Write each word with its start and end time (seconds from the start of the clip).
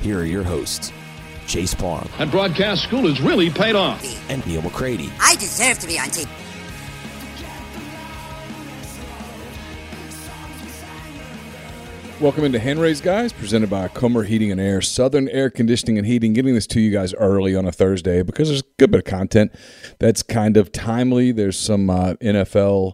here 0.00 0.18
are 0.20 0.24
your 0.24 0.42
hosts, 0.42 0.92
Chase 1.46 1.74
Parham. 1.74 2.08
And 2.18 2.30
broadcast 2.30 2.82
school 2.84 3.06
has 3.08 3.20
really 3.20 3.50
paid 3.50 3.74
off. 3.74 4.02
and 4.30 4.44
Neil 4.46 4.62
McCready. 4.62 5.10
I 5.20 5.34
deserve 5.36 5.78
to 5.80 5.86
be 5.86 5.98
on 5.98 6.06
TV. 6.08 6.28
Welcome 12.20 12.44
into 12.44 12.58
Hand 12.58 12.78
Raised 12.80 13.02
Guys, 13.02 13.32
presented 13.32 13.70
by 13.70 13.88
Comer 13.88 14.24
Heating 14.24 14.52
and 14.52 14.60
Air, 14.60 14.82
Southern 14.82 15.26
Air 15.30 15.48
Conditioning 15.48 15.96
and 15.96 16.06
Heating. 16.06 16.34
Getting 16.34 16.52
this 16.54 16.66
to 16.68 16.80
you 16.80 16.90
guys 16.90 17.14
early 17.14 17.56
on 17.56 17.64
a 17.64 17.72
Thursday 17.72 18.22
because 18.22 18.48
there's 18.48 18.60
a 18.60 18.64
good 18.78 18.90
bit 18.90 18.98
of 18.98 19.04
content 19.06 19.52
that's 19.98 20.22
kind 20.22 20.58
of 20.58 20.70
timely. 20.70 21.32
There's 21.32 21.58
some 21.58 21.88
uh, 21.88 22.14
NFL 22.20 22.92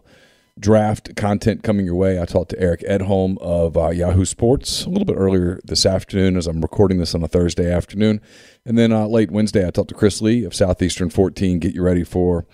draft 0.59 1.15
content 1.15 1.63
coming 1.63 1.85
your 1.85 1.95
way. 1.95 2.21
I 2.21 2.25
talked 2.25 2.49
to 2.51 2.59
Eric 2.59 2.81
Edholm 2.81 3.37
of 3.39 3.77
uh, 3.77 3.89
Yahoo 3.89 4.25
Sports 4.25 4.85
a 4.85 4.89
little 4.89 5.05
bit 5.05 5.15
earlier 5.15 5.59
this 5.63 5.85
afternoon 5.85 6.37
as 6.37 6.47
I'm 6.47 6.61
recording 6.61 6.97
this 6.97 7.13
on 7.13 7.23
a 7.23 7.27
Thursday 7.27 7.71
afternoon. 7.71 8.21
And 8.65 8.77
then 8.77 8.91
uh, 8.91 9.07
late 9.07 9.31
Wednesday, 9.31 9.65
I 9.65 9.71
talked 9.71 9.89
to 9.89 9.95
Chris 9.95 10.21
Lee 10.21 10.43
of 10.43 10.53
Southeastern 10.53 11.09
14. 11.09 11.59
Get 11.59 11.73
you 11.73 11.81
ready 11.81 12.03
for 12.03 12.45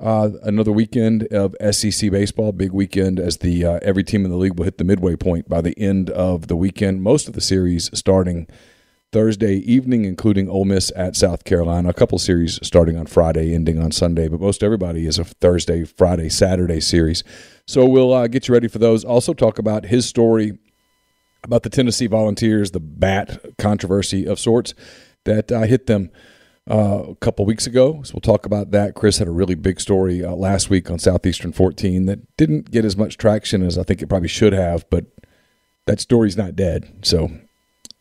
uh, 0.00 0.30
another 0.42 0.72
weekend 0.72 1.24
of 1.24 1.54
SEC 1.72 2.10
baseball. 2.10 2.52
Big 2.52 2.72
weekend 2.72 3.20
as 3.20 3.38
the 3.38 3.64
uh, 3.64 3.78
every 3.82 4.04
team 4.04 4.24
in 4.24 4.30
the 4.30 4.36
league 4.36 4.56
will 4.56 4.64
hit 4.64 4.78
the 4.78 4.84
midway 4.84 5.16
point 5.16 5.48
by 5.48 5.60
the 5.60 5.78
end 5.78 6.10
of 6.10 6.46
the 6.48 6.56
weekend. 6.56 7.02
Most 7.02 7.28
of 7.28 7.34
the 7.34 7.40
series 7.40 7.90
starting 7.92 8.46
Thursday 9.10 9.56
evening, 9.56 10.04
including 10.04 10.48
Ole 10.48 10.66
Miss 10.66 10.92
at 10.94 11.16
South 11.16 11.44
Carolina. 11.44 11.88
A 11.88 11.94
couple 11.94 12.18
series 12.18 12.58
starting 12.62 12.96
on 12.96 13.06
Friday, 13.06 13.54
ending 13.54 13.78
on 13.78 13.90
Sunday, 13.90 14.28
but 14.28 14.40
most 14.40 14.62
everybody 14.62 15.06
is 15.06 15.18
a 15.18 15.24
Thursday, 15.24 15.84
Friday, 15.84 16.28
Saturday 16.28 16.80
series. 16.80 17.24
So 17.66 17.86
we'll 17.86 18.12
uh, 18.12 18.26
get 18.26 18.48
you 18.48 18.54
ready 18.54 18.68
for 18.68 18.78
those. 18.78 19.04
Also, 19.04 19.32
talk 19.32 19.58
about 19.58 19.86
his 19.86 20.06
story 20.06 20.58
about 21.42 21.62
the 21.62 21.70
Tennessee 21.70 22.06
Volunteers, 22.06 22.72
the 22.72 22.80
bat 22.80 23.40
controversy 23.56 24.26
of 24.26 24.38
sorts 24.38 24.74
that 25.24 25.50
uh, 25.50 25.62
hit 25.62 25.86
them 25.86 26.10
uh, 26.70 27.04
a 27.08 27.14
couple 27.16 27.46
weeks 27.46 27.66
ago. 27.66 28.02
So 28.02 28.12
we'll 28.14 28.20
talk 28.20 28.44
about 28.44 28.72
that. 28.72 28.94
Chris 28.94 29.18
had 29.18 29.28
a 29.28 29.32
really 29.32 29.54
big 29.54 29.80
story 29.80 30.22
uh, 30.22 30.32
last 30.32 30.68
week 30.68 30.90
on 30.90 30.98
Southeastern 30.98 31.52
14 31.52 32.04
that 32.06 32.36
didn't 32.36 32.70
get 32.70 32.84
as 32.84 32.96
much 32.96 33.16
traction 33.16 33.62
as 33.62 33.78
I 33.78 33.84
think 33.84 34.02
it 34.02 34.08
probably 34.08 34.28
should 34.28 34.52
have, 34.52 34.84
but 34.90 35.06
that 35.86 36.00
story's 36.00 36.36
not 36.36 36.54
dead. 36.54 36.92
So 37.02 37.30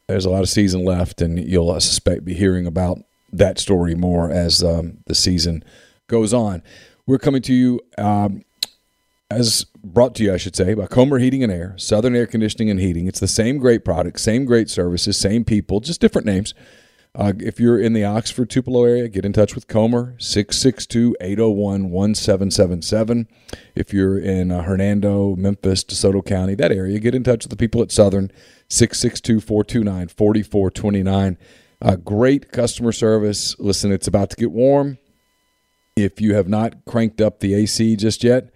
there's 0.08 0.26
a 0.26 0.30
lot 0.30 0.42
of 0.42 0.50
season 0.50 0.84
left, 0.84 1.22
and 1.22 1.38
you'll 1.38 1.72
I 1.72 1.80
suspect 1.80 2.26
be 2.26 2.34
hearing 2.34 2.66
about 2.66 3.00
that 3.32 3.60
story 3.60 3.96
more 3.96 4.32
as 4.32 4.64
um, 4.64 5.00
the 5.06 5.16
season 5.16 5.64
goes 6.08 6.34
on. 6.34 6.64
We're 7.06 7.18
coming 7.18 7.42
to 7.44 7.54
you 7.54 7.82
um, 7.98 8.44
as 9.30 9.66
brought 9.84 10.16
to 10.16 10.24
you, 10.24 10.34
I 10.34 10.38
should 10.38 10.56
say, 10.56 10.74
by 10.74 10.88
Comer 10.88 11.20
Heating 11.20 11.44
and 11.44 11.52
Air, 11.52 11.74
Southern 11.78 12.16
Air 12.16 12.28
Conditioning 12.28 12.70
and 12.70 12.80
Heating. 12.80 13.08
It's 13.08 13.20
the 13.20 13.28
same 13.28 13.58
great 13.58 13.84
product, 13.84 14.20
same 14.20 14.46
great 14.46 14.70
services, 14.70 15.18
same 15.18 15.44
people, 15.44 15.80
just 15.80 16.00
different 16.00 16.26
names. 16.26 16.54
Uh, 17.16 17.34
if 17.40 17.60
you're 17.60 17.80
in 17.80 17.94
the 17.94 18.06
Oxford 18.06 18.50
Tupelo 18.50 18.84
area, 18.86 19.08
get 19.08 19.26
in 19.26 19.34
touch 19.34 19.56
with 19.56 19.68
Comer, 19.68 20.16
662 20.20 21.16
801 21.20 21.90
1777. 21.90 23.28
If 23.76 23.92
you're 23.92 24.20
in 24.20 24.52
uh, 24.52 24.62
Hernando, 24.62 25.36
Memphis, 25.36 25.84
DeSoto 25.84 26.24
County, 26.24 26.54
that 26.56 26.72
area, 26.72 27.00
get 27.00 27.16
in 27.16 27.24
touch 27.24 27.44
with 27.44 27.50
the 27.50 27.58
people 27.58 27.82
at 27.82 27.92
Southern, 27.92 28.32
662 28.70 29.40
429 29.40 30.08
4429. 30.10 31.38
Uh, 31.82 31.96
great 31.96 32.52
customer 32.52 32.92
service. 32.92 33.56
Listen, 33.60 33.92
it's 33.92 34.08
about 34.08 34.30
to 34.32 34.36
get 34.36 34.52
warm. 34.52 34.98
If 35.96 36.22
you 36.22 36.36
have 36.36 36.48
not 36.48 36.86
cranked 36.86 37.22
up 37.22 37.40
the 37.40 37.54
AC 37.54 37.96
just 37.96 38.24
yet, 38.24 38.52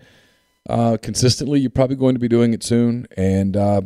uh, 0.69 0.97
consistently, 1.01 1.59
you're 1.59 1.69
probably 1.69 1.95
going 1.95 2.15
to 2.15 2.19
be 2.19 2.27
doing 2.27 2.53
it 2.53 2.63
soon. 2.63 3.07
And 3.17 3.57
uh, 3.57 3.81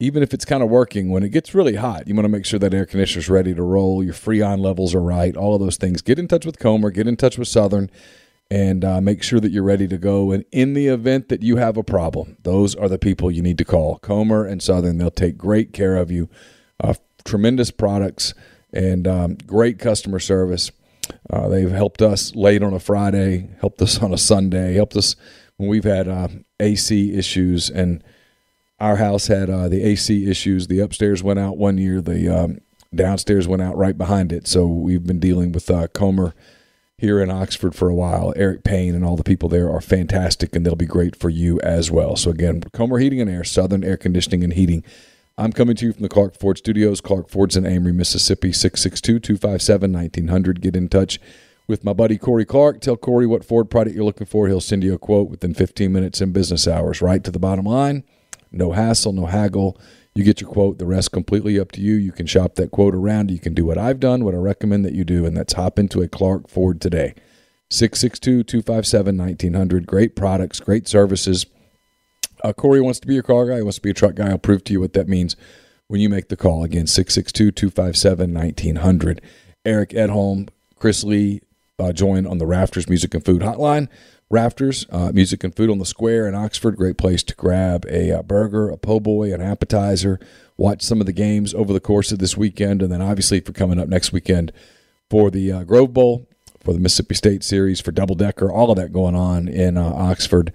even 0.00 0.22
if 0.22 0.32
it's 0.32 0.44
kind 0.44 0.62
of 0.62 0.68
working, 0.68 1.10
when 1.10 1.22
it 1.22 1.30
gets 1.30 1.54
really 1.54 1.74
hot, 1.74 2.06
you 2.06 2.14
want 2.14 2.24
to 2.24 2.30
make 2.30 2.46
sure 2.46 2.60
that 2.60 2.72
air 2.72 2.86
conditioner's 2.86 3.28
ready 3.28 3.54
to 3.54 3.62
roll. 3.62 4.04
Your 4.04 4.14
freon 4.14 4.60
levels 4.60 4.94
are 4.94 5.00
right. 5.02 5.36
All 5.36 5.54
of 5.54 5.60
those 5.60 5.76
things. 5.76 6.02
Get 6.02 6.18
in 6.18 6.28
touch 6.28 6.46
with 6.46 6.58
Comer. 6.58 6.90
Get 6.90 7.08
in 7.08 7.16
touch 7.16 7.38
with 7.38 7.48
Southern, 7.48 7.90
and 8.50 8.84
uh, 8.84 9.00
make 9.00 9.22
sure 9.22 9.40
that 9.40 9.52
you're 9.52 9.62
ready 9.62 9.86
to 9.88 9.98
go. 9.98 10.30
And 10.30 10.44
in 10.52 10.74
the 10.74 10.86
event 10.86 11.28
that 11.28 11.42
you 11.42 11.56
have 11.56 11.76
a 11.76 11.82
problem, 11.82 12.36
those 12.42 12.74
are 12.74 12.88
the 12.88 12.98
people 12.98 13.30
you 13.30 13.42
need 13.42 13.58
to 13.58 13.64
call. 13.64 13.98
Comer 13.98 14.46
and 14.46 14.62
Southern. 14.62 14.98
They'll 14.98 15.10
take 15.10 15.36
great 15.36 15.72
care 15.72 15.96
of 15.96 16.10
you. 16.10 16.28
Uh, 16.80 16.94
tremendous 17.24 17.70
products 17.70 18.32
and 18.72 19.06
um, 19.06 19.34
great 19.46 19.78
customer 19.78 20.18
service. 20.18 20.70
Uh, 21.30 21.48
they've 21.48 21.70
helped 21.70 22.00
us 22.02 22.34
late 22.34 22.62
on 22.62 22.72
a 22.72 22.80
Friday, 22.80 23.50
helped 23.60 23.82
us 23.82 23.98
on 24.02 24.12
a 24.12 24.18
Sunday, 24.18 24.74
helped 24.74 24.96
us 24.96 25.14
when 25.56 25.68
we've 25.68 25.84
had 25.84 26.08
uh, 26.08 26.28
AC 26.60 27.14
issues, 27.14 27.68
and 27.68 28.02
our 28.80 28.96
house 28.96 29.26
had 29.26 29.50
uh, 29.50 29.68
the 29.68 29.82
AC 29.82 30.30
issues. 30.30 30.68
The 30.68 30.80
upstairs 30.80 31.22
went 31.22 31.38
out 31.38 31.58
one 31.58 31.78
year, 31.78 32.00
the 32.00 32.28
um, 32.28 32.58
downstairs 32.94 33.48
went 33.48 33.62
out 33.62 33.76
right 33.76 33.98
behind 33.98 34.32
it. 34.32 34.46
So 34.46 34.66
we've 34.66 35.04
been 35.04 35.18
dealing 35.18 35.52
with 35.52 35.70
uh, 35.70 35.88
Comer 35.88 36.34
here 36.98 37.22
in 37.22 37.30
Oxford 37.30 37.74
for 37.74 37.88
a 37.88 37.94
while. 37.94 38.32
Eric 38.36 38.64
Payne 38.64 38.94
and 38.94 39.04
all 39.04 39.16
the 39.16 39.22
people 39.22 39.48
there 39.48 39.70
are 39.70 39.80
fantastic, 39.80 40.54
and 40.54 40.66
they'll 40.66 40.74
be 40.74 40.84
great 40.84 41.14
for 41.14 41.30
you 41.30 41.60
as 41.60 41.90
well. 41.90 42.16
So 42.16 42.30
again, 42.30 42.60
Comer 42.72 42.98
Heating 42.98 43.20
and 43.20 43.30
Air, 43.30 43.44
Southern 43.44 43.84
Air 43.84 43.96
Conditioning 43.96 44.42
and 44.42 44.52
Heating. 44.52 44.82
I'm 45.38 45.52
coming 45.52 45.76
to 45.76 45.86
you 45.86 45.92
from 45.92 46.02
the 46.02 46.08
Clark 46.08 46.36
Ford 46.36 46.58
Studios. 46.58 47.00
Clark 47.00 47.28
Ford's 47.28 47.56
in 47.56 47.64
Amory, 47.64 47.92
Mississippi, 47.92 48.52
662 48.52 49.20
257 49.20 49.92
1900. 49.92 50.60
Get 50.60 50.74
in 50.74 50.88
touch 50.88 51.20
with 51.68 51.84
my 51.84 51.92
buddy 51.92 52.18
Corey 52.18 52.44
Clark. 52.44 52.80
Tell 52.80 52.96
Corey 52.96 53.26
what 53.26 53.44
Ford 53.44 53.70
product 53.70 53.94
you're 53.94 54.04
looking 54.04 54.26
for. 54.26 54.48
He'll 54.48 54.60
send 54.60 54.82
you 54.82 54.94
a 54.94 54.98
quote 54.98 55.30
within 55.30 55.54
15 55.54 55.92
minutes 55.92 56.20
in 56.20 56.32
business 56.32 56.66
hours, 56.66 57.00
right 57.00 57.22
to 57.22 57.30
the 57.30 57.38
bottom 57.38 57.66
line. 57.66 58.02
No 58.50 58.72
hassle, 58.72 59.12
no 59.12 59.26
haggle. 59.26 59.78
You 60.18 60.24
get 60.24 60.40
your 60.40 60.50
quote. 60.50 60.78
The 60.78 60.84
rest 60.84 61.12
completely 61.12 61.60
up 61.60 61.70
to 61.70 61.80
you. 61.80 61.94
You 61.94 62.10
can 62.10 62.26
shop 62.26 62.56
that 62.56 62.72
quote 62.72 62.92
around. 62.92 63.30
You 63.30 63.38
can 63.38 63.54
do 63.54 63.64
what 63.64 63.78
I've 63.78 64.00
done, 64.00 64.24
what 64.24 64.34
I 64.34 64.38
recommend 64.38 64.84
that 64.84 64.92
you 64.92 65.04
do, 65.04 65.24
and 65.24 65.36
that's 65.36 65.52
hop 65.52 65.78
into 65.78 66.02
a 66.02 66.08
Clark 66.08 66.48
Ford 66.48 66.80
today. 66.80 67.14
662 67.70 68.42
257 68.42 69.16
1900. 69.16 69.86
Great 69.86 70.16
products, 70.16 70.58
great 70.58 70.88
services. 70.88 71.46
Uh, 72.42 72.52
Corey 72.52 72.80
wants 72.80 72.98
to 72.98 73.06
be 73.06 73.14
your 73.14 73.22
car 73.22 73.46
guy. 73.46 73.58
He 73.58 73.62
wants 73.62 73.76
to 73.76 73.82
be 73.82 73.90
a 73.90 73.94
truck 73.94 74.16
guy. 74.16 74.30
I'll 74.30 74.38
prove 74.38 74.64
to 74.64 74.72
you 74.72 74.80
what 74.80 74.92
that 74.94 75.06
means 75.06 75.36
when 75.86 76.00
you 76.00 76.08
make 76.08 76.30
the 76.30 76.36
call. 76.36 76.64
Again, 76.64 76.88
662 76.88 77.52
257 77.52 78.34
1900. 78.34 79.22
Eric 79.64 79.90
Edholm, 79.90 80.48
Chris 80.80 81.04
Lee 81.04 81.42
uh, 81.78 81.92
join 81.92 82.26
on 82.26 82.38
the 82.38 82.46
Rafters 82.46 82.88
Music 82.88 83.14
and 83.14 83.24
Food 83.24 83.42
Hotline. 83.42 83.86
Rafters 84.30 84.86
uh, 84.90 85.10
Music 85.12 85.42
and 85.42 85.54
Food 85.54 85.70
on 85.70 85.78
the 85.78 85.86
Square 85.86 86.28
in 86.28 86.34
Oxford. 86.34 86.76
Great 86.76 86.98
place 86.98 87.22
to 87.22 87.34
grab 87.34 87.86
a, 87.88 88.12
uh 88.12 88.22
burger, 88.22 88.68
a 88.68 88.76
po' 88.76 89.00
boy, 89.00 89.32
an 89.32 89.40
appetizer, 89.40 90.20
watch 90.56 90.82
some 90.82 91.00
of 91.00 91.06
the 91.06 91.12
games 91.12 91.54
over 91.54 91.72
the 91.72 91.80
course 91.80 92.12
of 92.12 92.18
this 92.18 92.36
weekend. 92.36 92.82
And 92.82 92.92
then 92.92 93.00
obviously 93.00 93.40
for 93.40 93.52
coming 93.52 93.78
up 93.78 93.88
next 93.88 94.12
weekend 94.12 94.52
for 95.08 95.30
the 95.30 95.50
uh, 95.50 95.64
Grove 95.64 95.94
Bowl, 95.94 96.28
for 96.62 96.74
the 96.74 96.80
Mississippi 96.80 97.14
State 97.14 97.42
series, 97.42 97.80
for 97.80 97.92
double 97.92 98.14
decker, 98.14 98.52
all 98.52 98.70
of 98.70 98.76
that 98.76 98.92
going 98.92 99.14
on 99.14 99.48
in 99.48 99.78
uh, 99.78 99.92
Oxford 99.94 100.52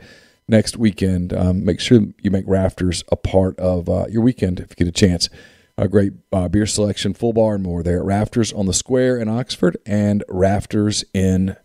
next 0.48 0.78
weekend. 0.78 1.34
Um, 1.34 1.66
make 1.66 1.80
sure 1.80 2.00
you 2.22 2.30
make 2.30 2.46
Rafters 2.48 3.04
a 3.12 3.16
part 3.16 3.58
of 3.60 3.90
uh, 3.90 4.06
your 4.10 4.22
weekend 4.22 4.60
if 4.60 4.72
you 4.72 4.76
get 4.76 4.88
a 4.88 4.92
chance. 4.92 5.30
A 5.76 5.88
great 5.88 6.14
uh, 6.32 6.48
beer 6.48 6.68
selection, 6.68 7.16
full 7.16 7.34
bar, 7.34 7.56
and 7.56 7.64
more 7.64 7.82
there 7.82 7.98
at 7.98 8.06
Rafters 8.06 8.54
on 8.54 8.68
the 8.68 8.74
Square 8.74 9.18
in 9.18 9.28
Oxford 9.28 9.76
and 9.88 10.24
Rafters 10.30 11.04
in 11.16 11.56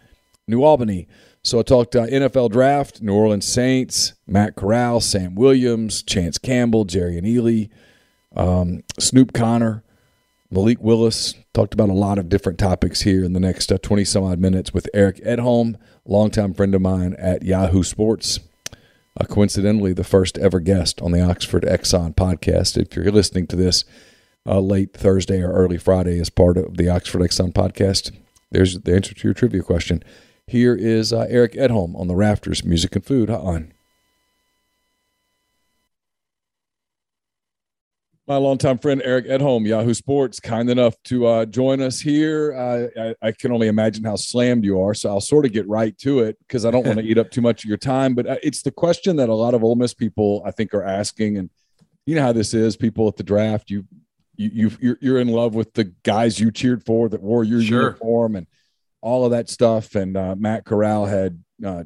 New 0.47 0.65
Albany. 0.65 1.07
So 1.49 1.59
I 1.59 1.63
talked 1.63 1.97
uh, 1.97 2.05
NFL 2.05 2.51
draft, 2.51 3.01
New 3.01 3.15
Orleans 3.15 3.47
Saints, 3.49 4.13
Matt 4.27 4.55
Corral, 4.55 5.01
Sam 5.01 5.35
Williams, 5.35 6.03
Chance 6.03 6.37
Campbell, 6.37 6.85
Jerrion 6.85 7.23
Ealy, 7.23 7.71
um, 8.37 8.83
Snoop 8.99 9.33
Conner, 9.33 9.83
Malik 10.51 10.77
Willis. 10.83 11.37
Talked 11.55 11.73
about 11.73 11.89
a 11.89 11.95
lot 11.95 12.19
of 12.19 12.29
different 12.29 12.59
topics 12.59 13.01
here 13.01 13.25
in 13.25 13.33
the 13.33 13.41
next 13.41 13.73
20 13.83 14.03
uh, 14.03 14.05
some 14.05 14.25
odd 14.25 14.39
minutes 14.39 14.75
with 14.75 14.91
Eric 14.93 15.25
Edholm, 15.25 15.77
longtime 16.05 16.53
friend 16.53 16.75
of 16.75 16.83
mine 16.83 17.15
at 17.19 17.43
Yahoo 17.43 17.83
Sports. 17.83 18.41
Uh, 19.19 19.25
coincidentally, 19.25 19.95
the 19.95 20.05
first 20.05 20.37
ever 20.37 20.61
guest 20.61 21.01
on 21.01 21.13
the 21.13 21.23
Oxford 21.23 21.63
Exxon 21.63 22.15
podcast. 22.15 22.77
If 22.77 22.95
you're 22.95 23.11
listening 23.11 23.47
to 23.47 23.57
this 23.57 23.87
uh, 24.45 24.61
late 24.61 24.93
Thursday 24.93 25.41
or 25.41 25.53
early 25.53 25.79
Friday 25.79 26.21
as 26.21 26.29
part 26.29 26.59
of 26.59 26.77
the 26.77 26.91
Oxford 26.91 27.23
Exxon 27.23 27.55
podcast, 27.55 28.15
there's 28.51 28.79
the 28.79 28.95
answer 28.95 29.15
to 29.15 29.27
your 29.27 29.33
trivia 29.33 29.63
question. 29.63 30.05
Here 30.49 30.75
is 30.75 31.13
uh, 31.13 31.27
Eric 31.29 31.53
Edholm 31.53 31.95
on 31.95 32.09
the 32.09 32.17
Rafters 32.17 32.65
Music 32.65 32.97
and 32.97 33.05
Food 33.05 33.29
Hotline. 33.29 33.73
My 38.27 38.39
longtime 38.39 38.79
friend 38.79 39.03
Eric 39.05 39.27
Edholm, 39.27 39.67
Yahoo 39.67 39.93
Sports, 39.93 40.41
kind 40.41 40.71
enough 40.71 40.95
to 41.05 41.27
uh, 41.27 41.45
join 41.45 41.83
us 41.83 42.01
here. 42.01 42.55
Uh, 42.55 43.15
I, 43.23 43.29
I, 43.29 43.33
can 43.33 43.53
only 43.53 43.69
imagine 43.69 44.05
how 44.05 44.17
slammed 44.17 44.65
you 44.65 44.81
are, 44.81 44.95
so 44.95 45.11
I'll 45.11 45.21
sort 45.21 45.45
of 45.45 45.53
get 45.53 45.69
right 45.69 45.97
to 45.99 46.21
it 46.21 46.39
because 46.41 46.65
I 46.65 46.71
don't 46.71 46.87
want 46.87 46.99
to 46.99 47.05
eat 47.05 47.19
up 47.19 47.31
too 47.31 47.43
much 47.43 47.65
of 47.65 47.69
your 47.69 47.77
time. 47.77 48.15
But 48.15 48.27
uh, 48.27 48.37
it's 48.43 48.63
the 48.63 48.71
question 48.71 49.17
that 49.17 49.29
a 49.29 49.35
lot 49.35 49.53
of 49.53 49.63
Ole 49.63 49.77
Miss 49.77 49.93
people, 49.93 50.43
I 50.47 50.51
think, 50.51 50.73
are 50.73 50.85
asking, 50.85 51.37
and 51.37 51.51
you 52.07 52.15
know 52.15 52.23
how 52.23 52.33
this 52.33 52.55
is. 52.55 52.75
People 52.75 53.07
at 53.07 53.17
the 53.17 53.23
draft, 53.23 53.69
you 53.69 53.85
you 54.37 54.71
you 54.81 54.97
you're 55.03 55.21
in 55.21 55.29
love 55.29 55.55
with 55.55 55.75
the 55.75 55.93
guys 56.05 56.41
you 56.41 56.51
cheered 56.51 56.87
for 56.87 57.11
that 57.11 57.23
wore 57.23 57.45
your 57.45 57.61
sure. 57.61 57.83
uniform, 57.83 58.37
and 58.37 58.47
all 59.01 59.25
of 59.25 59.31
that 59.33 59.49
stuff. 59.49 59.95
And 59.95 60.17
uh, 60.17 60.35
Matt 60.37 60.65
Corral 60.65 61.07
had 61.07 61.43
uh, 61.65 61.85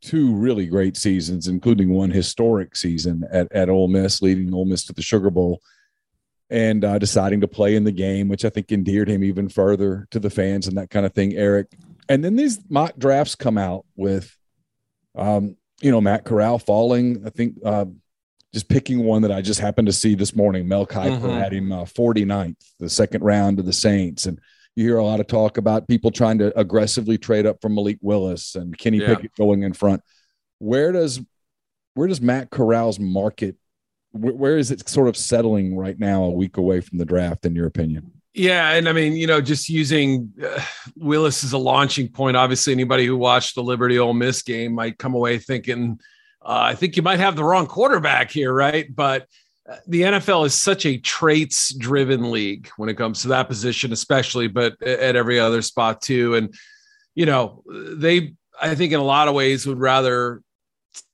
two 0.00 0.34
really 0.34 0.66
great 0.66 0.96
seasons, 0.96 1.48
including 1.48 1.90
one 1.90 2.10
historic 2.10 2.76
season 2.76 3.24
at, 3.30 3.50
at 3.52 3.68
Ole 3.68 3.88
Miss, 3.88 4.22
leading 4.22 4.52
Ole 4.54 4.64
Miss 4.64 4.84
to 4.86 4.92
the 4.92 5.02
Sugar 5.02 5.30
Bowl 5.30 5.60
and 6.50 6.84
uh, 6.84 6.98
deciding 6.98 7.40
to 7.40 7.48
play 7.48 7.76
in 7.76 7.84
the 7.84 7.92
game, 7.92 8.28
which 8.28 8.44
I 8.44 8.50
think 8.50 8.72
endeared 8.72 9.08
him 9.08 9.22
even 9.22 9.48
further 9.48 10.08
to 10.10 10.18
the 10.18 10.30
fans 10.30 10.66
and 10.66 10.76
that 10.76 10.90
kind 10.90 11.06
of 11.06 11.14
thing, 11.14 11.34
Eric. 11.34 11.68
And 12.08 12.24
then 12.24 12.34
these 12.34 12.58
mock 12.68 12.96
drafts 12.98 13.36
come 13.36 13.56
out 13.56 13.86
with, 13.94 14.36
um, 15.14 15.56
you 15.80 15.92
know, 15.92 16.00
Matt 16.00 16.24
Corral 16.24 16.58
falling. 16.58 17.22
I 17.24 17.30
think 17.30 17.54
uh, 17.64 17.84
just 18.52 18.68
picking 18.68 19.04
one 19.04 19.22
that 19.22 19.30
I 19.30 19.42
just 19.42 19.60
happened 19.60 19.86
to 19.86 19.92
see 19.92 20.16
this 20.16 20.34
morning. 20.34 20.66
Mel 20.66 20.86
Kiper 20.86 21.20
mm-hmm. 21.20 21.38
had 21.38 21.52
him 21.52 21.70
uh, 21.70 21.84
49th, 21.84 22.56
the 22.80 22.90
second 22.90 23.22
round 23.22 23.60
of 23.60 23.66
the 23.66 23.72
Saints. 23.72 24.26
And 24.26 24.40
you 24.80 24.86
hear 24.86 24.98
a 24.98 25.04
lot 25.04 25.20
of 25.20 25.26
talk 25.26 25.58
about 25.58 25.86
people 25.86 26.10
trying 26.10 26.38
to 26.38 26.58
aggressively 26.58 27.18
trade 27.18 27.46
up 27.46 27.60
from 27.60 27.74
Malik 27.74 27.98
Willis 28.00 28.54
and 28.54 28.76
Kenny 28.76 28.98
yeah. 28.98 29.08
Pickett 29.08 29.34
going 29.36 29.62
in 29.62 29.74
front. 29.74 30.02
Where 30.58 30.90
does 30.90 31.20
where 31.94 32.08
does 32.08 32.20
Matt 32.20 32.50
Corral's 32.50 32.98
market 32.98 33.56
where 34.12 34.58
is 34.58 34.70
it 34.70 34.88
sort 34.88 35.08
of 35.08 35.16
settling 35.16 35.76
right 35.76 35.98
now 35.98 36.24
a 36.24 36.30
week 36.30 36.56
away 36.56 36.80
from 36.80 36.98
the 36.98 37.04
draft 37.04 37.46
in 37.46 37.54
your 37.54 37.66
opinion? 37.66 38.10
Yeah, 38.32 38.72
and 38.72 38.88
I 38.88 38.92
mean, 38.92 39.14
you 39.14 39.26
know, 39.26 39.40
just 39.40 39.68
using 39.68 40.32
uh, 40.42 40.62
Willis 40.96 41.44
as 41.44 41.52
a 41.52 41.58
launching 41.58 42.08
point. 42.08 42.36
Obviously, 42.36 42.72
anybody 42.72 43.04
who 43.04 43.16
watched 43.16 43.54
the 43.54 43.62
Liberty 43.62 43.98
Ole 43.98 44.14
Miss 44.14 44.42
game 44.42 44.72
might 44.72 44.98
come 44.98 45.14
away 45.14 45.38
thinking, 45.38 45.98
uh, 46.42 46.60
"I 46.62 46.74
think 46.74 46.96
you 46.96 47.02
might 47.02 47.18
have 47.18 47.34
the 47.34 47.44
wrong 47.44 47.66
quarterback 47.66 48.30
here," 48.30 48.52
right? 48.52 48.86
But 48.94 49.26
the 49.86 50.02
NFL 50.02 50.46
is 50.46 50.54
such 50.54 50.86
a 50.86 50.98
traits 50.98 51.72
driven 51.74 52.30
league 52.30 52.68
when 52.76 52.88
it 52.88 52.96
comes 52.96 53.22
to 53.22 53.28
that 53.28 53.48
position, 53.48 53.92
especially, 53.92 54.48
but 54.48 54.80
at 54.82 55.16
every 55.16 55.38
other 55.38 55.62
spot 55.62 56.02
too. 56.02 56.34
And, 56.34 56.54
you 57.14 57.26
know, 57.26 57.62
they, 57.68 58.34
I 58.60 58.74
think 58.74 58.92
in 58.92 59.00
a 59.00 59.04
lot 59.04 59.28
of 59.28 59.34
ways 59.34 59.66
would 59.66 59.78
rather 59.78 60.42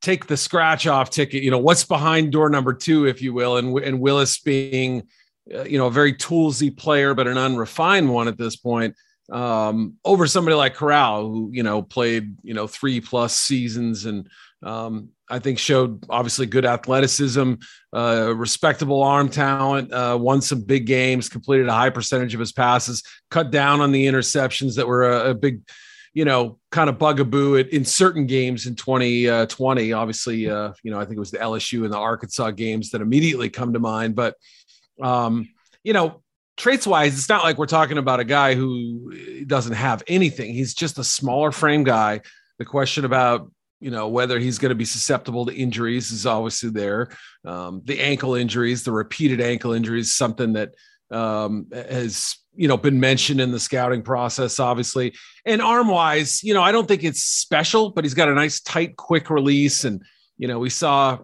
take 0.01 0.27
the 0.27 0.37
scratch 0.37 0.87
off 0.87 1.11
ticket, 1.11 1.43
you 1.43 1.51
know, 1.51 1.59
what's 1.59 1.85
behind 1.85 2.33
door 2.33 2.49
number 2.49 2.73
two, 2.73 3.07
if 3.07 3.21
you 3.21 3.35
will. 3.35 3.59
And, 3.59 3.77
and 3.79 4.01
Willis 4.01 4.39
being, 4.39 5.07
uh, 5.55 5.65
you 5.65 5.79
know, 5.79 5.87
a 5.87 5.91
very 5.91 6.15
toolsy 6.15 6.75
player, 6.75 7.15
but 7.15 7.27
an 7.27 7.39
unrefined 7.39 8.13
one 8.13 8.29
at 8.29 8.39
this 8.39 8.57
point 8.57 8.95
um, 9.31 9.95
over 10.05 10.27
somebody 10.27 10.55
like 10.55 10.75
Corral, 10.75 11.29
who, 11.29 11.51
you 11.53 11.63
know, 11.63 11.83
played, 11.83 12.37
you 12.43 12.55
know, 12.55 12.67
three 12.67 13.01
plus 13.01 13.37
seasons 13.37 14.07
and, 14.07 14.29
um, 14.63 15.11
I 15.29 15.39
think 15.39 15.59
showed 15.59 16.05
obviously 16.09 16.47
good 16.47 16.65
athleticism, 16.65 17.55
uh, 17.93 18.33
respectable 18.37 19.03
arm 19.03 19.29
talent, 19.29 19.93
uh, 19.93 20.17
won 20.21 20.41
some 20.41 20.63
big 20.63 20.87
games, 20.87 21.29
completed 21.29 21.69
a 21.69 21.73
high 21.73 21.91
percentage 21.91 22.35
of 22.35 22.41
his 22.41 22.53
passes, 22.53 23.03
cut 23.31 23.51
down 23.51 23.81
on 23.81 23.93
the 23.93 24.07
interceptions 24.07 24.77
that 24.77 24.87
were 24.87 25.11
a, 25.11 25.31
a 25.31 25.35
big, 25.35 25.63
you 26.15 26.25
know, 26.25 26.59
kind 26.71 26.89
of 26.89 26.99
bugaboo 26.99 27.57
in 27.57 27.85
certain 27.85 28.27
games 28.27 28.67
in 28.67 28.77
2020. 28.77 29.93
Uh, 29.93 29.99
obviously, 29.99 30.49
uh, 30.49 30.73
you 30.83 30.91
know, 30.91 31.01
I 31.01 31.05
think 31.05 31.17
it 31.17 31.21
was 31.21 31.33
the 31.33 31.39
LSU 31.39 31.85
and 31.85 31.93
the 31.93 31.99
Arkansas 31.99 32.53
games 32.53 32.91
that 32.91 33.01
immediately 33.01 33.51
come 33.51 33.73
to 33.73 33.81
mind. 33.81 34.15
But, 34.15 34.37
um, 35.03 35.49
you 35.83 35.93
know, 35.93 36.23
traits 36.57 36.87
wise, 36.87 37.19
it's 37.19 37.29
not 37.29 37.43
like 37.43 37.59
we're 37.59 37.67
talking 37.67 37.99
about 37.99 38.21
a 38.21 38.25
guy 38.25 38.55
who 38.55 39.13
doesn't 39.45 39.75
have 39.75 40.03
anything. 40.07 40.55
He's 40.55 40.73
just 40.73 40.99
a 40.99 41.05
smaller 41.05 41.53
frame 41.53 41.85
guy. 41.85 42.21
The 42.59 42.65
question 42.65 43.05
about 43.05 43.51
you 43.81 43.91
know 43.91 44.09
whether 44.09 44.39
he's 44.39 44.59
going 44.59 44.71
to 44.71 44.77
be 44.77 44.85
susceptible 44.85 45.47
to 45.47 45.55
injuries 45.55 46.11
is 46.11 46.27
obviously 46.27 46.71
there 46.71 47.09
um, 47.45 47.83
the 47.85 48.01
ankle 48.01 48.35
injuries 48.35 48.83
the 48.83 48.93
repeated 48.93 49.41
ankle 49.41 49.73
injuries 49.73 50.13
something 50.13 50.55
that 50.55 50.75
um, 51.11 51.67
has 51.73 52.37
you 52.55 52.69
know 52.69 52.77
been 52.77 52.99
mentioned 52.99 53.41
in 53.41 53.53
the 53.53 53.61
scouting 53.61 54.03
process 54.03 54.59
obviously 54.59 55.15
and 55.45 55.61
arm 55.61 55.89
wise 55.89 56.43
you 56.43 56.55
know 56.55 56.63
i 56.63 56.73
don't 56.73 56.89
think 56.89 57.05
it's 57.05 57.23
special 57.23 57.91
but 57.91 58.05
he's 58.05 58.15
got 58.15 58.29
a 58.29 58.35
nice 58.35 58.61
tight 58.61 58.97
quick 58.97 59.31
release 59.31 59.85
and 59.85 60.03
you 60.39 60.49
know 60.49 60.59
we 60.59 60.71
saw 60.71 61.19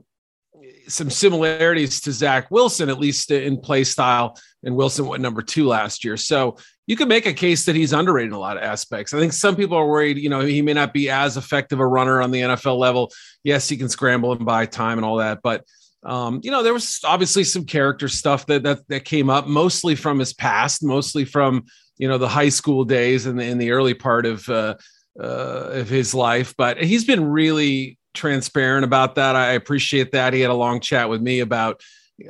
some 0.88 1.10
similarities 1.10 2.00
to 2.02 2.12
Zach 2.12 2.50
Wilson, 2.50 2.88
at 2.88 2.98
least 2.98 3.30
in 3.30 3.60
play 3.60 3.84
style. 3.84 4.38
And 4.62 4.76
Wilson 4.76 5.06
went 5.06 5.22
number 5.22 5.42
two 5.42 5.66
last 5.66 6.04
year. 6.04 6.16
So 6.16 6.56
you 6.86 6.96
could 6.96 7.08
make 7.08 7.26
a 7.26 7.32
case 7.32 7.64
that 7.66 7.76
he's 7.76 7.92
underrated 7.92 8.30
in 8.30 8.34
a 8.34 8.40
lot 8.40 8.56
of 8.56 8.62
aspects. 8.62 9.14
I 9.14 9.18
think 9.18 9.32
some 9.32 9.56
people 9.56 9.76
are 9.76 9.86
worried, 9.86 10.18
you 10.18 10.28
know, 10.28 10.40
he 10.40 10.62
may 10.62 10.72
not 10.72 10.92
be 10.92 11.08
as 11.10 11.36
effective 11.36 11.80
a 11.80 11.86
runner 11.86 12.20
on 12.20 12.30
the 12.30 12.40
NFL 12.40 12.78
level. 12.78 13.12
Yes, 13.44 13.68
he 13.68 13.76
can 13.76 13.88
scramble 13.88 14.32
and 14.32 14.44
buy 14.44 14.66
time 14.66 14.98
and 14.98 15.04
all 15.04 15.16
that, 15.16 15.40
but 15.42 15.64
um, 16.04 16.40
you 16.42 16.50
know, 16.50 16.62
there 16.62 16.72
was 16.72 17.00
obviously 17.04 17.44
some 17.44 17.64
character 17.64 18.08
stuff 18.08 18.46
that 18.46 18.64
that 18.64 18.80
that 18.88 19.04
came 19.04 19.30
up, 19.30 19.46
mostly 19.46 19.94
from 19.94 20.18
his 20.18 20.32
past, 20.32 20.82
mostly 20.82 21.24
from 21.24 21.64
you 21.96 22.08
know 22.08 22.18
the 22.18 22.28
high 22.28 22.48
school 22.48 22.84
days 22.84 23.26
and 23.26 23.40
in, 23.40 23.50
in 23.50 23.58
the 23.58 23.70
early 23.70 23.94
part 23.94 24.26
of 24.26 24.48
uh, 24.48 24.74
uh, 25.20 25.68
of 25.72 25.88
his 25.88 26.12
life. 26.14 26.54
But 26.56 26.82
he's 26.82 27.04
been 27.04 27.24
really 27.24 27.98
transparent 28.14 28.84
about 28.84 29.14
that. 29.14 29.36
I 29.36 29.52
appreciate 29.52 30.12
that. 30.12 30.32
He 30.32 30.40
had 30.40 30.50
a 30.50 30.54
long 30.54 30.80
chat 30.80 31.08
with 31.08 31.22
me 31.22 31.40
about, 31.40 31.80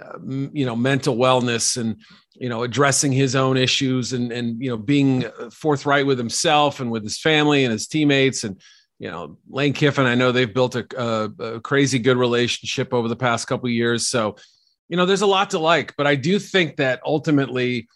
uh, 0.01 0.19
you 0.23 0.67
know, 0.67 0.77
mental 0.77 1.17
wellness 1.17 1.77
and, 1.77 1.97
you 2.35 2.49
know, 2.49 2.63
addressing 2.63 3.13
his 3.13 3.37
own 3.37 3.57
issues 3.57 4.13
and, 4.13 4.33
and, 4.33 4.63
you 4.63 4.71
know, 4.71 4.77
being 4.77 5.25
forthright 5.51 6.07
with 6.07 6.19
himself 6.19 6.81
and 6.81 6.91
with 6.91 7.03
his 7.03 7.19
family 7.19 7.65
and 7.65 7.73
his 7.73 7.87
teammates. 7.87 8.45
And, 8.45 8.61
you 8.99 9.11
know, 9.11 9.39
Lane 9.49 9.73
Kiffin, 9.73 10.07
I 10.07 10.15
know 10.15 10.33
they've 10.33 10.53
built 10.53 10.75
a, 10.75 10.87
a, 10.97 11.55
a 11.57 11.61
crazy 11.61 11.99
good 11.99 12.17
relationship 12.17 12.95
over 12.95 13.09
the 13.09 13.17
past 13.17 13.47
couple 13.47 13.69
years. 13.69 14.09
So, 14.09 14.37
you 14.89 14.97
know, 14.97 15.07
there's 15.07 15.23
a 15.23 15.27
lot 15.27 15.51
to 15.51 15.59
like, 15.59 15.95
but 15.97 16.07
I 16.07 16.15
do 16.15 16.39
think 16.39 16.77
that 16.77 17.01
ultimately, 17.05 17.89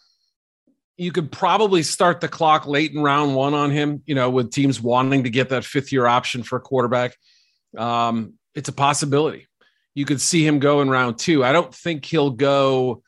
you 0.99 1.11
could 1.11 1.31
probably 1.31 1.83
start 1.83 2.21
the 2.21 2.27
clock 2.27 2.65
late 2.65 2.91
in 2.91 3.03
round 3.03 3.35
one 3.35 3.53
on 3.53 3.69
him, 3.69 4.01
you 4.07 4.15
know, 4.15 4.31
with 4.31 4.51
teams 4.51 4.81
wanting 4.81 5.25
to 5.25 5.29
get 5.29 5.49
that 5.49 5.63
fifth 5.63 5.91
year 5.91 6.07
option 6.07 6.41
for 6.41 6.55
a 6.55 6.59
quarterback 6.59 7.15
um, 7.75 8.33
it's 8.55 8.69
a 8.69 8.73
possibility. 8.73 9.47
You 9.95 10.05
could 10.05 10.21
see 10.21 10.45
him 10.45 10.59
go 10.59 10.81
in 10.81 10.89
round 10.89 11.17
two. 11.17 11.43
I 11.43 11.51
don't 11.51 11.73
think 11.73 12.05
he'll 12.05 12.29
go 12.29 13.01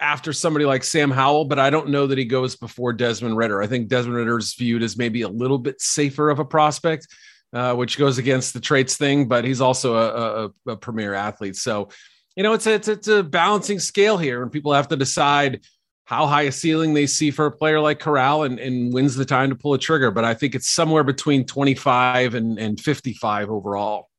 after 0.00 0.32
somebody 0.32 0.64
like 0.64 0.84
Sam 0.84 1.10
Howell, 1.10 1.46
but 1.46 1.58
I 1.58 1.70
don't 1.70 1.88
know 1.88 2.06
that 2.06 2.18
he 2.18 2.24
goes 2.24 2.56
before 2.56 2.92
Desmond 2.92 3.36
Ridder. 3.36 3.62
I 3.62 3.66
think 3.66 3.88
Desmond 3.88 4.16
Ridder 4.16 4.38
is 4.38 4.54
viewed 4.54 4.82
as 4.82 4.96
maybe 4.96 5.22
a 5.22 5.28
little 5.28 5.58
bit 5.58 5.80
safer 5.80 6.30
of 6.30 6.40
a 6.40 6.44
prospect, 6.44 7.06
uh, 7.52 7.74
which 7.74 7.98
goes 7.98 8.18
against 8.18 8.54
the 8.54 8.60
traits 8.60 8.96
thing, 8.96 9.28
but 9.28 9.44
he's 9.44 9.60
also 9.60 9.96
a, 9.96 10.44
a, 10.66 10.72
a 10.72 10.76
premier 10.76 11.14
athlete. 11.14 11.56
So, 11.56 11.88
you 12.36 12.42
know, 12.42 12.52
it's 12.54 12.66
a, 12.66 12.74
it's, 12.74 12.88
it's 12.88 13.08
a 13.08 13.22
balancing 13.22 13.78
scale 13.78 14.18
here, 14.18 14.42
and 14.42 14.50
people 14.50 14.72
have 14.72 14.88
to 14.88 14.96
decide 14.96 15.60
how 16.06 16.26
high 16.26 16.42
a 16.42 16.52
ceiling 16.52 16.92
they 16.92 17.06
see 17.06 17.30
for 17.30 17.46
a 17.46 17.52
player 17.52 17.80
like 17.80 17.98
Corral 17.98 18.42
and, 18.42 18.58
and 18.58 18.92
wins 18.92 19.14
the 19.14 19.24
time 19.24 19.48
to 19.50 19.56
pull 19.56 19.74
a 19.74 19.78
trigger. 19.78 20.10
But 20.10 20.24
I 20.24 20.34
think 20.34 20.54
it's 20.54 20.68
somewhere 20.68 21.04
between 21.04 21.46
25 21.46 22.34
and, 22.34 22.58
and 22.58 22.78
55 22.78 23.48
overall. 23.48 24.10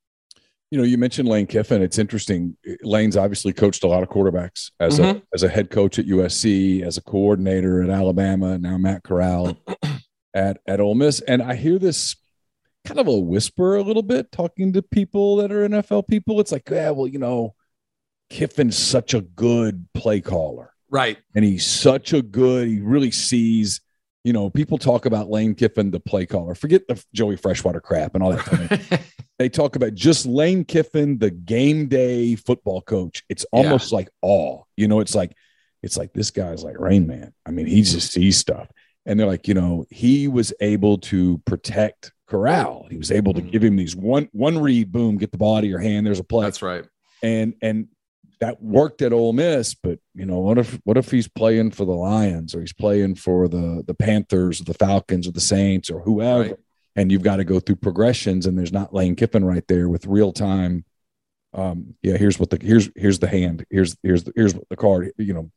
You 0.72 0.80
know, 0.80 0.84
you 0.84 0.98
mentioned 0.98 1.30
Lane 1.30 1.48
Kiffin. 1.48 1.82
It's 1.82 2.00
interesting. 2.00 2.58
Lane's 2.82 3.16
obviously 3.16 3.54
coached 3.54 3.84
a 3.84 3.88
lot 3.88 4.04
of 4.04 4.10
quarterbacks 4.10 4.72
as 4.80 5.00
mm-hmm. 5.00 5.20
a 5.20 5.22
as 5.34 5.44
a 5.44 5.50
head 5.50 5.70
coach 5.70 6.00
at 6.00 6.06
USC, 6.06 6.82
as 6.82 6.98
a 6.98 7.02
coordinator 7.02 7.84
at 7.84 7.90
Alabama, 7.90 8.58
now 8.58 8.78
Matt 8.78 9.04
Corral. 9.04 9.58
at 10.36 10.58
at 10.68 10.80
Ole 10.80 10.96
Miss, 10.96 11.22
and 11.22 11.42
I 11.42 11.56
hear 11.56 11.80
this 11.80 12.16
kind 12.86 13.00
of 13.00 13.08
a 13.08 13.18
whisper 13.18 13.76
a 13.76 13.82
little 13.82 14.04
bit 14.04 14.32
talking 14.32 14.74
to 14.74 14.82
people 14.84 15.38
that 15.38 15.52
are 15.52 15.68
NFL 15.68 16.08
people. 16.08 16.40
It's 16.40 16.52
like, 16.52 16.70
yeah, 16.70 16.92
well, 16.92 17.08
you 17.08 17.18
know, 17.18 17.56
Kiffin's 18.30 18.78
such 18.78 19.14
a 19.14 19.22
good 19.22 19.88
play 19.94 20.22
caller, 20.22 20.74
right? 20.90 21.18
And 21.34 21.44
he's 21.44 21.66
such 21.66 22.14
a 22.14 22.22
good. 22.22 22.68
He 22.68 22.82
really 22.82 23.12
sees. 23.12 23.82
You 24.26 24.34
know, 24.34 24.50
people 24.50 24.80
talk 24.80 25.06
about 25.06 25.30
Lane 25.30 25.54
Kiffin, 25.54 25.92
the 25.92 26.00
play 26.00 26.26
caller. 26.26 26.56
Forget 26.56 26.88
the 26.88 27.02
Joey 27.14 27.38
Freshwater 27.38 27.80
crap 27.80 28.16
and 28.16 28.24
all 28.24 28.32
that. 28.32 29.02
they 29.38 29.50
talk 29.50 29.76
about 29.76 29.94
just 29.94 30.26
Lane 30.26 30.66
Kiffin, 30.66 31.20
the 31.20 31.30
game 31.30 31.88
day 31.88 32.36
football 32.36 32.82
coach. 32.82 33.24
It's 33.30 33.46
almost 33.52 33.92
yeah. 33.92 33.98
like 33.98 34.10
awe. 34.24 34.64
You 34.76 34.88
know, 34.88 35.00
it's 35.00 35.14
like 35.14 35.38
it's 35.84 35.96
like 35.96 36.12
this 36.14 36.32
guy's 36.32 36.64
like 36.64 36.80
Rain 36.80 37.06
Man. 37.06 37.34
I 37.46 37.52
mean, 37.52 37.68
he 37.68 37.84
just 37.84 38.12
sees 38.12 38.40
stuff. 38.40 38.68
And 39.06 39.20
they're 39.20 39.28
like, 39.28 39.48
you 39.48 39.54
know, 39.54 39.86
he 39.92 40.28
was 40.28 40.52
able 40.60 40.98
to 40.98 41.38
protect 41.46 42.12
Corral. 42.28 42.88
He 42.90 42.98
was 42.98 43.12
able 43.12 43.36
to 43.36 43.42
give 43.42 43.62
mm. 43.62 43.68
him 43.68 43.76
these 43.76 43.96
one 43.96 44.28
one 44.32 44.58
read, 44.58 44.92
boom, 44.92 45.20
get 45.20 45.32
the 45.32 45.38
ball 45.38 45.58
out 45.58 45.64
of 45.64 45.70
your 45.70 45.78
hand. 45.78 46.04
There's 46.04 46.20
a 46.20 46.24
play. 46.24 46.46
That's 46.46 46.64
right. 46.64 46.84
And 47.22 47.54
and 47.62 47.90
that 48.40 48.62
worked 48.62 49.02
at 49.02 49.14
Ole 49.14 49.34
Miss, 49.34 49.76
but 49.76 50.00
you 50.14 50.26
know, 50.26 50.40
what 50.40 50.58
if 50.58 50.80
what 50.84 50.98
if 50.98 51.12
he's 51.12 51.28
playing 51.28 51.72
for 51.72 51.86
the 51.86 51.92
Lions 51.92 52.56
or 52.56 52.62
he's 52.62 52.74
playing 52.74 53.16
for 53.16 53.48
the 53.48 53.84
the 53.86 53.94
Panthers 53.94 54.62
or 54.62 54.66
the 54.66 54.74
Falcons 54.74 55.28
or 55.28 55.32
the 55.32 55.42
Saints 55.42 55.90
or 55.90 56.02
whoever, 56.02 56.42
right. 56.42 56.56
and 56.96 57.12
you've 57.12 57.24
got 57.24 57.38
to 57.38 57.44
go 57.44 57.60
through 57.60 57.78
progressions, 57.78 58.46
and 58.46 58.58
there's 58.58 58.74
not 58.74 58.94
Lane 58.94 59.16
Kiffin 59.16 59.46
right 59.46 59.66
there 59.68 59.90
with 59.90 60.06
real 60.06 60.32
time. 60.32 60.86
Um, 61.54 61.96
yeah, 62.02 62.18
here's 62.18 62.40
what 62.40 62.50
the 62.50 62.60
here's 62.62 62.90
here's 62.96 63.20
the 63.20 63.28
hand, 63.28 63.66
here's 63.70 63.96
here's 64.04 64.24
the, 64.24 64.34
here's 64.36 64.54
the 64.54 64.76
card. 64.76 65.12
You 65.18 65.34
know, 65.34 65.52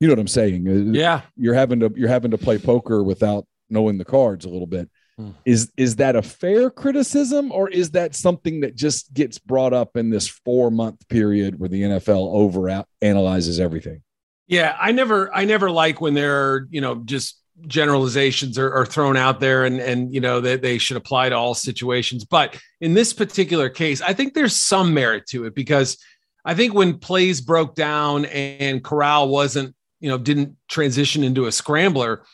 you 0.00 0.08
know 0.08 0.12
what 0.12 0.20
I'm 0.20 0.28
saying? 0.28 0.68
Uh, 0.68 0.92
yeah, 0.92 1.22
you're 1.36 1.54
having 1.54 1.80
to 1.80 1.92
you're 1.96 2.08
having 2.08 2.30
to 2.30 2.38
play 2.38 2.58
poker 2.58 3.02
without 3.02 3.46
knowing 3.68 3.98
the 3.98 4.04
cards 4.04 4.44
a 4.44 4.48
little 4.48 4.66
bit. 4.66 4.88
Hmm. 5.22 5.30
Is 5.44 5.72
is 5.76 5.96
that 5.96 6.16
a 6.16 6.22
fair 6.22 6.70
criticism, 6.70 7.52
or 7.52 7.68
is 7.68 7.92
that 7.92 8.14
something 8.14 8.60
that 8.60 8.74
just 8.74 9.12
gets 9.14 9.38
brought 9.38 9.72
up 9.72 9.96
in 9.96 10.10
this 10.10 10.26
four 10.26 10.70
month 10.70 11.08
period 11.08 11.58
where 11.58 11.68
the 11.68 11.82
NFL 11.82 12.34
over 12.34 12.84
analyzes 13.00 13.60
everything? 13.60 14.02
Yeah, 14.48 14.76
I 14.80 14.92
never 14.92 15.32
I 15.34 15.44
never 15.44 15.70
like 15.70 16.00
when 16.00 16.14
there 16.14 16.34
are 16.34 16.66
you 16.70 16.80
know 16.80 16.96
just 16.96 17.38
generalizations 17.66 18.58
are, 18.58 18.72
are, 18.72 18.86
thrown 18.86 19.16
out 19.16 19.38
there 19.38 19.64
and 19.64 19.78
and 19.78 20.12
you 20.12 20.20
know 20.20 20.40
that 20.40 20.62
they, 20.62 20.72
they 20.72 20.78
should 20.78 20.96
apply 20.96 21.28
to 21.28 21.36
all 21.36 21.54
situations 21.54 22.24
but 22.24 22.58
in 22.80 22.94
this 22.94 23.12
particular 23.12 23.68
case 23.68 24.00
i 24.00 24.12
think 24.12 24.34
there's 24.34 24.56
some 24.56 24.92
merit 24.92 25.26
to 25.26 25.44
it 25.44 25.54
because 25.54 25.96
i 26.44 26.54
think 26.54 26.74
when 26.74 26.98
plays 26.98 27.40
broke 27.40 27.76
down 27.76 28.24
and 28.24 28.82
corral 28.82 29.28
wasn't 29.28 29.72
you 30.00 30.08
know 30.08 30.18
didn't 30.18 30.56
transition 30.66 31.22
into 31.22 31.44
a 31.44 31.52
scrambler 31.52 32.24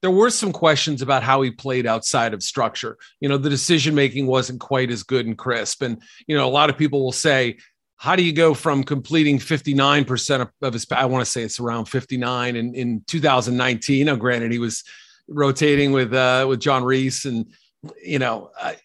there 0.00 0.10
were 0.10 0.30
some 0.30 0.52
questions 0.52 1.02
about 1.02 1.22
how 1.22 1.42
he 1.42 1.50
played 1.50 1.86
outside 1.86 2.32
of 2.32 2.42
structure. 2.42 2.96
You 3.20 3.28
know, 3.28 3.36
the 3.36 3.50
decision 3.50 3.94
making 3.94 4.26
wasn't 4.26 4.60
quite 4.60 4.90
as 4.90 5.02
good 5.02 5.26
and 5.26 5.36
crisp. 5.36 5.82
And, 5.82 6.00
you 6.26 6.36
know, 6.36 6.46
a 6.46 6.50
lot 6.50 6.70
of 6.70 6.78
people 6.78 7.02
will 7.02 7.12
say, 7.12 7.58
how 7.96 8.14
do 8.14 8.22
you 8.22 8.32
go 8.32 8.54
from 8.54 8.84
completing 8.84 9.38
59% 9.38 10.40
of, 10.40 10.50
of 10.62 10.72
his, 10.72 10.86
I 10.92 11.06
want 11.06 11.24
to 11.24 11.30
say 11.30 11.42
it's 11.42 11.58
around 11.58 11.86
59 11.86 12.54
in, 12.54 12.74
in 12.74 13.02
2019. 13.08 14.06
Now, 14.06 14.14
granted, 14.14 14.52
he 14.52 14.60
was 14.60 14.84
rotating 15.26 15.90
with, 15.90 16.14
uh, 16.14 16.46
with 16.48 16.60
John 16.60 16.84
Rhys 16.84 17.24
and, 17.24 17.46
you 18.04 18.20
know, 18.20 18.50
I, 18.56 18.76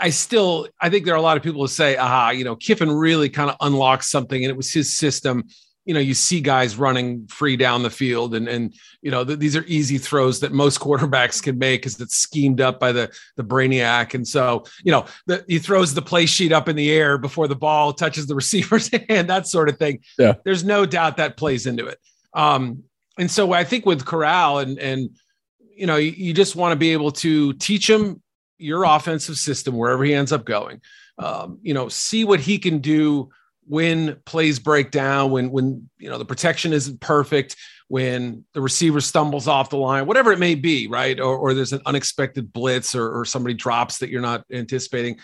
I 0.00 0.10
still, 0.10 0.68
I 0.80 0.88
think 0.88 1.04
there 1.04 1.14
are 1.14 1.18
a 1.18 1.22
lot 1.22 1.36
of 1.36 1.42
people 1.42 1.60
who 1.60 1.68
say, 1.68 1.96
aha, 1.96 2.30
you 2.30 2.44
know, 2.44 2.56
Kiffin 2.56 2.90
really 2.90 3.28
kind 3.28 3.50
of 3.50 3.56
unlocked 3.60 4.04
something 4.04 4.42
and 4.42 4.50
it 4.50 4.56
was 4.56 4.72
his 4.72 4.96
system 4.96 5.44
you 5.84 5.94
know 5.94 6.00
you 6.00 6.14
see 6.14 6.40
guys 6.40 6.76
running 6.76 7.26
free 7.26 7.56
down 7.56 7.82
the 7.82 7.90
field 7.90 8.34
and 8.34 8.48
and 8.48 8.74
you 9.02 9.10
know 9.10 9.24
th- 9.24 9.38
these 9.38 9.56
are 9.56 9.64
easy 9.66 9.98
throws 9.98 10.40
that 10.40 10.52
most 10.52 10.80
quarterbacks 10.80 11.42
can 11.42 11.58
make 11.58 11.82
because 11.82 12.00
it's 12.00 12.16
schemed 12.16 12.60
up 12.60 12.78
by 12.78 12.92
the 12.92 13.10
the 13.36 13.44
brainiac. 13.44 14.14
And 14.14 14.26
so 14.26 14.64
you 14.84 14.92
know 14.92 15.06
the, 15.26 15.44
he 15.48 15.58
throws 15.58 15.94
the 15.94 16.02
play 16.02 16.26
sheet 16.26 16.52
up 16.52 16.68
in 16.68 16.76
the 16.76 16.90
air 16.90 17.18
before 17.18 17.48
the 17.48 17.56
ball 17.56 17.92
touches 17.92 18.26
the 18.26 18.34
receiver's 18.42 18.90
hand 19.08 19.30
that 19.30 19.46
sort 19.46 19.68
of 19.68 19.78
thing. 19.78 20.00
Yeah. 20.18 20.34
There's 20.44 20.64
no 20.64 20.86
doubt 20.86 21.16
that 21.16 21.36
plays 21.36 21.66
into 21.66 21.86
it. 21.86 21.98
Um 22.34 22.84
and 23.18 23.30
so 23.30 23.52
i 23.52 23.64
think 23.64 23.84
with 23.84 24.06
corral 24.06 24.60
and 24.60 24.78
and 24.78 25.10
you 25.58 25.86
know 25.86 25.96
you, 25.96 26.10
you 26.10 26.32
just 26.32 26.54
want 26.56 26.72
to 26.72 26.76
be 26.76 26.92
able 26.92 27.10
to 27.10 27.52
teach 27.54 27.90
him 27.90 28.22
your 28.58 28.84
offensive 28.84 29.36
system 29.36 29.74
wherever 29.76 30.04
he 30.04 30.14
ends 30.14 30.32
up 30.32 30.44
going. 30.44 30.80
Um, 31.18 31.58
you 31.62 31.74
know 31.74 31.88
see 31.88 32.24
what 32.24 32.40
he 32.40 32.58
can 32.58 32.78
do 32.78 33.30
when 33.70 34.16
plays 34.26 34.58
break 34.58 34.90
down, 34.90 35.30
when 35.30 35.52
when 35.52 35.88
you 35.96 36.10
know 36.10 36.18
the 36.18 36.24
protection 36.24 36.72
isn't 36.72 37.00
perfect, 37.00 37.54
when 37.86 38.44
the 38.52 38.60
receiver 38.60 39.00
stumbles 39.00 39.46
off 39.46 39.70
the 39.70 39.76
line, 39.76 40.06
whatever 40.06 40.32
it 40.32 40.40
may 40.40 40.56
be, 40.56 40.88
right? 40.88 41.20
Or, 41.20 41.36
or 41.36 41.54
there's 41.54 41.72
an 41.72 41.80
unexpected 41.86 42.52
blitz 42.52 42.96
or, 42.96 43.20
or 43.20 43.24
somebody 43.24 43.54
drops 43.54 43.98
that 43.98 44.10
you're 44.10 44.20
not 44.20 44.44
anticipating. 44.52 45.20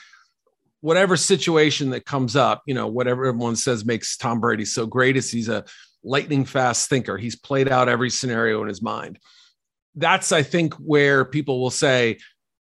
Whatever 0.80 1.16
situation 1.16 1.90
that 1.90 2.06
comes 2.06 2.36
up, 2.36 2.62
you 2.68 2.74
know, 2.74 2.86
whatever 2.86 3.26
everyone 3.26 3.56
says 3.56 3.84
makes 3.84 4.16
Tom 4.16 4.38
Brady 4.38 4.64
so 4.64 4.86
great 4.86 5.16
is 5.16 5.28
he's 5.28 5.48
a 5.48 5.64
lightning 6.04 6.44
fast 6.44 6.88
thinker. 6.88 7.18
He's 7.18 7.34
played 7.34 7.68
out 7.68 7.88
every 7.88 8.10
scenario 8.10 8.62
in 8.62 8.68
his 8.68 8.80
mind. 8.80 9.18
That's, 9.96 10.30
I 10.30 10.44
think, 10.44 10.74
where 10.74 11.24
people 11.24 11.60
will 11.60 11.70
say, 11.70 12.18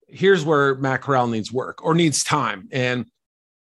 here's 0.07 0.45
where 0.45 0.75
Matt 0.75 1.01
Corral 1.01 1.25
needs 1.25 1.51
work 1.51 1.83
or 1.83 1.95
needs 1.95 2.23
time. 2.23 2.67
And 2.71 3.07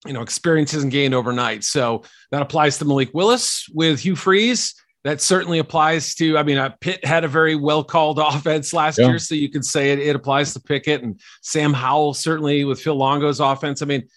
you 0.07 0.12
know, 0.12 0.23
experience 0.23 0.75
isn't 0.75 0.90
gained 0.90 1.14
overnight. 1.14 1.64
So 1.64 2.02
that 2.31 2.43
applies 2.43 2.78
to 2.78 2.85
Malik 2.85 3.11
Willis 3.14 3.67
with 3.73 4.00
Hugh 4.00 4.17
Freeze. 4.17 4.75
That 5.05 5.21
certainly 5.21 5.59
applies 5.59 6.14
to, 6.17 6.37
I 6.37 6.43
mean, 6.43 6.59
uh, 6.59 6.71
Pitt 6.81 7.05
had 7.05 7.25
a 7.25 7.28
very 7.28 7.55
well 7.55 7.85
called 7.85 8.19
offense 8.23 8.73
last 8.73 8.99
yeah. 8.99 9.09
year. 9.09 9.19
So 9.19 9.35
you 9.35 9.50
could 9.50 9.64
say 9.64 9.93
it, 9.93 9.99
it 9.99 10.17
applies 10.17 10.52
to 10.55 10.61
Pickett 10.61 11.02
and 11.02 11.21
Sam 11.43 11.73
Howell, 11.73 12.14
certainly 12.14 12.64
with 12.64 12.81
Phil 12.81 12.97
Longo's 12.97 13.40
offense. 13.40 13.83
I 13.83 13.87
mean, 13.87 14.09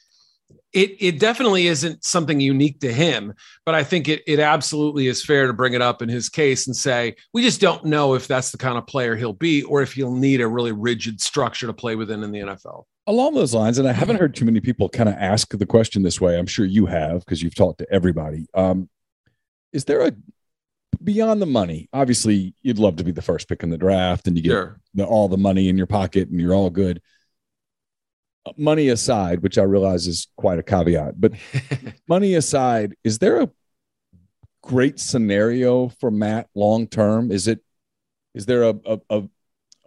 it, 0.74 0.96
it 1.00 1.20
definitely 1.20 1.68
isn't 1.68 2.04
something 2.04 2.40
unique 2.40 2.80
to 2.80 2.94
him, 2.94 3.34
but 3.66 3.76
I 3.76 3.84
think 3.84 4.08
it, 4.08 4.24
it 4.26 4.40
absolutely 4.40 5.08
is 5.08 5.24
fair 5.24 5.48
to 5.48 5.54
bring 5.54 5.74
it 5.74 5.82
up 5.82 6.02
in 6.02 6.08
his 6.08 6.30
case 6.30 6.66
and 6.66 6.76
say, 6.76 7.16
we 7.34 7.42
just 7.42 7.60
don't 7.60 7.86
know 7.86 8.14
if 8.14 8.26
that's 8.28 8.52
the 8.52 8.58
kind 8.58 8.78
of 8.78 8.88
player 8.88 9.18
he'll 9.18 9.34
be 9.34 9.64
or 9.64 9.82
if 9.82 9.94
he'll 9.94 10.16
need 10.16 10.40
a 10.40 10.48
really 10.48 10.72
rigid 10.72 11.20
structure 11.20 11.68
to 11.68 11.74
play 11.74 11.96
within 11.96 12.24
in 12.24 12.32
the 12.32 12.40
NFL 12.40 12.86
along 13.12 13.36
those 13.36 13.54
lines, 13.54 13.78
and 13.78 13.88
I 13.88 13.92
haven't 13.92 14.18
heard 14.18 14.34
too 14.34 14.46
many 14.46 14.60
people 14.60 14.90
kind 14.90 15.10
of 15.10 15.16
ask 15.16 15.56
the 15.56 15.66
question 15.66 16.02
this 16.02 16.22
way. 16.22 16.40
I'm 16.40 16.48
sure 16.48 16.66
you 16.66 16.86
have 16.86 17.20
because 17.20 17.44
you've 17.44 17.56
talked 17.56 17.80
to 17.80 17.88
everybody. 17.92 18.48
Um, 18.54 18.90
is 19.74 19.86
there 19.86 20.02
a 20.02 20.14
beyond 21.04 21.42
the 21.42 21.46
money? 21.46 21.90
Obviously, 21.94 22.56
you'd 22.62 22.80
love 22.80 22.96
to 22.96 23.04
be 23.04 23.12
the 23.12 23.22
first 23.22 23.48
pick 23.48 23.64
in 23.64 23.70
the 23.70 23.78
draft, 23.78 24.28
and 24.28 24.38
you 24.38 24.44
get 24.44 24.50
sure. 24.50 24.80
the, 24.94 25.06
all 25.06 25.28
the 25.28 25.38
money 25.38 25.70
in 25.70 25.78
your 25.78 25.88
pocket, 25.88 26.30
and 26.30 26.40
you're 26.40 26.56
all 26.56 26.70
good. 26.70 27.02
Money 28.58 28.88
aside, 28.88 29.44
which 29.44 29.58
I 29.58 29.64
realize 29.64 30.08
is 30.08 30.28
quite 30.36 30.58
a 30.58 30.64
caveat, 30.64 31.20
but 31.20 31.34
money 32.08 32.34
aside, 32.34 32.96
is 33.04 33.20
there 33.20 33.42
a 33.42 33.50
great 34.64 35.00
scenario 35.00 35.90
for 36.00 36.10
Matt 36.10 36.48
long 36.56 36.88
term? 36.88 37.32
Is 37.32 37.48
it 37.48 37.60
is 38.34 38.46
there 38.46 38.64
a, 38.64 38.76
a, 38.86 39.00
a 39.10 39.24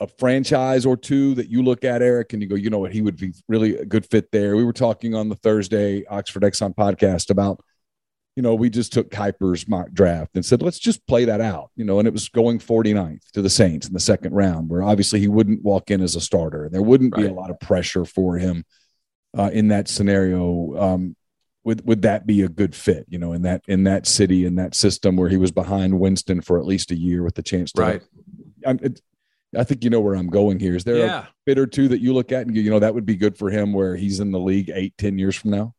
a 0.00 0.06
franchise 0.06 0.84
or 0.84 0.96
two 0.96 1.34
that 1.34 1.48
you 1.48 1.62
look 1.62 1.84
at, 1.84 2.02
Eric, 2.02 2.32
and 2.32 2.42
you 2.42 2.48
go, 2.48 2.56
you 2.56 2.70
know 2.70 2.80
what, 2.80 2.92
he 2.92 3.02
would 3.02 3.16
be 3.16 3.32
really 3.48 3.76
a 3.76 3.84
good 3.84 4.04
fit 4.06 4.30
there. 4.32 4.56
We 4.56 4.64
were 4.64 4.72
talking 4.72 5.14
on 5.14 5.28
the 5.28 5.36
Thursday 5.36 6.04
Oxford 6.06 6.42
Exxon 6.42 6.74
podcast 6.74 7.30
about, 7.30 7.60
you 8.34 8.42
know, 8.42 8.54
we 8.54 8.68
just 8.70 8.92
took 8.92 9.10
Kiper's 9.10 9.68
mock 9.68 9.92
draft 9.92 10.32
and 10.34 10.44
said, 10.44 10.62
let's 10.62 10.80
just 10.80 11.06
play 11.06 11.24
that 11.26 11.40
out, 11.40 11.70
you 11.76 11.84
know, 11.84 12.00
and 12.00 12.08
it 12.08 12.12
was 12.12 12.28
going 12.28 12.58
49th 12.58 13.30
to 13.32 13.42
the 13.42 13.50
Saints 13.50 13.86
in 13.86 13.92
the 13.92 14.00
second 14.00 14.34
round, 14.34 14.68
where 14.68 14.82
obviously 14.82 15.20
he 15.20 15.28
wouldn't 15.28 15.62
walk 15.62 15.90
in 15.90 16.00
as 16.00 16.16
a 16.16 16.20
starter. 16.20 16.68
There 16.72 16.82
wouldn't 16.82 17.14
right. 17.14 17.22
be 17.22 17.28
a 17.28 17.34
lot 17.34 17.50
of 17.50 17.60
pressure 17.60 18.04
for 18.04 18.36
him 18.36 18.64
uh, 19.38 19.50
in 19.52 19.68
that 19.68 19.86
scenario. 19.86 20.76
Um, 20.76 21.16
would 21.62 21.86
would 21.86 22.02
that 22.02 22.26
be 22.26 22.42
a 22.42 22.48
good 22.48 22.74
fit? 22.74 23.06
You 23.08 23.18
know, 23.18 23.32
in 23.32 23.42
that 23.42 23.62
in 23.66 23.84
that 23.84 24.06
city 24.06 24.44
in 24.44 24.56
that 24.56 24.74
system 24.74 25.16
where 25.16 25.30
he 25.30 25.38
was 25.38 25.50
behind 25.50 25.98
Winston 25.98 26.42
for 26.42 26.58
at 26.58 26.66
least 26.66 26.90
a 26.90 26.94
year 26.94 27.22
with 27.22 27.36
the 27.36 27.42
chance 27.42 27.72
to. 27.72 27.80
Right. 27.80 28.02
It, 28.66 29.00
I 29.56 29.64
think 29.64 29.84
you 29.84 29.90
know 29.90 30.00
where 30.00 30.14
I'm 30.14 30.28
going 30.28 30.58
here. 30.58 30.74
Is 30.74 30.84
there 30.84 30.96
yeah. 30.96 31.18
a 31.20 31.26
bit 31.46 31.58
or 31.58 31.66
two 31.66 31.88
that 31.88 32.00
you 32.00 32.12
look 32.12 32.32
at 32.32 32.46
and 32.46 32.56
you 32.56 32.70
know 32.70 32.78
that 32.78 32.94
would 32.94 33.06
be 33.06 33.16
good 33.16 33.36
for 33.36 33.50
him 33.50 33.72
where 33.72 33.96
he's 33.96 34.20
in 34.20 34.32
the 34.32 34.38
league 34.38 34.70
eight, 34.74 34.96
ten 34.98 35.18
years 35.18 35.36
from 35.36 35.50
now? 35.50 35.74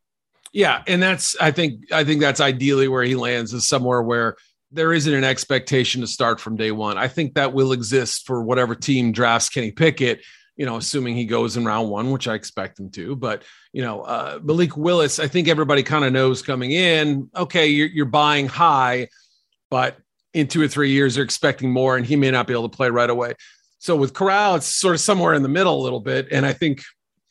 Yeah, 0.53 0.83
and 0.87 1.03
that's 1.03 1.35
I 1.41 1.51
think 1.51 1.91
I 1.91 2.03
think 2.05 2.21
that's 2.21 2.39
ideally 2.39 2.87
where 2.87 3.03
he 3.03 3.15
lands 3.15 3.53
is 3.53 3.65
somewhere 3.65 4.01
where 4.01 4.37
there 4.71 4.93
isn't 4.93 5.13
an 5.13 5.23
expectation 5.23 6.01
to 6.01 6.07
start 6.07 6.39
from 6.39 6.55
day 6.55 6.71
one. 6.71 6.97
I 6.97 7.07
think 7.07 7.33
that 7.33 7.53
will 7.53 7.71
exist 7.71 8.25
for 8.25 8.41
whatever 8.41 8.75
team 8.75 9.11
drafts 9.11 9.49
Kenny 9.49 9.71
Pickett. 9.71 10.21
You 10.55 10.65
know, 10.65 10.77
assuming 10.77 11.15
he 11.15 11.25
goes 11.25 11.57
in 11.57 11.65
round 11.65 11.89
one, 11.89 12.11
which 12.11 12.29
I 12.29 12.35
expect 12.35 12.79
him 12.79 12.89
to. 12.91 13.17
But 13.17 13.43
you 13.73 13.81
know, 13.81 14.03
uh, 14.03 14.39
Malik 14.41 14.77
Willis, 14.77 15.19
I 15.19 15.27
think 15.27 15.49
everybody 15.49 15.83
kind 15.83 16.05
of 16.05 16.13
knows 16.13 16.41
coming 16.41 16.71
in. 16.71 17.29
Okay, 17.35 17.67
you're, 17.67 17.89
you're 17.89 18.05
buying 18.05 18.47
high, 18.47 19.09
but 19.69 19.97
in 20.33 20.47
two 20.47 20.61
or 20.61 20.67
three 20.69 20.91
years, 20.91 21.15
they're 21.15 21.23
expecting 21.25 21.71
more, 21.71 21.97
and 21.97 22.05
he 22.05 22.15
may 22.15 22.31
not 22.31 22.47
be 22.47 22.53
able 22.53 22.69
to 22.69 22.75
play 22.75 22.89
right 22.89 23.09
away. 23.09 23.33
So 23.85 23.95
with 23.95 24.15
Corral, 24.15 24.55
it's 24.55 24.65
sort 24.65 24.95
of 24.95 24.99
somewhere 24.99 25.35
in 25.35 25.43
the 25.43 25.47
middle 25.47 25.79
a 25.79 25.83
little 25.83 25.99
bit. 25.99 26.29
And 26.31 26.43
I 26.43 26.53
think, 26.53 26.81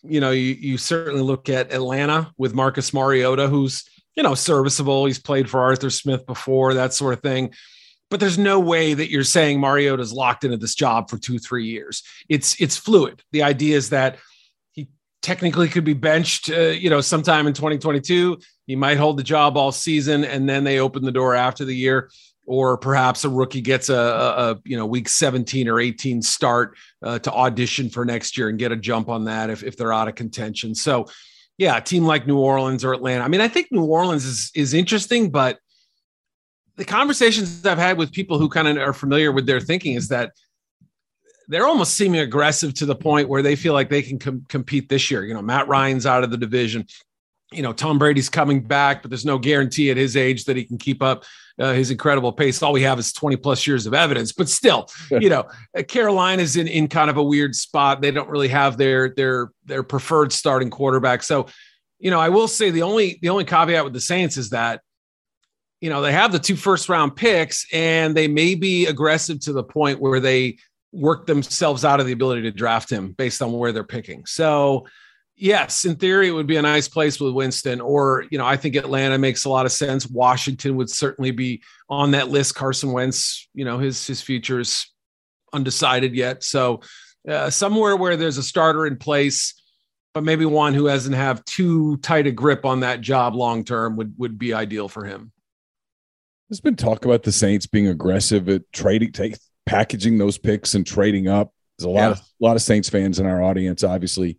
you 0.04 0.20
know, 0.20 0.30
you, 0.30 0.54
you 0.54 0.78
certainly 0.78 1.20
look 1.20 1.48
at 1.48 1.72
Atlanta 1.72 2.30
with 2.38 2.54
Marcus 2.54 2.94
Mariota, 2.94 3.48
who's, 3.48 3.82
you 4.14 4.22
know, 4.22 4.36
serviceable. 4.36 5.04
He's 5.04 5.18
played 5.18 5.50
for 5.50 5.58
Arthur 5.60 5.90
Smith 5.90 6.24
before, 6.26 6.74
that 6.74 6.94
sort 6.94 7.12
of 7.12 7.22
thing. 7.22 7.52
but 8.08 8.20
there's 8.20 8.38
no 8.38 8.60
way 8.60 8.94
that 8.94 9.10
you're 9.10 9.24
saying 9.24 9.58
Mariota's 9.58 10.12
locked 10.12 10.44
into 10.44 10.56
this 10.56 10.76
job 10.76 11.10
for 11.10 11.18
two, 11.18 11.40
three 11.40 11.66
years. 11.66 12.04
It's 12.28 12.60
it's 12.60 12.76
fluid. 12.76 13.24
The 13.32 13.42
idea 13.42 13.76
is 13.76 13.90
that 13.90 14.18
he 14.70 14.88
technically 15.22 15.68
could 15.68 15.82
be 15.82 15.94
benched, 15.94 16.50
uh, 16.50 16.68
you 16.68 16.88
know, 16.88 17.00
sometime 17.00 17.48
in 17.48 17.54
2022. 17.54 18.38
He 18.68 18.76
might 18.76 18.98
hold 18.98 19.16
the 19.16 19.24
job 19.24 19.56
all 19.56 19.72
season, 19.72 20.22
and 20.22 20.48
then 20.48 20.62
they 20.62 20.78
open 20.78 21.04
the 21.04 21.10
door 21.10 21.34
after 21.34 21.64
the 21.64 21.74
year. 21.74 22.10
Or 22.46 22.76
perhaps 22.76 23.24
a 23.24 23.30
rookie 23.30 23.62
gets 23.62 23.88
a, 23.88 23.94
a, 23.94 24.50
a 24.50 24.60
you 24.64 24.76
know 24.76 24.84
week 24.84 25.08
17 25.08 25.66
or 25.66 25.80
18 25.80 26.20
start 26.20 26.76
uh, 27.02 27.18
to 27.20 27.32
audition 27.32 27.88
for 27.88 28.04
next 28.04 28.36
year 28.36 28.48
and 28.48 28.58
get 28.58 28.70
a 28.70 28.76
jump 28.76 29.08
on 29.08 29.24
that 29.24 29.48
if, 29.48 29.62
if 29.62 29.76
they're 29.76 29.92
out 29.92 30.08
of 30.08 30.14
contention. 30.14 30.74
So, 30.74 31.06
yeah, 31.56 31.78
a 31.78 31.80
team 31.80 32.04
like 32.04 32.26
New 32.26 32.38
Orleans 32.38 32.84
or 32.84 32.92
Atlanta. 32.92 33.24
I 33.24 33.28
mean, 33.28 33.40
I 33.40 33.48
think 33.48 33.68
New 33.70 33.84
Orleans 33.84 34.26
is 34.26 34.50
is 34.54 34.74
interesting, 34.74 35.30
but 35.30 35.58
the 36.76 36.84
conversations 36.84 37.64
I've 37.64 37.78
had 37.78 37.98
with 37.98 38.12
people 38.12 38.38
who 38.38 38.48
kind 38.48 38.68
of 38.68 38.76
are 38.76 38.92
familiar 38.92 39.32
with 39.32 39.46
their 39.46 39.60
thinking 39.60 39.94
is 39.94 40.08
that 40.08 40.32
they're 41.48 41.66
almost 41.66 41.94
seeming 41.94 42.20
aggressive 42.20 42.74
to 42.74 42.86
the 42.86 42.94
point 42.94 43.28
where 43.28 43.42
they 43.42 43.56
feel 43.56 43.74
like 43.74 43.90
they 43.90 44.02
can 44.02 44.18
com- 44.18 44.44
compete 44.48 44.88
this 44.88 45.10
year. 45.10 45.24
You 45.24 45.34
know, 45.34 45.42
Matt 45.42 45.68
Ryan's 45.68 46.06
out 46.06 46.24
of 46.24 46.30
the 46.30 46.36
division. 46.36 46.86
You 47.52 47.62
know, 47.62 47.72
Tom 47.72 47.98
Brady's 47.98 48.28
coming 48.28 48.60
back, 48.62 49.02
but 49.02 49.10
there's 49.10 49.26
no 49.26 49.38
guarantee 49.38 49.90
at 49.90 49.96
his 49.96 50.16
age 50.16 50.46
that 50.46 50.56
he 50.56 50.64
can 50.64 50.78
keep 50.78 51.02
up 51.02 51.24
uh, 51.58 51.72
his 51.72 51.90
incredible 51.90 52.32
pace. 52.32 52.62
All 52.62 52.72
we 52.72 52.82
have 52.82 52.98
is 52.98 53.12
20 53.12 53.36
plus 53.36 53.66
years 53.66 53.86
of 53.86 53.94
evidence, 53.94 54.32
but 54.32 54.48
still, 54.48 54.88
you 55.10 55.28
know, 55.28 55.44
Carolina's 55.88 56.56
in 56.56 56.66
in 56.66 56.88
kind 56.88 57.10
of 57.10 57.16
a 57.16 57.22
weird 57.22 57.54
spot. 57.54 58.00
They 58.00 58.10
don't 58.10 58.28
really 58.28 58.48
have 58.48 58.76
their 58.76 59.10
their 59.10 59.50
their 59.64 59.82
preferred 59.82 60.32
starting 60.32 60.70
quarterback. 60.70 61.22
So, 61.22 61.46
you 61.98 62.10
know, 62.10 62.20
I 62.20 62.28
will 62.28 62.48
say 62.48 62.70
the 62.70 62.82
only 62.82 63.18
the 63.22 63.28
only 63.28 63.44
caveat 63.44 63.84
with 63.84 63.92
the 63.92 64.00
Saints 64.00 64.36
is 64.36 64.50
that 64.50 64.80
you 65.80 65.90
know, 65.90 66.00
they 66.00 66.12
have 66.12 66.32
the 66.32 66.38
two 66.38 66.56
first 66.56 66.88
round 66.88 67.14
picks 67.14 67.66
and 67.70 68.16
they 68.16 68.26
may 68.26 68.54
be 68.54 68.86
aggressive 68.86 69.38
to 69.40 69.52
the 69.52 69.62
point 69.62 70.00
where 70.00 70.18
they 70.18 70.56
work 70.92 71.26
themselves 71.26 71.84
out 71.84 72.00
of 72.00 72.06
the 72.06 72.12
ability 72.12 72.40
to 72.40 72.50
draft 72.50 72.88
him 72.88 73.12
based 73.12 73.42
on 73.42 73.52
where 73.52 73.70
they're 73.70 73.84
picking. 73.84 74.24
So, 74.24 74.86
yes, 75.36 75.84
in 75.84 75.96
theory, 75.96 76.28
it 76.28 76.32
would 76.32 76.46
be 76.46 76.56
a 76.56 76.62
nice 76.62 76.88
place 76.88 77.20
with 77.20 77.34
Winston. 77.34 77.80
Or, 77.80 78.24
you 78.30 78.38
know, 78.38 78.46
I 78.46 78.56
think 78.56 78.76
Atlanta 78.76 79.18
makes 79.18 79.44
a 79.44 79.50
lot 79.50 79.66
of 79.66 79.72
sense. 79.72 80.06
Washington 80.06 80.76
would 80.76 80.90
certainly 80.90 81.30
be 81.30 81.62
on 81.88 82.12
that 82.12 82.28
list. 82.28 82.54
Carson 82.54 82.92
Wentz, 82.92 83.48
you 83.54 83.64
know, 83.64 83.78
his 83.78 84.06
his 84.06 84.20
future 84.20 84.60
is 84.60 84.86
undecided 85.52 86.14
yet. 86.14 86.44
So, 86.44 86.80
uh, 87.28 87.50
somewhere 87.50 87.96
where 87.96 88.16
there's 88.16 88.38
a 88.38 88.42
starter 88.42 88.86
in 88.86 88.96
place, 88.96 89.60
but 90.12 90.24
maybe 90.24 90.44
one 90.44 90.74
who 90.74 90.86
doesn't 90.86 91.12
have 91.12 91.44
too 91.44 91.96
tight 91.98 92.26
a 92.26 92.32
grip 92.32 92.64
on 92.64 92.80
that 92.80 93.00
job 93.00 93.34
long 93.34 93.64
term 93.64 93.96
would 93.96 94.14
would 94.18 94.38
be 94.38 94.54
ideal 94.54 94.88
for 94.88 95.04
him. 95.04 95.32
There's 96.48 96.60
been 96.60 96.76
talk 96.76 97.04
about 97.04 97.22
the 97.22 97.32
Saints 97.32 97.66
being 97.66 97.88
aggressive 97.88 98.48
at 98.50 98.70
trading, 98.72 99.12
take, 99.12 99.36
packaging 99.64 100.18
those 100.18 100.36
picks 100.36 100.74
and 100.74 100.86
trading 100.86 101.26
up. 101.26 101.52
There's 101.78 101.86
a 101.86 101.90
lot 101.90 102.00
yeah. 102.00 102.10
of 102.10 102.18
a 102.18 102.44
lot 102.44 102.56
of 102.56 102.62
Saints 102.62 102.88
fans 102.88 103.18
in 103.18 103.26
our 103.26 103.42
audience, 103.42 103.82
obviously. 103.82 104.38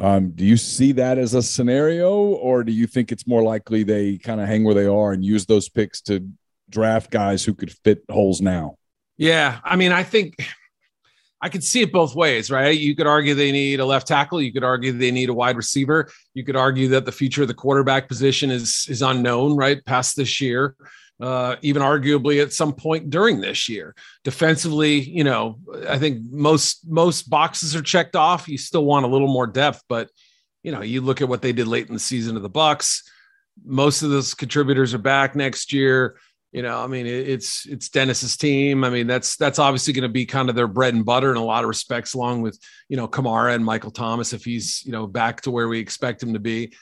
Um, 0.00 0.30
do 0.30 0.44
you 0.44 0.56
see 0.56 0.92
that 0.92 1.18
as 1.18 1.34
a 1.34 1.42
scenario, 1.42 2.10
or 2.12 2.64
do 2.64 2.72
you 2.72 2.86
think 2.86 3.12
it's 3.12 3.26
more 3.26 3.42
likely 3.42 3.82
they 3.82 4.18
kind 4.18 4.40
of 4.40 4.48
hang 4.48 4.64
where 4.64 4.74
they 4.74 4.86
are 4.86 5.12
and 5.12 5.24
use 5.24 5.46
those 5.46 5.68
picks 5.68 6.00
to 6.02 6.26
draft 6.70 7.10
guys 7.10 7.44
who 7.44 7.52
could 7.52 7.70
fit 7.84 8.02
holes 8.10 8.40
now? 8.40 8.76
Yeah, 9.18 9.60
I 9.62 9.76
mean, 9.76 9.92
I 9.92 10.02
think 10.02 10.36
I 11.42 11.50
could 11.50 11.62
see 11.62 11.82
it 11.82 11.92
both 11.92 12.14
ways, 12.14 12.50
right? 12.50 12.78
You 12.78 12.96
could 12.96 13.06
argue 13.06 13.34
they 13.34 13.52
need 13.52 13.80
a 13.80 13.84
left 13.84 14.06
tackle. 14.06 14.40
You 14.40 14.52
could 14.52 14.64
argue 14.64 14.92
they 14.92 15.10
need 15.10 15.28
a 15.28 15.34
wide 15.34 15.56
receiver. 15.56 16.10
You 16.32 16.44
could 16.44 16.56
argue 16.56 16.88
that 16.88 17.04
the 17.04 17.12
future 17.12 17.42
of 17.42 17.48
the 17.48 17.54
quarterback 17.54 18.08
position 18.08 18.50
is 18.50 18.86
is 18.88 19.02
unknown, 19.02 19.56
right? 19.56 19.84
Past 19.84 20.16
this 20.16 20.40
year 20.40 20.76
uh, 21.20 21.56
even 21.62 21.82
arguably 21.82 22.42
at 22.42 22.52
some 22.52 22.72
point 22.72 23.10
during 23.10 23.40
this 23.40 23.68
year. 23.68 23.94
Defensively, 24.24 25.00
you 25.00 25.24
know, 25.24 25.58
I 25.88 25.98
think 25.98 26.22
most 26.30 26.88
most 26.88 27.28
boxes 27.28 27.76
are 27.76 27.82
checked 27.82 28.16
off. 28.16 28.48
You 28.48 28.58
still 28.58 28.84
want 28.84 29.04
a 29.04 29.08
little 29.08 29.28
more 29.28 29.46
depth, 29.46 29.82
but 29.88 30.10
you 30.62 30.72
know, 30.72 30.82
you 30.82 31.00
look 31.00 31.20
at 31.20 31.28
what 31.28 31.42
they 31.42 31.52
did 31.52 31.68
late 31.68 31.88
in 31.88 31.94
the 31.94 32.00
season 32.00 32.36
of 32.36 32.42
the 32.42 32.50
Bucs. 32.50 33.02
Most 33.64 34.02
of 34.02 34.10
those 34.10 34.34
contributors 34.34 34.94
are 34.94 34.98
back 34.98 35.34
next 35.34 35.72
year. 35.72 36.16
You 36.52 36.62
know, 36.62 36.82
I 36.82 36.88
mean, 36.88 37.06
it's 37.06 37.64
it's 37.66 37.90
Dennis's 37.90 38.36
team. 38.36 38.82
I 38.82 38.90
mean, 38.90 39.06
that's 39.06 39.36
that's 39.36 39.60
obviously 39.60 39.92
going 39.92 40.02
to 40.02 40.08
be 40.08 40.26
kind 40.26 40.48
of 40.48 40.56
their 40.56 40.66
bread 40.66 40.94
and 40.94 41.04
butter 41.04 41.30
in 41.30 41.36
a 41.36 41.44
lot 41.44 41.62
of 41.62 41.68
respects, 41.68 42.14
along 42.14 42.42
with 42.42 42.58
you 42.88 42.96
know 42.96 43.06
Kamara 43.06 43.54
and 43.54 43.64
Michael 43.64 43.92
Thomas 43.92 44.32
if 44.32 44.44
he's 44.44 44.82
you 44.84 44.90
know 44.90 45.06
back 45.06 45.42
to 45.42 45.50
where 45.50 45.68
we 45.68 45.78
expect 45.78 46.22
him 46.22 46.32
to 46.32 46.40
be. 46.40 46.72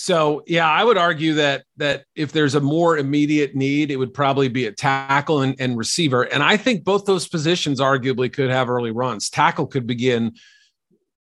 So 0.00 0.44
yeah, 0.46 0.70
I 0.70 0.84
would 0.84 0.96
argue 0.96 1.34
that 1.34 1.64
that 1.78 2.04
if 2.14 2.30
there's 2.30 2.54
a 2.54 2.60
more 2.60 2.96
immediate 2.96 3.56
need, 3.56 3.90
it 3.90 3.96
would 3.96 4.14
probably 4.14 4.46
be 4.46 4.66
a 4.66 4.70
tackle 4.70 5.42
and, 5.42 5.56
and 5.58 5.76
receiver. 5.76 6.22
And 6.22 6.40
I 6.40 6.56
think 6.56 6.84
both 6.84 7.04
those 7.04 7.26
positions 7.26 7.80
arguably 7.80 8.32
could 8.32 8.48
have 8.48 8.70
early 8.70 8.92
runs. 8.92 9.28
Tackle 9.28 9.66
could 9.66 9.88
begin 9.88 10.34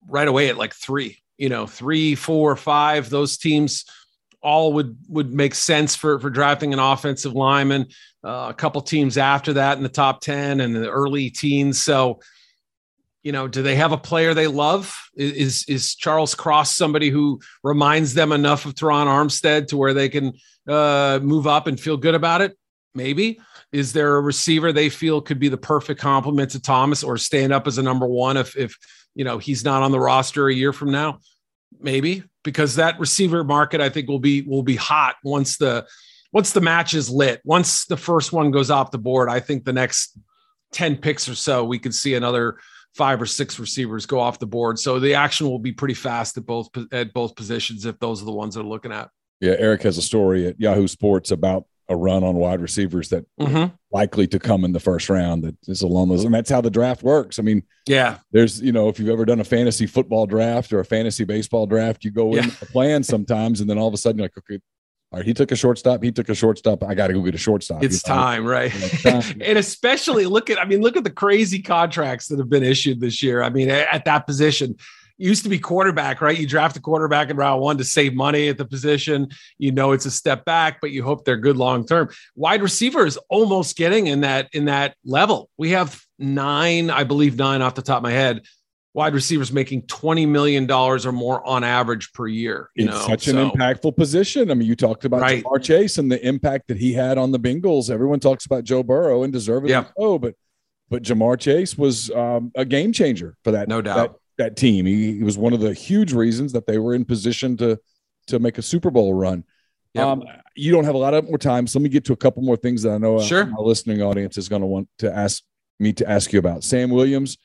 right 0.10 0.28
away 0.28 0.50
at 0.50 0.58
like 0.58 0.74
three, 0.74 1.20
you 1.38 1.48
know, 1.48 1.66
three, 1.66 2.16
four, 2.16 2.54
five. 2.58 3.10
Those 3.10 3.38
teams 3.38 3.86
all 4.42 4.74
would 4.74 4.98
would 5.08 5.34
make 5.34 5.56
sense 5.56 5.96
for 5.96 6.20
for 6.20 6.30
drafting 6.30 6.74
an 6.74 6.80
offensive 6.80 7.32
lineman. 7.32 7.88
Uh, 8.26 8.48
a 8.50 8.54
couple 8.54 8.82
teams 8.82 9.18
after 9.18 9.54
that 9.54 9.78
in 9.78 9.84
the 9.84 9.90
top 9.90 10.20
ten 10.20 10.60
and 10.60 10.76
the 10.76 10.90
early 10.90 11.30
teens. 11.30 11.82
So 11.82 12.20
you 13.26 13.32
know, 13.32 13.48
do 13.48 13.64
they 13.64 13.76
have 13.76 13.92
a 13.92 13.98
player 13.98 14.36
they 14.36 14.46
love? 14.46 14.96
Is 15.16 15.66
is 15.68 15.96
Charles 15.96 16.36
Cross 16.36 16.76
somebody 16.76 17.10
who 17.10 17.42
reminds 17.64 18.14
them 18.14 18.32
enough 18.32 18.68
of 18.68 18.76
Terron 18.76 19.08
Armstead 19.08 19.68
to 19.70 19.78
where 19.78 19.96
they 19.96 20.10
can 20.10 20.34
uh, 20.70 21.20
move 21.24 21.48
up 21.48 21.66
and 21.66 21.80
feel 21.80 21.98
good 21.98 22.14
about 22.14 22.42
it? 22.42 22.56
Maybe. 22.94 23.42
Is 23.72 23.94
there 23.94 24.16
a 24.16 24.22
receiver 24.22 24.72
they 24.72 24.90
feel 24.90 25.22
could 25.22 25.40
be 25.40 25.50
the 25.50 25.58
perfect 25.58 26.00
complement 26.00 26.52
to 26.52 26.62
Thomas 26.62 27.04
or 27.04 27.18
stand 27.18 27.52
up 27.52 27.66
as 27.66 27.80
a 27.80 27.84
number 27.84 28.06
one 28.06 28.38
if 28.38 28.56
if 28.56 28.78
you 29.16 29.26
know 29.26 29.40
he's 29.40 29.66
not 29.66 29.82
on 29.82 29.92
the 29.92 30.00
roster 30.00 30.48
a 30.48 30.54
year 30.54 30.72
from 30.72 30.92
now? 30.92 31.18
Maybe 31.80 32.24
because 32.44 32.76
that 32.76 33.00
receiver 33.00 33.44
market 33.44 33.82
I 33.82 33.90
think 33.90 34.08
will 34.08 34.20
be 34.20 34.44
will 34.44 34.62
be 34.62 34.76
hot 34.76 35.16
once 35.24 35.58
the 35.58 35.88
once 36.32 36.52
the 36.52 36.62
match 36.62 36.94
is 36.94 37.10
lit. 37.10 37.42
Once 37.44 37.86
the 37.86 37.98
first 37.98 38.32
one 38.32 38.52
goes 38.52 38.70
off 38.70 38.92
the 38.92 39.00
board, 39.00 39.30
I 39.30 39.40
think 39.40 39.66
the 39.66 39.74
next 39.74 40.16
10 40.74 40.98
picks 40.98 41.28
or 41.28 41.34
so 41.34 41.64
we 41.66 41.80
could 41.80 41.96
see 41.96 42.14
another 42.14 42.58
five 42.96 43.22
or 43.22 43.26
six 43.26 43.60
receivers 43.60 44.06
go 44.06 44.20
off 44.20 44.40
the 44.40 44.48
board. 44.48 44.80
So 44.80 45.00
the 45.00 45.16
action 45.16 45.48
will 45.48 45.60
be 45.60 45.72
pretty 45.72 45.94
fast 45.94 46.38
at 46.38 46.46
both 46.46 46.70
at 46.92 47.14
both 47.14 47.36
positions 47.36 47.86
if 47.86 48.00
those 48.00 48.22
are 48.22 48.26
the 48.26 48.32
ones 48.32 48.56
they're 48.56 48.64
looking 48.64 48.92
at. 48.92 49.10
Yeah, 49.42 49.56
Eric 49.60 49.84
has 49.84 49.98
a 49.98 50.02
story 50.02 50.48
at 50.48 50.60
Yahoo 50.60 50.88
Sports 50.88 51.32
about 51.32 51.66
a 51.88 51.96
run 51.96 52.24
on 52.24 52.36
wide 52.36 52.62
receivers 52.62 53.10
that 53.10 53.26
mm-hmm. 53.40 53.74
likely 53.92 54.26
to 54.28 54.40
come 54.40 54.66
in 54.66 54.72
the 54.72 54.80
first 54.80 55.08
round 55.08 55.44
that 55.44 55.56
is 55.68 55.84
along 55.84 56.10
those 56.10 56.24
and 56.24 56.34
that's 56.34 56.50
how 56.50 56.62
the 56.62 56.72
draft 56.72 57.04
works. 57.04 57.38
I 57.38 57.44
mean, 57.44 57.62
yeah. 57.86 58.18
There's, 58.32 58.60
you 58.60 58.72
know, 58.72 58.90
if 58.90 58.98
you've 58.98 59.10
ever 59.10 59.26
done 59.26 59.40
a 59.40 59.44
fantasy 59.44 59.86
football 59.86 60.26
draft 60.26 60.74
or 60.74 60.80
a 60.80 60.86
fantasy 60.86 61.26
baseball 61.26 61.68
draft, 61.68 62.04
you 62.04 62.10
go 62.10 62.34
in 62.36 62.46
a 62.46 62.66
plan 62.66 63.04
sometimes 63.04 63.62
and 63.62 63.70
then 63.70 63.78
all 63.78 63.88
of 63.88 63.94
a 63.94 63.98
sudden 63.98 64.18
you're 64.18 64.26
like, 64.26 64.38
okay, 64.38 64.60
all 65.12 65.20
right, 65.20 65.26
he 65.26 65.34
took 65.34 65.52
a 65.52 65.56
shortstop. 65.56 66.04
He 66.04 66.12
took 66.12 66.30
a 66.30 66.36
shortstop. 66.36 66.84
I 66.84 66.94
got 66.94 67.08
to 67.08 67.14
go 67.14 67.22
get 67.22 67.36
a 67.36 67.38
shortstop. 67.38 67.84
It's 67.84 68.02
time, 68.02 68.46
right? 68.46 68.74
and 69.06 69.58
especially 69.58 70.26
look 70.26 70.50
at, 70.50 70.60
I 70.60 70.66
mean, 70.66 70.82
look 70.82 70.98
at 70.98 71.04
the 71.04 71.12
crazy 71.12 71.62
contracts 71.62 72.28
that 72.28 72.40
have 72.40 72.50
been 72.50 72.64
issued 72.64 73.00
this 73.00 73.24
year. 73.24 73.42
I 73.42 73.50
mean, 73.50 73.70
at 73.70 74.04
that 74.06 74.26
position, 74.26 74.76
used 75.18 75.44
to 75.44 75.50
be 75.50 75.60
quarterback, 75.60 76.22
right? 76.22 76.38
You 76.38 76.48
draft 76.48 76.76
a 76.76 76.82
quarterback 76.82 77.30
in 77.30 77.38
round 77.38 77.62
one 77.62 77.78
to 77.78 77.84
save 77.84 78.14
money 78.14 78.50
at 78.50 78.58
the 78.58 78.66
position. 78.66 79.30
You 79.58 79.72
know 79.72 79.92
it's 79.92 80.06
a 80.06 80.12
step 80.12 80.46
back, 80.46 80.82
but 80.82 80.92
you 80.92 81.04
hope 81.04 81.26
they're 81.26 81.38
good 81.38 81.58
long 81.58 81.86
term. 81.86 82.10
Wide 82.36 82.62
receiver 82.62 83.06
is 83.06 83.18
almost 83.30 83.78
getting 83.78 84.08
in 84.08 84.22
that 84.22 84.50
in 84.54 84.66
that 84.66 84.96
level. 85.06 85.50
We 85.58 85.72
have 85.72 86.02
nine, 86.20 86.90
I 86.90 87.04
believe, 87.04 87.38
nine 87.38 87.62
off 87.62 87.76
the 87.76 87.82
top 87.82 87.98
of 87.98 88.04
my 88.04 88.12
head 88.12 88.42
wide 88.96 89.14
receivers 89.14 89.52
making 89.52 89.82
$20 89.84 90.26
million 90.26 90.72
or 90.72 91.12
more 91.12 91.46
on 91.46 91.66
average 91.66 92.14
per 92.14 92.28
year. 92.28 92.70
You 92.76 92.86
it's 92.86 92.94
know, 92.94 93.08
such 93.08 93.26
so, 93.26 93.38
an 93.38 93.52
impactful 93.52 93.98
position. 93.98 94.50
I 94.50 94.54
mean, 94.54 94.70
you 94.70 94.76
talked 94.76 95.04
about 95.04 95.20
right. 95.20 95.44
Ja'Marr 95.44 95.62
Chase 95.62 95.98
and 95.98 96.10
the 96.10 96.26
impact 96.26 96.70
that 96.70 96.78
he 96.78 96.94
had 96.94 97.18
on 97.18 97.34
the 97.34 97.40
Bengals. 97.40 97.90
Everyone 97.90 98.22
talks 98.22 98.46
about 98.46 98.64
Joe 98.64 98.84
Burrow 98.84 99.24
and 99.24 99.34
deservedly 99.34 99.72
yeah. 99.72 99.86
so, 100.00 100.18
but 100.18 100.36
but 100.90 101.04
Ja'Marr 101.04 101.38
Chase 101.38 101.78
was 101.78 102.10
um, 102.12 102.54
a 102.56 102.64
game 102.64 102.94
changer 102.94 103.36
for 103.44 103.52
that. 103.52 103.68
No 103.68 103.82
doubt. 103.82 103.96
That, 104.38 104.46
that 104.46 104.56
team. 104.56 104.86
He, 104.86 105.18
he, 105.18 105.24
was 105.24 105.38
one 105.38 105.52
of 105.52 105.60
the 105.60 105.74
huge 105.74 106.14
reasons 106.14 106.54
that 106.54 106.66
they 106.66 106.78
were 106.78 106.94
in 106.94 107.04
position 107.04 107.58
to 107.58 107.78
to 108.28 108.40
make 108.40 108.58
a 108.58 108.62
Super 108.62 108.92
Bowl 108.92 109.14
run. 109.14 109.44
Yep. 109.94 110.06
Um, 110.06 110.24
you 110.56 110.72
don't 110.72 110.86
have 110.86 110.96
a 110.96 111.00
lot 111.00 111.14
of 111.14 111.26
more 111.26 111.38
time, 111.38 111.68
so 111.68 111.80
let 111.80 111.84
me 111.84 111.90
get 111.90 112.06
to 112.06 112.14
a 112.14 112.18
couple 112.18 112.44
more 112.44 112.56
things 112.56 112.84
that 112.84 112.92
I 112.94 112.98
know 112.98 113.20
sure. 113.20 113.52
our 113.58 113.64
listening 113.64 114.02
audience 114.02 114.38
is 114.38 114.48
going 114.48 114.62
to 114.62 114.68
want 114.68 114.88
to 115.00 115.14
ask 115.14 115.44
me 115.80 115.92
to 115.94 116.10
ask 116.10 116.32
you 116.32 116.40
about. 116.40 116.64
Sam 116.64 116.90
Williams 116.92 117.38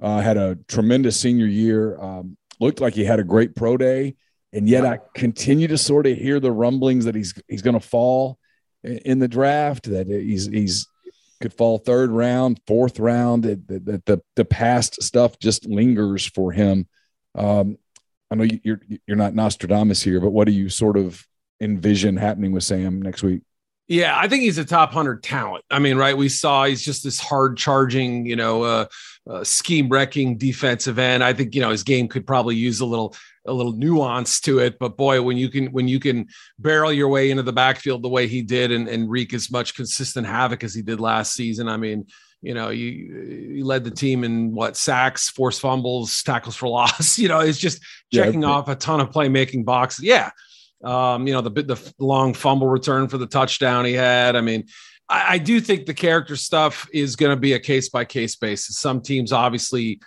uh, 0.00 0.20
had 0.20 0.36
a 0.36 0.58
tremendous 0.68 1.18
senior 1.18 1.46
year. 1.46 1.98
Um, 2.00 2.36
looked 2.60 2.80
like 2.80 2.94
he 2.94 3.04
had 3.04 3.20
a 3.20 3.24
great 3.24 3.54
pro 3.54 3.76
day, 3.76 4.16
and 4.52 4.68
yet 4.68 4.84
I 4.84 4.98
continue 5.14 5.68
to 5.68 5.78
sort 5.78 6.06
of 6.06 6.16
hear 6.16 6.40
the 6.40 6.52
rumblings 6.52 7.04
that 7.04 7.14
he's 7.14 7.34
he's 7.48 7.62
going 7.62 7.78
to 7.78 7.86
fall 7.86 8.38
in 8.82 9.18
the 9.18 9.28
draft. 9.28 9.90
That 9.90 10.08
he's 10.08 10.46
he's 10.46 10.88
could 11.40 11.52
fall 11.52 11.78
third 11.78 12.10
round, 12.10 12.60
fourth 12.66 12.98
round. 12.98 13.44
That 13.44 13.66
the, 13.68 14.02
the 14.06 14.22
the 14.36 14.44
past 14.44 15.02
stuff 15.02 15.38
just 15.38 15.66
lingers 15.66 16.26
for 16.26 16.52
him. 16.52 16.86
Um, 17.34 17.78
I 18.30 18.34
know 18.34 18.46
you're 18.62 18.80
you're 19.06 19.16
not 19.16 19.34
Nostradamus 19.34 20.02
here, 20.02 20.20
but 20.20 20.30
what 20.30 20.46
do 20.46 20.52
you 20.52 20.68
sort 20.68 20.96
of 20.96 21.26
envision 21.60 22.16
happening 22.16 22.52
with 22.52 22.64
Sam 22.64 23.00
next 23.00 23.22
week? 23.22 23.42
Yeah, 23.88 24.18
I 24.18 24.26
think 24.26 24.42
he's 24.42 24.58
a 24.58 24.64
top 24.64 24.92
hundred 24.92 25.22
talent. 25.22 25.64
I 25.70 25.78
mean, 25.78 25.96
right? 25.96 26.16
We 26.16 26.28
saw 26.28 26.64
he's 26.64 26.82
just 26.82 27.04
this 27.04 27.20
hard 27.20 27.56
charging, 27.56 28.26
you 28.26 28.34
know, 28.34 28.62
uh, 28.62 28.86
uh, 29.28 29.42
scheme 29.42 29.88
wrecking 29.88 30.38
defensive 30.38 30.98
end. 30.98 31.24
I 31.24 31.32
think 31.32 31.54
you 31.54 31.60
know 31.60 31.70
his 31.70 31.82
game 31.82 32.08
could 32.08 32.26
probably 32.26 32.56
use 32.56 32.80
a 32.80 32.86
little 32.86 33.14
a 33.46 33.52
little 33.52 33.72
nuance 33.72 34.40
to 34.40 34.58
it. 34.58 34.78
But 34.78 34.96
boy, 34.96 35.22
when 35.22 35.36
you 35.36 35.48
can 35.48 35.66
when 35.66 35.88
you 35.88 35.98
can 36.00 36.28
barrel 36.58 36.92
your 36.92 37.08
way 37.08 37.30
into 37.30 37.42
the 37.42 37.52
backfield 37.52 38.02
the 38.02 38.08
way 38.08 38.26
he 38.26 38.42
did 38.42 38.70
and, 38.70 38.88
and 38.88 39.10
wreak 39.10 39.34
as 39.34 39.50
much 39.50 39.74
consistent 39.74 40.26
havoc 40.26 40.64
as 40.64 40.74
he 40.74 40.82
did 40.82 41.00
last 41.00 41.34
season, 41.34 41.68
I 41.68 41.76
mean, 41.76 42.06
you 42.42 42.54
know, 42.54 42.70
you, 42.70 42.86
you 42.86 43.64
led 43.64 43.84
the 43.84 43.90
team 43.90 44.22
in 44.22 44.54
what 44.54 44.76
sacks, 44.76 45.28
forced 45.30 45.60
fumbles, 45.60 46.22
tackles 46.22 46.56
for 46.56 46.68
loss. 46.68 47.18
You 47.18 47.28
know, 47.28 47.40
it's 47.40 47.58
just 47.58 47.82
checking 48.12 48.42
yeah. 48.42 48.48
off 48.48 48.68
a 48.68 48.76
ton 48.76 49.00
of 49.00 49.10
playmaking 49.10 49.64
boxes. 49.64 50.04
Yeah, 50.04 50.30
um, 50.84 51.26
you 51.26 51.32
know, 51.32 51.40
the 51.40 51.50
the 51.50 51.94
long 51.98 52.34
fumble 52.34 52.68
return 52.68 53.08
for 53.08 53.18
the 53.18 53.26
touchdown 53.26 53.84
he 53.84 53.94
had. 53.94 54.36
I 54.36 54.40
mean, 54.40 54.66
I, 55.08 55.34
I 55.34 55.38
do 55.38 55.60
think 55.60 55.86
the 55.86 55.94
character 55.94 56.36
stuff 56.36 56.88
is 56.92 57.16
going 57.16 57.30
to 57.30 57.40
be 57.40 57.52
a 57.52 57.60
case 57.60 57.88
by 57.88 58.04
case 58.04 58.36
basis. 58.36 58.78
Some 58.78 59.00
teams 59.00 59.32
obviously 59.32 60.00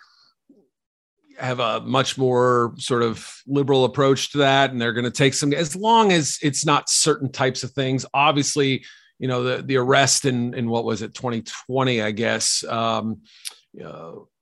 have 1.37 1.59
a 1.59 1.79
much 1.81 2.17
more 2.17 2.73
sort 2.77 3.01
of 3.01 3.41
liberal 3.47 3.85
approach 3.85 4.31
to 4.31 4.39
that, 4.39 4.71
and 4.71 4.81
they're 4.81 4.93
going 4.93 5.05
to 5.05 5.11
take 5.11 5.33
some 5.33 5.53
as 5.53 5.75
long 5.75 6.11
as 6.11 6.37
it's 6.41 6.65
not 6.65 6.89
certain 6.89 7.31
types 7.31 7.63
of 7.63 7.71
things. 7.71 8.05
Obviously, 8.13 8.83
you 9.19 9.27
know, 9.27 9.43
the 9.43 9.63
the 9.63 9.77
arrest 9.77 10.25
in 10.25 10.53
in 10.53 10.69
what 10.69 10.85
was 10.85 11.01
it, 11.01 11.13
2020, 11.13 12.01
I 12.01 12.11
guess. 12.11 12.63
Um, 12.65 13.21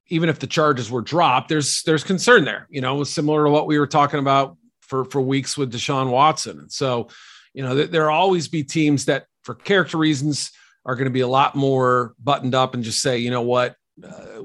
even 0.10 0.30
if 0.30 0.40
the 0.40 0.48
charges 0.48 0.90
were 0.90 1.02
dropped, 1.02 1.50
there's 1.50 1.84
there's 1.84 2.04
concern 2.04 2.46
there. 2.46 2.68
You 2.70 2.82
know, 2.82 3.04
similar 3.04 3.46
to 3.46 3.52
what 3.52 3.68
we 3.68 3.78
were 3.78 3.88
talking 3.88 4.20
about 4.20 4.58
for 4.82 5.06
for 5.06 5.22
weeks 5.22 5.58
with 5.58 5.72
Deshaun 5.72 6.10
Watson. 6.10 6.60
And 6.60 6.72
so, 6.72 7.10
you 7.54 7.64
know, 7.64 7.76
there, 7.76 8.10
always 8.10 8.48
be 8.48 8.64
teams 8.64 9.06
that, 9.06 9.26
for 9.48 9.56
character 9.56 9.98
reasons, 9.98 10.52
are 10.86 10.96
going 10.96 11.06
to 11.06 11.12
be 11.12 11.22
a 11.22 11.28
lot 11.28 11.56
more 11.56 12.14
buttoned 12.24 12.54
up 12.54 12.74
and 12.74 12.84
just 12.84 13.02
say, 13.02 13.18
you 13.18 13.32
know 13.32 13.42
what, 13.42 13.76
uh, 14.04 14.44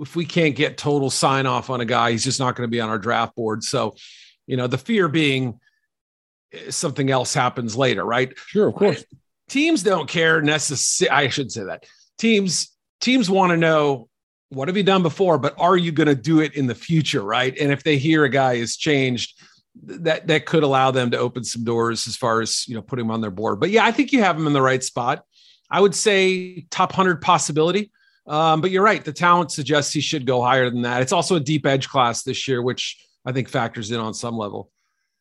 if 0.00 0.16
we 0.16 0.24
can't 0.24 0.56
get 0.56 0.78
total 0.78 1.10
sign 1.10 1.44
off 1.44 1.70
on 1.70 1.80
a 1.80 1.84
guy, 1.84 2.12
he's 2.12 2.24
just 2.24 2.40
not 2.40 2.56
going 2.56 2.66
to 2.66 2.70
be 2.70 2.80
on 2.80 2.88
our 2.88 2.98
draft 2.98 3.36
board. 3.36 3.62
So, 3.62 3.94
you 4.46 4.56
know, 4.56 4.66
the 4.66 4.78
fear 4.78 5.08
being 5.08 5.60
eh, 6.52 6.70
something 6.70 7.10
else 7.10 7.34
happens 7.34 7.76
later, 7.76 8.04
right? 8.04 8.32
Sure, 8.46 8.68
of 8.68 8.74
course. 8.74 9.04
Teams 9.48 9.82
don't 9.82 10.08
care 10.08 10.40
necessarily. 10.40 11.26
I 11.26 11.28
shouldn't 11.28 11.52
say 11.52 11.64
that 11.64 11.84
teams 12.16 12.70
teams 13.00 13.28
want 13.28 13.50
to 13.50 13.56
know 13.56 14.08
what 14.50 14.68
have 14.68 14.76
you 14.76 14.82
done 14.82 15.02
before, 15.02 15.36
but 15.36 15.54
are 15.58 15.76
you 15.76 15.92
going 15.92 16.06
to 16.06 16.14
do 16.14 16.40
it 16.40 16.54
in 16.54 16.66
the 16.66 16.74
future, 16.74 17.22
right? 17.22 17.56
And 17.58 17.72
if 17.72 17.82
they 17.82 17.98
hear 17.98 18.24
a 18.24 18.28
guy 18.28 18.58
has 18.58 18.76
changed 18.76 19.38
that 19.82 20.26
that 20.28 20.46
could 20.46 20.62
allow 20.62 20.90
them 20.90 21.10
to 21.10 21.18
open 21.18 21.44
some 21.44 21.64
doors 21.64 22.06
as 22.06 22.16
far 22.16 22.40
as 22.40 22.66
you 22.68 22.74
know 22.74 22.82
putting 22.82 23.06
them 23.06 23.10
on 23.10 23.20
their 23.20 23.30
board. 23.30 23.60
But 23.60 23.70
yeah, 23.70 23.84
I 23.84 23.92
think 23.92 24.12
you 24.12 24.22
have 24.22 24.36
them 24.36 24.46
in 24.46 24.52
the 24.52 24.62
right 24.62 24.82
spot. 24.82 25.24
I 25.70 25.80
would 25.80 25.94
say 25.94 26.66
top 26.70 26.92
hundred 26.92 27.20
possibility. 27.20 27.90
Um, 28.26 28.60
but 28.60 28.70
you're 28.70 28.82
right. 28.82 29.04
The 29.04 29.12
talent 29.12 29.52
suggests 29.52 29.92
he 29.92 30.00
should 30.00 30.24
go 30.24 30.42
higher 30.42 30.70
than 30.70 30.82
that. 30.82 31.02
It's 31.02 31.12
also 31.12 31.36
a 31.36 31.40
deep 31.40 31.66
edge 31.66 31.88
class 31.88 32.22
this 32.22 32.48
year, 32.48 32.62
which 32.62 32.96
I 33.24 33.32
think 33.32 33.48
factors 33.48 33.90
in 33.90 34.00
on 34.00 34.14
some 34.14 34.38
level. 34.38 34.70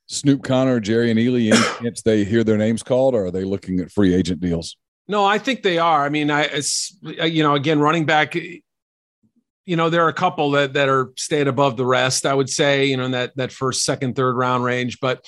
Snoop 0.08 0.44
Conner, 0.44 0.80
Jerrion 0.80 1.18
Ealy, 1.18 1.52
any 1.52 1.80
chance 1.82 2.02
they 2.02 2.24
hear 2.24 2.44
their 2.44 2.58
names 2.58 2.84
called, 2.84 3.16
or 3.16 3.26
are 3.26 3.32
they 3.32 3.44
looking 3.44 3.80
at 3.80 3.92
free 3.92 4.14
agent 4.14 4.40
deals? 4.40 4.78
No, 5.08 5.26
I 5.26 5.38
think 5.38 5.64
they 5.64 5.80
are. 5.80 6.06
I 6.06 6.10
mean, 6.10 6.32
I, 6.32 6.44
it's 6.44 6.98
you 7.02 7.44
know, 7.44 7.56
again, 7.56 7.80
running 7.80 8.06
back 8.06 8.38
you 9.66 9.76
know, 9.76 9.90
there 9.90 10.04
are 10.04 10.10
a 10.10 10.14
couple 10.14 10.52
that 10.52 10.74
that 10.74 10.90
are 10.90 11.12
staying 11.18 11.48
above 11.48 11.78
the 11.78 11.86
rest. 11.86 12.26
I 12.26 12.34
would 12.34 12.50
say, 12.50 12.86
you 12.86 12.98
know, 12.98 13.06
in 13.06 13.12
that 13.12 13.36
that 13.38 13.52
first, 13.52 13.84
second, 13.84 14.16
third 14.16 14.36
round 14.36 14.64
range. 14.64 15.00
But 15.00 15.26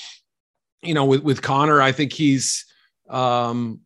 you 0.82 0.94
know, 0.94 1.06
with 1.06 1.24
with 1.24 1.42
Conner, 1.42 1.82
I 1.82 1.92
think 1.92 2.12
he's 2.12 2.66
um, 3.10 3.82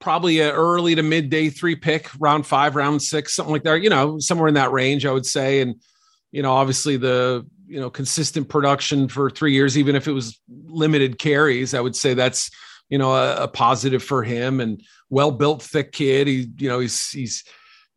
probably 0.00 0.40
an 0.40 0.50
early 0.50 0.94
to 0.94 1.02
mid 1.02 1.30
day 1.30 1.48
three 1.48 1.76
pick, 1.76 2.10
round 2.18 2.46
five, 2.46 2.76
round 2.76 3.02
six, 3.02 3.34
something 3.34 3.52
like 3.52 3.62
that. 3.64 3.82
You 3.82 3.90
know, 3.90 4.18
somewhere 4.18 4.48
in 4.48 4.54
that 4.54 4.72
range, 4.72 5.06
I 5.06 5.12
would 5.12 5.26
say. 5.26 5.60
And 5.60 5.76
you 6.30 6.42
know, 6.42 6.52
obviously 6.52 6.96
the 6.96 7.46
you 7.66 7.80
know 7.80 7.88
consistent 7.88 8.50
production 8.50 9.08
for 9.08 9.30
three 9.30 9.54
years, 9.54 9.78
even 9.78 9.96
if 9.96 10.06
it 10.06 10.12
was 10.12 10.38
limited 10.48 11.18
carries, 11.18 11.72
I 11.72 11.80
would 11.80 11.96
say 11.96 12.12
that's 12.12 12.50
you 12.90 12.98
know 12.98 13.14
a, 13.14 13.44
a 13.44 13.48
positive 13.48 14.02
for 14.02 14.22
him 14.22 14.60
and 14.60 14.82
well 15.08 15.30
built, 15.30 15.62
thick 15.62 15.92
kid. 15.92 16.26
He 16.26 16.48
you 16.58 16.68
know 16.68 16.80
he's 16.80 17.08
he's 17.10 17.44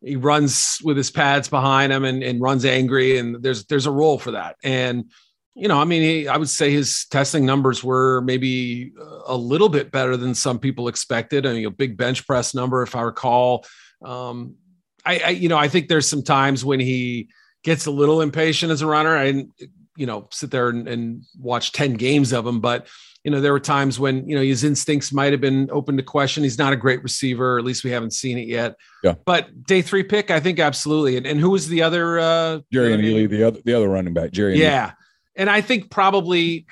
he 0.06 0.16
runs 0.16 0.78
with 0.84 0.96
his 0.96 1.10
pads 1.10 1.48
behind 1.48 1.92
him 1.92 2.04
and, 2.04 2.22
and 2.22 2.40
runs 2.40 2.64
angry 2.64 3.18
and 3.18 3.42
there's 3.42 3.64
there's 3.66 3.86
a 3.86 3.90
role 3.90 4.18
for 4.18 4.32
that. 4.32 4.56
And 4.62 5.10
you 5.58 5.68
know 5.68 5.80
i 5.80 5.84
mean 5.84 6.02
he, 6.02 6.28
i 6.28 6.36
would 6.36 6.50
say 6.50 6.70
his 6.70 7.06
testing 7.06 7.46
numbers 7.46 7.82
were 7.82 8.20
maybe 8.20 8.92
a 9.26 9.34
little 9.34 9.70
bit 9.70 9.90
better 9.90 10.16
than 10.16 10.34
some 10.34 10.58
people 10.58 10.88
expected. 10.88 11.46
I 11.46 11.54
mean 11.54 11.66
a 11.66 11.70
big 11.70 11.96
bench 11.96 12.26
press 12.26 12.54
number 12.54 12.82
if 12.82 12.94
i 12.94 13.00
recall. 13.02 13.66
Um, 14.04 14.56
I, 15.04 15.18
I 15.18 15.28
you 15.30 15.48
know 15.48 15.56
i 15.56 15.68
think 15.68 15.88
there's 15.88 16.08
some 16.08 16.22
times 16.22 16.64
when 16.64 16.80
he 16.80 17.28
gets 17.64 17.86
a 17.86 17.90
little 17.90 18.20
impatient 18.20 18.70
as 18.70 18.80
a 18.80 18.86
runner. 18.86 19.22
Didn't 19.24 19.50
you 19.96 20.06
know 20.06 20.28
sit 20.30 20.50
there 20.50 20.68
and, 20.68 20.86
and 20.88 21.24
watch 21.38 21.72
10 21.72 21.94
games 21.94 22.32
of 22.32 22.46
him 22.46 22.60
but 22.60 22.86
you 23.26 23.32
know, 23.32 23.40
there 23.40 23.52
were 23.52 23.58
times 23.58 23.98
when, 23.98 24.28
you 24.28 24.36
know, 24.36 24.40
his 24.40 24.62
instincts 24.62 25.12
might 25.12 25.32
have 25.32 25.40
been 25.40 25.68
open 25.72 25.96
to 25.96 26.02
question. 26.04 26.44
He's 26.44 26.58
not 26.58 26.72
a 26.72 26.76
great 26.76 27.02
receiver, 27.02 27.58
at 27.58 27.64
least 27.64 27.82
we 27.82 27.90
haven't 27.90 28.12
seen 28.12 28.38
it 28.38 28.46
yet. 28.46 28.76
Yeah. 29.02 29.16
But 29.24 29.64
day 29.64 29.82
three 29.82 30.04
pick, 30.04 30.30
I 30.30 30.38
think 30.38 30.60
absolutely. 30.60 31.16
And, 31.16 31.26
and 31.26 31.40
who 31.40 31.50
was 31.50 31.66
the 31.66 31.82
other 31.82 32.20
uh 32.20 32.60
Jerrion 32.72 33.04
Ealy, 33.04 33.28
the 33.28 33.42
other 33.42 33.60
the 33.64 33.74
other 33.74 33.88
running 33.88 34.14
back, 34.14 34.30
Jerry. 34.30 34.60
Yeah. 34.60 34.92
And 35.34 35.50
I 35.50 35.60
think 35.60 35.90
probably, 35.90 36.66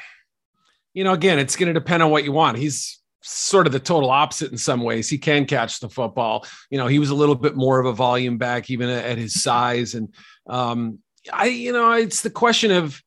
you 0.93 1.03
know, 1.03 1.13
again, 1.13 1.41
it's 1.41 1.57
going 1.57 1.75
to 1.75 1.79
depend 1.79 2.05
on 2.05 2.13
what 2.13 2.23
you 2.23 2.31
want. 2.31 2.57
He's 2.57 3.01
sort 3.21 3.67
of 3.67 3.73
the 3.73 3.81
total 3.81 4.11
opposite 4.11 4.53
in 4.53 4.57
some 4.57 4.85
ways. 4.85 5.09
He 5.09 5.19
can 5.19 5.47
catch 5.47 5.81
the 5.81 5.89
football. 5.89 6.47
You 6.71 6.79
know, 6.79 6.87
he 6.87 7.01
was 7.01 7.11
a 7.11 7.17
little 7.17 7.35
bit 7.35 7.57
more 7.57 7.81
of 7.81 7.87
a 7.87 7.93
volume 7.93 8.39
back, 8.39 8.71
even 8.71 8.89
at 8.89 9.19
his 9.19 9.43
size. 9.43 9.95
And 9.95 10.15
um, 10.47 11.01
I, 11.33 11.47
you 11.47 11.73
know, 11.73 11.91
it's 11.95 12.23
the 12.23 12.31
question 12.31 12.71
of 12.71 13.03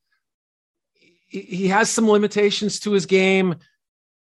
he 1.28 1.68
has 1.68 1.90
some 1.90 2.10
limitations 2.10 2.80
to 2.82 2.92
his 2.92 3.06
game. 3.06 3.56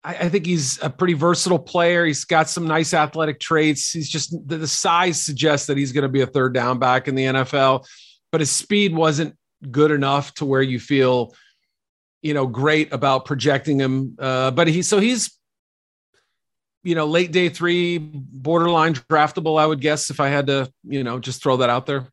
I, 0.04 0.28
think 0.28 0.46
he's 0.46 0.80
a 0.82 0.88
pretty 0.88 1.14
versatile 1.14 1.58
player. 1.58 2.06
He's 2.06 2.24
got 2.24 2.48
some 2.48 2.68
nice 2.68 2.94
athletic 2.94 3.40
traits. 3.40 3.90
He's 3.90 4.08
just 4.08 4.30
the, 4.46 4.58
the 4.58 4.68
size 4.68 5.20
suggests 5.20 5.66
that 5.66 5.76
he's 5.76 5.90
going 5.90 6.02
to 6.02 6.08
be 6.08 6.20
a 6.20 6.26
third 6.28 6.54
down 6.54 6.78
back 6.78 7.08
in 7.08 7.16
the 7.16 7.24
NFL, 7.24 7.84
but 8.30 8.40
his 8.40 8.50
speed 8.50 8.94
wasn't 8.94 9.36
good 9.68 9.90
enough 9.90 10.32
to 10.34 10.44
where 10.44 10.62
you 10.62 10.78
feel, 10.78 11.34
you 12.22 12.34
know, 12.34 12.46
great 12.46 12.92
about 12.92 13.24
projecting 13.24 13.80
him. 13.80 14.16
Uh, 14.20 14.52
but 14.52 14.68
he 14.68 14.82
so 14.82 15.00
he's 15.00 15.36
you 16.86 16.94
know, 16.94 17.06
late 17.06 17.32
day 17.32 17.48
three, 17.48 17.98
borderline 17.98 18.94
draftable, 18.94 19.60
I 19.60 19.66
would 19.66 19.80
guess, 19.80 20.08
if 20.10 20.20
I 20.20 20.28
had 20.28 20.46
to, 20.46 20.70
you 20.84 21.02
know, 21.02 21.18
just 21.18 21.42
throw 21.42 21.56
that 21.56 21.68
out 21.68 21.84
there. 21.86 22.06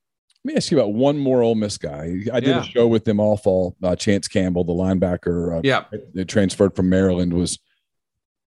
Let 0.43 0.53
me 0.53 0.57
ask 0.57 0.71
you 0.71 0.79
about 0.79 0.93
one 0.93 1.17
more 1.17 1.41
Ole 1.41 1.55
Miss 1.55 1.77
guy. 1.77 2.17
I 2.33 2.39
did 2.41 2.49
yeah. 2.49 2.61
a 2.61 2.65
show 2.65 2.87
with 2.87 3.05
them 3.05 3.19
all 3.19 3.37
fall. 3.37 3.77
Uh, 3.81 3.95
Chance 3.95 4.27
Campbell, 4.27 4.65
the 4.65 4.73
linebacker, 4.73 5.57
uh, 5.57 5.61
yeah, 5.63 5.85
that 6.13 6.27
transferred 6.27 6.75
from 6.75 6.89
Maryland, 6.89 7.33
was. 7.33 7.59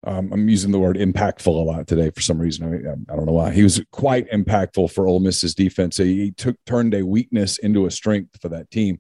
Um, 0.04 0.34
I'm 0.34 0.50
using 0.50 0.72
the 0.72 0.80
word 0.80 0.98
impactful 0.98 1.46
a 1.46 1.52
lot 1.52 1.86
today 1.86 2.10
for 2.10 2.22
some 2.22 2.40
reason. 2.40 2.66
I, 2.66 2.70
mean, 2.72 3.06
I 3.08 3.16
don't 3.16 3.28
know 3.28 3.34
why. 3.34 3.52
He 3.52 3.62
was 3.62 3.80
quite 3.92 4.28
impactful 4.32 4.92
for 4.92 5.06
Ole 5.06 5.20
Miss's 5.20 5.54
defense. 5.54 5.98
He 5.98 6.32
took 6.32 6.56
turned 6.66 6.96
a 6.96 7.06
weakness 7.06 7.60
into 7.60 7.86
a 7.86 7.92
strength 7.92 8.42
for 8.42 8.50
that 8.50 8.72
team. 8.72 8.98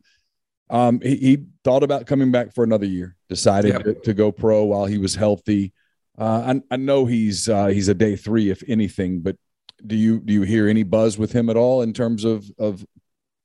Um, 0.69 1.01
he, 1.01 1.15
he, 1.15 1.45
thought 1.63 1.83
about 1.83 2.07
coming 2.07 2.31
back 2.31 2.53
for 2.53 2.63
another 2.63 2.85
year. 2.85 3.15
Decided 3.29 3.73
yep. 3.73 3.83
to, 3.83 3.93
to, 3.95 4.13
go 4.13 4.31
pro 4.31 4.63
while 4.63 4.85
he 4.85 4.97
was 4.97 5.15
healthy. 5.15 5.73
Uh, 6.17 6.53
I, 6.69 6.73
I, 6.73 6.77
know 6.77 7.05
he's 7.05 7.49
uh, 7.49 7.67
he's 7.67 7.87
a 7.87 7.93
day 7.93 8.15
three, 8.15 8.49
if 8.49 8.63
anything, 8.67 9.21
but 9.21 9.35
do 9.85 9.95
you 9.95 10.19
do 10.19 10.33
you 10.33 10.41
hear 10.43 10.67
any 10.67 10.83
buzz 10.83 11.17
with 11.17 11.31
him 11.31 11.49
at 11.49 11.57
all 11.57 11.81
in 11.81 11.93
terms 11.93 12.23
of 12.23 12.49
of 12.59 12.85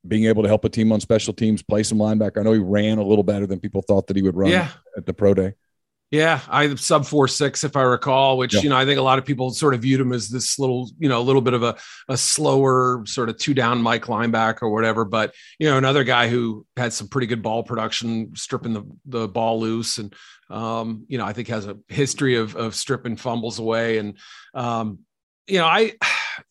being 0.07 0.25
able 0.25 0.43
to 0.43 0.47
help 0.47 0.63
a 0.63 0.69
team 0.69 0.91
on 0.91 1.01
special 1.01 1.33
teams, 1.33 1.61
play 1.61 1.83
some 1.83 1.97
linebacker? 1.97 2.39
I 2.39 2.43
know 2.43 2.53
he 2.53 2.59
ran 2.59 2.97
a 2.97 3.03
little 3.03 3.23
better 3.23 3.45
than 3.45 3.59
people 3.59 3.81
thought 3.81 4.07
that 4.07 4.15
he 4.15 4.21
would 4.21 4.35
run 4.35 4.51
yeah. 4.51 4.69
at 4.95 5.05
the 5.05 5.13
pro 5.13 5.33
day. 5.33 5.53
Yeah, 6.09 6.39
I 6.47 6.73
sub 6.75 7.05
four 7.05 7.27
six 7.27 7.65
if 7.65 7.75
I 7.75 7.81
recall, 7.81 8.37
which 8.37 8.53
yeah. 8.53 8.61
you 8.61 8.69
know 8.69 8.77
I 8.77 8.85
think 8.85 8.97
a 8.97 9.03
lot 9.03 9.19
of 9.19 9.25
people 9.25 9.51
sort 9.51 9.73
of 9.73 9.81
viewed 9.81 9.99
him 9.99 10.13
as 10.13 10.29
this 10.29 10.57
little 10.57 10.89
you 10.97 11.09
know 11.09 11.19
a 11.19 11.21
little 11.21 11.41
bit 11.41 11.53
of 11.53 11.63
a 11.63 11.75
a 12.07 12.15
slower 12.15 13.03
sort 13.05 13.27
of 13.27 13.37
two 13.37 13.53
down 13.53 13.81
Mike 13.81 14.05
linebacker 14.05 14.61
or 14.63 14.69
whatever. 14.69 15.03
But 15.03 15.33
you 15.59 15.69
know 15.69 15.77
another 15.77 16.05
guy 16.05 16.29
who 16.29 16.65
had 16.77 16.93
some 16.93 17.09
pretty 17.09 17.27
good 17.27 17.43
ball 17.43 17.61
production, 17.61 18.33
stripping 18.37 18.71
the 18.71 18.83
the 19.05 19.27
ball 19.27 19.59
loose, 19.59 19.97
and 19.97 20.15
um, 20.49 21.03
you 21.09 21.17
know 21.17 21.25
I 21.25 21.33
think 21.33 21.49
has 21.49 21.67
a 21.67 21.77
history 21.89 22.37
of 22.37 22.55
of 22.55 22.73
stripping 22.73 23.17
fumbles 23.17 23.59
away, 23.59 23.97
and 23.97 24.17
um, 24.53 24.99
you 25.45 25.57
know 25.57 25.65
I 25.65 25.91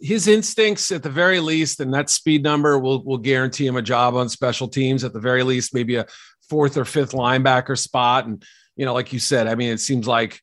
his 0.00 0.28
instincts 0.28 0.90
at 0.90 1.02
the 1.02 1.10
very 1.10 1.40
least, 1.40 1.80
and 1.80 1.92
that 1.94 2.10
speed 2.10 2.42
number 2.42 2.78
will 2.78 3.04
will 3.04 3.18
guarantee 3.18 3.66
him 3.66 3.76
a 3.76 3.82
job 3.82 4.14
on 4.14 4.28
special 4.28 4.68
teams 4.68 5.04
at 5.04 5.12
the 5.12 5.20
very 5.20 5.42
least, 5.42 5.74
maybe 5.74 5.96
a 5.96 6.06
fourth 6.48 6.76
or 6.76 6.84
fifth 6.84 7.12
linebacker 7.12 7.78
spot. 7.78 8.26
And 8.26 8.44
you 8.76 8.84
know, 8.84 8.94
like 8.94 9.12
you 9.12 9.18
said, 9.18 9.46
I 9.46 9.54
mean, 9.54 9.70
it 9.70 9.80
seems 9.80 10.06
like 10.06 10.40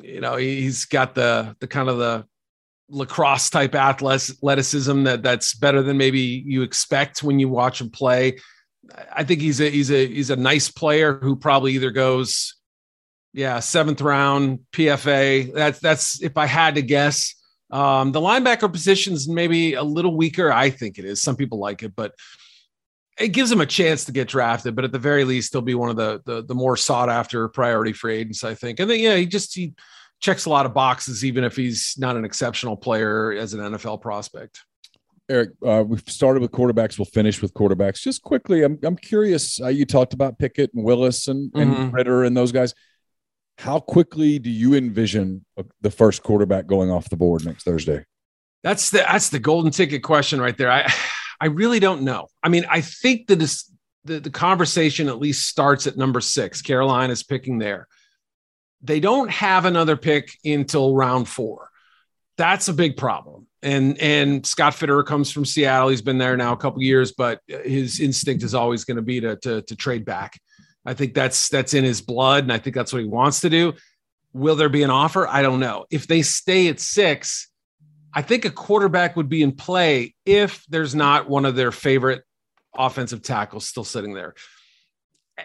you 0.00 0.20
know 0.20 0.36
he's 0.36 0.84
got 0.84 1.14
the 1.14 1.56
the 1.60 1.66
kind 1.66 1.88
of 1.88 1.98
the 1.98 2.26
lacrosse 2.90 3.50
type 3.50 3.74
athleticism 3.74 5.04
that 5.04 5.22
that's 5.22 5.54
better 5.54 5.82
than 5.82 5.96
maybe 5.96 6.20
you 6.20 6.62
expect 6.62 7.22
when 7.22 7.38
you 7.38 7.48
watch 7.48 7.80
him 7.80 7.90
play. 7.90 8.36
I 9.12 9.24
think 9.24 9.40
he's 9.40 9.60
a 9.60 9.70
he's 9.70 9.90
a 9.90 10.06
he's 10.06 10.30
a 10.30 10.36
nice 10.36 10.70
player 10.70 11.18
who 11.20 11.36
probably 11.36 11.72
either 11.72 11.90
goes 11.90 12.54
Yeah, 13.32 13.60
seventh 13.60 14.00
round 14.00 14.60
PFA. 14.72 15.52
That's 15.52 15.80
that's 15.80 16.22
if 16.22 16.36
I 16.36 16.46
had 16.46 16.76
to 16.76 16.82
guess. 16.82 17.34
Um, 17.74 18.12
the 18.12 18.20
linebacker 18.20 18.70
position 18.70 19.14
is 19.14 19.28
maybe 19.28 19.74
a 19.74 19.82
little 19.82 20.16
weaker. 20.16 20.52
I 20.52 20.70
think 20.70 20.96
it 20.98 21.04
is. 21.04 21.20
Some 21.20 21.34
people 21.34 21.58
like 21.58 21.82
it, 21.82 21.96
but 21.96 22.14
it 23.18 23.28
gives 23.28 23.50
him 23.50 23.60
a 23.60 23.66
chance 23.66 24.04
to 24.04 24.12
get 24.12 24.28
drafted. 24.28 24.76
But 24.76 24.84
at 24.84 24.92
the 24.92 24.98
very 25.00 25.24
least, 25.24 25.52
he'll 25.52 25.60
be 25.60 25.74
one 25.74 25.90
of 25.90 25.96
the 25.96 26.22
the, 26.24 26.44
the 26.44 26.54
more 26.54 26.76
sought 26.76 27.10
after 27.10 27.48
priority 27.48 27.92
free 27.92 28.18
agents, 28.18 28.44
I 28.44 28.54
think. 28.54 28.78
And 28.78 28.88
then 28.88 29.00
yeah, 29.00 29.16
he 29.16 29.26
just 29.26 29.52
he 29.56 29.74
checks 30.20 30.46
a 30.46 30.50
lot 30.50 30.66
of 30.66 30.72
boxes, 30.72 31.24
even 31.24 31.42
if 31.42 31.56
he's 31.56 31.96
not 31.98 32.16
an 32.16 32.24
exceptional 32.24 32.76
player 32.76 33.32
as 33.32 33.54
an 33.54 33.60
NFL 33.60 34.00
prospect. 34.00 34.60
Eric, 35.28 35.50
uh, 35.66 35.82
we've 35.84 36.08
started 36.08 36.42
with 36.42 36.52
quarterbacks. 36.52 36.96
We'll 36.96 37.06
finish 37.06 37.42
with 37.42 37.54
quarterbacks. 37.54 38.00
Just 38.00 38.22
quickly, 38.22 38.62
I'm 38.62 38.78
I'm 38.84 38.96
curious. 38.96 39.60
Uh, 39.60 39.66
you 39.66 39.84
talked 39.84 40.14
about 40.14 40.38
Pickett 40.38 40.72
and 40.74 40.84
Willis 40.84 41.26
and, 41.26 41.50
and 41.56 41.74
mm-hmm. 41.74 41.90
Ridder 41.90 42.22
and 42.22 42.36
those 42.36 42.52
guys. 42.52 42.72
How 43.58 43.80
quickly 43.80 44.38
do 44.38 44.50
you 44.50 44.74
envision 44.74 45.44
the 45.80 45.90
first 45.90 46.22
quarterback 46.22 46.66
going 46.66 46.90
off 46.90 47.08
the 47.08 47.16
board 47.16 47.44
next 47.44 47.64
Thursday? 47.64 48.04
That's 48.62 48.90
the 48.90 48.98
that's 48.98 49.28
the 49.28 49.38
golden 49.38 49.70
ticket 49.70 50.02
question 50.02 50.40
right 50.40 50.56
there. 50.56 50.70
I 50.70 50.92
I 51.40 51.46
really 51.46 51.80
don't 51.80 52.02
know. 52.02 52.28
I 52.42 52.48
mean, 52.48 52.64
I 52.68 52.80
think 52.80 53.26
that 53.28 53.38
this, 53.38 53.70
the 54.04 54.20
the 54.20 54.30
conversation 54.30 55.08
at 55.08 55.18
least 55.18 55.48
starts 55.48 55.86
at 55.86 55.96
number 55.96 56.20
six. 56.20 56.62
Carolina's 56.62 57.22
picking 57.22 57.58
there. 57.58 57.86
They 58.82 59.00
don't 59.00 59.30
have 59.30 59.64
another 59.64 59.96
pick 59.96 60.30
until 60.44 60.94
round 60.94 61.28
four. 61.28 61.68
That's 62.36 62.68
a 62.68 62.74
big 62.74 62.96
problem. 62.96 63.46
And 63.62 63.98
and 63.98 64.44
Scott 64.44 64.74
Fitterer 64.74 65.06
comes 65.06 65.30
from 65.30 65.44
Seattle. 65.44 65.88
He's 65.88 66.02
been 66.02 66.18
there 66.18 66.36
now 66.36 66.52
a 66.52 66.56
couple 66.56 66.82
years, 66.82 67.12
but 67.12 67.40
his 67.46 68.00
instinct 68.00 68.42
is 68.42 68.54
always 68.54 68.84
going 68.84 68.96
to 68.96 69.02
be 69.02 69.20
to, 69.20 69.36
to 69.36 69.62
to 69.62 69.76
trade 69.76 70.04
back. 70.04 70.38
I 70.86 70.94
think 70.94 71.14
that's 71.14 71.48
that's 71.48 71.74
in 71.74 71.84
his 71.84 72.00
blood, 72.00 72.44
and 72.44 72.52
I 72.52 72.58
think 72.58 72.76
that's 72.76 72.92
what 72.92 73.02
he 73.02 73.08
wants 73.08 73.40
to 73.40 73.50
do. 73.50 73.74
Will 74.32 74.56
there 74.56 74.68
be 74.68 74.82
an 74.82 74.90
offer? 74.90 75.26
I 75.26 75.42
don't 75.42 75.60
know. 75.60 75.86
If 75.90 76.06
they 76.06 76.22
stay 76.22 76.68
at 76.68 76.80
six, 76.80 77.48
I 78.12 78.22
think 78.22 78.44
a 78.44 78.50
quarterback 78.50 79.16
would 79.16 79.28
be 79.28 79.42
in 79.42 79.52
play 79.52 80.14
if 80.26 80.64
there's 80.68 80.94
not 80.94 81.28
one 81.28 81.44
of 81.44 81.56
their 81.56 81.72
favorite 81.72 82.22
offensive 82.76 83.22
tackles 83.22 83.66
still 83.66 83.84
sitting 83.84 84.14
there. 84.14 84.34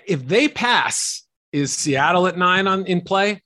If 0.06 0.28
they 0.28 0.47
pass, 0.47 1.25
is 1.52 1.73
Seattle 1.73 2.28
at 2.28 2.38
nine 2.38 2.67
on 2.67 2.86
in 2.86 3.02
play? 3.02 3.41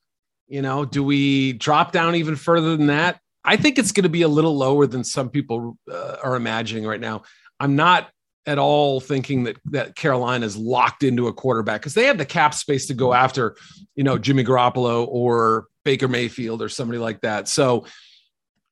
You 0.47 0.61
know, 0.61 0.85
do 0.85 1.03
we 1.03 1.53
drop 1.53 1.91
down 1.91 2.15
even 2.15 2.35
further 2.35 2.75
than 2.75 2.87
that? 2.87 3.19
I 3.45 3.57
think 3.57 3.77
it's 3.77 3.91
going 3.91 4.03
to 4.03 4.09
be 4.09 4.21
a 4.21 4.27
little 4.27 4.57
lower 4.57 4.87
than 4.87 5.03
some 5.03 5.29
people 5.29 5.77
uh, 5.91 6.17
are 6.23 6.35
imagining 6.35 6.85
right 6.85 6.99
now. 6.99 7.23
I'm 7.59 7.75
not 7.75 8.09
at 8.45 8.59
all 8.59 8.99
thinking 8.99 9.43
that 9.43 9.57
that 9.65 9.95
Carolina 9.95 10.45
is 10.45 10.57
locked 10.57 11.03
into 11.03 11.27
a 11.27 11.33
quarterback 11.33 11.81
because 11.81 11.93
they 11.93 12.05
have 12.05 12.17
the 12.17 12.25
cap 12.25 12.53
space 12.53 12.87
to 12.87 12.93
go 12.93 13.13
after, 13.13 13.55
you 13.95 14.03
know, 14.03 14.17
Jimmy 14.17 14.43
Garoppolo 14.43 15.07
or 15.07 15.67
Baker 15.85 16.07
Mayfield 16.07 16.61
or 16.61 16.69
somebody 16.69 16.99
like 16.99 17.21
that. 17.21 17.47
So 17.47 17.85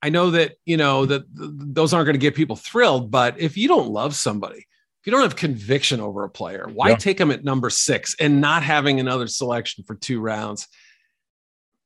I 0.01 0.09
know 0.09 0.31
that 0.31 0.55
you 0.65 0.77
know 0.77 1.05
that 1.05 1.23
those 1.33 1.93
aren't 1.93 2.05
going 2.05 2.15
to 2.15 2.19
get 2.19 2.35
people 2.35 2.55
thrilled, 2.55 3.11
but 3.11 3.39
if 3.39 3.57
you 3.57 3.67
don't 3.67 3.89
love 3.89 4.15
somebody, 4.15 4.57
if 4.57 5.05
you 5.05 5.11
don't 5.11 5.21
have 5.21 5.35
conviction 5.35 5.99
over 5.99 6.23
a 6.23 6.29
player, 6.29 6.67
why 6.71 6.89
yeah. 6.89 6.95
take 6.95 7.17
them 7.17 7.31
at 7.31 7.43
number 7.43 7.69
six 7.69 8.15
and 8.19 8.41
not 8.41 8.63
having 8.63 8.99
another 8.99 9.27
selection 9.27 9.83
for 9.85 9.95
two 9.95 10.19
rounds? 10.19 10.67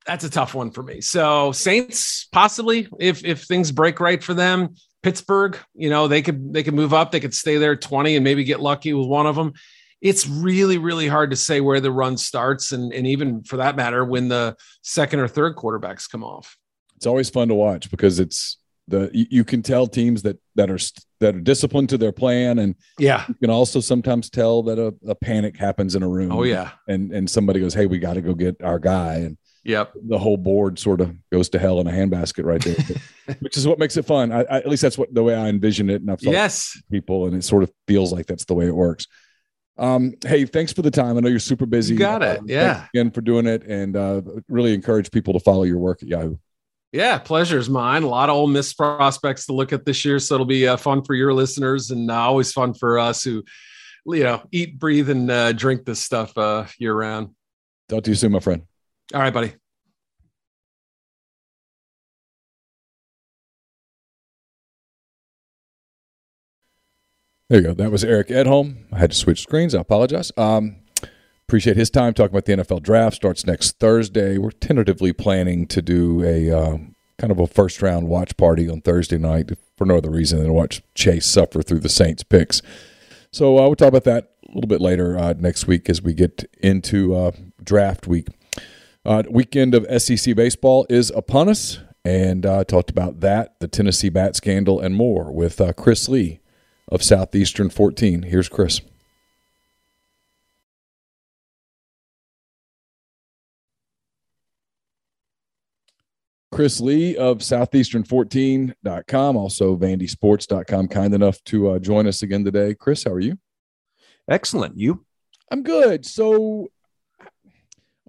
That's 0.06 0.24
a 0.24 0.30
tough 0.30 0.54
one 0.54 0.72
for 0.72 0.84
me. 0.84 1.02
So 1.02 1.52
Saints 1.52 2.28
possibly, 2.32 2.88
if 3.00 3.26
if 3.26 3.44
things 3.44 3.72
break 3.72 4.00
right 4.00 4.24
for 4.24 4.34
them, 4.34 4.76
Pittsburgh, 5.06 5.56
you 5.76 5.92
know, 5.92 6.08
they 6.08 6.24
could 6.24 6.52
they 6.52 6.64
could 6.64 6.74
move 6.74 6.92
up, 6.92 7.12
they 7.12 7.20
could 7.20 7.36
stay 7.36 7.58
there 7.58 7.76
20 7.76 8.16
and 8.16 8.24
maybe 8.24 8.44
get 8.44 8.60
lucky 8.60 8.92
with 8.92 9.08
one 9.08 9.28
of 9.28 9.36
them. 9.36 9.54
It's 10.02 10.28
really, 10.28 10.80
really 10.80 11.08
hard 11.08 11.30
to 11.30 11.36
say 11.36 11.62
where 11.62 11.80
the 11.80 11.92
run 11.92 12.18
starts, 12.18 12.72
and, 12.72 12.92
and 12.92 13.06
even 13.06 13.44
for 13.44 13.58
that 13.58 13.76
matter, 13.76 14.04
when 14.04 14.30
the 14.30 14.56
second 14.82 15.20
or 15.20 15.28
third 15.28 15.58
quarterbacks 15.58 16.10
come 16.10 16.24
off. 16.24 16.58
It's 16.96 17.06
always 17.06 17.30
fun 17.30 17.50
to 17.50 17.54
watch 17.54 17.92
because 17.92 18.18
it's 18.18 18.58
the 18.88 19.12
you, 19.14 19.44
can 19.44 19.62
tell 19.62 19.86
teams 19.86 20.24
that 20.24 20.40
that 20.56 20.72
are 20.72 20.80
that 21.20 21.36
are 21.36 21.42
disciplined 21.42 21.90
to 21.90 22.00
their 22.00 22.12
plan, 22.12 22.58
and 22.58 22.74
yeah, 22.98 23.26
you 23.28 23.36
can 23.36 23.52
also 23.52 23.82
sometimes 23.82 24.32
tell 24.32 24.64
that 24.64 24.80
a, 24.80 24.92
a 25.08 25.14
panic 25.14 25.56
happens 25.56 25.94
in 25.94 26.02
a 26.02 26.10
room. 26.10 26.32
Oh 26.32 26.42
yeah, 26.42 26.72
and 26.88 27.12
and 27.12 27.30
somebody 27.30 27.60
goes, 27.60 27.76
"Hey, 27.76 27.86
we 27.86 28.00
got 28.00 28.16
to 28.16 28.22
go 28.22 28.34
get 28.34 28.60
our 28.64 28.80
guy," 28.80 29.18
and 29.18 29.38
Yep. 29.66 29.94
The 30.08 30.20
whole 30.20 30.38
board 30.38 30.78
sort 30.78 31.02
of 31.02 31.16
goes 31.32 31.50
to 31.50 31.60
hell 31.60 31.82
in 31.82 31.88
a 31.88 31.92
handbasket 31.92 32.46
right 32.46 32.64
there, 32.64 33.36
which 33.40 33.58
is 33.58 33.68
what 33.68 33.80
makes 33.80 33.98
it 33.98 34.06
fun. 34.06 34.32
I, 34.32 34.42
I, 34.42 34.58
at 34.58 34.70
least 34.70 34.84
that's 34.84 34.98
what 34.98 35.12
the 35.14 35.24
way 35.24 35.34
I 35.34 35.48
envision 35.48 35.90
it. 35.90 36.02
And 36.02 36.12
I've 36.12 36.22
yes 36.22 36.80
people, 36.92 37.26
and 37.26 37.36
it 37.36 37.44
sort 37.44 37.64
of 37.64 37.72
feels 37.88 38.14
like 38.14 38.28
that's 38.28 38.46
the 38.46 38.54
way 38.54 38.68
it 38.68 38.76
works. 38.76 39.08
Um, 39.78 40.14
hey, 40.26 40.46
thanks 40.46 40.72
for 40.72 40.84
the 40.84 40.92
time. 40.92 41.18
I 41.18 41.20
know 41.20 41.30
you're 41.30 41.40
super 41.40 41.66
busy. 41.66 41.96
You 41.96 42.00
got 42.00 42.22
it. 42.22 42.40
Um, 42.40 42.46
yeah. 42.48 42.86
again 42.94 43.10
for 43.10 43.22
doing 43.22 43.48
it, 43.48 43.64
and 43.64 43.98
uh, 43.98 44.22
really 44.48 44.74
encourage 44.74 45.10
people 45.10 45.34
to 45.34 45.40
follow 45.40 45.64
your 45.64 45.80
work 45.80 46.04
at 46.04 46.10
Yahoo. 46.10 46.38
Yeah, 46.92 47.18
pleasure's 47.18 47.70
mine. 47.70 48.04
A 48.04 48.08
lot 48.08 48.30
of 48.30 48.36
Ole 48.36 48.48
Miss 48.48 48.72
prospects 48.72 49.48
to 49.48 49.54
look 49.54 49.74
at 49.74 49.84
this 49.84 50.06
year, 50.06 50.20
so 50.20 50.36
it'll 50.36 50.46
be 50.46 50.68
uh, 50.68 50.78
fun 50.78 51.04
for 51.04 51.16
your 51.16 51.34
listeners, 51.34 51.90
and 51.90 52.10
uh, 52.12 52.22
always 52.22 52.54
fun 52.54 52.76
for 52.76 53.00
us 53.00 53.24
who, 53.24 53.44
you 54.06 54.24
know, 54.24 54.44
eat, 54.52 54.78
breathe, 54.78 55.10
and 55.10 55.30
uh, 55.30 55.52
drink 55.54 55.86
this 55.86 56.02
stuff 56.02 56.38
uh, 56.38 56.68
year 56.78 56.94
round. 56.94 57.32
Talk 57.90 58.04
to 58.04 58.12
you 58.12 58.16
soon, 58.16 58.32
my 58.32 58.40
friend. 58.40 58.62
All 59.14 59.22
right, 59.22 59.34
buddy. 59.34 59.54
There 67.50 67.62
you 67.62 67.68
go. 67.68 67.74
That 67.76 67.92
was 67.92 68.04
Eric 68.04 68.30
Edholm. 68.30 68.86
I 68.92 68.98
had 68.98 69.12
to 69.12 69.16
switch 69.16 69.42
screens. 69.42 69.76
I 69.76 69.82
apologize. 69.82 70.32
Um, 70.36 70.78
appreciate 71.48 71.78
his 71.78 71.92
time 71.92 72.16
talking 72.16 72.36
about 72.36 72.46
the 72.46 72.54
NFL 72.54 72.82
draft. 72.82 73.18
Starts 73.18 73.46
next 73.46 73.78
Thursday. 73.80 74.40
We're 74.40 74.50
tentatively 74.50 75.14
planning 75.14 75.68
to 75.68 75.82
do 75.84 76.24
a 76.24 76.50
uh, 76.52 76.78
kind 77.20 77.32
of 77.32 77.38
a 77.40 77.46
first 77.46 77.84
round 77.84 78.08
watch 78.08 78.36
party 78.38 78.68
on 78.68 78.82
Thursday 78.82 79.20
night 79.20 79.52
for 79.78 79.86
no 79.86 79.98
other 79.98 80.10
reason 80.10 80.40
than 80.40 80.48
to 80.48 80.54
watch 80.54 80.82
Chase 80.96 81.28
suffer 81.28 81.62
through 81.62 81.82
the 81.82 81.90
Saints 81.90 82.24
picks. 82.24 82.64
So 83.32 83.60
uh, 83.60 83.68
we'll 83.68 83.76
talk 83.76 83.90
about 83.90 84.06
that 84.06 84.32
a 84.50 84.56
little 84.56 84.68
bit 84.68 84.82
later 84.82 85.16
uh, 85.16 85.36
next 85.38 85.68
week 85.68 85.88
as 85.88 86.02
we 86.02 86.14
get 86.14 86.46
into 86.62 87.16
uh, 87.16 87.32
draft 87.64 88.08
week. 88.08 88.28
Uh, 89.06 89.22
weekend 89.30 89.76
of 89.76 89.86
SEC 90.02 90.36
baseball 90.36 90.88
is 90.90 91.12
upon 91.12 91.48
us, 91.48 91.78
and 92.04 92.44
I 92.44 92.56
uh, 92.56 92.64
talked 92.64 92.90
about 92.90 93.20
that, 93.20 93.60
the 93.60 93.68
Tennessee 93.68 94.10
bat 94.10 94.36
scandal, 94.36 94.80
and 94.80 94.96
more 94.96 95.32
with 95.32 95.62
Chris 95.78 96.10
Lee 96.10 96.40
of 96.92 97.04
Southeastern 97.04 97.70
14. 97.70 98.24
Here's 98.24 98.50
Chris. 98.50 98.82
Chris 106.52 106.80
Lee 106.80 107.16
of 107.18 107.40
Southeastern14.com, 107.40 109.38
also 109.38 109.76
VandySports.com, 109.76 110.88
kind 110.88 111.14
enough 111.14 111.44
to 111.44 111.70
uh, 111.72 111.80
join 111.80 112.08
us 112.08 112.24
again 112.24 112.44
today. 112.44 112.74
Chris, 112.74 113.04
how 113.04 113.12
are 113.12 113.20
you? 113.20 113.38
Excellent. 114.28 114.80
You? 114.80 115.06
I'm 115.52 115.62
good. 115.62 116.06
So 116.06 116.70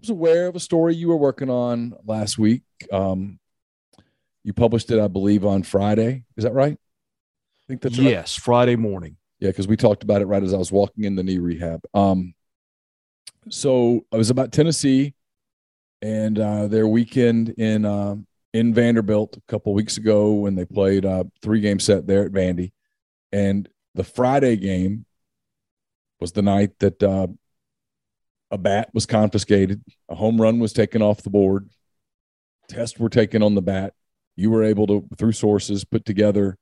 was 0.07 0.11
aware 0.11 0.47
of 0.47 0.55
a 0.55 0.61
story 0.61 0.95
you 0.95 1.09
were 1.09 1.17
working 1.17 1.51
on 1.51 1.97
last 2.05 2.39
week. 2.39 2.63
Um, 2.93 3.41
you 4.45 4.53
published 4.53 4.93
it, 4.93 5.01
I 5.01 5.09
believe, 5.09 5.45
on 5.45 5.65
Friday. 5.65 6.23
Is 6.37 6.45
that 6.45 6.53
right? 6.53 6.79
I 6.79 7.63
think 7.67 7.81
that's 7.81 7.99
yes, 7.99 8.39
right. 8.39 8.45
Friday 8.45 8.77
morning. 8.77 9.17
Yeah, 9.41 9.49
because 9.49 9.67
we 9.67 9.77
talked 9.77 10.05
about 10.05 10.23
it 10.23 10.27
right 10.27 10.45
as 10.45 10.55
I 10.55 10.59
was 10.59 10.71
walking 10.71 11.03
in 11.03 11.17
the 11.17 11.25
knee 11.25 11.39
rehab. 11.39 11.83
Um, 11.93 12.35
so 13.51 14.07
I 14.13 14.17
was 14.17 14.31
about 14.31 14.53
Tennessee 14.53 15.15
and 16.01 16.39
uh, 16.39 16.69
their 16.69 16.87
weekend 16.87 17.49
in 17.59 17.85
uh, 17.85 18.15
in 18.55 18.73
Vanderbilt 18.73 19.37
a 19.37 19.43
couple 19.49 19.75
weeks 19.75 19.97
ago 19.97 20.35
when 20.35 20.55
they 20.55 20.65
played 20.65 21.05
a 21.05 21.27
three 21.43 21.61
game 21.61 21.81
set 21.81 22.07
there 22.07 22.25
at 22.25 22.33
Vandy, 22.33 22.71
and 23.33 23.69
the 23.97 24.05
Friday 24.05 24.55
game 24.55 25.05
was 26.21 26.31
the 26.31 26.43
night 26.43 26.79
that 26.79 27.03
uh, 27.03 27.27
a 28.51 28.59
bat 28.59 28.91
was 28.93 29.07
confiscated, 29.07 29.83
a 30.09 30.15
home 30.15 30.41
run 30.41 30.59
was 30.59 30.73
taken 30.73 31.03
off 31.03 31.23
the 31.23 31.31
board, 31.31 31.69
tests 32.69 32.99
were 32.99 33.09
taken 33.09 33.43
on 33.43 33.55
the 33.55 33.63
bat. 33.63 33.95
You 34.37 34.51
were 34.51 34.65
able 34.65 34.87
to, 34.89 35.09
through 35.17 35.33
sources, 35.33 35.85
put 35.85 36.05
together 36.05 36.59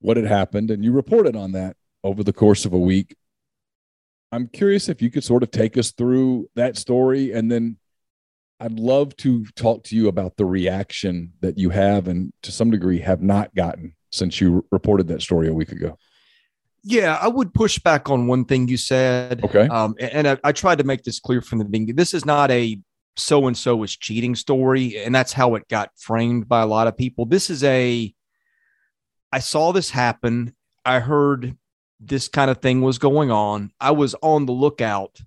what 0.00 0.16
had 0.16 0.26
happened, 0.26 0.70
and 0.70 0.84
you 0.84 0.92
reported 0.92 1.36
on 1.36 1.52
that 1.52 1.76
over 2.02 2.24
the 2.24 2.32
course 2.32 2.64
of 2.64 2.72
a 2.72 2.78
week. 2.78 3.14
I'm 4.32 4.48
curious 4.48 4.88
if 4.88 5.00
you 5.00 5.10
could 5.10 5.24
sort 5.24 5.42
of 5.42 5.50
take 5.50 5.76
us 5.78 5.92
through 5.92 6.48
that 6.56 6.76
story, 6.76 7.32
and 7.32 7.50
then 7.50 7.76
I'd 8.58 8.78
love 8.78 9.16
to 9.18 9.44
talk 9.56 9.84
to 9.84 9.96
you 9.96 10.08
about 10.08 10.36
the 10.36 10.44
reaction 10.44 11.32
that 11.40 11.58
you 11.58 11.70
have, 11.70 12.08
and 12.08 12.32
to 12.42 12.52
some 12.52 12.70
degree 12.70 12.98
have 13.00 13.22
not 13.22 13.54
gotten 13.54 13.94
since 14.10 14.40
you 14.40 14.66
reported 14.72 15.08
that 15.08 15.22
story 15.22 15.48
a 15.48 15.54
week 15.54 15.72
ago. 15.72 15.96
Yeah, 16.84 17.18
I 17.20 17.28
would 17.28 17.54
push 17.54 17.78
back 17.78 18.10
on 18.10 18.26
one 18.26 18.44
thing 18.44 18.68
you 18.68 18.76
said. 18.76 19.44
Okay. 19.44 19.68
Um, 19.68 19.94
and 20.00 20.26
I, 20.26 20.38
I 20.42 20.52
tried 20.52 20.78
to 20.78 20.84
make 20.84 21.04
this 21.04 21.20
clear 21.20 21.40
from 21.40 21.58
the 21.58 21.64
beginning. 21.64 21.94
This 21.94 22.14
is 22.14 22.24
not 22.24 22.50
a 22.50 22.78
so 23.16 23.46
and 23.46 23.56
so 23.56 23.82
is 23.82 23.96
cheating 23.96 24.34
story, 24.34 24.98
and 24.98 25.14
that's 25.14 25.32
how 25.32 25.54
it 25.54 25.68
got 25.68 25.90
framed 25.96 26.48
by 26.48 26.62
a 26.62 26.66
lot 26.66 26.86
of 26.86 26.96
people. 26.96 27.24
This 27.26 27.50
is 27.50 27.62
a 27.62 28.12
I 29.32 29.38
saw 29.38 29.72
this 29.72 29.90
happen. 29.90 30.54
I 30.84 30.98
heard 30.98 31.56
this 32.00 32.28
kind 32.28 32.50
of 32.50 32.58
thing 32.58 32.80
was 32.80 32.98
going 32.98 33.30
on. 33.30 33.70
I 33.80 33.92
was 33.92 34.16
on 34.20 34.46
the 34.46 34.52
lookout 34.52 35.20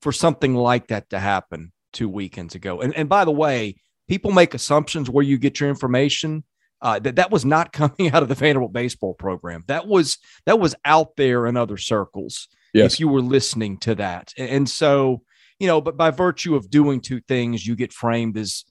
for 0.00 0.12
something 0.12 0.54
like 0.54 0.88
that 0.88 1.10
to 1.10 1.18
happen. 1.18 1.72
two 1.92 2.08
weekends 2.08 2.54
ago. 2.54 2.80
And 2.80 2.94
and 2.94 3.08
by 3.08 3.24
the 3.24 3.30
way, 3.30 3.76
people 4.08 4.32
make 4.32 4.54
assumptions 4.54 5.08
where 5.08 5.24
you 5.24 5.38
get 5.38 5.60
your 5.60 5.68
information. 5.68 6.44
Uh, 6.84 6.98
that 6.98 7.16
that 7.16 7.30
was 7.30 7.46
not 7.46 7.72
coming 7.72 8.12
out 8.12 8.22
of 8.22 8.28
the 8.28 8.34
Vanderbilt 8.34 8.72
baseball 8.72 9.14
program. 9.14 9.64
That 9.66 9.88
was 9.88 10.18
that 10.46 10.60
was 10.60 10.74
out 10.84 11.16
there 11.16 11.46
in 11.46 11.56
other 11.56 11.78
circles. 11.78 12.46
Yes. 12.74 12.94
If 12.94 13.00
you 13.00 13.08
were 13.08 13.22
listening 13.22 13.78
to 13.78 13.94
that, 13.94 14.32
and 14.36 14.68
so 14.68 15.22
you 15.58 15.66
know, 15.66 15.80
but 15.80 15.96
by 15.96 16.10
virtue 16.10 16.56
of 16.56 16.70
doing 16.70 17.00
two 17.00 17.20
things, 17.20 17.66
you 17.66 17.74
get 17.74 17.92
framed 17.92 18.36
as 18.36 18.64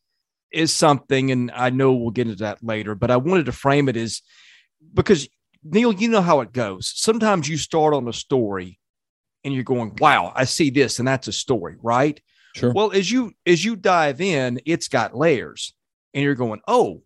is 0.51 0.71
something, 0.71 1.31
and 1.31 1.49
I 1.51 1.71
know 1.71 1.93
we'll 1.93 2.11
get 2.11 2.27
into 2.27 2.43
that 2.43 2.63
later. 2.63 2.93
But 2.93 3.09
I 3.09 3.17
wanted 3.17 3.47
to 3.47 3.51
frame 3.51 3.89
it 3.89 3.97
as 3.97 4.21
because 4.93 5.27
Neil, 5.63 5.93
you 5.93 6.09
know 6.09 6.21
how 6.21 6.41
it 6.41 6.53
goes. 6.53 6.91
Sometimes 6.95 7.49
you 7.49 7.57
start 7.57 7.93
on 7.93 8.07
a 8.07 8.13
story, 8.13 8.79
and 9.43 9.53
you're 9.53 9.63
going, 9.63 9.95
"Wow, 9.99 10.31
I 10.35 10.43
see 10.43 10.69
this," 10.69 10.99
and 10.99 11.07
that's 11.07 11.27
a 11.27 11.33
story, 11.33 11.77
right? 11.81 12.21
Sure. 12.55 12.71
Well, 12.73 12.91
as 12.91 13.09
you 13.09 13.33
as 13.45 13.65
you 13.65 13.75
dive 13.75 14.21
in, 14.21 14.59
it's 14.65 14.87
got 14.87 15.15
layers, 15.15 15.73
and 16.13 16.23
you're 16.23 16.35
going, 16.35 16.61
"Oh, 16.67 17.01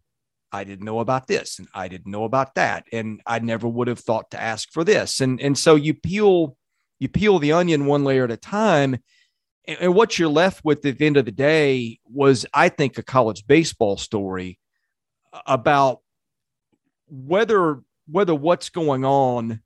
I 0.52 0.64
didn't 0.64 0.86
know 0.86 1.00
about 1.00 1.28
this, 1.28 1.60
and 1.60 1.68
I 1.74 1.88
didn't 1.88 2.12
know 2.12 2.24
about 2.24 2.56
that, 2.56 2.86
and 2.92 3.22
I 3.26 3.40
never 3.40 3.68
would 3.68 3.88
have 3.88 4.00
thought 4.00 4.32
to 4.32 4.42
ask 4.42 4.72
for 4.72 4.84
this." 4.84 5.22
And 5.22 5.42
and 5.42 5.58
so 5.58 5.76
you 5.76 5.94
peel 5.94 6.58
you 7.00 7.10
peel 7.10 7.40
the 7.40 7.52
onion 7.52 7.86
one 7.86 8.04
layer 8.04 8.24
at 8.24 8.32
a 8.32 8.38
time, 8.38 8.98
and, 9.68 9.78
and 9.80 9.96
what 9.96 10.18
you're 10.18 10.30
left 10.30 10.64
with 10.64 10.86
at 10.86 10.98
the 10.98 11.06
end 11.06 11.18
of 11.18 11.26
the 11.26 11.32
day 11.32 12.00
was, 12.06 12.46
I 12.54 12.70
think, 12.70 12.98
a 12.98 13.04
college 13.04 13.46
baseball 13.46 13.98
story 13.98 14.60
about 15.46 16.02
whether 17.08 17.82
whether 18.10 18.34
what's 18.34 18.70
going 18.70 19.06
on 19.06 19.62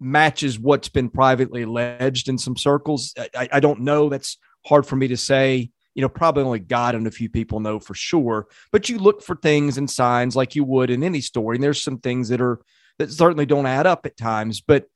matches 0.00 0.58
what's 0.58 0.88
been 0.88 1.10
privately 1.10 1.62
alleged 1.62 2.28
in 2.28 2.38
some 2.38 2.56
circles. 2.56 3.14
I, 3.18 3.48
I 3.52 3.60
don't 3.60 3.80
know. 3.80 4.08
That's 4.08 4.38
hard 4.66 4.86
for 4.86 4.96
me 4.96 5.08
to 5.08 5.16
say. 5.16 5.70
You 5.94 6.02
know, 6.02 6.08
probably 6.08 6.44
only 6.44 6.60
God 6.60 6.94
and 6.94 7.06
a 7.06 7.10
few 7.10 7.28
people 7.28 7.60
know 7.60 7.80
for 7.80 7.94
sure. 7.94 8.46
But 8.70 8.88
you 8.88 8.98
look 8.98 9.22
for 9.22 9.36
things 9.36 9.76
and 9.76 9.90
signs 9.90 10.36
like 10.36 10.54
you 10.54 10.64
would 10.64 10.90
in 10.90 11.02
any 11.02 11.20
story. 11.20 11.56
And 11.56 11.64
there's 11.64 11.82
some 11.82 11.98
things 11.98 12.28
that 12.28 12.40
are 12.40 12.60
that 12.98 13.10
certainly 13.10 13.46
don't 13.46 13.66
add 13.66 13.86
up 13.86 14.06
at 14.06 14.16
times. 14.16 14.60
But 14.60 14.86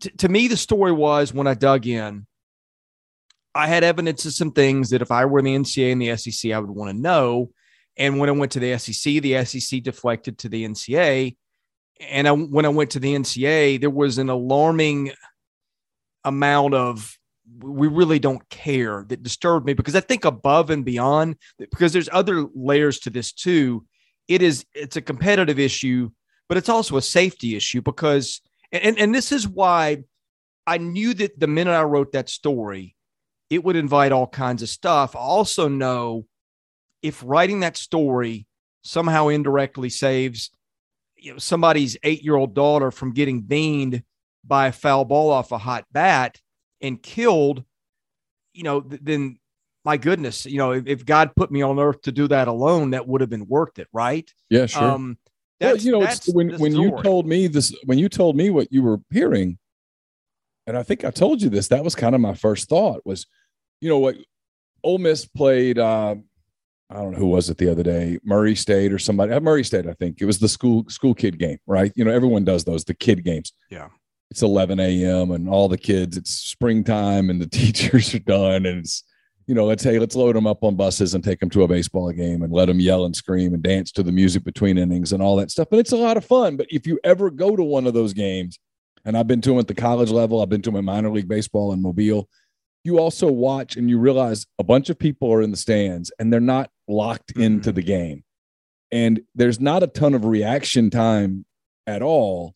t- 0.00 0.10
to 0.10 0.28
me, 0.28 0.48
the 0.48 0.56
story 0.56 0.92
was 0.92 1.32
when 1.32 1.46
I 1.46 1.54
dug 1.54 1.86
in, 1.86 2.26
I 3.54 3.66
had 3.66 3.84
evidence 3.84 4.24
of 4.24 4.34
some 4.34 4.52
things 4.52 4.90
that 4.90 5.02
if 5.02 5.10
I 5.10 5.24
were 5.24 5.40
in 5.40 5.44
the 5.44 5.56
NCAA 5.56 5.92
and 5.92 6.02
the 6.02 6.16
SEC, 6.16 6.52
I 6.52 6.58
would 6.58 6.70
want 6.70 6.90
to 6.90 6.96
know. 6.96 7.50
And 7.96 8.18
when 8.18 8.28
I 8.28 8.32
went 8.32 8.52
to 8.52 8.60
the 8.60 8.78
SEC, 8.78 9.22
the 9.22 9.44
SEC 9.44 9.82
deflected 9.82 10.38
to 10.38 10.48
the 10.48 10.66
NCAA 10.66 11.36
and 12.10 12.28
I, 12.28 12.32
when 12.32 12.64
I 12.64 12.70
went 12.70 12.90
to 12.90 13.00
the 13.00 13.14
NCA, 13.14 13.80
there 13.80 13.90
was 13.90 14.18
an 14.18 14.28
alarming 14.28 15.12
amount 16.24 16.74
of 16.74 17.18
we 17.60 17.88
really 17.88 18.18
don't 18.18 18.48
care 18.48 19.04
that 19.08 19.22
disturbed 19.22 19.66
me 19.66 19.74
because 19.74 19.96
I 19.96 20.00
think 20.00 20.24
above 20.24 20.70
and 20.70 20.84
beyond 20.84 21.36
because 21.58 21.92
there's 21.92 22.08
other 22.12 22.46
layers 22.54 23.00
to 23.00 23.10
this 23.10 23.32
too. 23.32 23.84
It 24.28 24.42
is 24.42 24.64
it's 24.74 24.96
a 24.96 25.02
competitive 25.02 25.58
issue, 25.58 26.10
but 26.48 26.58
it's 26.58 26.68
also 26.68 26.96
a 26.96 27.02
safety 27.02 27.56
issue 27.56 27.82
because 27.82 28.40
and 28.70 28.98
and 28.98 29.14
this 29.14 29.32
is 29.32 29.46
why 29.46 30.04
I 30.66 30.78
knew 30.78 31.14
that 31.14 31.38
the 31.38 31.46
minute 31.46 31.72
I 31.72 31.82
wrote 31.82 32.12
that 32.12 32.28
story, 32.28 32.96
it 33.50 33.64
would 33.64 33.76
invite 33.76 34.12
all 34.12 34.26
kinds 34.26 34.62
of 34.62 34.68
stuff. 34.68 35.16
I 35.16 35.20
also 35.20 35.68
know 35.68 36.26
if 37.02 37.22
writing 37.24 37.60
that 37.60 37.76
story 37.76 38.46
somehow 38.82 39.28
indirectly 39.28 39.90
saves 39.90 40.50
you 41.16 41.32
know 41.32 41.38
somebody's 41.38 41.96
eight 42.02 42.22
year 42.22 42.36
old 42.36 42.54
daughter 42.54 42.90
from 42.90 43.12
getting 43.12 43.42
beaned 43.42 44.02
by 44.44 44.68
a 44.68 44.72
foul 44.72 45.04
ball 45.04 45.30
off 45.30 45.52
a 45.52 45.58
hot 45.58 45.84
bat 45.92 46.40
and 46.82 47.02
killed, 47.02 47.64
you 48.52 48.64
know, 48.64 48.80
th- 48.80 49.00
then 49.02 49.38
my 49.84 49.96
goodness, 49.96 50.46
you 50.46 50.58
know, 50.58 50.72
if, 50.72 50.86
if, 50.86 51.04
God 51.04 51.32
put 51.34 51.50
me 51.50 51.62
on 51.62 51.78
earth 51.78 52.02
to 52.02 52.12
do 52.12 52.28
that 52.28 52.48
alone, 52.48 52.90
that 52.90 53.08
would 53.08 53.20
have 53.20 53.30
been 53.30 53.48
worth 53.48 53.78
it, 53.78 53.88
right? 53.92 54.30
Yeah, 54.50 54.66
sure. 54.66 54.82
Um, 54.82 55.18
well, 55.60 55.76
you 55.76 55.92
know, 55.92 56.02
it's 56.02 56.28
when 56.28 56.58
when 56.58 56.74
you 56.74 56.90
told 57.02 57.26
me 57.26 57.46
this, 57.46 57.74
when 57.84 57.98
you 57.98 58.08
told 58.08 58.36
me 58.36 58.50
what 58.50 58.72
you 58.72 58.82
were 58.82 59.00
hearing, 59.10 59.58
and 60.66 60.76
I 60.76 60.82
think 60.82 61.04
I 61.04 61.10
told 61.10 61.40
you 61.40 61.48
this, 61.48 61.68
that 61.68 61.84
was 61.84 61.94
kind 61.94 62.14
of 62.14 62.20
my 62.20 62.34
first 62.34 62.68
thought 62.68 63.00
was, 63.04 63.26
you 63.80 63.88
know, 63.88 63.98
what 63.98 64.16
Ole 64.82 64.98
Miss 64.98 65.24
played. 65.24 65.78
Uh, 65.78 66.16
I 66.90 66.94
don't 66.96 67.12
know 67.12 67.18
who 67.18 67.28
was 67.28 67.48
it 67.48 67.56
the 67.56 67.70
other 67.70 67.82
day, 67.82 68.18
Murray 68.24 68.54
State 68.54 68.92
or 68.92 68.98
somebody. 68.98 69.32
Uh, 69.32 69.40
Murray 69.40 69.64
State, 69.64 69.86
I 69.86 69.94
think 69.94 70.20
it 70.20 70.26
was 70.26 70.38
the 70.38 70.48
school 70.48 70.84
school 70.88 71.14
kid 71.14 71.38
game, 71.38 71.58
right? 71.66 71.92
You 71.94 72.04
know, 72.04 72.10
everyone 72.10 72.44
does 72.44 72.64
those, 72.64 72.84
the 72.84 72.94
kid 72.94 73.24
games. 73.24 73.52
Yeah. 73.70 73.88
It's 74.32 74.42
11 74.42 74.80
a.m. 74.80 75.30
and 75.30 75.48
all 75.48 75.68
the 75.68 75.78
kids. 75.78 76.16
It's 76.16 76.32
springtime 76.32 77.30
and 77.30 77.40
the 77.40 77.46
teachers 77.60 78.14
are 78.14 78.18
done, 78.18 78.66
and 78.66 78.80
it's 78.80 79.04
you 79.46 79.54
know, 79.54 79.64
let's 79.64 79.82
hey, 79.82 79.98
let's 79.98 80.14
load 80.14 80.36
them 80.36 80.46
up 80.46 80.62
on 80.62 80.76
buses 80.76 81.14
and 81.14 81.22
take 81.22 81.40
them 81.40 81.50
to 81.50 81.64
a 81.64 81.68
baseball 81.68 82.10
game 82.12 82.42
and 82.42 82.52
let 82.52 82.66
them 82.66 82.80
yell 82.80 83.04
and 83.04 83.14
scream 83.14 83.54
and 83.54 83.62
dance 83.62 83.90
to 83.92 84.02
the 84.02 84.12
music 84.12 84.44
between 84.44 84.78
innings 84.78 85.12
and 85.12 85.22
all 85.22 85.36
that 85.36 85.50
stuff. 85.50 85.68
But 85.70 85.80
it's 85.80 85.92
a 85.92 85.96
lot 85.96 86.16
of 86.16 86.24
fun. 86.24 86.56
But 86.56 86.66
if 86.70 86.86
you 86.86 87.00
ever 87.02 87.30
go 87.30 87.56
to 87.56 87.62
one 87.62 87.86
of 87.86 87.94
those 87.94 88.12
games, 88.12 88.58
and 89.04 89.16
I've 89.16 89.26
been 89.26 89.40
to 89.40 89.50
them 89.50 89.58
at 89.58 89.66
the 89.66 89.74
college 89.74 90.10
level, 90.10 90.40
I've 90.40 90.48
been 90.48 90.62
to 90.62 90.70
them 90.70 90.78
in 90.78 90.84
minor 90.84 91.10
league 91.10 91.28
baseball 91.28 91.72
in 91.72 91.82
Mobile 91.82 92.28
you 92.84 92.98
also 92.98 93.30
watch 93.30 93.76
and 93.76 93.88
you 93.88 93.98
realize 93.98 94.46
a 94.58 94.64
bunch 94.64 94.90
of 94.90 94.98
people 94.98 95.32
are 95.32 95.42
in 95.42 95.50
the 95.50 95.56
stands 95.56 96.10
and 96.18 96.32
they're 96.32 96.40
not 96.40 96.70
locked 96.88 97.34
mm-hmm. 97.34 97.42
into 97.42 97.72
the 97.72 97.82
game. 97.82 98.24
And 98.90 99.22
there's 99.34 99.60
not 99.60 99.82
a 99.82 99.86
ton 99.86 100.14
of 100.14 100.24
reaction 100.24 100.90
time 100.90 101.46
at 101.86 102.02
all. 102.02 102.54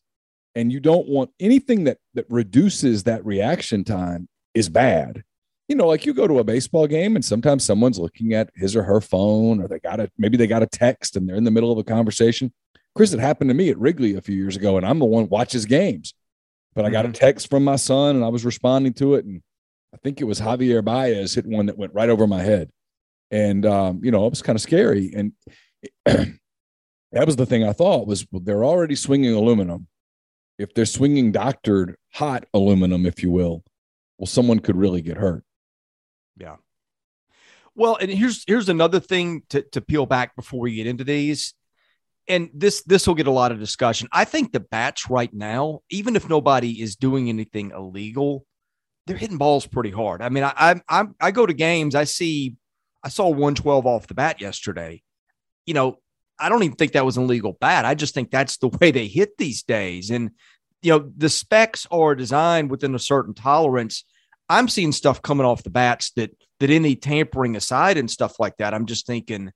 And 0.57 0.73
you 0.73 0.81
don't 0.81 1.07
want 1.07 1.31
anything 1.38 1.85
that 1.85 1.99
that 2.14 2.27
reduces 2.29 3.05
that 3.05 3.25
reaction 3.25 3.85
time 3.85 4.29
is 4.55 4.69
bad. 4.69 5.23
You 5.69 5.77
know, 5.77 5.87
like 5.87 6.07
you 6.07 6.14
go 6.14 6.27
to 6.27 6.38
a 6.38 6.45
baseball 6.45 6.88
game 6.88 7.14
and 7.14 7.25
sometimes 7.25 7.62
someone's 7.62 7.99
looking 7.99 8.33
at 8.33 8.51
his 8.57 8.75
or 8.75 8.83
her 8.83 9.01
phone, 9.01 9.62
or 9.62 9.69
they 9.69 9.79
got 9.79 10.01
a 10.01 10.11
maybe 10.19 10.37
they 10.37 10.49
got 10.49 10.62
a 10.62 10.66
text 10.66 11.14
and 11.14 11.29
they're 11.29 11.37
in 11.37 11.45
the 11.45 11.51
middle 11.53 11.71
of 11.71 11.79
a 11.79 11.85
conversation. 11.85 12.53
Chris, 12.97 13.12
it 13.12 13.21
happened 13.21 13.51
to 13.51 13.55
me 13.55 13.69
at 13.69 13.79
Wrigley 13.79 14.16
a 14.16 14.23
few 14.23 14.35
years 14.35 14.57
ago, 14.57 14.77
and 14.77 14.87
I'm 14.87 14.99
the 14.99 15.05
one 15.05 15.29
watches 15.29 15.66
games. 15.66 16.14
But 16.77 16.85
I 16.85 16.90
got 16.90 17.07
a 17.07 17.09
mm-hmm. 17.09 17.14
text 17.14 17.49
from 17.49 17.64
my 17.64 17.77
son 17.77 18.16
and 18.16 18.25
I 18.25 18.29
was 18.29 18.45
responding 18.45 18.92
to 18.95 19.14
it. 19.14 19.25
And 19.25 19.42
I 19.95 19.97
think 19.97 20.21
it 20.21 20.25
was 20.25 20.38
Javier 20.38 20.85
Baez 20.85 21.35
hit 21.35 21.47
one 21.47 21.66
that 21.66 21.79
went 21.79 21.95
right 21.95 22.11
over 22.11 22.27
my 22.27 22.42
head. 22.42 22.71
And, 23.31 23.64
um, 23.64 24.01
you 24.05 24.11
know, 24.11 24.27
it 24.27 24.31
was 24.31 24.42
kind 24.42 24.57
of 24.57 24.61
scary. 24.61 25.11
And 25.16 25.33
that 26.05 27.27
was 27.27 27.37
the 27.37 27.47
thing 27.47 27.64
I 27.64 27.73
thought 27.73 28.07
was 28.07 28.27
well, 28.31 28.42
they're 28.45 28.64
already 28.64 28.95
swinging 28.95 29.35
aluminum. 29.35 29.87
If 30.59 30.75
they're 30.75 30.87
swinging 30.87 31.33
doctored 31.33 31.97
hot 32.14 32.47
aluminum, 32.55 33.05
if 33.07 33.23
you 33.23 33.31
will, 33.31 33.62
well, 34.19 34.27
someone 34.27 34.61
could 34.61 34.77
really 34.77 35.03
get 35.03 35.19
hurt. 35.19 35.45
Yeah. 36.38 36.57
Well, 37.75 37.97
and 37.97 38.11
here's 38.11 38.42
here's 38.47 38.71
another 38.71 39.01
thing 39.01 39.42
to, 39.51 39.62
to 39.73 39.81
peel 39.83 40.07
back 40.07 40.35
before 40.35 40.61
we 40.61 40.75
get 40.75 40.87
into 40.87 41.05
these. 41.05 41.55
And 42.29 42.51
this 42.55 42.83
this 42.85 43.07
will 43.07 43.14
get 43.14 43.27
a 43.27 43.33
lot 43.33 43.53
of 43.53 43.61
discussion. 43.61 44.09
I 44.12 44.25
think 44.25 44.53
the 44.53 44.61
bats 44.61 45.11
right 45.11 45.33
now, 45.33 45.81
even 45.90 46.16
if 46.16 46.29
nobody 46.29 46.81
is 46.83 46.97
doing 46.97 47.29
anything 47.29 47.71
illegal, 47.71 48.47
they're 49.07 49.16
hitting 49.16 49.38
balls 49.38 49.66
pretty 49.66 49.90
hard. 49.90 50.23
I 50.23 50.31
mean, 50.31 50.42
I 50.42 50.81
I 50.88 51.05
I 51.21 51.31
go 51.31 51.47
to 51.47 51.53
games. 51.53 51.95
I 51.95 52.05
see, 52.05 52.57
I 53.05 53.11
saw 53.11 53.29
112 53.29 53.87
off 53.87 54.07
the 54.07 54.14
bat 54.14 54.40
yesterday. 54.40 55.03
You 55.66 55.75
know, 55.75 55.99
I 56.38 56.49
don't 56.49 56.62
even 56.62 56.77
think 56.77 56.92
that 56.92 57.05
was 57.05 57.16
an 57.16 57.25
illegal 57.25 57.57
bat. 57.61 57.85
I 57.85 57.94
just 57.94 58.14
think 58.14 58.31
that's 58.31 58.59
the 58.59 58.68
way 58.81 58.90
they 58.90 59.07
hit 59.07 59.38
these 59.38 59.62
days. 59.62 60.11
And 60.11 60.31
you 60.83 60.92
know, 60.92 61.11
the 61.16 61.29
specs 61.29 61.87
are 61.90 62.14
designed 62.14 62.70
within 62.70 62.94
a 62.94 62.99
certain 62.99 63.35
tolerance. 63.35 64.05
I'm 64.49 64.68
seeing 64.68 64.92
stuff 64.92 65.22
coming 65.22 65.46
off 65.46 65.64
the 65.64 65.70
bats 65.70 66.12
that 66.12 66.31
that 66.61 66.70
any 66.70 66.96
tampering 66.96 67.57
aside 67.57 67.99
and 67.99 68.11
stuff 68.11 68.38
like 68.38 68.57
that. 68.59 68.75
I'm 68.75 68.87
just 68.87 69.07
thinking 69.07 69.53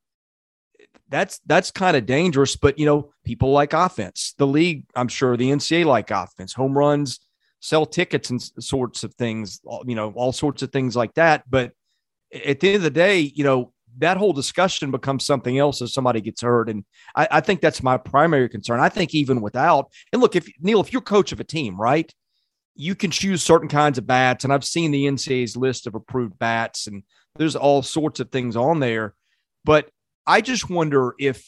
that's 1.09 1.41
that's 1.47 1.71
kind 1.71 1.97
of 1.97 2.07
dangerous. 2.07 2.57
But 2.57 2.79
you 2.79 2.87
know, 2.87 3.13
people 3.25 3.53
like 3.53 3.73
offense. 3.73 4.35
The 4.39 4.47
league, 4.47 4.85
I'm 4.95 5.09
sure, 5.09 5.37
the 5.37 5.51
NCAA 5.51 5.85
like 5.85 6.11
offense, 6.11 6.53
home 6.53 6.77
runs 6.77 7.21
sell 7.61 7.87
tickets 7.87 8.31
and 8.31 8.43
sorts 8.43 9.05
of 9.05 9.15
things, 9.15 9.61
you 9.85 9.95
know, 9.95 10.13
all 10.17 10.33
sorts 10.33 10.63
of 10.63 10.73
things 10.73 10.97
like 10.97 11.15
that. 11.15 11.49
But 11.49 11.73
at 12.33 12.61
the 12.61 12.69
end 12.69 12.77
of 12.77 12.83
the 12.83 12.91
day, 12.91 13.21
you 13.21 13.45
know, 13.45 13.73
that 13.99 14.17
whole 14.17 14.33
discussion 14.33 14.91
becomes 14.91 15.25
something 15.25 15.59
else 15.59 15.81
if 15.81 15.91
somebody 15.91 16.21
gets 16.21 16.43
hurt. 16.43 16.69
And 16.69 16.85
I, 17.17 17.29
I, 17.31 17.41
think 17.41 17.61
that's 17.61 17.83
my 17.83 17.97
primary 17.97 18.49
concern. 18.49 18.81
I 18.81 18.89
think 18.89 19.15
even 19.15 19.41
without, 19.41 19.91
and 20.13 20.23
look, 20.23 20.37
if 20.37 20.49
Neil, 20.61 20.81
if 20.81 20.93
you're 20.93 21.03
coach 21.03 21.33
of 21.33 21.41
a 21.41 21.45
team, 21.45 21.81
right, 21.81 22.13
you 22.75 22.95
can 22.95 23.11
choose 23.11 23.43
certain 23.43 23.69
kinds 23.69 23.99
of 23.99 24.07
bats. 24.07 24.45
And 24.45 24.53
I've 24.53 24.65
seen 24.65 24.91
the 24.91 25.07
NCAA's 25.07 25.57
list 25.57 25.87
of 25.87 25.95
approved 25.95 26.39
bats, 26.39 26.87
and 26.87 27.03
there's 27.37 27.57
all 27.57 27.83
sorts 27.83 28.21
of 28.21 28.31
things 28.31 28.57
on 28.57 28.81
there. 28.81 29.15
But 29.65 29.91
I 30.27 30.41
just 30.41 30.71
wonder 30.71 31.15
if 31.19 31.45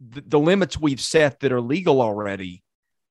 the, 0.00 0.22
the 0.26 0.38
limits 0.38 0.78
we've 0.78 1.00
set 1.00 1.40
that 1.40 1.52
are 1.52 1.60
legal 1.60 2.00
already 2.00 2.62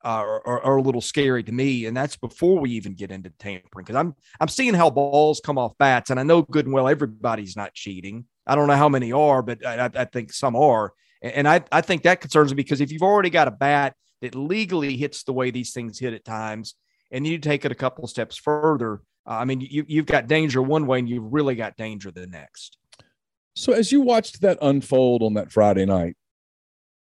uh, 0.04 0.39
are, 0.45 0.62
are, 0.64 0.78
a 0.78 0.82
little 0.82 1.02
scary 1.02 1.43
to 1.43 1.52
me, 1.52 1.86
and 1.86 1.95
that's 1.95 2.16
before 2.16 2.60
we 2.60 2.72
even 2.72 2.93
get 2.95 3.12
into 3.12 3.30
tampering. 3.39 3.86
Because 3.86 3.95
I'm 3.95 4.16
I'm 4.39 4.47
seeing 4.47 4.74
how 4.74 4.89
balls 4.89 5.41
come 5.43 5.58
off 5.58 5.78
bats, 5.78 6.10
and 6.10 6.20
I 6.20 6.24
know 6.24 6.41
good 6.41 6.66
and 6.66 6.74
well 6.74 6.88
everybody's 6.88 7.56
not 7.56 7.74
cheating. 7.74 8.26
I 8.47 8.56
don't 8.56 8.68
know 8.68 8.76
how 8.76 8.89
many 8.89 9.12
are, 9.12 9.41
but 9.41 9.66
I, 9.66 9.89
I 9.93 10.06
think 10.06 10.34
some 10.34 10.56
are, 10.56 10.93
and 11.22 11.47
I 11.47 11.64
I 11.72 11.82
think 11.82 12.04
that 12.04 12.22
concerns 12.22 12.52
me 12.52 12.56
because 12.56 12.82
if 12.82 12.91
you've 12.91 13.04
already 13.04 13.30
got 13.30 13.47
a 13.47 13.52
bat 13.52 13.95
that 14.22 14.36
legally 14.36 14.97
hits 14.97 15.24
the 15.24 15.34
way 15.34 15.52
these 15.52 15.74
things 15.74 15.99
hit 15.99 16.14
at 16.14 16.26
times, 16.26 16.76
and 17.12 17.26
you 17.26 17.39
take 17.39 17.66
it 17.66 17.72
a 17.72 17.76
couple 17.76 18.08
steps 18.08 18.38
further, 18.38 19.02
Uh, 19.26 19.38
I 19.41 19.45
mean, 19.45 19.62
you, 19.62 19.86
you've 19.88 20.08
got 20.08 20.28
danger 20.28 20.62
one 20.62 20.88
way 20.88 20.99
and 20.99 21.10
you've 21.10 21.32
really 21.32 21.56
got 21.56 21.78
danger 21.78 22.12
the 22.12 22.28
next. 22.28 22.78
So 23.56 23.74
as 23.74 23.91
you 23.91 24.02
watched 24.02 24.41
that 24.41 24.58
unfold 24.62 25.22
on 25.22 25.36
that 25.36 25.52
Friday 25.52 25.86
night, 25.86 26.16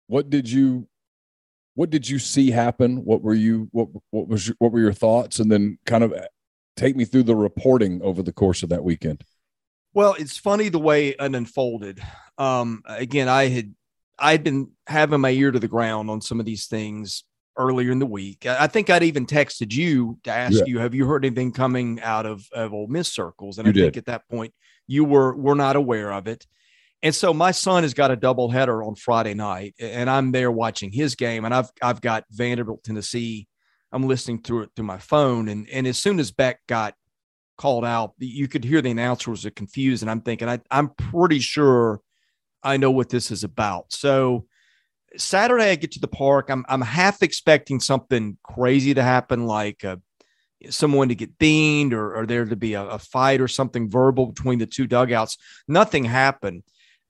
what 0.07 0.29
did 0.29 0.49
you 0.49 0.87
what 1.75 1.89
did 1.89 2.07
you 2.09 2.19
see 2.19 2.51
happen? 2.51 3.03
What 3.03 3.21
were 3.21 3.33
you 3.33 3.67
what 3.71 3.89
what 4.11 4.27
was 4.27 4.47
your, 4.47 4.55
what 4.59 4.71
were 4.71 4.79
your 4.79 4.93
thoughts? 4.93 5.39
And 5.39 5.51
then 5.51 5.77
kind 5.85 6.03
of 6.03 6.13
take 6.75 6.95
me 6.95 7.05
through 7.05 7.23
the 7.23 7.35
reporting 7.35 8.01
over 8.01 8.21
the 8.21 8.33
course 8.33 8.63
of 8.63 8.69
that 8.69 8.83
weekend. 8.83 9.23
Well, 9.93 10.15
it's 10.17 10.37
funny 10.37 10.69
the 10.69 10.79
way 10.79 11.09
it 11.09 11.17
unfolded. 11.19 12.01
Um, 12.37 12.81
again, 12.85 13.27
I 13.27 13.47
had 13.47 13.73
I'd 14.17 14.43
been 14.43 14.71
having 14.87 15.21
my 15.21 15.29
ear 15.31 15.51
to 15.51 15.59
the 15.59 15.67
ground 15.67 16.09
on 16.09 16.21
some 16.21 16.39
of 16.39 16.45
these 16.45 16.67
things 16.67 17.23
earlier 17.57 17.91
in 17.91 17.99
the 17.99 18.05
week. 18.05 18.45
I 18.45 18.67
think 18.67 18.89
I'd 18.89 19.03
even 19.03 19.25
texted 19.25 19.71
you 19.73 20.17
to 20.23 20.31
ask 20.31 20.59
yeah. 20.59 20.65
you, 20.65 20.79
have 20.79 20.95
you 20.95 21.05
heard 21.05 21.25
anything 21.25 21.51
coming 21.51 22.01
out 22.01 22.25
of, 22.25 22.47
of 22.51 22.73
Ole 22.73 22.87
Miss 22.87 23.11
circles? 23.11 23.57
And 23.57 23.67
you 23.67 23.69
I 23.69 23.73
did. 23.73 23.81
think 23.83 23.97
at 23.97 24.05
that 24.05 24.27
point 24.29 24.53
you 24.87 25.05
were 25.05 25.35
were 25.35 25.55
not 25.55 25.75
aware 25.75 26.11
of 26.11 26.27
it. 26.27 26.45
And 27.03 27.13
so 27.13 27.33
my 27.33 27.51
son 27.51 27.83
has 27.83 27.93
got 27.93 28.11
a 28.11 28.15
double 28.15 28.49
header 28.49 28.81
on 28.81 28.95
Friday 28.95 29.33
night, 29.33 29.75
and 29.77 30.09
I'm 30.09 30.31
there 30.31 30.49
watching 30.49 30.89
his 30.89 31.15
game. 31.15 31.43
And 31.43 31.53
I've 31.53 31.69
I've 31.81 31.99
got 31.99 32.23
Vanderbilt, 32.31 32.83
Tennessee. 32.83 33.47
I'm 33.91 34.07
listening 34.07 34.41
through 34.41 34.63
it 34.63 34.69
through 34.75 34.85
my 34.85 34.97
phone. 34.97 35.49
And 35.49 35.69
and 35.69 35.85
as 35.85 35.97
soon 35.97 36.17
as 36.17 36.31
Beck 36.31 36.65
got 36.65 36.95
called 37.57 37.83
out, 37.83 38.13
you 38.17 38.47
could 38.47 38.63
hear 38.63 38.81
the 38.81 38.89
announcers 38.89 39.45
are 39.45 39.51
confused. 39.51 40.01
And 40.01 40.09
I'm 40.09 40.21
thinking, 40.21 40.47
I, 40.47 40.61
I'm 40.71 40.89
pretty 40.89 41.39
sure 41.39 41.99
I 42.63 42.77
know 42.77 42.89
what 42.89 43.09
this 43.09 43.31
is 43.31 43.43
about. 43.43 43.91
So 43.91 44.45
Saturday, 45.17 45.71
I 45.71 45.75
get 45.75 45.91
to 45.91 45.99
the 45.99 46.07
park. 46.07 46.49
I'm 46.49 46.65
I'm 46.69 46.81
half 46.81 47.21
expecting 47.21 47.81
something 47.81 48.37
crazy 48.43 48.93
to 48.93 49.03
happen, 49.03 49.45
like 49.45 49.83
uh, 49.83 49.97
someone 50.69 51.09
to 51.09 51.15
get 51.15 51.37
beaned 51.37 51.93
or, 51.93 52.15
or 52.15 52.25
there 52.25 52.45
to 52.45 52.55
be 52.55 52.73
a, 52.75 52.83
a, 52.83 52.99
fight 52.99 53.41
or 53.41 53.47
something 53.47 53.89
verbal 53.89 54.27
between 54.27 54.59
the 54.59 54.65
two 54.65 54.87
dugouts. 54.87 55.37
Nothing 55.67 56.05
happened. 56.05 56.63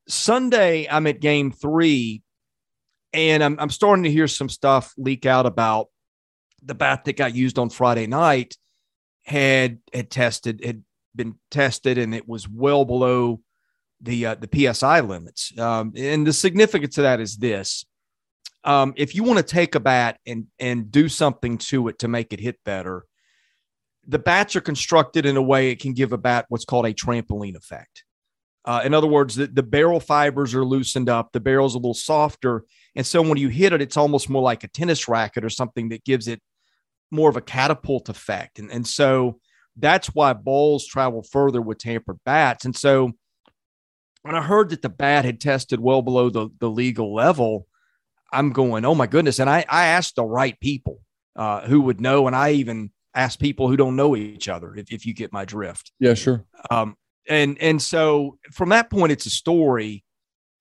Sunday, 0.07 0.87
I'm 0.89 1.07
at 1.07 1.19
game 1.19 1.51
three, 1.51 2.23
and 3.13 3.43
I'm 3.43 3.57
I'm 3.59 3.69
starting 3.69 4.03
to 4.03 4.11
hear 4.11 4.27
some 4.27 4.49
stuff 4.49 4.93
leak 4.97 5.25
out 5.25 5.45
about 5.45 5.87
the 6.61 6.75
bat 6.75 7.05
that 7.05 7.17
got 7.17 7.35
used 7.35 7.59
on 7.59 7.69
Friday 7.69 8.07
night 8.07 8.57
had 9.23 9.79
had 9.93 10.09
tested 10.09 10.63
had 10.63 10.83
been 11.15 11.35
tested 11.51 11.97
and 11.97 12.13
it 12.13 12.27
was 12.27 12.49
well 12.49 12.85
below 12.85 13.39
the 14.01 14.25
uh, 14.25 14.35
the 14.35 14.73
psi 14.73 14.99
limits. 14.99 15.57
Um, 15.57 15.93
and 15.95 16.27
the 16.27 16.33
significance 16.33 16.97
of 16.97 17.03
that 17.03 17.19
is 17.19 17.37
this: 17.37 17.85
um, 18.63 18.93
if 18.97 19.15
you 19.15 19.23
want 19.23 19.37
to 19.37 19.43
take 19.43 19.75
a 19.75 19.79
bat 19.79 20.19
and 20.25 20.47
and 20.59 20.91
do 20.91 21.07
something 21.09 21.57
to 21.59 21.87
it 21.87 21.99
to 21.99 22.07
make 22.07 22.33
it 22.33 22.39
hit 22.39 22.59
better, 22.65 23.05
the 24.07 24.19
bats 24.19 24.55
are 24.55 24.61
constructed 24.61 25.25
in 25.25 25.37
a 25.37 25.41
way 25.41 25.69
it 25.69 25.79
can 25.79 25.93
give 25.93 26.11
a 26.11 26.17
bat 26.17 26.45
what's 26.49 26.65
called 26.65 26.85
a 26.85 26.93
trampoline 26.93 27.55
effect. 27.55 28.03
Uh, 28.65 28.81
in 28.85 28.93
other 28.93 29.07
words, 29.07 29.35
the, 29.35 29.47
the 29.47 29.63
barrel 29.63 29.99
fibers 29.99 30.53
are 30.55 30.65
loosened 30.65 31.09
up, 31.09 31.31
the 31.31 31.39
barrel's 31.39 31.75
a 31.75 31.77
little 31.77 31.93
softer, 31.93 32.63
and 32.95 33.05
so 33.05 33.21
when 33.21 33.37
you 33.37 33.49
hit 33.49 33.73
it, 33.73 33.81
it's 33.81 33.97
almost 33.97 34.29
more 34.29 34.41
like 34.41 34.63
a 34.63 34.69
tennis 34.69 35.07
racket 35.07 35.43
or 35.43 35.49
something 35.49 35.89
that 35.89 36.05
gives 36.05 36.27
it 36.27 36.41
more 37.11 37.29
of 37.29 37.37
a 37.37 37.41
catapult 37.41 38.09
effect. 38.09 38.59
And 38.59 38.71
and 38.71 38.87
so 38.87 39.39
that's 39.75 40.07
why 40.07 40.33
balls 40.33 40.85
travel 40.85 41.23
further 41.23 41.61
with 41.61 41.79
tampered 41.79 42.19
bats. 42.25 42.65
And 42.65 42.75
so 42.75 43.11
when 44.21 44.35
I 44.35 44.41
heard 44.41 44.69
that 44.69 44.81
the 44.81 44.89
bat 44.89 45.25
had 45.25 45.41
tested 45.41 45.79
well 45.79 46.01
below 46.01 46.29
the, 46.29 46.49
the 46.59 46.69
legal 46.69 47.13
level, 47.13 47.67
I'm 48.31 48.51
going, 48.51 48.85
oh 48.85 48.95
my 48.95 49.07
goodness. 49.07 49.39
And 49.39 49.49
I, 49.49 49.65
I 49.67 49.87
asked 49.87 50.15
the 50.15 50.25
right 50.25 50.59
people 50.59 50.99
uh, 51.35 51.61
who 51.61 51.81
would 51.81 51.99
know. 51.99 52.27
And 52.27 52.35
I 52.35 52.51
even 52.51 52.91
asked 53.15 53.39
people 53.39 53.67
who 53.67 53.77
don't 53.77 53.95
know 53.95 54.15
each 54.15 54.47
other, 54.47 54.75
if, 54.75 54.91
if 54.91 55.05
you 55.05 55.13
get 55.13 55.33
my 55.33 55.45
drift. 55.45 55.91
Yeah, 55.99 56.13
sure. 56.13 56.45
Um, 56.71 56.95
and, 57.27 57.57
and 57.61 57.81
so 57.81 58.37
from 58.51 58.69
that 58.69 58.89
point, 58.89 59.11
it's 59.11 59.25
a 59.25 59.29
story. 59.29 60.03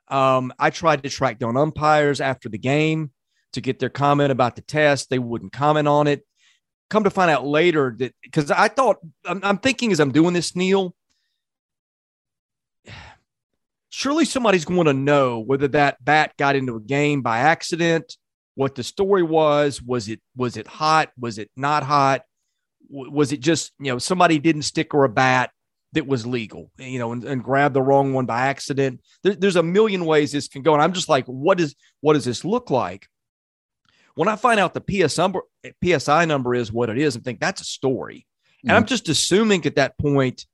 Um, 0.09 0.53
I 0.59 0.71
tried 0.71 1.03
to 1.03 1.09
track 1.09 1.39
down 1.39 1.57
umpires 1.57 2.21
after 2.21 2.49
the 2.49 2.59
game 2.59 3.11
to 3.53 3.61
get 3.61 3.79
their 3.79 3.89
comment 3.89 4.33
about 4.33 4.57
the 4.57 4.63
test. 4.63 5.11
They 5.11 5.19
wouldn't 5.19 5.53
comment 5.53 5.89
on 5.89 6.07
it. 6.07 6.25
Come 6.91 7.05
to 7.05 7.11
find 7.11 7.31
out 7.31 7.47
later 7.47 7.95
that 7.99 8.15
because 8.23 8.51
I 8.51 8.69
thought 8.69 8.99
I'm, 9.25 9.41
I'm 9.43 9.59
thinking 9.59 9.93
as 9.93 10.01
I'm 10.01 10.13
doing 10.13 10.35
this, 10.35 10.55
Neil, 10.55 10.95
surely 13.89 14.25
somebody's 14.25 14.65
going 14.67 14.87
to 14.87 14.93
know 14.93 15.39
whether 15.39 15.69
that 15.69 16.05
bat 16.05 16.35
got 16.37 16.57
into 16.57 16.77
a 16.77 16.81
game 16.81 17.23
by 17.23 17.39
accident, 17.39 18.17
what 18.55 18.75
the 18.75 18.83
story 18.83 19.23
was. 19.23 19.81
Was 19.81 20.09
it 20.09 20.21
was 20.37 20.59
it 20.59 20.67
hot? 20.67 21.11
Was 21.19 21.39
it 21.39 21.51
not 21.57 21.83
hot? 21.83 22.23
Was 22.91 23.33
it 23.33 23.41
just 23.41 23.73
you 23.79 23.93
know 23.93 23.99
somebody 23.99 24.39
didn't 24.39 24.63
stick 24.63 24.93
or 24.93 25.05
a 25.05 25.09
bat 25.09 25.51
that 25.93 26.07
was 26.07 26.27
legal, 26.27 26.71
you 26.79 26.99
know, 26.99 27.13
and, 27.13 27.25
and 27.25 27.45
grab 27.45 27.75
the 27.75 27.83
wrong 27.83 28.13
one 28.13 28.27
by 28.27 28.47
accident? 28.47 29.01
There, 29.23 29.35
there's 29.35 29.57
a 29.57 29.63
million 29.63 30.05
ways 30.05 30.33
this 30.33 30.49
can 30.49 30.63
go, 30.63 30.75
and 30.75 30.83
I'm 30.83 30.93
just 30.93 31.09
like, 31.09 31.27
what 31.27 31.61
is 31.61 31.75
what 32.01 32.15
does 32.15 32.25
this 32.25 32.45
look 32.45 32.71
like? 32.71 33.07
When 34.15 34.29
I 34.29 34.37
find 34.37 34.61
out 34.61 34.75
the 34.75 34.81
PS 34.81 35.17
number, 35.17 35.43
PSI 35.83 36.25
number 36.27 36.55
is 36.55 36.73
what 36.73 36.91
it 36.91 36.99
is, 36.99 37.17
I 37.17 37.21
think 37.21 37.41
that's 37.41 37.63
a 37.63 37.65
story. 37.65 38.27
And 38.63 38.71
mm-hmm. 38.71 38.77
I'm 38.77 38.87
just 38.87 39.09
assuming 39.09 39.65
at 39.67 39.77
that 39.77 39.99
point 39.99 40.47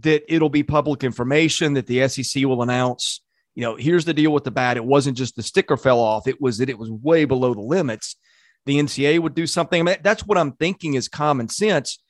that 0.00 0.22
it'll 0.28 0.50
be 0.50 0.62
public 0.62 1.04
information 1.04 1.74
that 1.74 1.86
the 1.86 2.06
SEC 2.08 2.44
will 2.44 2.62
announce. 2.62 3.22
You 3.54 3.62
know, 3.62 3.76
here's 3.76 4.04
the 4.04 4.14
deal 4.14 4.32
with 4.32 4.44
the 4.44 4.50
bat. 4.50 4.76
It 4.76 4.84
wasn't 4.84 5.16
just 5.16 5.36
the 5.36 5.42
sticker 5.42 5.76
fell 5.76 6.00
off, 6.00 6.26
it 6.26 6.40
was 6.40 6.58
that 6.58 6.70
it 6.70 6.78
was 6.78 6.90
way 6.90 7.24
below 7.24 7.54
the 7.54 7.60
limits. 7.60 8.16
The 8.64 8.78
NCA 8.78 9.18
would 9.18 9.34
do 9.34 9.46
something. 9.46 9.80
I 9.80 9.82
mean, 9.82 9.96
that's 10.02 10.24
what 10.24 10.38
I'm 10.38 10.52
thinking 10.52 10.94
is 10.94 11.08
common 11.08 11.48
sense. 11.48 12.00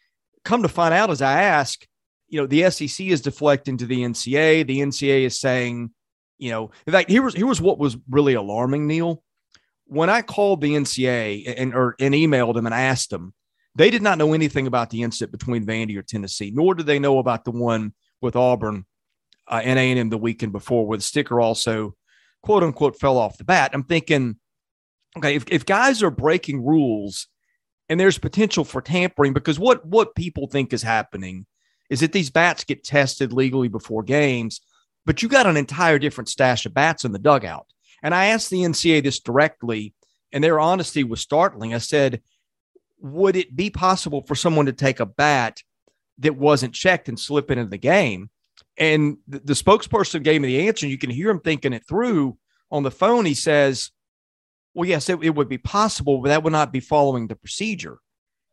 Come 0.45 0.63
to 0.63 0.69
find 0.69 0.93
out, 0.93 1.09
as 1.09 1.23
I 1.23 1.43
ask, 1.43 1.87
you 2.33 2.41
know, 2.41 2.47
the 2.47 2.71
SEC 2.71 3.07
is 3.07 3.21
deflecting 3.21 3.77
to 3.77 3.87
the 3.87 4.01
NCA. 4.01 4.67
The 4.67 4.79
NCA 4.79 5.25
is 5.27 5.39
saying, 5.39 5.91
you 6.39 6.51
know, 6.51 6.71
in 6.87 6.93
fact, 6.93 7.11
here 7.11 7.21
was 7.21 7.35
here 7.35 7.47
was 7.47 7.61
what 7.61 7.79
was 7.79 7.99
really 8.09 8.33
alarming, 8.33 8.87
Neil. 8.87 9.23
When 9.85 10.09
I 10.09 10.23
called 10.23 10.63
the 10.63 10.71
NCA 10.75 11.55
and 11.59 11.75
or 11.75 11.95
and 12.01 12.15
emailed 12.15 12.55
them 12.55 12.65
and 12.65 12.75
asked 12.75 13.11
them, 13.11 13.35
they 13.75 13.91
did 13.91 14.01
not 14.01 14.17
know 14.17 14.33
anything 14.33 14.67
about 14.67 14.89
the 14.89 15.03
incident 15.03 15.31
between 15.31 15.67
Vandy 15.67 15.95
or 15.99 16.03
Tennessee, 16.03 16.51
nor 16.51 16.75
did 16.75 16.87
they 16.87 16.99
know 16.99 17.19
about 17.19 17.45
the 17.45 17.51
one 17.51 17.93
with 18.23 18.35
Auburn 18.35 18.87
uh, 19.47 19.61
and 19.63 19.79
A&M 19.79 20.09
the 20.09 20.17
weekend 20.17 20.53
before, 20.53 20.87
where 20.87 20.97
the 20.97 21.03
sticker 21.03 21.39
also 21.39 21.95
quote 22.43 22.63
unquote 22.63 22.99
fell 22.99 23.19
off 23.19 23.37
the 23.37 23.45
bat. 23.45 23.73
I'm 23.75 23.85
thinking, 23.85 24.37
okay, 25.19 25.37
if, 25.37 25.45
if 25.49 25.67
guys 25.67 26.03
are 26.03 26.11
breaking 26.11 26.65
rules 26.65 27.29
and 27.91 28.01
there's 28.01 28.17
potential 28.17 28.65
for 28.65 28.81
tampering, 28.81 29.35
because 29.35 29.59
what 29.59 29.85
what 29.85 30.15
people 30.15 30.47
think 30.47 30.73
is 30.73 30.83
happening 30.83 31.45
is 31.93 32.01
that 32.01 32.13
these 32.13 32.31
bats 32.31 32.65
get 32.65 32.83
tested 32.83 33.35
legally 33.35 33.69
before 33.69 34.03
games, 34.03 34.63
but 35.05 35.23
you 35.23 35.29
got 35.29 35.47
an 35.47 35.59
entire 35.59 35.99
different 35.99 36.31
stash 36.31 36.65
of 36.65 36.73
bats 36.73 37.05
in 37.05 37.13
the 37.13 37.19
dugout. 37.19 37.67
And 38.03 38.15
I 38.15 38.29
asked 38.29 38.49
the 38.49 38.63
NCA 38.63 39.03
this 39.03 39.21
directly, 39.21 39.93
and 40.33 40.43
their 40.43 40.59
honesty 40.59 41.05
was 41.05 41.21
startling. 41.21 41.75
I 41.75 41.79
said, 41.79 42.23
would 42.99 43.37
it 43.37 43.55
be 43.55 43.69
possible 43.69 44.23
for 44.23 44.35
someone 44.35 44.65
to 44.67 44.73
take 44.73 45.01
a 45.01 45.07
bat 45.07 45.61
that 46.21 46.35
wasn't 46.35 46.73
checked 46.73 47.11
and 47.11 47.21
slip 47.21 47.51
it 47.51 47.59
into 47.59 47.69
the 47.69 47.77
game? 47.77 48.31
And 48.79 49.19
the, 49.29 49.41
the 49.41 49.53
spokesperson 49.53 50.23
gave 50.23 50.41
me 50.41 50.49
the 50.49 50.69
answer. 50.69 50.87
And 50.87 50.91
you 50.91 50.97
can 50.97 51.11
hear 51.11 51.29
him 51.29 51.41
thinking 51.41 51.75
it 51.75 51.87
through 51.87 52.39
on 52.71 52.85
the 52.85 52.91
phone. 52.91 53.27
He 53.27 53.35
says, 53.35 53.91
Well, 54.73 54.89
yes, 54.89 55.11
it, 55.11 55.23
it 55.23 55.35
would 55.35 55.51
be 55.51 55.59
possible, 55.59 56.23
but 56.23 56.31
that 56.31 56.43
would 56.43 56.55
not 56.55 56.73
be 56.73 56.81
following 56.81 57.27
the 57.27 57.37
procedure. 57.37 57.99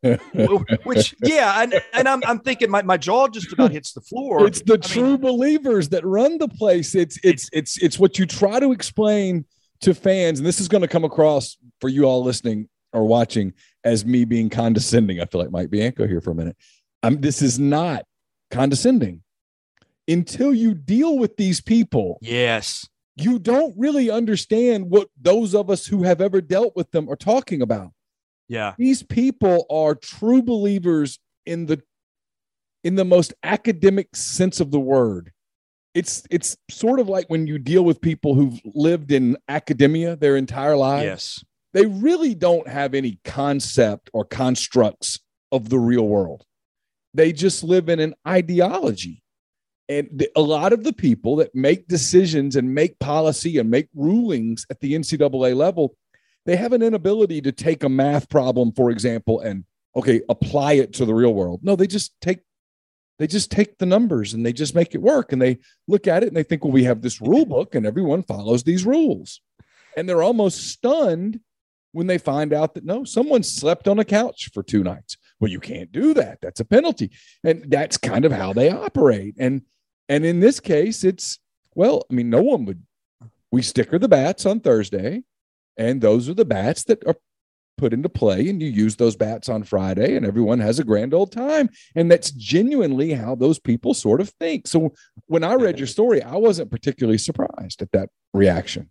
Which, 0.83 1.13
yeah, 1.23 1.61
and, 1.61 1.81
and 1.93 2.07
I'm, 2.07 2.21
I'm 2.25 2.39
thinking 2.39 2.69
my, 2.69 2.81
my 2.83 2.95
jaw 2.95 3.27
just 3.27 3.51
about 3.51 3.71
hits 3.71 3.91
the 3.91 4.01
floor. 4.01 4.47
It's 4.47 4.61
the 4.61 4.75
I 4.75 4.87
true 4.87 5.11
mean, 5.11 5.21
believers 5.21 5.89
that 5.89 6.05
run 6.05 6.37
the 6.37 6.47
place. 6.47 6.95
It's 6.95 7.19
it's 7.23 7.49
it's 7.51 7.77
it's 7.79 7.99
what 7.99 8.17
you 8.17 8.25
try 8.25 8.59
to 8.61 8.71
explain 8.71 9.45
to 9.81 9.93
fans, 9.93 10.39
and 10.39 10.47
this 10.47 10.61
is 10.61 10.69
going 10.69 10.81
to 10.81 10.87
come 10.87 11.03
across 11.03 11.57
for 11.81 11.89
you 11.89 12.05
all 12.05 12.23
listening 12.23 12.69
or 12.93 13.05
watching 13.05 13.53
as 13.83 14.05
me 14.05 14.25
being 14.25 14.49
condescending. 14.49 15.19
I 15.19 15.25
feel 15.25 15.41
like 15.41 15.51
Mike 15.51 15.69
Bianco 15.69 16.07
here 16.07 16.21
for 16.21 16.31
a 16.31 16.35
minute. 16.35 16.55
I'm, 17.03 17.19
this 17.21 17.41
is 17.41 17.59
not 17.59 18.05
condescending 18.51 19.21
until 20.07 20.53
you 20.53 20.73
deal 20.73 21.17
with 21.17 21.37
these 21.37 21.61
people. 21.61 22.19
Yes. 22.21 22.87
You 23.15 23.37
don't 23.37 23.75
really 23.77 24.09
understand 24.09 24.89
what 24.89 25.09
those 25.19 25.53
of 25.53 25.69
us 25.69 25.85
who 25.85 26.03
have 26.03 26.21
ever 26.21 26.41
dealt 26.41 26.75
with 26.75 26.91
them 26.91 27.09
are 27.09 27.15
talking 27.15 27.61
about. 27.61 27.91
Yeah. 28.49 28.73
These 28.77 29.03
people 29.03 29.65
are 29.69 29.95
true 29.95 30.41
believers 30.41 31.19
in 31.45 31.67
the 31.67 31.81
in 32.83 32.95
the 32.95 33.05
most 33.05 33.33
academic 33.43 34.15
sense 34.15 34.59
of 34.59 34.71
the 34.71 34.79
word. 34.79 35.31
It's 35.93 36.23
it's 36.29 36.57
sort 36.69 36.99
of 36.99 37.07
like 37.07 37.29
when 37.29 37.47
you 37.47 37.57
deal 37.57 37.85
with 37.85 38.01
people 38.01 38.35
who've 38.35 38.59
lived 38.65 39.11
in 39.11 39.37
academia 39.47 40.17
their 40.17 40.35
entire 40.35 40.75
lives. 40.75 41.05
Yes 41.05 41.43
they 41.73 41.85
really 41.85 42.33
don't 42.33 42.67
have 42.67 42.93
any 42.93 43.19
concept 43.23 44.09
or 44.13 44.25
constructs 44.25 45.19
of 45.51 45.69
the 45.69 45.79
real 45.79 46.07
world. 46.07 46.43
They 47.13 47.31
just 47.31 47.63
live 47.63 47.89
in 47.89 47.99
an 47.99 48.15
ideology. 48.27 49.23
And 49.87 50.27
a 50.35 50.41
lot 50.41 50.71
of 50.71 50.83
the 50.83 50.93
people 50.93 51.37
that 51.37 51.55
make 51.55 51.87
decisions 51.87 52.55
and 52.55 52.75
make 52.75 52.99
policy 52.99 53.57
and 53.57 53.71
make 53.71 53.89
rulings 53.95 54.65
at 54.69 54.79
the 54.81 54.93
NCAA 54.93 55.55
level, 55.55 55.95
they 56.49 56.55
have 56.55 56.73
an 56.73 56.81
inability 56.81 57.41
to 57.41 57.51
take 57.51 57.83
a 57.83 57.89
math 57.89 58.27
problem, 58.27 58.71
for 58.71 58.89
example, 58.89 59.39
and 59.39 59.65
okay, 59.95 60.19
apply 60.29 60.73
it 60.73 60.93
to 60.93 61.05
the 61.05 61.13
real 61.13 61.31
world. 61.31 61.59
No, 61.61 61.75
they 61.75 61.85
just 61.85 62.19
take 62.21 62.39
they 63.19 63.27
just 63.27 63.51
take 63.51 63.77
the 63.77 63.85
numbers 63.85 64.33
and 64.33 64.43
they 64.43 64.51
just 64.51 64.73
make 64.73 64.95
it 64.95 65.01
work 65.01 65.31
and 65.31 65.39
they 65.39 65.59
look 65.87 66.07
at 66.07 66.23
it 66.23 66.27
and 66.29 66.35
they 66.35 66.41
think, 66.41 66.63
well, 66.63 66.73
we 66.73 66.85
have 66.85 67.03
this 67.03 67.21
rule 67.21 67.45
book 67.45 67.75
and 67.75 67.85
everyone 67.85 68.23
follows 68.23 68.63
these 68.63 68.83
rules. 68.83 69.41
And 69.95 70.09
they're 70.09 70.23
almost 70.23 70.69
stunned 70.69 71.39
when 71.91 72.07
they 72.07 72.17
find 72.17 72.51
out 72.51 72.73
that 72.73 72.83
no, 72.83 73.03
someone 73.03 73.43
slept 73.43 73.87
on 73.87 73.99
a 73.99 74.05
couch 74.05 74.49
for 74.51 74.63
two 74.63 74.83
nights. 74.83 75.17
Well, 75.39 75.51
you 75.51 75.59
can't 75.59 75.91
do 75.91 76.15
that. 76.15 76.39
That's 76.41 76.61
a 76.61 76.65
penalty. 76.65 77.11
And 77.43 77.69
that's 77.69 77.97
kind 77.97 78.25
of 78.25 78.31
how 78.31 78.53
they 78.53 78.71
operate. 78.71 79.35
And 79.37 79.61
and 80.07 80.25
in 80.25 80.39
this 80.39 80.59
case, 80.59 81.03
it's 81.03 81.37
well, 81.75 82.07
I 82.09 82.15
mean, 82.15 82.31
no 82.31 82.41
one 82.41 82.65
would 82.65 82.81
we 83.51 83.61
sticker 83.61 83.99
the 83.99 84.07
bats 84.07 84.47
on 84.47 84.61
Thursday, 84.61 85.21
and 85.79 86.01
those 86.01 86.29
are 86.29 86.33
the 86.35 86.45
bats 86.45 86.83
that 86.83 87.01
are 87.07 87.15
put 87.77 87.93
into 87.93 88.09
play 88.09 88.49
and 88.49 88.61
you 88.61 88.67
use 88.67 88.97
those 88.97 89.15
bats 89.15 89.47
on 89.47 89.63
Friday 89.63 90.17
and 90.17 90.25
everyone 90.25 90.59
has 90.59 90.77
a 90.77 90.83
grand 90.83 91.13
old 91.13 91.31
time. 91.31 91.69
And 91.95 92.11
that's 92.11 92.31
genuinely 92.31 93.13
how 93.13 93.35
those 93.35 93.57
people 93.57 93.93
sort 93.93 94.19
of 94.19 94.29
think. 94.31 94.67
So 94.67 94.93
when 95.27 95.45
I 95.45 95.53
read 95.53 95.79
your 95.79 95.87
story, 95.87 96.21
I 96.21 96.35
wasn't 96.35 96.69
particularly 96.69 97.17
surprised 97.17 97.81
at 97.81 97.93
that 97.93 98.09
reaction. 98.33 98.89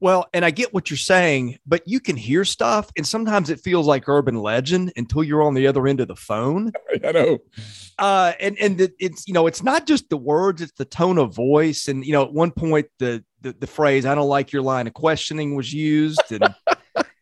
Well, 0.00 0.26
and 0.32 0.44
I 0.44 0.50
get 0.50 0.72
what 0.72 0.90
you're 0.90 0.96
saying, 0.96 1.58
but 1.66 1.82
you 1.86 1.98
can 1.98 2.16
hear 2.16 2.44
stuff, 2.44 2.90
and 2.96 3.06
sometimes 3.06 3.50
it 3.50 3.60
feels 3.60 3.86
like 3.86 4.08
urban 4.08 4.36
legend 4.36 4.92
until 4.96 5.24
you're 5.24 5.42
on 5.42 5.54
the 5.54 5.66
other 5.66 5.86
end 5.88 6.00
of 6.00 6.08
the 6.08 6.16
phone. 6.16 6.72
I 7.04 7.12
know. 7.12 7.38
Uh, 7.98 8.32
and 8.38 8.56
and 8.58 8.92
it's 9.00 9.26
you 9.26 9.34
know 9.34 9.46
it's 9.46 9.62
not 9.62 9.86
just 9.86 10.08
the 10.08 10.16
words; 10.16 10.62
it's 10.62 10.72
the 10.72 10.84
tone 10.84 11.18
of 11.18 11.34
voice. 11.34 11.88
And 11.88 12.04
you 12.04 12.12
know, 12.12 12.22
at 12.22 12.32
one 12.32 12.52
point, 12.52 12.86
the 12.98 13.24
the, 13.40 13.52
the 13.52 13.66
phrase 13.66 14.06
"I 14.06 14.14
don't 14.14 14.28
like 14.28 14.52
your 14.52 14.62
line 14.62 14.86
of 14.86 14.94
questioning" 14.94 15.56
was 15.56 15.72
used, 15.72 16.22
and 16.30 16.54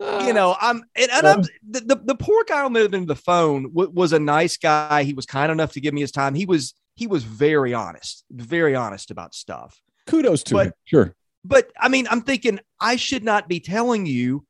you 0.27 0.35
know, 0.35 0.57
I'm 0.61 0.85
and, 0.97 1.11
and 1.11 1.27
I'm 1.27 1.43
the, 1.69 1.81
the, 1.81 1.97
the 2.05 2.15
poor 2.15 2.45
guy 2.45 2.63
on 2.63 2.75
the 2.75 2.85
other 2.85 2.97
end 2.97 3.05
of 3.05 3.17
the 3.17 3.23
phone 3.23 3.71
w- 3.75 3.91
was 3.91 4.13
a 4.13 4.19
nice 4.19 4.59
guy. 4.59 5.03
He 5.03 5.15
was 5.15 5.25
kind 5.25 5.51
enough 5.51 5.73
to 5.73 5.81
give 5.81 5.95
me 5.95 6.03
his 6.03 6.13
time. 6.13 6.35
He 6.35 6.45
was 6.45 6.75
he 6.95 7.07
was 7.07 7.25
very 7.25 7.73
honest, 7.73 8.25
very 8.31 8.75
honest 8.75 9.11
about 9.11 9.35
stuff. 9.35 9.81
Kudos 10.07 10.43
to 10.45 10.55
but, 10.55 10.67
him. 10.67 10.73
Sure 10.85 11.15
but 11.47 11.71
I 11.81 11.89
mean, 11.89 12.07
I'm 12.11 12.23
thinking 12.23 12.61
I 12.81 12.97
should 12.97 13.25
not 13.25 13.49
be 13.49 13.61
telling 13.61 14.07
you 14.07 14.47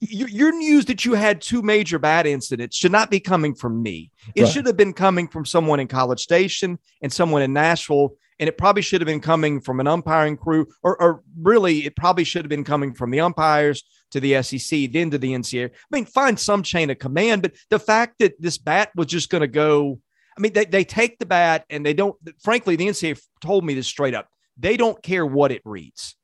your, 0.00 0.28
your, 0.28 0.52
news 0.52 0.84
that 0.86 1.04
you 1.04 1.14
had 1.14 1.40
two 1.40 1.62
major 1.62 1.98
bad 1.98 2.26
incidents 2.26 2.76
should 2.76 2.92
not 2.92 3.10
be 3.10 3.20
coming 3.20 3.54
from 3.54 3.82
me. 3.82 4.10
It 4.34 4.42
right. 4.42 4.52
should 4.52 4.66
have 4.66 4.76
been 4.76 4.92
coming 4.92 5.28
from 5.28 5.44
someone 5.44 5.80
in 5.80 5.88
College 5.88 6.20
Station 6.20 6.78
and 7.02 7.12
someone 7.12 7.42
in 7.42 7.52
Nashville. 7.52 8.14
And 8.38 8.48
it 8.48 8.58
probably 8.58 8.82
should 8.82 9.00
have 9.00 9.06
been 9.06 9.20
coming 9.20 9.60
from 9.60 9.78
an 9.78 9.86
umpiring 9.86 10.36
crew, 10.36 10.66
or, 10.82 11.00
or 11.00 11.22
really, 11.40 11.86
it 11.86 11.94
probably 11.94 12.24
should 12.24 12.44
have 12.44 12.50
been 12.50 12.64
coming 12.64 12.92
from 12.92 13.10
the 13.10 13.20
umpires 13.20 13.84
to 14.10 14.20
the 14.20 14.42
SEC, 14.42 14.90
then 14.90 15.10
to 15.10 15.18
the 15.18 15.32
NCAA. 15.32 15.70
I 15.70 15.96
mean, 15.96 16.06
find 16.06 16.38
some 16.38 16.62
chain 16.62 16.90
of 16.90 16.98
command. 16.98 17.42
But 17.42 17.54
the 17.70 17.78
fact 17.78 18.18
that 18.18 18.40
this 18.40 18.58
bat 18.58 18.90
was 18.96 19.06
just 19.06 19.30
going 19.30 19.42
to 19.42 19.48
go, 19.48 20.00
I 20.36 20.40
mean, 20.40 20.54
they, 20.54 20.64
they 20.64 20.84
take 20.84 21.18
the 21.18 21.26
bat 21.26 21.66
and 21.70 21.84
they 21.84 21.94
don't, 21.94 22.16
frankly, 22.42 22.74
the 22.74 22.88
NCAA 22.88 23.22
told 23.40 23.64
me 23.64 23.74
this 23.74 23.86
straight 23.86 24.14
up. 24.14 24.28
They 24.58 24.76
don't 24.76 25.02
care 25.02 25.24
what 25.24 25.52
it 25.52 25.62
reads. 25.64 26.16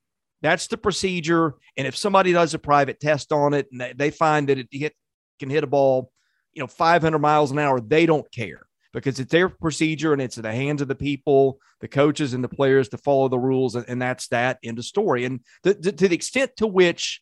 That's 0.43 0.67
the 0.69 0.77
procedure. 0.77 1.55
And 1.77 1.87
if 1.87 1.97
somebody 1.97 2.33
does 2.33 2.55
a 2.55 2.59
private 2.59 3.01
test 3.01 3.33
on 3.33 3.55
it 3.55 3.69
and 3.73 3.99
they 3.99 4.11
find 4.11 4.49
that 4.49 4.59
it 4.59 4.69
hit, 4.71 4.95
can 5.39 5.51
hit 5.51 5.65
a 5.65 5.69
ball, 5.69 6.13
you 6.53 6.63
know, 6.63 6.67
500 6.67 7.19
miles 7.19 7.51
an 7.51 7.59
hour, 7.59 7.81
they 7.81 8.07
don't 8.07 8.31
care 8.31 8.67
because 8.93 9.21
it's 9.21 9.31
their 9.31 9.49
procedure 9.49 10.13
and 10.13 10.23
it's 10.23 10.37
in 10.37 10.43
the 10.43 10.53
hands 10.53 10.81
of 10.81 10.89
the 10.89 10.95
people, 10.95 11.59
the 11.81 11.89
coaches 11.89 12.35
and 12.35 12.43
the 12.43 12.49
players 12.49 12.89
to 12.91 12.99
follow 12.99 13.29
the 13.29 13.39
rules. 13.39 13.75
And 13.75 14.01
that's 14.01 14.29
that 14.29 14.59
in 14.63 14.75
the 14.75 14.83
story. 14.83 15.25
And 15.25 15.41
the, 15.63 15.75
the, 15.75 15.93
to 15.93 16.09
the 16.09 16.15
extent 16.15 16.53
to 16.59 16.67
which, 16.67 17.21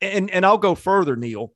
and, 0.00 0.30
and 0.30 0.44
I'll 0.44 0.58
go 0.58 0.74
further, 0.74 1.16
Neil, 1.16 1.52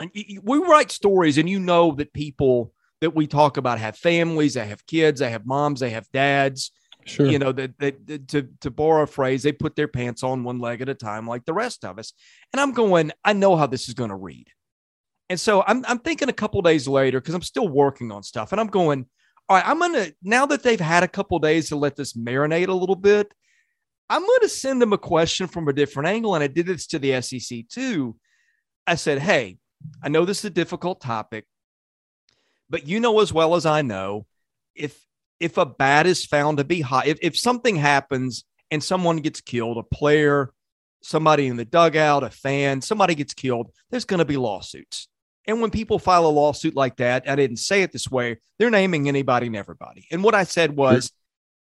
and 0.00 0.10
we 0.14 0.58
write 0.58 0.92
stories 0.92 1.38
and 1.38 1.48
you 1.48 1.58
know 1.58 1.92
that 1.92 2.12
people 2.12 2.72
that 3.00 3.14
we 3.14 3.26
talk 3.26 3.56
about 3.56 3.78
have 3.78 3.96
families, 3.96 4.54
they 4.54 4.66
have 4.66 4.86
kids, 4.86 5.20
they 5.20 5.30
have 5.30 5.46
moms, 5.46 5.80
they 5.80 5.90
have 5.90 6.08
dads 6.12 6.72
Sure. 7.08 7.26
You 7.26 7.38
know, 7.38 7.52
that 7.52 8.28
to, 8.28 8.48
to 8.60 8.70
borrow 8.70 9.02
a 9.02 9.06
phrase, 9.06 9.42
they 9.42 9.52
put 9.52 9.76
their 9.76 9.88
pants 9.88 10.22
on 10.22 10.44
one 10.44 10.58
leg 10.58 10.82
at 10.82 10.88
a 10.88 10.94
time, 10.94 11.26
like 11.26 11.44
the 11.46 11.54
rest 11.54 11.84
of 11.84 11.98
us. 11.98 12.12
And 12.52 12.60
I'm 12.60 12.72
going, 12.72 13.12
I 13.24 13.32
know 13.32 13.56
how 13.56 13.66
this 13.66 13.88
is 13.88 13.94
going 13.94 14.10
to 14.10 14.16
read. 14.16 14.46
And 15.30 15.40
so 15.40 15.62
I'm, 15.66 15.84
I'm 15.88 15.98
thinking 15.98 16.28
a 16.28 16.34
couple 16.34 16.60
days 16.62 16.86
later, 16.86 17.20
because 17.20 17.34
I'm 17.34 17.42
still 17.42 17.68
working 17.68 18.12
on 18.12 18.22
stuff, 18.22 18.52
and 18.52 18.60
I'm 18.60 18.68
going, 18.68 19.06
all 19.48 19.56
right, 19.56 19.66
I'm 19.66 19.80
to, 19.94 20.14
now 20.22 20.46
that 20.46 20.62
they've 20.62 20.78
had 20.78 21.02
a 21.02 21.08
couple 21.08 21.38
days 21.38 21.70
to 21.70 21.76
let 21.76 21.96
this 21.96 22.12
marinate 22.12 22.68
a 22.68 22.72
little 22.72 22.96
bit, 22.96 23.32
I'm 24.10 24.24
going 24.24 24.40
to 24.40 24.48
send 24.48 24.80
them 24.80 24.92
a 24.92 24.98
question 24.98 25.46
from 25.46 25.68
a 25.68 25.72
different 25.72 26.08
angle. 26.08 26.34
And 26.34 26.44
I 26.44 26.46
did 26.46 26.66
this 26.66 26.86
to 26.88 26.98
the 26.98 27.20
SEC 27.20 27.68
too. 27.68 28.16
I 28.86 28.94
said, 28.94 29.18
hey, 29.18 29.58
I 30.02 30.08
know 30.08 30.24
this 30.24 30.40
is 30.40 30.46
a 30.46 30.50
difficult 30.50 31.00
topic, 31.00 31.46
but 32.68 32.86
you 32.86 33.00
know 33.00 33.20
as 33.20 33.32
well 33.32 33.54
as 33.54 33.66
I 33.66 33.82
know, 33.82 34.26
if 34.74 34.98
if 35.40 35.56
a 35.56 35.66
bat 35.66 36.06
is 36.06 36.24
found 36.24 36.58
to 36.58 36.64
be 36.64 36.80
hot, 36.80 37.06
if, 37.06 37.18
if 37.22 37.38
something 37.38 37.76
happens 37.76 38.44
and 38.70 38.82
someone 38.82 39.18
gets 39.18 39.40
killed, 39.40 39.78
a 39.78 39.82
player, 39.82 40.52
somebody 41.02 41.46
in 41.46 41.56
the 41.56 41.64
dugout, 41.64 42.24
a 42.24 42.30
fan, 42.30 42.80
somebody 42.80 43.14
gets 43.14 43.34
killed, 43.34 43.70
there's 43.90 44.04
going 44.04 44.18
to 44.18 44.24
be 44.24 44.36
lawsuits. 44.36 45.08
And 45.46 45.62
when 45.62 45.70
people 45.70 45.98
file 45.98 46.26
a 46.26 46.28
lawsuit 46.28 46.76
like 46.76 46.96
that, 46.96 47.28
I 47.28 47.34
didn't 47.36 47.56
say 47.56 47.82
it 47.82 47.92
this 47.92 48.10
way, 48.10 48.38
they're 48.58 48.70
naming 48.70 49.08
anybody 49.08 49.46
and 49.46 49.56
everybody. 49.56 50.06
And 50.10 50.22
what 50.22 50.34
I 50.34 50.44
said 50.44 50.76
was, 50.76 51.10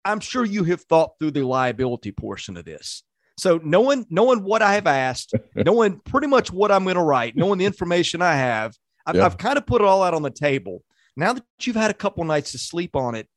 I'm 0.05 0.19
sure 0.19 0.45
you 0.45 0.63
have 0.65 0.81
thought 0.81 1.13
through 1.19 1.31
the 1.31 1.45
liability 1.45 2.11
portion 2.11 2.55
of 2.57 2.65
this. 2.65 3.03
So 3.37 3.59
knowing 3.63 4.05
knowing 4.09 4.43
what 4.43 4.61
I 4.61 4.75
have 4.75 4.87
asked, 4.87 5.33
knowing 5.55 5.99
pretty 5.99 6.27
much 6.27 6.51
what 6.51 6.71
I'm 6.71 6.83
going 6.83 6.95
to 6.95 7.01
write, 7.01 7.35
knowing 7.35 7.59
the 7.59 7.65
information 7.65 8.21
I 8.21 8.35
have, 8.35 8.75
I've, 9.05 9.15
yeah. 9.15 9.25
I've 9.25 9.37
kind 9.37 9.57
of 9.57 9.65
put 9.65 9.81
it 9.81 9.85
all 9.85 10.03
out 10.03 10.13
on 10.13 10.21
the 10.21 10.31
table. 10.31 10.83
Now 11.15 11.33
that 11.33 11.43
you've 11.61 11.75
had 11.75 11.91
a 11.91 11.95
couple 11.95 12.23
nights 12.23 12.51
to 12.51 12.57
sleep 12.57 12.95
on 12.95 13.15
it, 13.15 13.27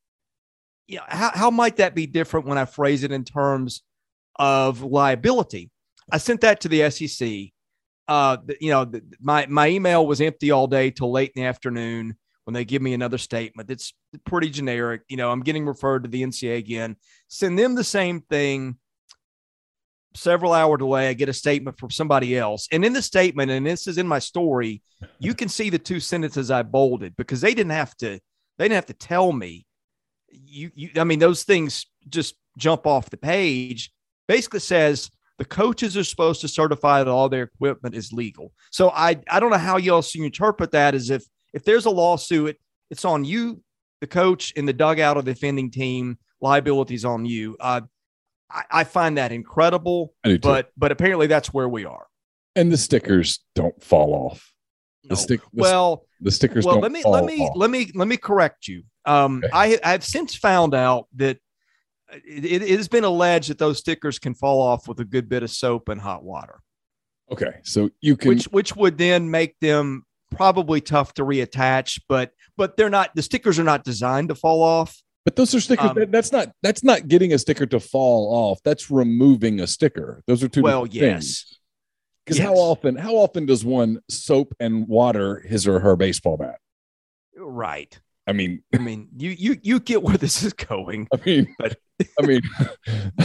you 0.87 0.97
know, 0.99 1.05
how, 1.09 1.31
how 1.35 1.51
might 1.51 1.77
that 1.77 1.95
be 1.95 2.07
different 2.07 2.47
when 2.47 2.59
I 2.59 2.65
phrase 2.65 3.03
it 3.03 3.13
in 3.13 3.25
terms 3.25 3.83
of 4.37 4.83
liability? 4.83 5.71
I 6.11 6.19
sent 6.19 6.43
that 6.43 6.61
to 6.61 6.69
the 6.69 6.89
SEC. 6.91 7.53
Uh, 8.09 8.37
you 8.61 8.71
know, 8.71 8.91
my 9.21 9.47
my 9.47 9.69
email 9.69 10.07
was 10.07 10.21
empty 10.21 10.53
all 10.53 10.69
day 10.69 10.91
till 10.91 11.11
late 11.11 11.33
in 11.35 11.43
the 11.43 11.49
afternoon 11.49 12.17
when 12.45 12.55
they 12.55 12.65
give 12.65 12.81
me 12.81 12.95
another 12.95 13.19
statement. 13.19 13.69
It's 13.69 13.93
pretty 14.25 14.49
generic. 14.49 15.03
You 15.09 15.17
know, 15.17 15.33
I'm 15.33 15.43
getting 15.43 15.67
referred 15.67 16.05
to 16.05 16.09
the 16.09 16.23
NCA 16.23 16.59
again. 16.59 16.97
Send 17.27 17.59
them 17.59 17.75
the 17.75 17.83
same 17.83 18.21
thing. 18.21 18.77
Several 20.15 20.53
hour 20.53 20.77
delay, 20.77 21.09
I 21.09 21.15
get 21.15 21.29
a 21.29 21.35
statement 21.35 21.79
from 21.79 21.91
somebody 21.91 22.39
else. 22.39 22.69
And 22.71 22.85
in 22.85 22.93
the 22.93 23.03
statement, 23.03 23.51
and 23.51 23.67
this 23.67 23.87
is 23.87 23.99
in 23.99 24.07
my 24.07 24.21
story, 24.21 24.83
you 25.19 25.35
can 25.35 25.49
see 25.49 25.69
the 25.69 25.79
two 25.79 26.01
sentences 26.01 26.51
I 26.51 26.63
bolded 26.63 27.17
because 27.17 27.41
they 27.41 27.53
didn't 27.53 27.73
have 27.73 27.95
to, 27.97 28.21
they 28.57 28.65
didn't 28.65 28.77
have 28.77 28.87
to 28.87 28.95
tell 28.95 29.33
me 29.33 29.66
you, 30.45 30.71
you 30.75 30.91
I 30.97 31.05
mean, 31.05 31.19
those 31.19 31.45
things 31.45 31.87
just 32.09 32.35
jump 32.59 32.87
off 32.87 33.11
the 33.11 33.17
page. 33.17 33.93
Basically 34.29 34.61
says 34.61 35.11
the 35.39 35.45
coaches 35.45 35.97
are 35.97 36.05
supposed 36.05 36.41
to 36.41 36.49
certify 36.49 37.03
that 37.03 37.11
all 37.11 37.29
their 37.29 37.45
equipment 37.45 37.95
is 37.95 38.13
legal. 38.13 38.53
So 38.71 38.91
I 38.91 39.21
I 39.31 39.41
don't 39.41 39.51
know 39.51 39.59
how 39.59 39.77
y'all 39.77 40.05
interpret 40.15 40.73
that 40.73 40.95
as 40.95 41.11
if 41.11 41.25
if 41.53 41.65
there's 41.65 41.87
a 41.87 41.91
lawsuit, 41.91 42.57
it's 42.91 43.05
on 43.05 43.25
you, 43.25 43.63
the 44.01 44.07
coach, 44.07 44.53
in 44.53 44.67
the 44.67 44.73
dugout 44.73 45.17
of 45.17 45.25
the 45.25 45.33
defending 45.33 45.71
team. 45.71 46.19
Liabilities 46.43 47.07
on 47.07 47.25
you. 47.25 47.57
Uh, 47.59 47.81
I, 48.51 48.65
I 48.71 48.85
find 48.85 49.17
that 49.17 49.33
incredible, 49.33 50.13
but 50.43 50.71
but 50.77 50.93
apparently 50.93 51.27
that's 51.27 51.53
where 51.53 51.69
we 51.69 51.87
are. 51.87 52.07
And 52.55 52.71
the 52.71 52.77
stickers 52.77 53.41
don't 53.55 53.83
fall 53.83 54.13
off. 54.13 54.53
The 55.09 55.17
stick. 55.17 55.41
The, 55.53 55.63
well, 55.63 56.05
the 56.21 56.31
stickers. 56.31 56.65
Well, 56.65 56.81
let 56.81 56.93
me 56.93 57.03
let 57.05 57.25
me 57.25 57.41
off. 57.41 57.57
let 57.57 57.71
me 57.71 57.91
let 57.95 58.09
me 58.09 58.17
correct 58.17 58.69
you. 58.69 58.83
Um, 59.07 59.43
okay. 59.45 59.79
I, 59.85 59.95
I've 59.95 60.05
since 60.05 60.35
found 60.35 60.75
out 60.75 61.07
that 61.15 61.39
it, 62.13 62.63
it, 62.63 62.77
has 62.77 62.89
been 62.89 63.05
alleged 63.05 63.51
that 63.51 63.59
those 63.59 63.79
stickers 63.79 64.19
can 64.19 64.35
fall 64.35 64.61
off 64.61 64.89
with 64.89 65.01
a 65.01 65.05
good 65.05 65.29
bit 65.29 65.43
of 65.43 65.51
soap 65.51 65.89
and 65.89 66.01
hot 66.01 66.25
water. 66.25 66.61
Okay, 67.31 67.59
so 67.63 67.91
you 68.01 68.17
can 68.17 68.29
which 68.31 68.45
which 68.47 68.77
would 68.77 68.99
then 68.99 69.31
make 69.31 69.59
them 69.61 70.05
probably 70.31 70.81
tough 70.81 71.15
to 71.15 71.25
reattach, 71.25 72.01
but 72.09 72.33
but 72.57 72.77
they're 72.77 72.91
not 72.91 73.15
the 73.15 73.23
stickers 73.23 73.59
are 73.59 73.65
not 73.65 73.85
designed 73.85 74.29
to 74.29 74.35
fall 74.35 74.63
off. 74.63 74.97
But 75.25 75.35
those 75.35 75.53
are 75.55 75.61
stickers. 75.61 75.91
Um, 75.91 75.97
that, 75.97 76.13
that's 76.13 76.31
not 76.31 76.53
that's 76.63 76.85
not 76.85 77.09
getting 77.09 77.33
a 77.33 77.39
sticker 77.39 77.67
to 77.67 77.81
fall 77.81 78.33
off. 78.33 78.61
That's 78.65 78.91
removing 78.91 79.59
a 79.59 79.67
sticker. 79.67 80.23
Those 80.29 80.45
are 80.45 80.49
two. 80.49 80.63
Well, 80.63 80.87
yes. 80.87 81.53
Because 82.25 82.39
yes. 82.39 82.47
how 82.47 82.55
often 82.55 82.95
how 82.95 83.15
often 83.15 83.47
does 83.47 83.65
one 83.65 84.01
soap 84.09 84.55
and 84.61 84.87
water 84.87 85.41
his 85.41 85.67
or 85.67 85.81
her 85.81 85.97
baseball 85.97 86.37
bat? 86.37 86.59
Right. 87.37 87.99
I 88.27 88.33
mean, 88.33 88.63
I 88.75 88.79
mean, 88.79 89.09
you 89.17 89.31
you 89.31 89.57
you 89.63 89.81
get 89.81 90.03
where 90.03 90.17
this 90.17 90.43
is 90.43 90.53
going. 90.53 91.09
I 91.13 91.19
mean, 91.25 91.55
but 91.59 91.77
I 92.21 92.27
mean, 92.27 92.41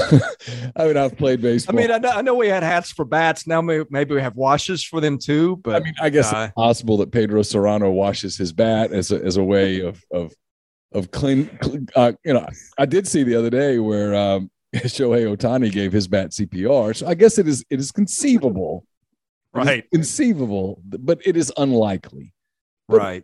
I 0.76 0.86
mean, 0.88 0.97
I've 0.97 1.18
played 1.18 1.41
baseball. 1.41 1.76
I 1.76 1.82
mean, 1.82 1.91
I 1.91 1.97
know, 1.97 2.10
I 2.10 2.22
know 2.22 2.36
we 2.36 2.47
had 2.47 2.64
hats 2.64 2.91
for 2.91 3.06
bats. 3.06 3.47
Now 3.47 3.62
maybe, 3.62 3.86
maybe 3.89 4.16
we 4.16 4.22
have 4.22 4.36
washes 4.36 4.84
for 4.84 5.02
them 5.02 5.18
too. 5.18 5.58
But 5.58 5.76
I 5.76 5.80
mean, 5.84 5.93
I 6.02 6.10
guess 6.10 6.32
uh, 6.32 6.45
it's 6.45 6.54
possible 6.54 6.97
that 6.97 7.12
Pedro 7.12 7.41
Cerrano 7.41 7.91
washes 7.91 8.38
his 8.38 8.54
bat 8.54 8.91
as 8.91 9.12
a 9.12 9.24
as 9.24 9.38
a 9.38 9.43
way 9.43 9.82
of 9.82 10.04
of 10.12 10.34
of 10.93 11.12
clean. 11.12 11.49
Uh, 11.95 12.14
you 12.24 12.34
know, 12.34 12.45
I 12.78 12.86
did 12.86 13.08
see 13.08 13.24
the 13.24 13.36
other 13.36 13.49
day 13.49 13.80
where 13.80 14.14
um, 14.16 14.52
Shohei 14.76 15.36
Ohtani 15.36 15.72
gave 15.72 15.91
his 15.91 16.08
bat 16.08 16.30
CPR. 16.32 16.95
So 16.95 17.08
I 17.08 17.14
guess 17.16 17.38
it 17.38 17.47
is 17.47 17.66
it 17.70 17.80
is 17.80 17.91
conceivable, 17.91 18.86
right? 19.54 19.89
conceivable, 19.91 20.82
but 20.86 21.20
it 21.26 21.36
is 21.36 21.52
unlikely 21.58 22.34
But- 22.88 22.97
right. 22.97 23.24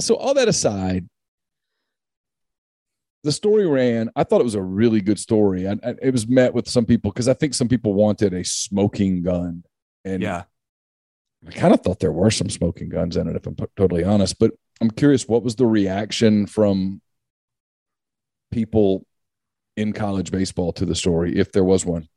so 0.00 0.16
all 0.16 0.34
that 0.34 0.48
aside, 0.48 1.08
the 3.24 3.32
story 3.32 3.66
ran. 3.66 4.10
I 4.16 4.24
thought 4.24 4.40
it 4.40 4.44
was 4.44 4.54
a 4.54 4.62
really 4.62 5.00
good 5.00 5.18
story. 5.18 5.64
and 5.64 5.80
and 5.82 5.98
it 6.02 6.12
was 6.12 6.28
met 6.28 6.54
with 6.54 6.68
some 6.68 6.86
people 6.86 7.10
because 7.10 7.28
I 7.28 7.34
think 7.34 7.54
some 7.54 7.68
people 7.68 7.94
wanted 7.94 8.32
a 8.34 8.44
smoking 8.44 9.22
gun, 9.22 9.64
and 10.04 10.22
Yeah. 10.22 10.44
I 11.46 11.52
kind 11.52 11.72
of 11.72 11.80
thought 11.82 12.00
there 12.00 12.12
were 12.12 12.30
some 12.32 12.50
smoking 12.50 12.88
guns 12.88 13.16
in 13.16 13.28
it, 13.28 13.36
if 13.36 13.46
I'm 13.46 13.54
p- 13.54 13.64
totally 13.76 14.02
honest. 14.02 14.38
But 14.40 14.52
I'm 14.80 14.90
curious, 14.90 15.28
what 15.28 15.44
was 15.44 15.54
the 15.54 15.66
reaction 15.66 16.46
from 16.46 17.00
people 18.50 19.06
in 19.76 19.92
college 19.92 20.30
baseball 20.32 20.72
to 20.72 20.84
the 20.84 20.94
story, 20.96 21.36
if 21.38 21.52
there 21.52 21.62
was 21.64 21.86
one? 21.86 22.08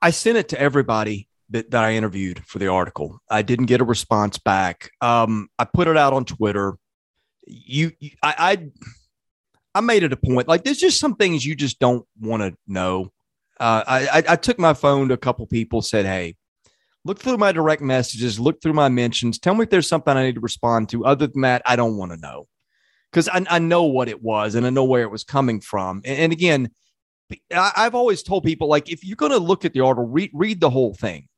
I 0.00 0.10
sent 0.10 0.38
it 0.38 0.48
to 0.50 0.60
everybody 0.60 1.28
that, 1.50 1.70
that 1.72 1.84
I 1.84 1.92
interviewed 1.94 2.42
for 2.46 2.58
the 2.58 2.68
article. 2.68 3.20
I 3.28 3.42
didn't 3.42 3.66
get 3.66 3.80
a 3.82 3.84
response 3.84 4.38
back. 4.38 4.90
Um, 5.02 5.48
I 5.58 5.64
put 5.64 5.86
it 5.88 5.96
out 5.96 6.12
on 6.14 6.24
Twitter. 6.24 6.76
You, 7.46 7.92
you 8.00 8.12
I, 8.22 8.34
I, 8.38 8.70
I 9.74 9.80
made 9.80 10.02
it 10.02 10.12
a 10.12 10.16
point. 10.16 10.48
Like 10.48 10.64
there's 10.64 10.78
just 10.78 11.00
some 11.00 11.16
things 11.16 11.44
you 11.44 11.54
just 11.54 11.78
don't 11.78 12.06
want 12.20 12.42
to 12.42 12.56
know. 12.66 13.12
Uh, 13.58 13.82
I, 13.86 14.22
I, 14.28 14.36
took 14.36 14.58
my 14.58 14.74
phone 14.74 15.08
to 15.08 15.14
a 15.14 15.18
couple 15.18 15.46
people, 15.46 15.80
said, 15.80 16.06
"Hey, 16.06 16.36
look 17.04 17.20
through 17.20 17.36
my 17.36 17.52
direct 17.52 17.82
messages, 17.82 18.40
look 18.40 18.60
through 18.60 18.72
my 18.72 18.88
mentions. 18.88 19.38
Tell 19.38 19.54
me 19.54 19.64
if 19.64 19.70
there's 19.70 19.88
something 19.88 20.16
I 20.16 20.24
need 20.24 20.36
to 20.36 20.40
respond 20.40 20.88
to. 20.90 21.04
Other 21.04 21.26
than 21.26 21.42
that, 21.42 21.62
I 21.64 21.76
don't 21.76 21.96
want 21.96 22.12
to 22.12 22.18
know 22.18 22.48
because 23.10 23.28
I, 23.28 23.44
I 23.48 23.58
know 23.60 23.84
what 23.84 24.08
it 24.08 24.22
was 24.22 24.54
and 24.54 24.66
I 24.66 24.70
know 24.70 24.84
where 24.84 25.02
it 25.02 25.10
was 25.10 25.22
coming 25.22 25.60
from. 25.60 26.02
And, 26.04 26.18
and 26.18 26.32
again, 26.32 26.70
I, 27.52 27.72
I've 27.76 27.94
always 27.94 28.22
told 28.22 28.44
people 28.44 28.68
like 28.68 28.90
if 28.90 29.04
you're 29.04 29.16
going 29.16 29.32
to 29.32 29.38
look 29.38 29.64
at 29.64 29.72
the 29.72 29.80
article, 29.80 30.08
read 30.08 30.30
read 30.32 30.60
the 30.60 30.70
whole 30.70 30.94
thing, 30.94 31.28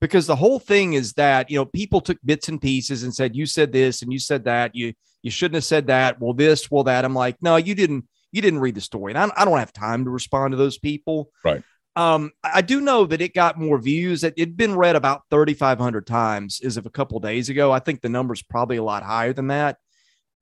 because 0.00 0.26
the 0.26 0.36
whole 0.36 0.58
thing 0.58 0.92
is 0.92 1.14
that 1.14 1.50
you 1.50 1.56
know 1.56 1.64
people 1.64 2.00
took 2.00 2.18
bits 2.24 2.48
and 2.48 2.60
pieces 2.60 3.02
and 3.02 3.14
said 3.14 3.36
you 3.36 3.46
said 3.46 3.72
this 3.72 4.02
and 4.02 4.12
you 4.12 4.18
said 4.18 4.44
that 4.44 4.74
you 4.74 4.92
you 5.26 5.30
shouldn't 5.32 5.56
have 5.56 5.64
said 5.64 5.88
that. 5.88 6.20
Well, 6.20 6.34
this, 6.34 6.70
well 6.70 6.84
that. 6.84 7.04
I'm 7.04 7.12
like, 7.12 7.42
no, 7.42 7.56
you 7.56 7.74
didn't. 7.74 8.06
You 8.30 8.40
didn't 8.40 8.60
read 8.60 8.76
the 8.76 8.80
story, 8.80 9.12
and 9.12 9.18
I, 9.18 9.42
I 9.42 9.44
don't 9.44 9.58
have 9.58 9.72
time 9.72 10.04
to 10.04 10.10
respond 10.10 10.52
to 10.52 10.56
those 10.56 10.78
people. 10.78 11.32
Right. 11.44 11.64
Um, 11.96 12.30
I 12.44 12.62
do 12.62 12.80
know 12.80 13.06
that 13.06 13.20
it 13.20 13.34
got 13.34 13.58
more 13.58 13.76
views. 13.78 14.22
It 14.22 14.38
had 14.38 14.56
been 14.56 14.76
read 14.76 14.94
about 14.94 15.22
3,500 15.32 16.06
times 16.06 16.60
as 16.62 16.76
of 16.76 16.86
a 16.86 16.90
couple 16.90 17.18
days 17.18 17.48
ago. 17.48 17.72
I 17.72 17.80
think 17.80 18.02
the 18.02 18.08
number's 18.08 18.40
probably 18.40 18.76
a 18.76 18.84
lot 18.84 19.02
higher 19.02 19.32
than 19.32 19.48
that. 19.48 19.78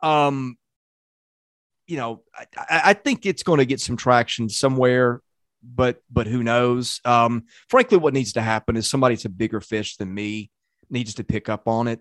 Um, 0.02 0.58
you 1.86 1.96
know, 1.96 2.22
I, 2.34 2.44
I 2.58 2.80
I 2.90 2.92
think 2.92 3.24
it's 3.24 3.42
going 3.42 3.60
to 3.60 3.64
get 3.64 3.80
some 3.80 3.96
traction 3.96 4.50
somewhere, 4.50 5.22
but 5.62 6.02
but 6.10 6.26
who 6.26 6.42
knows? 6.42 7.00
Um, 7.06 7.44
frankly, 7.70 7.96
what 7.96 8.12
needs 8.12 8.34
to 8.34 8.42
happen 8.42 8.76
is 8.76 8.86
somebody 8.86 9.14
that's 9.14 9.24
a 9.24 9.30
bigger 9.30 9.62
fish 9.62 9.96
than 9.96 10.12
me 10.12 10.50
needs 10.90 11.14
to 11.14 11.24
pick 11.24 11.48
up 11.48 11.68
on 11.68 11.88
it. 11.88 12.00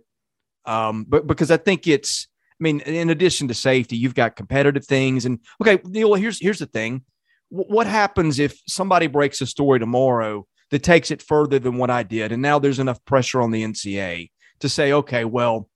Um, 0.65 1.05
but 1.07 1.27
because 1.27 1.49
I 1.49 1.57
think 1.57 1.87
it's, 1.87 2.27
I 2.59 2.63
mean, 2.63 2.79
in 2.81 3.09
addition 3.09 3.47
to 3.47 3.53
safety, 3.53 3.97
you've 3.97 4.15
got 4.15 4.35
competitive 4.35 4.85
things, 4.85 5.25
and 5.25 5.39
okay, 5.61 5.79
Neil. 5.85 6.13
Here's 6.13 6.39
here's 6.39 6.59
the 6.59 6.65
thing: 6.65 7.03
Wh- 7.49 7.69
what 7.69 7.87
happens 7.87 8.39
if 8.39 8.61
somebody 8.67 9.07
breaks 9.07 9.41
a 9.41 9.45
story 9.47 9.79
tomorrow 9.79 10.45
that 10.71 10.83
takes 10.83 11.11
it 11.11 11.21
further 11.21 11.59
than 11.59 11.77
what 11.77 11.89
I 11.89 12.03
did, 12.03 12.31
and 12.31 12.41
now 12.41 12.59
there's 12.59 12.79
enough 12.79 13.03
pressure 13.05 13.41
on 13.41 13.51
the 13.51 13.63
NCA 13.63 14.29
to 14.59 14.69
say, 14.69 14.93
okay, 14.93 15.25
well, 15.25 15.69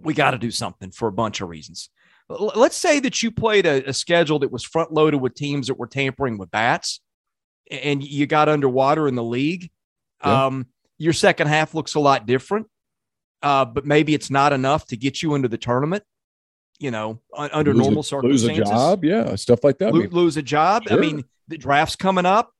we 0.00 0.14
got 0.14 0.30
to 0.30 0.38
do 0.38 0.50
something 0.50 0.90
for 0.90 1.08
a 1.08 1.12
bunch 1.12 1.40
of 1.40 1.48
reasons. 1.48 1.90
L- 2.30 2.52
Let's 2.54 2.76
say 2.76 3.00
that 3.00 3.22
you 3.22 3.30
played 3.30 3.66
a, 3.66 3.88
a 3.88 3.92
schedule 3.92 4.38
that 4.40 4.50
was 4.52 4.64
front 4.64 4.92
loaded 4.92 5.18
with 5.18 5.34
teams 5.34 5.66
that 5.66 5.78
were 5.78 5.86
tampering 5.86 6.38
with 6.38 6.50
bats, 6.50 7.00
and 7.70 8.02
you 8.02 8.26
got 8.26 8.48
underwater 8.48 9.08
in 9.08 9.14
the 9.14 9.22
league. 9.22 9.70
Yeah. 10.24 10.46
Um, 10.46 10.66
your 10.96 11.12
second 11.12 11.46
half 11.46 11.74
looks 11.74 11.94
a 11.94 12.00
lot 12.00 12.26
different, 12.26 12.66
uh, 13.42 13.64
but 13.64 13.86
maybe 13.86 14.14
it's 14.14 14.30
not 14.30 14.52
enough 14.52 14.86
to 14.86 14.96
get 14.96 15.22
you 15.22 15.34
into 15.34 15.48
the 15.48 15.58
tournament. 15.58 16.02
You 16.78 16.90
know, 16.92 17.20
un- 17.36 17.50
under 17.52 17.72
Lose 17.72 17.80
a- 17.80 17.90
normal 17.90 17.98
lose 17.98 18.08
circumstances, 18.08 18.58
a 18.70 18.72
job, 18.72 19.04
yeah, 19.04 19.34
stuff 19.34 19.64
like 19.64 19.78
that. 19.78 19.88
I 19.88 19.92
mean, 19.92 20.10
lose 20.10 20.36
a 20.36 20.42
job. 20.42 20.84
I 20.90 20.96
mean, 20.96 21.24
the 21.48 21.58
draft's 21.58 21.96
coming 21.96 22.26
up. 22.26 22.52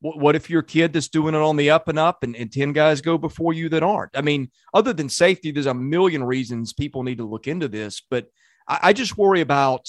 What, 0.00 0.18
what 0.18 0.34
if 0.34 0.50
you're 0.50 0.62
kid 0.62 0.92
that's 0.92 1.08
doing 1.08 1.34
it 1.34 1.38
on 1.38 1.56
the 1.56 1.70
up 1.70 1.86
and 1.86 1.96
up 1.96 2.24
and, 2.24 2.34
and 2.34 2.52
10 2.52 2.72
guys 2.72 3.00
go 3.00 3.16
before 3.16 3.52
you 3.52 3.68
that 3.68 3.84
aren't? 3.84 4.16
I 4.16 4.20
mean, 4.20 4.50
other 4.74 4.92
than 4.92 5.08
safety, 5.08 5.52
there's 5.52 5.66
a 5.66 5.74
million 5.74 6.24
reasons 6.24 6.72
people 6.72 7.04
need 7.04 7.18
to 7.18 7.24
look 7.24 7.46
into 7.46 7.68
this, 7.68 8.02
but 8.10 8.26
I, 8.66 8.78
I 8.82 8.92
just 8.94 9.16
worry 9.16 9.42
about 9.42 9.88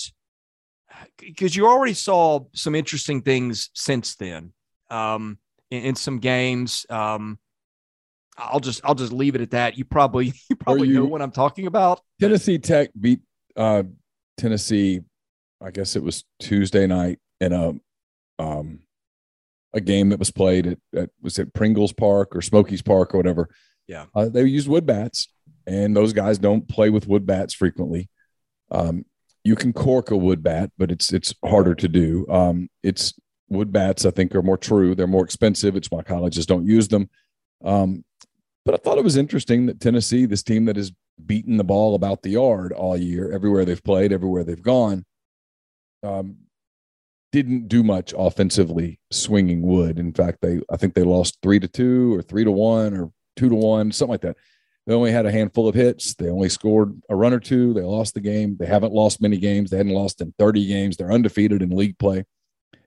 because 1.17 1.55
you 1.55 1.67
already 1.67 1.93
saw 1.93 2.41
some 2.53 2.75
interesting 2.75 3.21
things 3.21 3.71
since 3.73 4.15
then 4.15 4.53
um, 4.89 5.39
in, 5.71 5.83
in 5.83 5.95
some 5.95 6.19
games. 6.19 6.85
Um, 6.89 7.39
I'll 8.37 8.59
just 8.59 8.81
I'll 8.83 8.95
just 8.95 9.13
leave 9.13 9.35
it 9.35 9.41
at 9.41 9.51
that. 9.51 9.77
You 9.77 9.85
probably 9.85 10.33
you 10.49 10.55
probably 10.55 10.87
you- 10.87 10.95
know 10.95 11.05
what 11.05 11.21
I'm 11.21 11.31
talking 11.31 11.67
about. 11.67 12.01
Tennessee 12.19 12.57
Tech 12.57 12.89
beat 12.99 13.21
uh, 13.55 13.83
Tennessee. 14.37 15.01
I 15.61 15.71
guess 15.71 15.95
it 15.95 16.03
was 16.03 16.25
Tuesday 16.39 16.87
night 16.87 17.19
in 17.39 17.53
a 17.53 17.73
um, 18.39 18.79
a 19.73 19.79
game 19.81 20.09
that 20.09 20.19
was 20.19 20.31
played 20.31 20.67
at, 20.67 20.77
at 20.95 21.09
was 21.21 21.39
it 21.39 21.53
Pringles 21.53 21.93
Park 21.93 22.35
or 22.35 22.41
Smokies 22.41 22.81
Park 22.81 23.13
or 23.13 23.17
whatever. 23.17 23.49
Yeah. 23.87 24.05
uh, 24.15 24.29
they 24.29 24.43
used 24.45 24.67
wood 24.67 24.85
bats, 24.85 25.27
and 25.67 25.95
those 25.95 26.13
guys 26.13 26.37
don't 26.37 26.67
play 26.67 26.89
with 26.89 27.07
wood 27.07 27.25
bats 27.25 27.53
frequently. 27.53 28.09
Um, 28.71 29.05
you 29.43 29.55
can 29.55 29.73
cork 29.73 30.09
a 30.09 30.17
wood 30.17 30.41
bat, 30.41 30.71
but 30.77 30.89
it's 30.91 31.11
it's 31.13 31.33
harder 31.45 31.75
to 31.75 31.87
do. 31.87 32.25
Um, 32.29 32.69
it's 32.81 33.13
wood 33.49 33.71
bats. 33.71 34.05
I 34.05 34.11
think 34.11 34.33
are 34.35 34.41
more 34.41 34.57
true. 34.57 34.95
They're 34.95 35.05
more 35.07 35.25
expensive. 35.25 35.75
It's 35.75 35.91
why 35.91 36.01
colleges 36.03 36.45
don't 36.45 36.65
use 36.65 36.87
them. 36.87 37.09
Um, 37.63 38.03
but 38.65 38.73
I 38.73 38.77
thought 38.77 38.97
it 38.97 39.03
was 39.03 39.17
interesting 39.17 39.65
that 39.65 39.79
Tennessee, 39.79 40.25
this 40.25 40.43
team 40.43 40.65
that 40.65 40.75
has 40.75 40.91
beaten 41.25 41.57
the 41.57 41.63
ball 41.63 41.95
about 41.95 42.21
the 42.23 42.31
yard 42.31 42.71
all 42.71 42.97
year, 42.97 43.31
everywhere 43.31 43.65
they've 43.65 43.83
played, 43.83 44.11
everywhere 44.11 44.43
they've 44.43 44.61
gone, 44.61 45.05
um, 46.01 46.37
didn't 47.31 47.67
do 47.67 47.83
much 47.83 48.13
offensively 48.17 48.99
swinging 49.11 49.61
wood. 49.61 49.99
In 49.99 50.13
fact, 50.13 50.39
they 50.41 50.61
I 50.71 50.77
think 50.77 50.93
they 50.93 51.03
lost 51.03 51.39
three 51.41 51.59
to 51.59 51.67
two 51.67 52.13
or 52.15 52.21
three 52.21 52.43
to 52.43 52.51
one 52.51 52.95
or 52.95 53.11
two 53.35 53.49
to 53.49 53.55
one, 53.55 53.91
something 53.91 54.11
like 54.11 54.21
that. 54.21 54.37
They 54.85 54.93
only 54.93 55.11
had 55.11 55.25
a 55.25 55.31
handful 55.31 55.67
of 55.67 55.75
hits. 55.75 56.13
They 56.13 56.29
only 56.29 56.49
scored 56.49 57.01
a 57.09 57.15
run 57.15 57.33
or 57.33 57.39
two. 57.39 57.73
They 57.73 57.81
lost 57.81 58.13
the 58.13 58.19
game. 58.19 58.57
They 58.59 58.65
haven't 58.65 58.91
lost 58.93 59.21
many 59.21 59.37
games. 59.37 59.69
They 59.71 59.77
hadn't 59.77 59.93
lost 59.93 60.19
in 60.19 60.33
30 60.37 60.67
games. 60.67 60.97
They're 60.97 61.11
undefeated 61.11 61.61
in 61.61 61.69
league 61.69 61.97
play. 61.97 62.25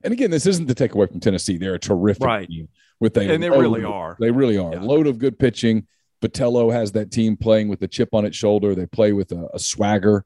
And 0.03 0.13
again, 0.13 0.29
this 0.29 0.45
isn't 0.45 0.67
to 0.67 0.75
take 0.75 0.93
away 0.93 1.07
from 1.07 1.19
Tennessee. 1.19 1.57
They're 1.57 1.73
a 1.73 1.79
terrific 1.79 2.23
Right. 2.23 2.47
team 2.47 2.67
with 2.99 3.15
a 3.17 3.21
And 3.31 3.41
they 3.43 3.49
load- 3.49 3.61
really 3.61 3.83
are. 3.83 4.17
They 4.19 4.31
really 4.31 4.57
are. 4.57 4.73
Yeah. 4.73 4.81
Load 4.81 5.07
of 5.07 5.17
good 5.19 5.37
pitching. 5.39 5.87
Vitello 6.21 6.71
has 6.73 6.91
that 6.93 7.11
team 7.11 7.37
playing 7.37 7.67
with 7.69 7.81
a 7.83 7.87
chip 7.87 8.09
on 8.13 8.25
its 8.25 8.35
shoulder. 8.35 8.73
They 8.73 8.87
play 8.87 9.13
with 9.13 9.31
a, 9.31 9.47
a 9.53 9.59
swagger. 9.59 10.25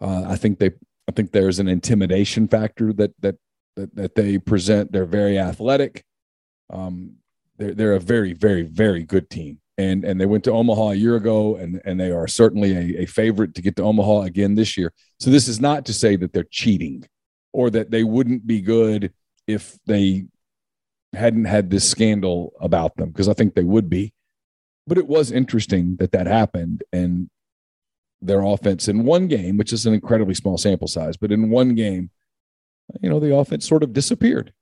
Uh, 0.00 0.24
I 0.26 0.36
think 0.36 0.58
they. 0.58 0.70
I 1.08 1.12
think 1.12 1.30
there's 1.32 1.58
an 1.58 1.68
intimidation 1.68 2.48
factor 2.48 2.92
that 2.94 3.12
that 3.20 3.36
that, 3.76 3.94
that 3.94 4.14
they 4.14 4.38
present. 4.38 4.90
They're 4.92 5.06
very 5.06 5.38
athletic. 5.38 6.04
Um, 6.70 7.14
they're 7.56 7.72
they're 7.74 7.94
a 7.94 8.00
very 8.00 8.32
very 8.32 8.62
very 8.62 9.04
good 9.04 9.30
team, 9.30 9.60
and 9.78 10.04
and 10.04 10.20
they 10.20 10.26
went 10.26 10.44
to 10.44 10.52
Omaha 10.52 10.90
a 10.90 10.94
year 10.96 11.16
ago, 11.16 11.56
and 11.56 11.80
and 11.84 11.98
they 11.98 12.10
are 12.10 12.26
certainly 12.28 12.72
a, 12.96 13.02
a 13.02 13.06
favorite 13.06 13.54
to 13.54 13.62
get 13.62 13.76
to 13.76 13.82
Omaha 13.84 14.22
again 14.22 14.54
this 14.56 14.76
year. 14.76 14.92
So 15.20 15.30
this 15.30 15.48
is 15.48 15.60
not 15.60 15.86
to 15.86 15.92
say 15.92 16.16
that 16.16 16.32
they're 16.32 16.44
cheating, 16.50 17.06
or 17.52 17.70
that 17.70 17.90
they 17.90 18.04
wouldn't 18.04 18.46
be 18.46 18.60
good 18.60 19.12
if 19.46 19.78
they 19.86 20.26
hadn't 21.12 21.46
had 21.46 21.70
this 21.70 21.88
scandal 21.88 22.52
about 22.60 22.96
them, 22.96 23.10
because 23.10 23.28
I 23.28 23.32
think 23.32 23.54
they 23.54 23.64
would 23.64 23.88
be. 23.88 24.12
But 24.86 24.98
it 24.98 25.06
was 25.06 25.30
interesting 25.30 25.96
that 25.96 26.12
that 26.12 26.26
happened, 26.26 26.82
and 26.92 27.30
their 28.20 28.42
offense 28.42 28.88
in 28.88 29.04
one 29.04 29.28
game, 29.28 29.56
which 29.56 29.72
is 29.72 29.86
an 29.86 29.94
incredibly 29.94 30.34
small 30.34 30.58
sample 30.58 30.88
size, 30.88 31.16
but 31.16 31.30
in 31.30 31.50
one 31.50 31.74
game, 31.74 32.10
you 33.00 33.08
know, 33.08 33.20
the 33.20 33.34
offense 33.34 33.68
sort 33.68 33.82
of 33.82 33.92
disappeared. 33.92 34.52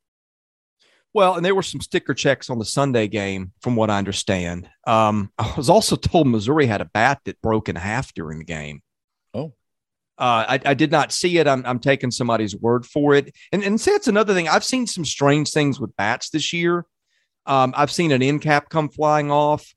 Well, 1.15 1.35
and 1.35 1.45
there 1.45 1.55
were 1.55 1.63
some 1.63 1.81
sticker 1.81 2.13
checks 2.13 2.51
on 2.51 2.59
the 2.59 2.65
Sunday 2.65 3.09
game, 3.09 3.53
from 3.63 3.75
what 3.75 3.89
I 3.89 3.97
understand. 3.97 4.69
Um, 4.87 5.33
I 5.39 5.55
was 5.57 5.71
also 5.71 5.97
told 5.97 6.27
Missouri 6.27 6.67
had 6.67 6.83
a 6.83 6.91
bat 6.93 7.21
that 7.25 7.41
broke 7.41 7.71
in 7.71 7.77
half 7.77 8.13
during 8.13 8.39
the 8.39 8.45
game. 8.45 8.83
Oh. 9.33 9.55
Uh, 10.19 10.45
I, 10.49 10.61
I 10.65 10.75
did 10.75 10.91
not 10.91 11.13
see 11.13 11.39
it. 11.39 11.47
I'm, 11.47 11.65
I'm 11.67 11.79
taking 11.79 12.11
somebody's 12.11 12.57
word 12.57 12.87
for 12.87 13.15
it. 13.15 13.35
And 13.53 13.63
and 13.63 13.81
see, 13.81 13.91
that's 13.91 14.09
another 14.09 14.33
thing. 14.33 14.49
I've 14.49 14.65
seen 14.65 14.87
some 14.87 15.05
strange 15.05 15.51
things 15.51 15.79
with 15.79 15.95
bats 15.97 16.31
this 16.31 16.53
year. 16.53 16.87
Um, 17.45 17.75
I've 17.77 17.93
seen 17.93 18.13
an 18.13 18.23
end 18.23 18.43
cap 18.43 18.71
come 18.71 18.89
flying 18.89 19.31
off. 19.31 19.75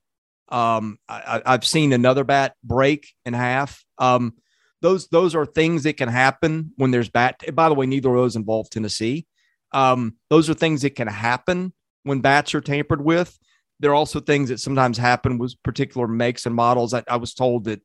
Um, 0.48 0.98
I, 1.08 1.42
I've 1.46 1.64
seen 1.64 1.92
another 1.92 2.24
bat 2.24 2.54
break 2.64 3.14
in 3.24 3.34
half. 3.34 3.84
Um, 3.98 4.34
those 4.82 5.08
those 5.08 5.34
are 5.34 5.46
things 5.46 5.82
that 5.82 5.96
can 5.96 6.08
happen 6.08 6.72
when 6.76 6.90
there's 6.90 7.10
bat. 7.10 7.40
By 7.54 7.68
the 7.68 7.74
way, 7.74 7.86
neither 7.86 8.08
of 8.10 8.16
those 8.16 8.36
involve 8.36 8.70
Tennessee. 8.70 9.26
Um, 9.72 10.16
those 10.30 10.50
are 10.50 10.54
things 10.54 10.82
that 10.82 10.96
can 10.96 11.06
happen 11.06 11.72
when 12.02 12.20
bats 12.20 12.54
are 12.54 12.60
tampered 12.60 13.04
with. 13.04 13.38
There 13.78 13.92
are 13.92 13.94
also 13.94 14.20
things 14.20 14.48
that 14.48 14.60
sometimes 14.60 14.98
happen 14.98 15.38
with 15.38 15.54
particular 15.62 16.08
makes 16.08 16.46
and 16.46 16.54
models. 16.54 16.92
I, 16.92 17.04
I 17.08 17.16
was 17.16 17.34
told 17.34 17.64
that 17.64 17.80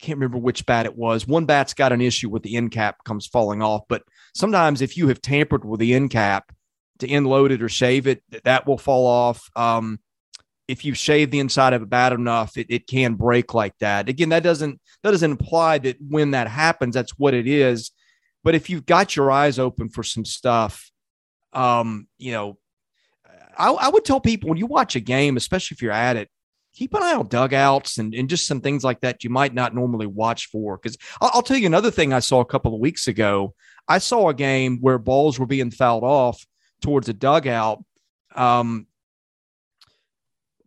Can't 0.00 0.18
remember 0.18 0.38
which 0.38 0.66
bat 0.66 0.86
it 0.86 0.96
was. 0.96 1.26
One 1.26 1.46
bat's 1.46 1.74
got 1.74 1.92
an 1.92 2.00
issue 2.00 2.28
with 2.28 2.42
the 2.42 2.56
end 2.56 2.72
cap 2.72 3.04
comes 3.04 3.26
falling 3.26 3.62
off, 3.62 3.82
but 3.88 4.02
sometimes 4.34 4.82
if 4.82 4.96
you 4.96 5.08
have 5.08 5.22
tampered 5.22 5.64
with 5.64 5.80
the 5.80 5.94
end 5.94 6.10
cap 6.10 6.52
to 6.98 7.08
end 7.08 7.26
load 7.26 7.52
it 7.52 7.62
or 7.62 7.68
shave 7.68 8.06
it, 8.06 8.22
that 8.44 8.66
will 8.66 8.78
fall 8.78 9.06
off. 9.06 9.48
Um, 9.56 10.00
if 10.66 10.84
you 10.84 10.94
shave 10.94 11.30
the 11.30 11.40
inside 11.40 11.72
of 11.72 11.82
it 11.82 11.90
bad 11.90 12.12
enough, 12.12 12.56
it, 12.56 12.66
it 12.70 12.86
can 12.86 13.14
break 13.14 13.54
like 13.54 13.76
that. 13.78 14.08
Again, 14.08 14.30
that 14.30 14.42
doesn't 14.42 14.80
that 15.02 15.10
doesn't 15.10 15.30
imply 15.30 15.78
that 15.78 15.96
when 16.00 16.32
that 16.32 16.48
happens, 16.48 16.94
that's 16.94 17.18
what 17.18 17.34
it 17.34 17.46
is. 17.46 17.90
But 18.42 18.54
if 18.54 18.68
you've 18.68 18.86
got 18.86 19.16
your 19.16 19.30
eyes 19.30 19.58
open 19.58 19.88
for 19.88 20.02
some 20.02 20.24
stuff, 20.24 20.90
um, 21.52 22.08
you 22.18 22.32
know, 22.32 22.58
I, 23.56 23.70
I 23.70 23.88
would 23.88 24.04
tell 24.04 24.20
people 24.20 24.48
when 24.48 24.58
you 24.58 24.66
watch 24.66 24.96
a 24.96 25.00
game, 25.00 25.36
especially 25.36 25.74
if 25.76 25.82
you're 25.82 25.92
at 25.92 26.16
it, 26.16 26.28
keep 26.74 26.94
an 26.94 27.02
eye 27.02 27.14
on 27.14 27.28
dugouts 27.28 27.98
and, 27.98 28.14
and 28.14 28.28
just 28.28 28.46
some 28.46 28.60
things 28.60 28.84
like 28.84 29.00
that 29.00 29.24
you 29.24 29.30
might 29.30 29.54
not 29.54 29.74
normally 29.74 30.06
watch 30.06 30.46
for. 30.46 30.76
Because 30.76 30.98
I'll, 31.20 31.30
I'll, 31.34 31.42
tell 31.42 31.56
you 31.56 31.66
another 31.66 31.90
thing 31.90 32.12
I 32.12 32.18
saw 32.18 32.40
a 32.40 32.44
couple 32.44 32.74
of 32.74 32.80
weeks 32.80 33.06
ago. 33.06 33.54
I 33.86 33.98
saw 33.98 34.28
a 34.28 34.34
game 34.34 34.78
where 34.80 34.98
balls 34.98 35.38
were 35.38 35.46
being 35.46 35.70
fouled 35.70 36.04
off 36.04 36.44
towards 36.80 37.08
a 37.08 37.12
dugout. 37.12 37.84
Um, 38.34 38.86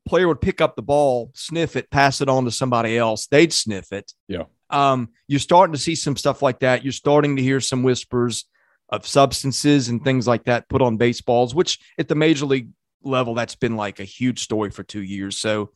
player 0.07 0.27
would 0.27 0.41
pick 0.41 0.61
up 0.61 0.75
the 0.75 0.81
ball, 0.81 1.31
sniff 1.33 1.75
it, 1.75 1.91
pass 1.91 2.21
it 2.21 2.29
on 2.29 2.45
to 2.45 2.51
somebody 2.51 2.97
else. 2.97 3.27
They'd 3.27 3.51
sniff 3.51 3.91
it. 3.91 4.13
Yeah. 4.27 4.43
Um, 4.69 5.09
you're 5.27 5.39
starting 5.39 5.73
to 5.73 5.79
see 5.79 5.95
some 5.95 6.15
stuff 6.15 6.41
like 6.41 6.59
that. 6.59 6.83
You're 6.83 6.91
starting 6.93 7.35
to 7.35 7.41
hear 7.41 7.59
some 7.59 7.83
whispers 7.83 8.45
of 8.89 9.05
substances 9.05 9.89
and 9.89 10.03
things 10.03 10.27
like 10.27 10.45
that 10.45 10.69
put 10.69 10.81
on 10.81 10.97
baseballs, 10.97 11.53
which 11.53 11.79
at 11.97 12.07
the 12.07 12.15
major 12.15 12.45
league 12.45 12.69
level, 13.03 13.33
that's 13.33 13.55
been 13.55 13.75
like 13.75 13.99
a 13.99 14.05
huge 14.05 14.39
story 14.39 14.69
for 14.69 14.83
two 14.83 15.01
years. 15.01 15.37
So 15.37 15.71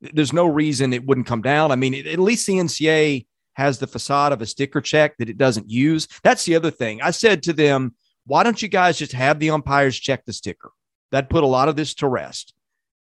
there's 0.00 0.32
no 0.32 0.46
reason 0.46 0.92
it 0.92 1.06
wouldn't 1.06 1.26
come 1.26 1.42
down. 1.42 1.72
I 1.72 1.76
mean, 1.76 2.06
at 2.06 2.18
least 2.18 2.46
the 2.46 2.54
NCA 2.54 3.26
has 3.54 3.78
the 3.78 3.86
facade 3.86 4.32
of 4.32 4.42
a 4.42 4.46
sticker 4.46 4.80
check 4.80 5.16
that 5.16 5.30
it 5.30 5.38
doesn't 5.38 5.70
use. 5.70 6.08
That's 6.22 6.44
the 6.44 6.56
other 6.56 6.70
thing. 6.70 7.00
I 7.00 7.10
said 7.10 7.42
to 7.44 7.52
them, 7.52 7.94
why 8.26 8.42
don't 8.42 8.60
you 8.60 8.68
guys 8.68 8.98
just 8.98 9.12
have 9.12 9.38
the 9.38 9.50
umpires 9.50 9.98
check 9.98 10.24
the 10.24 10.32
sticker? 10.32 10.70
That 11.12 11.30
put 11.30 11.44
a 11.44 11.46
lot 11.46 11.68
of 11.68 11.76
this 11.76 11.94
to 11.94 12.08
rest. 12.08 12.52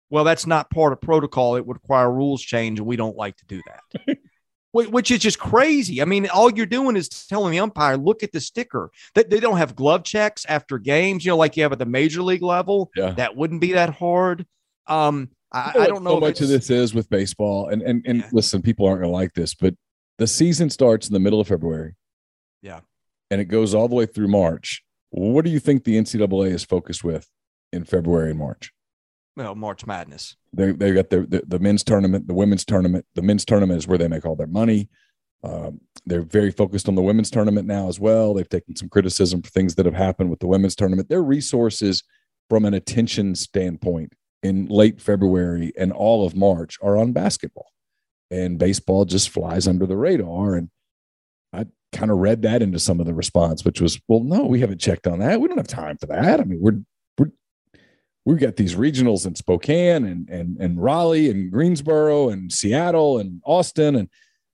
Well, 0.09 0.23
that's 0.23 0.45
not 0.45 0.69
part 0.69 0.91
of 0.91 0.99
protocol. 0.99 1.55
It 1.55 1.65
would 1.65 1.77
require 1.77 2.11
rules 2.11 2.41
change, 2.41 2.79
and 2.79 2.87
we 2.87 2.97
don't 2.97 3.15
like 3.15 3.37
to 3.37 3.45
do 3.45 3.61
that. 3.67 4.17
which 4.73 5.11
is 5.11 5.19
just 5.19 5.39
crazy. 5.39 6.01
I 6.01 6.05
mean, 6.05 6.27
all 6.29 6.51
you're 6.51 6.65
doing 6.65 6.95
is 6.95 7.09
telling 7.09 7.51
the 7.51 7.59
umpire, 7.59 7.97
look 7.97 8.23
at 8.23 8.31
the 8.31 8.39
sticker. 8.39 8.89
That 9.15 9.29
they 9.29 9.39
don't 9.39 9.57
have 9.57 9.75
glove 9.75 10.03
checks 10.03 10.45
after 10.45 10.79
games, 10.79 11.25
you 11.25 11.31
know, 11.31 11.37
like 11.37 11.57
you 11.57 11.63
have 11.63 11.73
at 11.73 11.79
the 11.79 11.85
major 11.85 12.21
league 12.21 12.41
level. 12.41 12.89
Yeah. 12.95 13.11
That 13.11 13.35
wouldn't 13.35 13.61
be 13.61 13.73
that 13.73 13.93
hard. 13.93 14.45
Um, 14.87 15.29
I, 15.51 15.73
I 15.79 15.87
don't 15.87 16.03
know. 16.03 16.15
So 16.15 16.19
much 16.19 16.41
of 16.41 16.47
this 16.47 16.69
is 16.69 16.93
with 16.93 17.09
baseball, 17.09 17.67
and 17.67 17.81
and 17.81 18.03
and 18.05 18.19
yeah. 18.19 18.29
listen, 18.31 18.61
people 18.61 18.85
aren't 18.85 19.01
going 19.01 19.11
to 19.11 19.15
like 19.15 19.33
this, 19.33 19.53
but 19.53 19.75
the 20.17 20.27
season 20.27 20.69
starts 20.69 21.07
in 21.07 21.13
the 21.13 21.19
middle 21.19 21.41
of 21.41 21.47
February. 21.47 21.95
Yeah, 22.61 22.81
and 23.29 23.41
it 23.41 23.45
goes 23.45 23.73
all 23.73 23.87
the 23.87 23.95
way 23.95 24.05
through 24.05 24.29
March. 24.29 24.83
What 25.09 25.43
do 25.43 25.51
you 25.51 25.59
think 25.59 25.83
the 25.83 25.97
NCAA 25.97 26.51
is 26.51 26.63
focused 26.63 27.03
with 27.03 27.27
in 27.73 27.83
February 27.83 28.29
and 28.29 28.39
March? 28.39 28.71
well, 29.35 29.55
March 29.55 29.85
Madness. 29.85 30.35
They 30.53 30.71
they 30.71 30.93
got 30.93 31.09
the, 31.09 31.21
the, 31.21 31.43
the 31.47 31.59
men's 31.59 31.83
tournament, 31.83 32.27
the 32.27 32.33
women's 32.33 32.65
tournament. 32.65 33.05
The 33.15 33.21
men's 33.21 33.45
tournament 33.45 33.77
is 33.77 33.87
where 33.87 33.97
they 33.97 34.07
make 34.07 34.25
all 34.25 34.35
their 34.35 34.47
money. 34.47 34.89
Um, 35.43 35.81
they're 36.05 36.21
very 36.21 36.51
focused 36.51 36.87
on 36.87 36.95
the 36.95 37.01
women's 37.01 37.31
tournament 37.31 37.67
now 37.67 37.87
as 37.87 37.99
well. 37.99 38.33
They've 38.33 38.47
taken 38.47 38.75
some 38.75 38.89
criticism 38.89 39.41
for 39.41 39.49
things 39.49 39.75
that 39.75 39.85
have 39.85 39.95
happened 39.95 40.29
with 40.29 40.39
the 40.39 40.47
women's 40.47 40.75
tournament. 40.75 41.09
Their 41.09 41.23
resources, 41.23 42.03
from 42.49 42.65
an 42.65 42.73
attention 42.73 43.33
standpoint, 43.35 44.13
in 44.43 44.67
late 44.67 45.01
February 45.01 45.71
and 45.77 45.91
all 45.91 46.25
of 46.25 46.35
March 46.35 46.77
are 46.81 46.97
on 46.97 47.11
basketball, 47.11 47.71
and 48.29 48.57
baseball 48.57 49.05
just 49.05 49.29
flies 49.29 49.67
under 49.67 49.85
the 49.85 49.97
radar. 49.97 50.55
And 50.55 50.69
I 51.53 51.65
kind 51.91 52.11
of 52.11 52.17
read 52.17 52.41
that 52.43 52.61
into 52.61 52.79
some 52.79 52.99
of 52.99 53.05
the 53.05 53.13
response, 53.13 53.63
which 53.63 53.81
was, 53.81 53.99
"Well, 54.07 54.21
no, 54.21 54.45
we 54.45 54.59
haven't 54.59 54.81
checked 54.81 55.07
on 55.07 55.19
that. 55.19 55.39
We 55.39 55.47
don't 55.47 55.57
have 55.57 55.67
time 55.67 55.97
for 55.97 56.07
that. 56.07 56.39
I 56.39 56.43
mean, 56.43 56.59
we're 56.59 56.79
we're 57.17 57.31
we've 58.25 58.39
got 58.39 58.55
these 58.55 58.75
regionals 58.75 59.25
in 59.25 59.35
Spokane 59.35 60.05
and 60.05 60.29
and 60.29 60.57
and 60.59 60.81
Raleigh 60.81 61.29
and 61.29 61.51
Greensboro 61.51 62.29
and 62.29 62.51
Seattle 62.51 63.19
and 63.19 63.41
Austin 63.45 63.95
and 63.95 64.09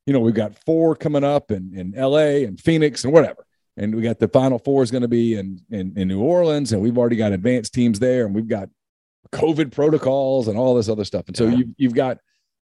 you 0.05 0.13
know 0.13 0.19
we've 0.19 0.33
got 0.33 0.57
four 0.65 0.95
coming 0.95 1.23
up 1.23 1.51
in 1.51 1.73
in 1.73 1.91
LA 1.91 2.45
and 2.45 2.59
Phoenix 2.59 3.03
and 3.03 3.13
whatever 3.13 3.45
and 3.75 3.93
we 3.93 4.01
got 4.01 4.19
the 4.19 4.27
final 4.27 4.57
four 4.57 4.83
is 4.83 4.91
going 4.91 5.01
to 5.01 5.07
be 5.07 5.35
in, 5.35 5.61
in 5.69 5.93
in 5.97 6.07
New 6.07 6.21
Orleans 6.21 6.73
and 6.73 6.81
we've 6.81 6.97
already 6.97 7.15
got 7.15 7.33
advanced 7.33 7.73
teams 7.73 7.99
there 7.99 8.25
and 8.25 8.33
we've 8.33 8.47
got 8.47 8.69
COVID 9.31 9.71
protocols 9.71 10.47
and 10.47 10.57
all 10.57 10.75
this 10.75 10.89
other 10.89 11.05
stuff 11.05 11.27
and 11.27 11.37
so 11.37 11.45
yeah. 11.47 11.57
you 11.57 11.75
you've 11.77 11.93
got 11.93 12.17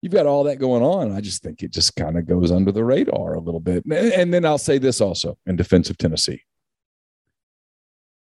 you've 0.02 0.14
got 0.14 0.26
all 0.26 0.44
that 0.46 0.58
going 0.58 0.84
on 0.84 1.12
I 1.12 1.22
just 1.22 1.44
think 1.44 1.62
it 1.62 1.72
just 1.72 1.96
kind 1.96 2.18
of 2.18 2.26
goes 2.28 2.52
under 2.52 2.72
the 2.72 2.84
radar 2.84 3.34
a 3.34 3.40
little 3.40 3.60
bit 3.60 3.86
and, 3.86 3.94
and 3.94 4.34
then 4.34 4.46
I'll 4.46 4.58
say 4.58 4.78
this 4.78 5.02
also 5.02 5.38
in 5.46 5.56
defense 5.56 5.90
of 5.90 5.98
Tennessee 5.98 6.44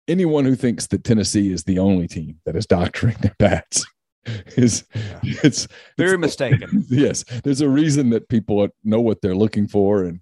anyone 0.08 0.44
who 0.44 0.56
thinks 0.56 0.86
that 0.88 1.04
Tennessee 1.04 1.52
is 1.52 1.64
the 1.64 1.78
only 1.78 2.08
team 2.08 2.40
that 2.44 2.56
is 2.56 2.66
doctoring 2.66 3.16
their 3.20 3.36
bats 3.38 3.86
is 4.56 4.84
yeah. 4.94 5.20
it's 5.42 5.68
very 5.96 6.12
it's, 6.12 6.20
mistaken. 6.20 6.84
Yes, 6.90 7.24
there's 7.44 7.60
a 7.60 7.68
reason 7.68 8.10
that 8.10 8.28
people 8.28 8.68
know 8.84 9.00
what 9.00 9.22
they're 9.22 9.34
looking 9.34 9.66
for 9.66 10.04
and 10.04 10.20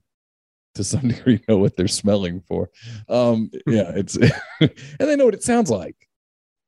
to 0.75 0.85
some 0.85 1.09
degree 1.09 1.41
know 1.49 1.59
what 1.59 1.77
they're 1.77 1.89
smelling 1.89 2.43
for. 2.47 2.71
Um, 3.09 3.51
yeah, 3.67 3.93
it's 3.95 4.17
and 4.17 4.71
they 4.99 5.17
know 5.17 5.25
what 5.25 5.35
it 5.35 5.43
sounds 5.43 5.71
like. 5.71 5.97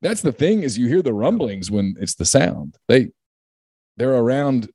That's 0.03 0.23
the 0.23 0.33
thing 0.33 0.63
is 0.63 0.79
you 0.79 0.89
hear 0.89 1.03
the 1.03 1.13
rumblings 1.13 1.71
when 1.71 1.95
it's 2.01 2.15
the 2.15 2.25
sound. 2.25 2.77
They 2.89 3.11
they're 3.97 4.15
around 4.15 4.71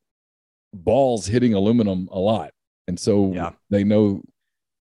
balls 0.73 1.25
hitting 1.25 1.53
aluminum 1.53 2.07
a 2.11 2.19
lot, 2.19 2.51
and 2.87 2.99
so 2.99 3.33
yeah. 3.33 3.51
they 3.69 3.83
know 3.83 4.21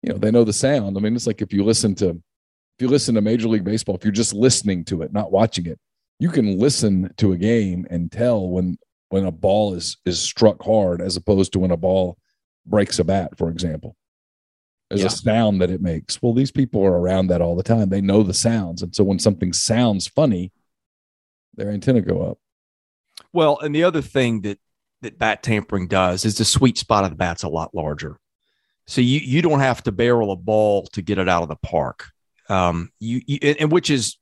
you 0.02 0.12
know 0.12 0.18
they 0.18 0.30
know 0.30 0.44
the 0.44 0.52
sound. 0.52 0.96
I 0.96 1.00
mean, 1.00 1.16
it's 1.16 1.26
like 1.26 1.42
if 1.42 1.52
you 1.52 1.64
listen 1.64 1.94
to 1.96 2.10
if 2.10 2.82
you 2.82 2.88
listen 2.88 3.16
to 3.16 3.20
Major 3.20 3.48
League 3.48 3.64
Baseball, 3.64 3.96
if 3.96 4.04
you're 4.04 4.12
just 4.12 4.34
listening 4.34 4.84
to 4.84 5.02
it, 5.02 5.12
not 5.12 5.32
watching 5.32 5.66
it, 5.66 5.80
you 6.20 6.30
can 6.30 6.58
listen 6.58 7.12
to 7.16 7.32
a 7.32 7.36
game 7.36 7.86
and 7.90 8.12
tell 8.12 8.48
when 8.48 8.78
when 9.08 9.24
a 9.24 9.32
ball 9.32 9.74
is 9.74 9.96
is 10.04 10.20
struck 10.20 10.62
hard 10.62 11.00
as 11.00 11.16
opposed 11.16 11.52
to 11.52 11.58
when 11.58 11.72
a 11.72 11.76
ball 11.76 12.16
breaks 12.66 12.98
a 12.98 13.04
bat, 13.04 13.36
for 13.36 13.50
example. 13.50 13.96
There's 14.88 15.02
yeah. 15.02 15.08
a 15.08 15.10
sound 15.10 15.60
that 15.60 15.70
it 15.70 15.82
makes. 15.82 16.22
Well, 16.22 16.32
these 16.32 16.50
people 16.50 16.82
are 16.82 16.98
around 16.98 17.26
that 17.26 17.42
all 17.42 17.56
the 17.56 17.62
time. 17.62 17.90
They 17.90 18.00
know 18.00 18.22
the 18.22 18.34
sounds. 18.34 18.82
And 18.82 18.94
so 18.94 19.04
when 19.04 19.18
something 19.18 19.52
sounds 19.52 20.06
funny, 20.06 20.50
their 21.54 21.70
antenna 21.70 22.00
go 22.00 22.22
up. 22.22 22.38
Well, 23.32 23.58
and 23.58 23.74
the 23.74 23.84
other 23.84 24.00
thing 24.00 24.42
that 24.42 24.58
that 25.02 25.18
bat 25.18 25.42
tampering 25.42 25.88
does 25.88 26.24
is 26.24 26.38
the 26.38 26.44
sweet 26.44 26.78
spot 26.78 27.04
of 27.04 27.10
the 27.10 27.16
bat's 27.16 27.42
a 27.42 27.48
lot 27.48 27.74
larger. 27.74 28.18
So 28.86 29.00
you 29.00 29.20
you 29.20 29.42
don't 29.42 29.60
have 29.60 29.82
to 29.82 29.92
barrel 29.92 30.32
a 30.32 30.36
ball 30.36 30.86
to 30.92 31.02
get 31.02 31.18
it 31.18 31.28
out 31.28 31.42
of 31.42 31.48
the 31.48 31.56
park. 31.56 32.06
Um, 32.48 32.90
you, 32.98 33.20
you 33.26 33.38
and 33.60 33.70
which 33.70 33.90
is 33.90 34.16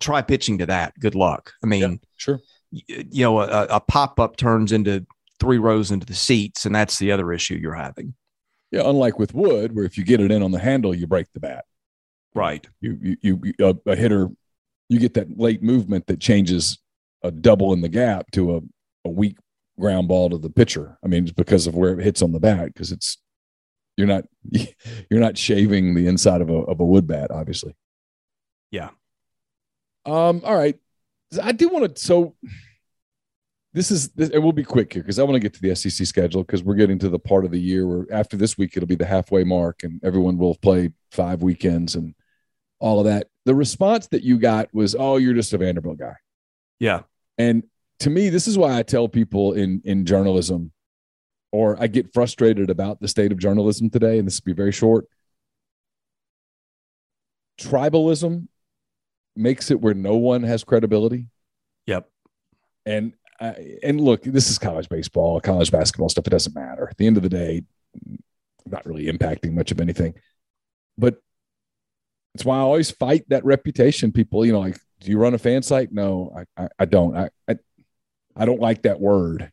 try 0.00 0.22
pitching 0.22 0.58
to 0.58 0.66
that. 0.66 0.98
Good 0.98 1.14
luck. 1.14 1.52
I 1.62 1.66
mean, 1.66 1.80
yeah, 1.80 1.96
sure. 2.16 2.40
You, 2.72 3.04
you 3.10 3.24
know, 3.24 3.40
a, 3.40 3.66
a 3.70 3.80
pop 3.80 4.18
up 4.18 4.36
turns 4.36 4.72
into 4.72 5.06
three 5.38 5.58
rows 5.58 5.92
into 5.92 6.06
the 6.06 6.14
seats, 6.14 6.66
and 6.66 6.74
that's 6.74 6.98
the 6.98 7.12
other 7.12 7.32
issue 7.32 7.54
you're 7.54 7.74
having. 7.74 8.14
Yeah, 8.70 8.82
unlike 8.84 9.18
with 9.18 9.34
wood, 9.34 9.74
where 9.74 9.84
if 9.84 9.96
you 9.96 10.04
get 10.04 10.20
it 10.20 10.30
in 10.30 10.42
on 10.42 10.50
the 10.50 10.58
handle, 10.58 10.94
you 10.94 11.06
break 11.06 11.32
the 11.32 11.40
bat. 11.40 11.64
Right. 12.34 12.66
You 12.80 13.16
you, 13.22 13.40
you 13.42 13.54
a, 13.60 13.90
a 13.90 13.96
hitter, 13.96 14.28
you 14.88 14.98
get 14.98 15.14
that 15.14 15.38
late 15.38 15.62
movement 15.62 16.06
that 16.06 16.20
changes 16.20 16.78
a 17.22 17.30
double 17.30 17.72
in 17.72 17.80
the 17.80 17.88
gap 17.88 18.30
to 18.32 18.56
a, 18.56 18.60
a 19.06 19.10
weak 19.10 19.38
ground 19.78 20.08
ball 20.08 20.30
to 20.30 20.38
the 20.38 20.50
pitcher. 20.50 20.98
I 21.04 21.08
mean, 21.08 21.24
it's 21.24 21.32
because 21.32 21.66
of 21.66 21.74
where 21.74 21.98
it 21.98 22.04
hits 22.04 22.22
on 22.22 22.32
the 22.32 22.40
bat 22.40 22.66
because 22.66 22.92
it's 22.92 23.18
you're 23.96 24.06
not 24.06 24.24
you're 25.10 25.20
not 25.20 25.38
shaving 25.38 25.94
the 25.94 26.06
inside 26.06 26.40
of 26.40 26.50
a 26.50 26.54
of 26.54 26.80
a 26.80 26.84
wood 26.84 27.06
bat, 27.06 27.30
obviously. 27.30 27.74
Yeah. 28.70 28.90
Um. 30.04 30.42
All 30.44 30.56
right. 30.56 30.78
I 31.42 31.52
do 31.52 31.68
want 31.68 31.96
to. 31.96 32.02
So 32.02 32.34
this 33.78 33.92
is 33.92 34.08
this, 34.10 34.30
it 34.30 34.38
will 34.38 34.52
be 34.52 34.64
quick 34.64 34.92
here 34.92 35.02
because 35.02 35.20
I 35.20 35.22
want 35.22 35.36
to 35.36 35.40
get 35.40 35.54
to 35.54 35.62
the 35.62 35.72
SEC 35.72 36.04
schedule 36.04 36.42
because 36.42 36.64
we're 36.64 36.74
getting 36.74 36.98
to 36.98 37.08
the 37.08 37.18
part 37.18 37.44
of 37.44 37.52
the 37.52 37.60
year 37.60 37.86
where 37.86 38.06
after 38.10 38.36
this 38.36 38.58
week 38.58 38.76
it'll 38.76 38.88
be 38.88 38.96
the 38.96 39.06
halfway 39.06 39.44
mark 39.44 39.84
and 39.84 40.00
everyone 40.02 40.36
will 40.36 40.56
play 40.56 40.90
five 41.12 41.44
weekends 41.44 41.94
and 41.94 42.16
all 42.80 42.98
of 42.98 43.04
that. 43.06 43.28
The 43.44 43.54
response 43.54 44.08
that 44.08 44.24
you 44.24 44.38
got 44.38 44.68
was, 44.74 44.96
"Oh, 44.98 45.16
you're 45.16 45.32
just 45.32 45.52
a 45.52 45.58
Vanderbilt 45.58 45.96
guy." 45.96 46.16
Yeah. 46.80 47.02
And 47.38 47.62
to 48.00 48.10
me, 48.10 48.30
this 48.30 48.48
is 48.48 48.58
why 48.58 48.76
I 48.76 48.82
tell 48.82 49.08
people 49.08 49.52
in 49.52 49.80
in 49.84 50.04
journalism 50.04 50.72
or 51.52 51.80
I 51.80 51.86
get 51.86 52.12
frustrated 52.12 52.70
about 52.70 53.00
the 53.00 53.06
state 53.06 53.30
of 53.30 53.38
journalism 53.38 53.90
today, 53.90 54.18
and 54.18 54.26
this 54.26 54.40
will 54.40 54.52
be 54.52 54.56
very 54.56 54.72
short. 54.72 55.06
Tribalism 57.60 58.48
makes 59.36 59.70
it 59.70 59.80
where 59.80 59.94
no 59.94 60.16
one 60.16 60.42
has 60.42 60.64
credibility. 60.64 61.26
Yep. 61.86 62.10
And 62.84 63.12
uh, 63.40 63.54
and 63.82 64.00
look, 64.00 64.22
this 64.22 64.50
is 64.50 64.58
college 64.58 64.88
baseball, 64.88 65.40
college 65.40 65.70
basketball 65.70 66.08
stuff. 66.08 66.26
It 66.26 66.30
doesn't 66.30 66.54
matter. 66.54 66.88
At 66.88 66.96
the 66.96 67.06
end 67.06 67.16
of 67.16 67.22
the 67.22 67.28
day, 67.28 67.62
not 68.66 68.86
really 68.86 69.06
impacting 69.06 69.52
much 69.52 69.70
of 69.70 69.80
anything. 69.80 70.14
But 70.96 71.20
it's 72.34 72.44
why 72.44 72.56
I 72.56 72.60
always 72.60 72.90
fight 72.90 73.24
that 73.28 73.44
reputation. 73.44 74.12
People, 74.12 74.44
you 74.44 74.52
know, 74.52 74.60
like, 74.60 74.78
do 75.00 75.10
you 75.10 75.18
run 75.18 75.34
a 75.34 75.38
fan 75.38 75.62
site? 75.62 75.92
No, 75.92 76.34
I, 76.36 76.64
I, 76.64 76.68
I 76.80 76.84
don't. 76.84 77.16
I, 77.16 77.30
I, 77.48 77.56
I 78.36 78.44
don't 78.44 78.60
like 78.60 78.82
that 78.82 79.00
word 79.00 79.50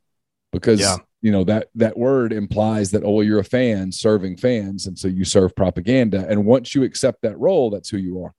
because 0.51 0.79
yeah 0.79 0.97
you 1.25 1.31
know 1.31 1.43
that 1.43 1.69
that 1.73 1.97
word 1.97 2.31
implies 2.31 2.91
that 2.91 3.03
oh 3.03 3.21
you're 3.21 3.39
a 3.39 3.43
fan 3.43 3.91
serving 3.91 4.37
fans 4.37 4.85
and 4.85 4.97
so 4.97 5.07
you 5.07 5.25
serve 5.25 5.55
propaganda 5.55 6.23
and 6.29 6.45
once 6.45 6.75
you 6.75 6.83
accept 6.83 7.23
that 7.23 7.35
role 7.39 7.71
that's 7.71 7.89
who 7.89 7.97
you 7.97 8.23
are 8.23 8.31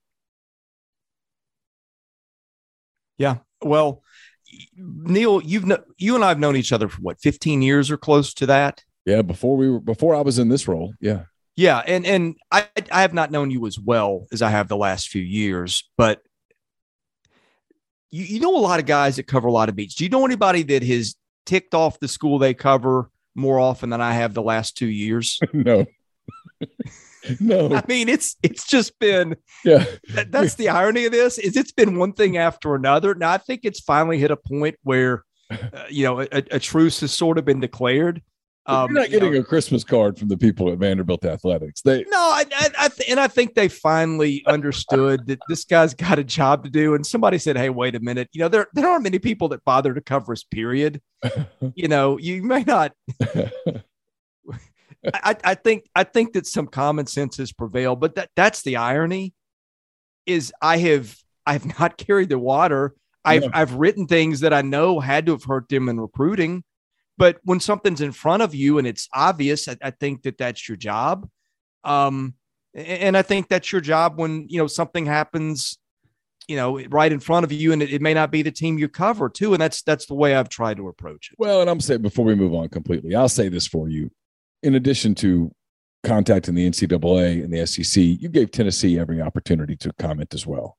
yeah 3.17 3.39
well 3.61 4.01
Neil, 4.75 5.41
you've 5.41 5.65
kn- 5.65 5.83
you 5.97 6.15
and 6.15 6.23
I 6.23 6.29
have 6.29 6.39
known 6.39 6.55
each 6.55 6.71
other 6.71 6.87
for 6.87 7.01
what 7.01 7.19
15 7.21 7.61
years 7.61 7.91
or 7.91 7.97
close 7.97 8.33
to 8.35 8.45
that. 8.47 8.83
Yeah, 9.05 9.21
before 9.21 9.55
we 9.55 9.69
were 9.69 9.79
before 9.79 10.15
I 10.15 10.21
was 10.21 10.39
in 10.39 10.49
this 10.49 10.67
role. 10.67 10.93
Yeah. 10.99 11.23
Yeah, 11.55 11.81
and 11.87 12.05
and 12.05 12.35
I 12.51 12.67
I 12.91 13.01
have 13.01 13.13
not 13.13 13.31
known 13.31 13.49
you 13.49 13.65
as 13.65 13.79
well 13.79 14.27
as 14.31 14.41
I 14.41 14.49
have 14.49 14.67
the 14.67 14.77
last 14.77 15.09
few 15.09 15.23
years, 15.23 15.89
but 15.97 16.21
you, 18.11 18.23
you 18.23 18.39
know 18.39 18.55
a 18.55 18.59
lot 18.59 18.79
of 18.79 18.85
guys 18.85 19.15
that 19.15 19.27
cover 19.27 19.47
a 19.47 19.51
lot 19.51 19.69
of 19.69 19.75
beats. 19.75 19.95
Do 19.95 20.03
you 20.03 20.09
know 20.09 20.25
anybody 20.25 20.61
that 20.63 20.83
has 20.83 21.15
ticked 21.45 21.73
off 21.73 21.99
the 21.99 22.07
school 22.07 22.37
they 22.37 22.53
cover 22.53 23.09
more 23.33 23.59
often 23.59 23.89
than 23.89 24.01
I 24.01 24.13
have 24.13 24.33
the 24.33 24.43
last 24.43 24.77
two 24.77 24.87
years? 24.87 25.39
no. 25.53 25.85
no. 27.39 27.73
I 27.73 27.83
mean, 27.87 28.09
it's 28.09 28.35
it's 28.43 28.65
just 28.67 28.97
been 28.99 29.35
yeah. 29.63 29.85
That, 30.13 30.31
that's 30.31 30.55
the 30.55 30.69
irony 30.69 31.05
of 31.05 31.11
this 31.11 31.37
is 31.37 31.55
it's 31.55 31.71
been 31.71 31.97
one 31.97 32.13
thing 32.13 32.37
after 32.37 32.75
another. 32.75 33.15
Now 33.15 33.31
I 33.31 33.37
think 33.37 33.61
it's 33.63 33.79
finally 33.79 34.17
hit 34.17 34.31
a 34.31 34.37
point 34.37 34.75
where 34.83 35.23
uh, 35.51 35.85
you 35.89 36.03
know 36.03 36.21
a, 36.21 36.27
a, 36.31 36.59
truce 36.59 36.99
has 37.01 37.13
sort 37.13 37.37
of 37.37 37.45
been 37.45 37.59
declared. 37.59 38.21
Um, 38.65 38.91
You're 38.91 39.01
not 39.01 39.09
getting 39.09 39.29
you 39.29 39.35
know, 39.35 39.41
a 39.41 39.45
Christmas 39.45 39.85
card 39.85 40.19
from 40.19 40.27
the 40.27 40.35
people 40.35 40.69
at 40.69 40.77
Vanderbilt 40.77 41.23
Athletics. 41.23 41.81
They 41.81 42.03
no, 42.09 42.17
I, 42.17 42.43
I, 42.53 42.69
I 42.79 42.87
th- 42.89 43.09
and 43.09 43.17
I 43.17 43.27
think 43.29 43.55
they 43.55 43.69
finally 43.69 44.43
understood 44.45 45.25
that 45.27 45.39
this 45.47 45.63
guy's 45.63 45.93
got 45.93 46.19
a 46.19 46.23
job 46.23 46.65
to 46.65 46.69
do. 46.69 46.93
And 46.93 47.07
somebody 47.07 47.37
said, 47.37 47.57
"Hey, 47.57 47.69
wait 47.69 47.95
a 47.95 48.01
minute. 48.01 48.27
You 48.33 48.41
know, 48.41 48.49
there 48.49 48.67
there 48.73 48.87
aren't 48.87 49.03
many 49.03 49.19
people 49.19 49.47
that 49.49 49.63
bother 49.63 49.93
to 49.93 50.01
cover 50.01 50.33
his 50.33 50.43
period. 50.43 51.01
you 51.75 51.87
know, 51.87 52.17
you 52.17 52.43
may 52.43 52.63
not." 52.63 52.91
I, 55.13 55.35
I 55.43 55.55
think 55.55 55.89
I 55.95 56.03
think 56.03 56.33
that 56.33 56.47
some 56.47 56.67
common 56.67 57.05
sense 57.05 57.37
has 57.37 57.51
prevailed, 57.51 57.99
but 57.99 58.15
that 58.15 58.29
that's 58.35 58.61
the 58.63 58.77
irony. 58.77 59.33
Is 60.25 60.53
I 60.61 60.77
have 60.77 61.15
I 61.45 61.53
have 61.53 61.65
not 61.79 61.97
carried 61.97 62.29
the 62.29 62.39
water. 62.39 62.95
I've 63.23 63.43
yeah. 63.43 63.49
I've 63.53 63.73
written 63.73 64.07
things 64.07 64.41
that 64.41 64.53
I 64.53 64.61
know 64.61 64.99
had 64.99 65.25
to 65.25 65.33
have 65.33 65.43
hurt 65.43 65.69
them 65.69 65.89
in 65.89 65.99
recruiting, 65.99 66.63
but 67.17 67.37
when 67.43 67.59
something's 67.59 68.01
in 68.01 68.11
front 68.11 68.43
of 68.43 68.55
you 68.55 68.77
and 68.77 68.87
it's 68.87 69.07
obvious, 69.13 69.67
I, 69.67 69.77
I 69.81 69.91
think 69.91 70.23
that 70.23 70.37
that's 70.37 70.67
your 70.67 70.77
job. 70.77 71.27
Um, 71.83 72.35
and 72.73 73.17
I 73.17 73.21
think 73.21 73.47
that's 73.47 73.71
your 73.71 73.81
job 73.81 74.19
when 74.19 74.47
you 74.49 74.59
know 74.59 74.67
something 74.67 75.05
happens, 75.05 75.77
you 76.47 76.55
know, 76.55 76.79
right 76.89 77.11
in 77.11 77.19
front 77.19 77.43
of 77.43 77.51
you, 77.51 77.71
and 77.73 77.81
it, 77.81 77.91
it 77.91 78.01
may 78.01 78.13
not 78.13 78.31
be 78.31 78.41
the 78.41 78.51
team 78.51 78.77
you 78.77 78.87
cover 78.87 79.29
too. 79.29 79.53
And 79.53 79.61
that's 79.61 79.81
that's 79.81 80.05
the 80.05 80.13
way 80.13 80.35
I've 80.35 80.49
tried 80.49 80.77
to 80.77 80.87
approach 80.87 81.31
it. 81.31 81.35
Well, 81.39 81.61
and 81.61 81.69
I'm 81.69 81.81
saying 81.81 82.01
before 82.01 82.25
we 82.25 82.35
move 82.35 82.53
on 82.53 82.69
completely, 82.69 83.15
I'll 83.15 83.29
say 83.29 83.49
this 83.49 83.67
for 83.67 83.89
you 83.89 84.11
in 84.63 84.75
addition 84.75 85.15
to 85.15 85.51
contacting 86.03 86.55
the 86.55 86.69
NCAA 86.69 87.43
and 87.43 87.53
the 87.53 87.65
SEC, 87.65 88.01
you 88.01 88.29
gave 88.29 88.51
Tennessee 88.51 88.99
every 88.99 89.21
opportunity 89.21 89.75
to 89.77 89.91
comment 89.99 90.33
as 90.33 90.45
well. 90.45 90.77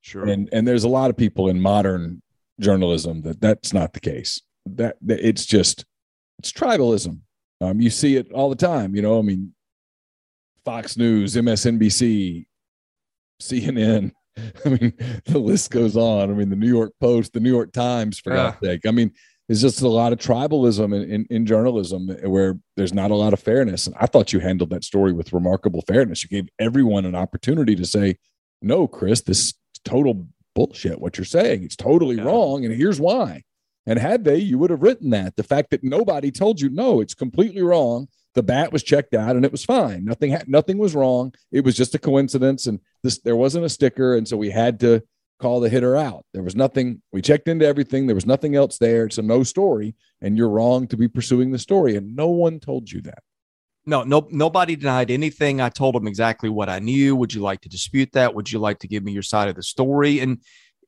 Sure. 0.00 0.26
And 0.26 0.48
and 0.52 0.66
there's 0.66 0.84
a 0.84 0.88
lot 0.88 1.10
of 1.10 1.16
people 1.16 1.48
in 1.48 1.60
modern 1.60 2.22
journalism 2.60 3.22
that 3.22 3.40
that's 3.40 3.72
not 3.72 3.92
the 3.92 4.00
case. 4.00 4.40
That, 4.66 4.96
that 5.02 5.20
it's 5.20 5.46
just 5.46 5.84
it's 6.38 6.52
tribalism. 6.52 7.20
Um, 7.60 7.80
you 7.80 7.90
see 7.90 8.16
it 8.16 8.32
all 8.32 8.50
the 8.50 8.56
time. 8.56 8.96
You 8.96 9.02
know, 9.02 9.18
I 9.18 9.22
mean, 9.22 9.54
Fox 10.64 10.96
News, 10.96 11.36
MSNBC, 11.36 12.46
CNN. 13.40 14.12
I 14.64 14.68
mean, 14.68 14.92
the 15.26 15.38
list 15.38 15.70
goes 15.70 15.96
on. 15.96 16.30
I 16.30 16.32
mean, 16.32 16.48
the 16.48 16.56
New 16.56 16.68
York 16.68 16.92
Post, 17.00 17.32
the 17.32 17.40
New 17.40 17.52
York 17.52 17.72
Times, 17.72 18.18
for 18.18 18.30
yeah. 18.30 18.50
God's 18.50 18.66
sake. 18.66 18.86
I 18.86 18.90
mean, 18.90 19.12
there's 19.48 19.62
just 19.62 19.82
a 19.82 19.88
lot 19.88 20.12
of 20.12 20.18
tribalism 20.18 20.94
in, 20.94 21.10
in, 21.10 21.26
in, 21.28 21.46
journalism 21.46 22.08
where 22.24 22.58
there's 22.76 22.94
not 22.94 23.10
a 23.10 23.16
lot 23.16 23.32
of 23.32 23.40
fairness. 23.40 23.86
And 23.86 23.96
I 23.98 24.06
thought 24.06 24.32
you 24.32 24.38
handled 24.38 24.70
that 24.70 24.84
story 24.84 25.12
with 25.12 25.32
remarkable 25.32 25.82
fairness. 25.82 26.22
You 26.22 26.28
gave 26.28 26.48
everyone 26.58 27.04
an 27.04 27.14
opportunity 27.14 27.74
to 27.74 27.84
say, 27.84 28.18
no, 28.60 28.86
Chris, 28.86 29.20
this 29.22 29.40
is 29.40 29.54
total 29.84 30.26
bullshit. 30.54 31.00
What 31.00 31.18
you're 31.18 31.24
saying, 31.24 31.64
it's 31.64 31.76
totally 31.76 32.16
yeah. 32.16 32.24
wrong. 32.24 32.64
And 32.64 32.74
here's 32.74 33.00
why. 33.00 33.42
And 33.84 33.98
had 33.98 34.24
they, 34.24 34.36
you 34.36 34.58
would 34.58 34.70
have 34.70 34.82
written 34.82 35.10
that. 35.10 35.34
The 35.34 35.42
fact 35.42 35.70
that 35.70 35.82
nobody 35.82 36.30
told 36.30 36.60
you, 36.60 36.70
no, 36.70 37.00
it's 37.00 37.14
completely 37.14 37.62
wrong. 37.62 38.06
The 38.34 38.42
bat 38.42 38.72
was 38.72 38.82
checked 38.82 39.12
out 39.12 39.34
and 39.36 39.44
it 39.44 39.52
was 39.52 39.64
fine. 39.64 40.04
Nothing, 40.04 40.32
ha- 40.32 40.44
nothing 40.46 40.78
was 40.78 40.94
wrong. 40.94 41.34
It 41.50 41.64
was 41.64 41.76
just 41.76 41.94
a 41.94 41.98
coincidence. 41.98 42.66
And 42.66 42.78
this, 43.02 43.18
there 43.18 43.36
wasn't 43.36 43.64
a 43.64 43.68
sticker. 43.68 44.14
And 44.16 44.26
so 44.26 44.36
we 44.36 44.50
had 44.50 44.78
to 44.80 45.02
call 45.42 45.60
the 45.60 45.68
hitter 45.68 45.96
out. 45.96 46.24
There 46.32 46.42
was 46.42 46.56
nothing, 46.56 47.02
we 47.12 47.20
checked 47.20 47.48
into 47.48 47.66
everything. 47.66 48.06
There 48.06 48.14
was 48.14 48.26
nothing 48.26 48.54
else 48.54 48.78
there. 48.78 49.04
It's 49.04 49.18
a 49.18 49.22
no 49.22 49.42
story, 49.42 49.94
and 50.22 50.38
you're 50.38 50.48
wrong 50.48 50.86
to 50.86 50.96
be 50.96 51.08
pursuing 51.08 51.50
the 51.50 51.58
story. 51.58 51.96
And 51.96 52.16
no 52.16 52.28
one 52.28 52.60
told 52.60 52.90
you 52.90 53.02
that. 53.02 53.22
No, 53.84 54.04
no, 54.04 54.28
nobody 54.30 54.76
denied 54.76 55.10
anything. 55.10 55.60
I 55.60 55.68
told 55.68 55.96
them 55.96 56.06
exactly 56.06 56.48
what 56.48 56.68
I 56.68 56.78
knew. 56.78 57.16
Would 57.16 57.34
you 57.34 57.42
like 57.42 57.60
to 57.62 57.68
dispute 57.68 58.10
that? 58.12 58.32
Would 58.34 58.52
you 58.52 58.60
like 58.60 58.78
to 58.78 58.88
give 58.88 59.02
me 59.02 59.10
your 59.10 59.24
side 59.24 59.48
of 59.48 59.56
the 59.56 59.62
story? 59.62 60.20
And, 60.20 60.38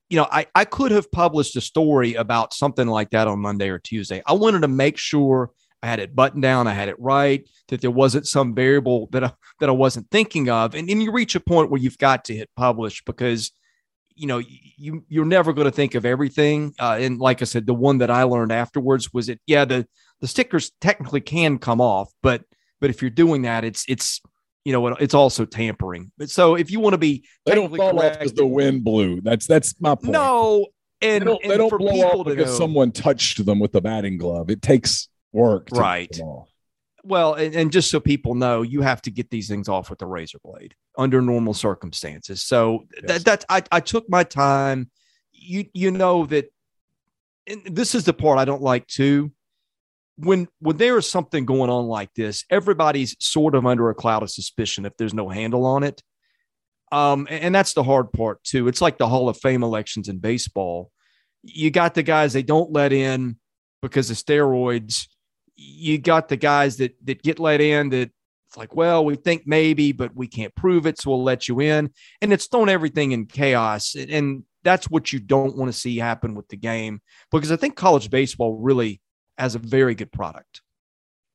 you 0.08 0.16
know, 0.16 0.28
I, 0.30 0.46
I 0.54 0.64
could 0.64 0.92
have 0.92 1.10
published 1.10 1.56
a 1.56 1.60
story 1.60 2.14
about 2.14 2.54
something 2.54 2.86
like 2.86 3.10
that 3.10 3.26
on 3.26 3.40
Monday 3.40 3.68
or 3.68 3.80
Tuesday. 3.80 4.22
I 4.24 4.34
wanted 4.34 4.62
to 4.62 4.68
make 4.68 4.96
sure 4.96 5.50
I 5.82 5.88
had 5.88 5.98
it 5.98 6.14
buttoned 6.14 6.42
down, 6.42 6.68
I 6.68 6.72
had 6.72 6.88
it 6.88 7.00
right, 7.00 7.46
that 7.68 7.80
there 7.80 7.90
wasn't 7.90 8.28
some 8.28 8.54
variable 8.54 9.08
that 9.10 9.24
I, 9.24 9.32
that 9.58 9.68
I 9.68 9.72
wasn't 9.72 10.10
thinking 10.10 10.48
of. 10.48 10.76
And 10.76 10.88
then 10.88 11.00
you 11.00 11.10
reach 11.10 11.34
a 11.34 11.40
point 11.40 11.70
where 11.70 11.80
you've 11.80 11.98
got 11.98 12.24
to 12.26 12.34
hit 12.36 12.48
publish 12.56 13.02
because– 13.04 13.50
you 14.14 14.26
know 14.26 14.40
you 14.76 15.04
you're 15.08 15.24
never 15.24 15.52
going 15.52 15.66
to 15.66 15.72
think 15.72 15.94
of 15.94 16.04
everything 16.04 16.74
uh, 16.78 16.96
and 17.00 17.18
like 17.18 17.42
i 17.42 17.44
said 17.44 17.66
the 17.66 17.74
one 17.74 17.98
that 17.98 18.10
i 18.10 18.22
learned 18.22 18.52
afterwards 18.52 19.12
was 19.12 19.26
that 19.26 19.40
yeah 19.46 19.64
the 19.64 19.86
the 20.20 20.28
stickers 20.28 20.70
technically 20.80 21.20
can 21.20 21.58
come 21.58 21.80
off 21.80 22.12
but 22.22 22.42
but 22.80 22.90
if 22.90 23.02
you're 23.02 23.10
doing 23.10 23.42
that 23.42 23.64
it's 23.64 23.84
it's 23.88 24.20
you 24.64 24.72
know 24.72 24.86
it's 24.88 25.14
also 25.14 25.44
tampering. 25.44 26.10
But 26.16 26.30
so 26.30 26.54
if 26.54 26.70
you 26.70 26.80
want 26.80 26.94
to 26.94 26.98
be 26.98 27.24
they 27.44 27.54
don't 27.54 27.74
fall 27.74 27.92
correct, 27.92 28.16
off 28.16 28.18
because 28.20 28.32
the 28.32 28.46
wind 28.46 28.82
blew. 28.82 29.20
That's 29.20 29.46
that's 29.46 29.74
my 29.80 29.94
point. 29.94 30.12
No 30.12 30.66
and 31.02 31.22
they 31.22 31.24
don't, 31.26 31.42
and 31.42 31.52
they 31.52 31.56
don't 31.56 31.78
blow 31.78 32.00
off 32.00 32.26
because 32.26 32.46
know, 32.46 32.58
someone 32.58 32.92
touched 32.92 33.44
them 33.44 33.58
with 33.58 33.74
a 33.74 33.80
batting 33.80 34.16
glove. 34.16 34.50
It 34.50 34.62
takes 34.62 35.08
work 35.32 35.68
right 35.72 36.10
well, 37.04 37.34
and, 37.34 37.54
and, 37.54 37.70
just 37.70 37.90
so 37.90 38.00
people 38.00 38.34
know, 38.34 38.62
you 38.62 38.80
have 38.80 39.02
to 39.02 39.10
get 39.10 39.30
these 39.30 39.48
things 39.48 39.68
off 39.68 39.90
with 39.90 40.00
a 40.02 40.06
razor 40.06 40.38
blade 40.42 40.74
under 40.96 41.20
normal 41.20 41.54
circumstances. 41.54 42.42
So 42.42 42.86
yes. 42.94 43.04
that 43.06 43.24
that's 43.24 43.44
I, 43.48 43.62
I 43.70 43.80
took 43.80 44.08
my 44.08 44.24
time. 44.24 44.90
You 45.32 45.66
you 45.74 45.90
know 45.90 46.24
that 46.26 46.46
this 47.66 47.94
is 47.94 48.04
the 48.04 48.14
part 48.14 48.38
I 48.38 48.44
don't 48.44 48.62
like 48.62 48.86
too. 48.86 49.32
When 50.16 50.48
when 50.60 50.78
there 50.78 50.96
is 50.96 51.08
something 51.08 51.44
going 51.44 51.70
on 51.70 51.86
like 51.86 52.12
this, 52.14 52.44
everybody's 52.50 53.16
sort 53.20 53.54
of 53.54 53.66
under 53.66 53.90
a 53.90 53.94
cloud 53.94 54.22
of 54.22 54.30
suspicion 54.30 54.86
if 54.86 54.96
there's 54.96 55.14
no 55.14 55.28
handle 55.28 55.66
on 55.66 55.82
it. 55.82 56.02
Um, 56.90 57.26
and, 57.28 57.44
and 57.44 57.54
that's 57.54 57.74
the 57.74 57.82
hard 57.82 58.12
part 58.12 58.42
too. 58.44 58.68
It's 58.68 58.80
like 58.80 58.98
the 58.98 59.08
Hall 59.08 59.28
of 59.28 59.36
Fame 59.36 59.62
elections 59.62 60.08
in 60.08 60.18
baseball. 60.18 60.90
You 61.42 61.70
got 61.70 61.94
the 61.94 62.02
guys 62.02 62.32
they 62.32 62.42
don't 62.42 62.72
let 62.72 62.92
in 62.92 63.38
because 63.82 64.10
of 64.10 64.16
steroids 64.16 65.08
you 65.64 65.98
got 65.98 66.28
the 66.28 66.36
guys 66.36 66.76
that 66.78 66.94
that 67.04 67.22
get 67.22 67.38
let 67.38 67.60
in 67.60 67.90
that 67.90 68.10
it's 68.54 68.58
like, 68.58 68.76
well, 68.76 69.04
we 69.04 69.16
think 69.16 69.42
maybe, 69.46 69.90
but 69.90 70.14
we 70.14 70.28
can't 70.28 70.54
prove 70.54 70.86
it, 70.86 71.00
so 71.00 71.10
we'll 71.10 71.24
let 71.24 71.48
you 71.48 71.58
in. 71.58 71.90
And 72.22 72.32
it's 72.32 72.46
thrown 72.46 72.68
everything 72.68 73.10
in 73.10 73.26
chaos. 73.26 73.96
And 73.96 74.44
that's 74.62 74.88
what 74.88 75.12
you 75.12 75.18
don't 75.18 75.56
want 75.56 75.72
to 75.72 75.76
see 75.76 75.98
happen 75.98 76.36
with 76.36 76.46
the 76.46 76.56
game 76.56 77.00
because 77.32 77.50
I 77.50 77.56
think 77.56 77.74
college 77.74 78.10
baseball 78.10 78.56
really 78.56 79.00
has 79.38 79.56
a 79.56 79.58
very 79.58 79.96
good 79.96 80.12
product. 80.12 80.62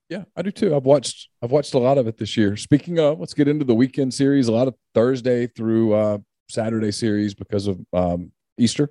Yeah, 0.07 0.23
I 0.35 0.43
do 0.43 0.51
too. 0.51 0.73
I've 0.73 0.85
watched 0.85 1.27
I've 1.41 1.51
watched 1.51 1.73
a 1.73 1.77
lot 1.77 1.97
of 1.97 2.07
it 2.07 2.17
this 2.17 2.37
year. 2.37 2.55
Speaking 2.55 2.99
of, 2.99 3.19
let's 3.19 3.33
get 3.33 3.49
into 3.49 3.65
the 3.65 3.75
weekend 3.75 4.13
series. 4.13 4.47
A 4.47 4.53
lot 4.53 4.69
of 4.69 4.75
Thursday 4.95 5.45
through 5.45 5.93
uh, 5.93 6.17
Saturday 6.47 6.91
series 6.91 7.33
because 7.33 7.67
of 7.67 7.79
um, 7.91 8.31
Easter. 8.57 8.89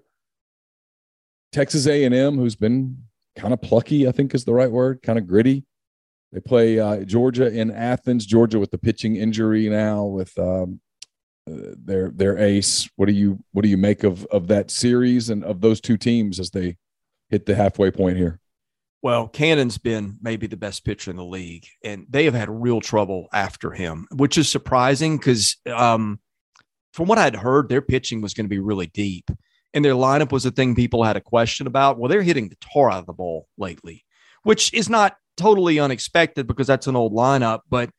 Texas 1.50 1.86
A&M, 1.86 2.36
who's 2.36 2.56
been 2.56 3.04
kind 3.38 3.54
of 3.54 3.62
plucky, 3.62 4.06
I 4.08 4.12
think 4.12 4.34
is 4.34 4.44
the 4.44 4.52
right 4.52 4.70
word, 4.70 5.02
kind 5.02 5.18
of 5.18 5.26
gritty. 5.26 5.64
They 6.32 6.40
play 6.40 6.78
uh, 6.78 7.04
Georgia 7.04 7.50
in 7.50 7.70
Athens, 7.70 8.26
Georgia 8.26 8.58
with 8.58 8.70
the 8.70 8.78
pitching 8.78 9.16
injury 9.16 9.68
now 9.68 10.04
with 10.04 10.36
um, 10.38 10.80
uh, 11.50 11.72
their 11.82 12.10
their 12.10 12.36
ace. 12.36 12.88
What 12.96 13.06
do 13.06 13.12
you 13.12 13.42
what 13.52 13.62
do 13.62 13.68
you 13.68 13.78
make 13.78 14.04
of 14.04 14.26
of 14.26 14.48
that 14.48 14.70
series 14.70 15.30
and 15.30 15.42
of 15.42 15.60
those 15.62 15.80
two 15.80 15.96
teams 15.96 16.38
as 16.38 16.50
they 16.50 16.76
hit 17.30 17.46
the 17.46 17.54
halfway 17.54 17.90
point 17.90 18.18
here? 18.18 18.40
Well, 19.00 19.28
Cannon's 19.28 19.78
been 19.78 20.18
maybe 20.20 20.48
the 20.48 20.56
best 20.56 20.84
pitcher 20.84 21.10
in 21.10 21.16
the 21.16 21.24
league, 21.24 21.66
and 21.84 22.04
they 22.10 22.24
have 22.24 22.34
had 22.34 22.50
real 22.50 22.80
trouble 22.80 23.28
after 23.32 23.70
him, 23.70 24.08
which 24.12 24.36
is 24.36 24.50
surprising 24.50 25.16
because 25.16 25.56
um, 25.72 26.18
from 26.92 27.06
what 27.06 27.16
I'd 27.18 27.36
heard, 27.36 27.68
their 27.68 27.80
pitching 27.80 28.20
was 28.20 28.34
going 28.34 28.46
to 28.46 28.50
be 28.50 28.58
really 28.58 28.88
deep 28.88 29.30
and 29.78 29.84
their 29.84 29.92
lineup 29.92 30.32
was 30.32 30.44
a 30.44 30.50
thing 30.50 30.74
people 30.74 31.04
had 31.04 31.16
a 31.16 31.20
question 31.20 31.68
about. 31.68 31.98
Well, 31.98 32.08
they're 32.08 32.20
hitting 32.20 32.48
the 32.48 32.56
tar 32.56 32.90
out 32.90 32.98
of 32.98 33.06
the 33.06 33.12
ball 33.12 33.46
lately, 33.56 34.04
which 34.42 34.74
is 34.74 34.88
not 34.88 35.16
totally 35.36 35.78
unexpected 35.78 36.48
because 36.48 36.66
that's 36.66 36.88
an 36.88 36.96
old 36.96 37.12
lineup. 37.12 37.60
But 37.70 37.90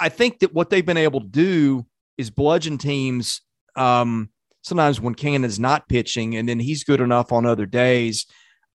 I 0.00 0.08
think 0.08 0.40
that 0.40 0.52
what 0.52 0.68
they've 0.68 0.84
been 0.84 0.96
able 0.96 1.20
to 1.20 1.28
do 1.28 1.86
is 2.18 2.28
bludgeon 2.28 2.76
teams. 2.76 3.40
Um, 3.76 4.30
sometimes 4.62 5.00
when 5.00 5.14
Cannon's 5.14 5.60
not 5.60 5.88
pitching, 5.88 6.34
and 6.34 6.48
then 6.48 6.58
he's 6.58 6.82
good 6.82 7.00
enough 7.00 7.30
on 7.30 7.46
other 7.46 7.66
days. 7.66 8.26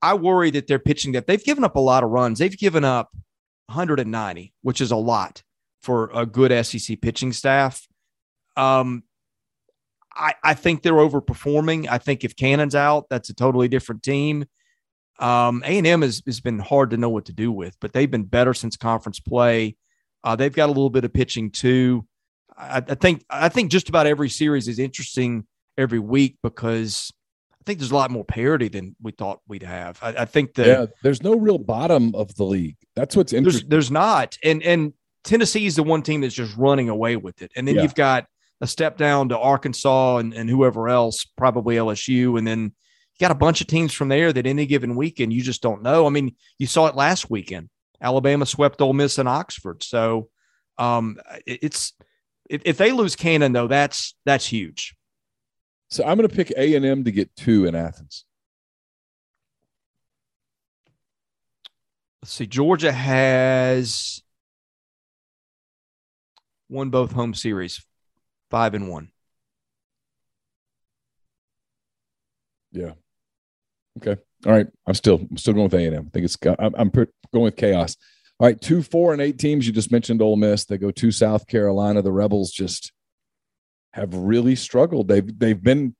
I 0.01 0.15
worry 0.15 0.51
that 0.51 0.67
they're 0.67 0.80
pitching 0.80 1.13
that 1.13 1.28
they've 1.28 1.43
given 1.43 1.63
up 1.63 1.78
a 1.78 1.80
lot 1.80 2.03
of 2.03 2.09
runs. 2.09 2.39
They've 2.39 2.55
given 2.55 2.84
up 2.84 3.09
190, 3.67 4.53
which 4.63 4.82
is 4.82 4.91
a 4.91 4.97
lot 4.97 5.41
for 5.82 6.11
a 6.13 6.25
good 6.25 6.51
SEC 6.65 6.99
pitching 7.01 7.32
staff. 7.32 7.88
Um, 8.57 9.03
I, 10.18 10.34
I 10.43 10.53
think 10.53 10.82
they're 10.82 10.93
overperforming. 10.93 11.88
I 11.89 11.99
think 11.99 12.24
if 12.24 12.36
Cannon's 12.36 12.76
out, 12.76 13.05
that's 13.09 13.30
a 13.30 13.34
totally 13.34 13.68
different 13.68 14.03
team. 14.03 14.45
Um, 15.20 15.63
A&M 15.65 16.01
has, 16.01 16.22
has 16.26 16.39
been 16.39 16.59
hard 16.59 16.91
to 16.91 16.97
know 16.97 17.09
what 17.09 17.26
to 17.26 17.34
do 17.34 17.51
with, 17.51 17.78
but 17.80 17.93
they've 17.93 18.09
been 18.09 18.24
better 18.24 18.53
since 18.53 18.78
conference 18.78 19.20
play. 19.20 19.76
Uh, 20.24 20.36
they've 20.36 20.53
got 20.53 20.68
a 20.68 20.74
little 20.74 20.89
bit 20.89 21.05
of 21.05 21.13
pitching 21.13 21.51
too. 21.51 22.05
I, 22.55 22.78
I, 22.78 22.95
think 22.95 23.24
I 23.30 23.49
think 23.49 23.72
just 23.72 23.89
about 23.89 24.07
every 24.07 24.30
series 24.30 24.68
is 24.68 24.80
interesting 24.80 25.45
every 25.78 25.99
week 25.99 26.38
because 26.41 27.11
I 27.53 27.63
think 27.65 27.80
there's 27.80 27.91
a 27.91 27.95
lot 27.95 28.11
more 28.11 28.26
parity 28.26 28.68
than 28.68 28.95
we 29.01 29.11
thought 29.11 29.41
we'd 29.47 29.63
have. 29.63 29.99
I, 30.01 30.09
I 30.09 30.26
think 30.26 30.55
that 30.55 30.68
yeah, 30.68 30.86
there's 31.03 31.24
no 31.24 31.36
real 31.36 31.59
bottom 31.59 32.15
of 32.15 32.36
the 32.36 32.43
league. 32.43 32.78
That's 32.95 33.15
what's 33.15 33.34
interesting. 33.34 33.70
There's, 33.70 33.88
there's 33.88 33.91
not, 33.91 34.38
and 34.43 34.63
and 34.63 34.93
Tennessee 35.24 35.65
is 35.65 35.76
the 35.76 35.84
one 35.84 36.01
team 36.01 36.22
that's 36.22 36.34
just 36.34 36.55
running 36.57 36.89
away 36.89 37.15
with 37.15 37.41
it, 37.41 37.51
and 37.55 37.68
then 37.68 37.76
yeah. 37.76 37.84
you've 37.84 37.95
got 37.95 38.26
a 38.62 38.68
step 38.68 38.97
down 38.97 39.30
to 39.30 39.38
Arkansas 39.38 40.18
and, 40.18 40.34
and 40.34 40.49
whoever 40.49 40.89
else, 40.89 41.26
probably 41.26 41.76
LSU, 41.76 42.38
and 42.38 42.47
then 42.47 42.64
you 42.64 43.20
got 43.20 43.32
a 43.32 43.36
bunch 43.36 43.62
of 43.62 43.68
teams 43.68 43.93
from 43.93 44.10
there 44.10 44.32
that 44.34 44.45
any 44.45 44.66
given 44.66 44.95
weekend 44.95 45.34
you 45.34 45.41
just 45.41 45.62
don't 45.62 45.84
know. 45.84 46.05
I 46.05 46.10
mean, 46.10 46.36
you 46.58 46.68
saw 46.68 46.88
it 46.88 46.95
last 46.95 47.30
weekend. 47.30 47.70
Alabama 48.01 48.45
swept 48.45 48.82
Ole 48.82 48.93
Miss 48.93 49.18
and 49.18 49.30
Oxford. 49.30 49.84
So 49.84 50.30
um, 50.78 51.18
it's 51.45 51.93
if, 52.49 52.62
if 52.66 52.78
they 52.78 52.91
lose 52.91 53.16
Cannon 53.16 53.53
though, 53.53 53.68
that's 53.68 54.16
that's 54.26 54.45
huge. 54.45 54.95
So 55.89 56.03
I'm 56.03 56.18
going 56.18 56.30
to 56.30 56.36
pick 56.36 56.51
A 56.58 56.76
and 56.76 56.86
M 56.86 57.03
to 57.05 57.12
get 57.12 57.36
two 57.36 57.66
in 57.66 57.76
Athens. 57.76 58.26
Let's 62.22 62.34
see. 62.34 62.45
Georgia 62.45 62.91
has 62.91 64.22
won 66.70 66.89
both 66.89 67.14
home 67.14 67.34
series, 67.34 67.86
five 68.50 68.74
and 68.74 68.89
one. 68.89 69.12
Yeah. 72.72 72.91
Okay. 73.98 74.22
All 74.45 74.52
right. 74.52 74.68
I'm 74.86 74.93
still 74.93 75.26
I'm 75.30 75.38
still 75.38 75.54
going 75.54 75.66
with 75.66 75.74
A 75.74 75.86
and. 75.86 75.95
I 75.95 76.10
think 76.12 76.26
it's 76.26 76.38
I'm, 76.60 76.76
I'm 76.78 76.89
going 76.89 77.08
with 77.34 77.56
chaos. 77.56 77.98
All 78.39 78.48
right, 78.48 78.60
two, 78.62 78.84
four, 78.84 79.14
and 79.14 79.22
eight 79.22 79.39
teams. 79.39 79.66
You 79.66 79.74
just 79.74 79.91
mentioned 79.91 80.22
Ole 80.22 80.36
Miss. 80.36 80.66
They 80.66 80.78
go 80.78 80.91
to 80.91 81.12
South 81.12 81.48
Carolina. 81.48 82.04
The 82.04 82.12
Rebels 82.12 82.52
just 82.52 82.91
have 83.93 84.14
really 84.14 84.56
struggled. 84.56 85.08
They've 85.08 85.39
they've 85.39 85.62
been 85.62 85.95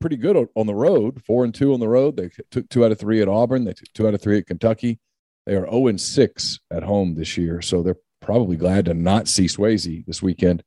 pretty 0.00 0.16
good 0.16 0.48
on 0.56 0.66
the 0.66 0.74
road. 0.74 1.22
Four 1.24 1.44
and 1.44 1.54
two 1.54 1.72
on 1.72 1.78
the 1.78 1.88
road. 1.88 2.16
They 2.16 2.30
took 2.50 2.68
two 2.68 2.84
out 2.84 2.90
of 2.90 2.98
three 2.98 3.22
at 3.22 3.28
Auburn. 3.28 3.64
They 3.64 3.72
took 3.72 3.92
two 3.94 4.08
out 4.08 4.14
of 4.14 4.20
three 4.20 4.38
at 4.38 4.48
Kentucky. 4.48 4.98
They 5.46 5.52
are 5.52 5.60
zero 5.60 5.70
oh 5.70 5.86
and 5.86 6.00
six 6.00 6.58
at 6.72 6.82
home 6.82 7.14
this 7.14 7.38
year, 7.38 7.62
so 7.62 7.82
they're 7.82 7.96
probably 8.20 8.56
glad 8.56 8.86
to 8.86 8.94
not 8.94 9.28
see 9.28 9.46
Swayze 9.46 10.04
this 10.06 10.20
weekend. 10.20 10.64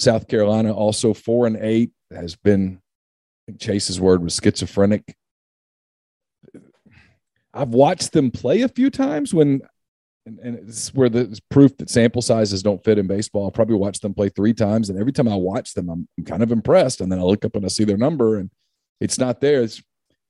South 0.00 0.28
Carolina 0.28 0.72
also 0.72 1.12
four 1.14 1.46
and 1.46 1.56
eight 1.56 1.92
has 2.10 2.36
been. 2.36 2.80
Chase's 3.58 4.00
word 4.00 4.22
was 4.22 4.38
schizophrenic. 4.40 5.16
I've 7.52 7.70
watched 7.70 8.12
them 8.12 8.30
play 8.30 8.62
a 8.62 8.68
few 8.68 8.90
times 8.90 9.34
when, 9.34 9.62
and, 10.24 10.38
and 10.38 10.68
it's 10.68 10.94
where 10.94 11.08
the 11.08 11.36
proof 11.50 11.76
that 11.78 11.90
sample 11.90 12.22
sizes 12.22 12.62
don't 12.62 12.84
fit 12.84 12.98
in 12.98 13.08
baseball. 13.08 13.44
I'll 13.44 13.50
probably 13.50 13.74
watched 13.74 14.02
them 14.02 14.14
play 14.14 14.28
three 14.28 14.54
times, 14.54 14.88
and 14.88 15.00
every 15.00 15.10
time 15.10 15.26
I 15.26 15.34
watch 15.34 15.74
them, 15.74 15.88
I'm, 15.88 16.06
I'm 16.16 16.24
kind 16.24 16.44
of 16.44 16.52
impressed. 16.52 17.00
And 17.00 17.10
then 17.10 17.18
I 17.18 17.22
look 17.22 17.44
up 17.44 17.56
and 17.56 17.64
I 17.64 17.68
see 17.68 17.82
their 17.82 17.96
number, 17.96 18.36
and 18.36 18.50
it's 19.00 19.18
not 19.18 19.40
there. 19.40 19.62
It's 19.62 19.82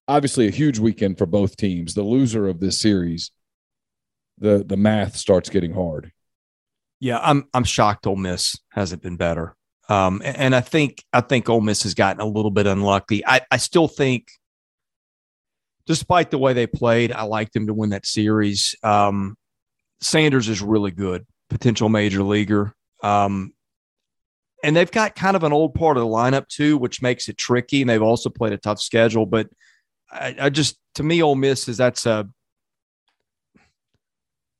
obviously 0.08 0.48
a 0.48 0.52
huge 0.52 0.78
weekend 0.78 1.18
for 1.18 1.26
both 1.26 1.56
teams. 1.56 1.92
The 1.92 2.02
loser 2.02 2.48
of 2.48 2.60
this 2.60 2.80
series, 2.80 3.32
the 4.38 4.64
the 4.66 4.78
math 4.78 5.16
starts 5.16 5.50
getting 5.50 5.74
hard. 5.74 6.10
Yeah, 7.00 7.18
I'm 7.22 7.48
I'm 7.52 7.64
shocked. 7.64 8.06
Ole 8.06 8.16
Miss 8.16 8.58
hasn't 8.70 9.02
been 9.02 9.16
better. 9.16 9.56
Um, 9.90 10.22
and 10.24 10.54
I 10.54 10.60
think 10.60 11.04
I 11.12 11.20
think 11.20 11.48
Ole 11.48 11.60
Miss 11.60 11.82
has 11.82 11.94
gotten 11.94 12.22
a 12.22 12.26
little 12.26 12.52
bit 12.52 12.66
unlucky. 12.66 13.26
I, 13.26 13.40
I 13.50 13.56
still 13.56 13.88
think, 13.88 14.30
despite 15.84 16.30
the 16.30 16.38
way 16.38 16.52
they 16.52 16.66
played, 16.68 17.10
I 17.12 17.24
like 17.24 17.50
them 17.52 17.66
to 17.66 17.74
win 17.74 17.90
that 17.90 18.06
series. 18.06 18.76
Um, 18.84 19.36
Sanders 20.00 20.48
is 20.48 20.62
really 20.62 20.92
good, 20.92 21.26
potential 21.48 21.88
major 21.88 22.22
leaguer. 22.22 22.72
Um, 23.02 23.52
and 24.62 24.76
they've 24.76 24.90
got 24.90 25.16
kind 25.16 25.36
of 25.36 25.42
an 25.42 25.52
old 25.52 25.74
part 25.74 25.96
of 25.96 26.02
the 26.02 26.08
lineup 26.08 26.46
too, 26.46 26.78
which 26.78 27.02
makes 27.02 27.28
it 27.28 27.36
tricky. 27.36 27.80
And 27.80 27.90
they've 27.90 28.00
also 28.00 28.30
played 28.30 28.52
a 28.52 28.58
tough 28.58 28.80
schedule. 28.80 29.26
But 29.26 29.48
I, 30.10 30.36
I 30.38 30.50
just, 30.50 30.78
to 30.94 31.02
me, 31.02 31.22
Ole 31.22 31.34
Miss 31.34 31.66
is 31.66 31.78
that's 31.78 32.06
a 32.06 32.28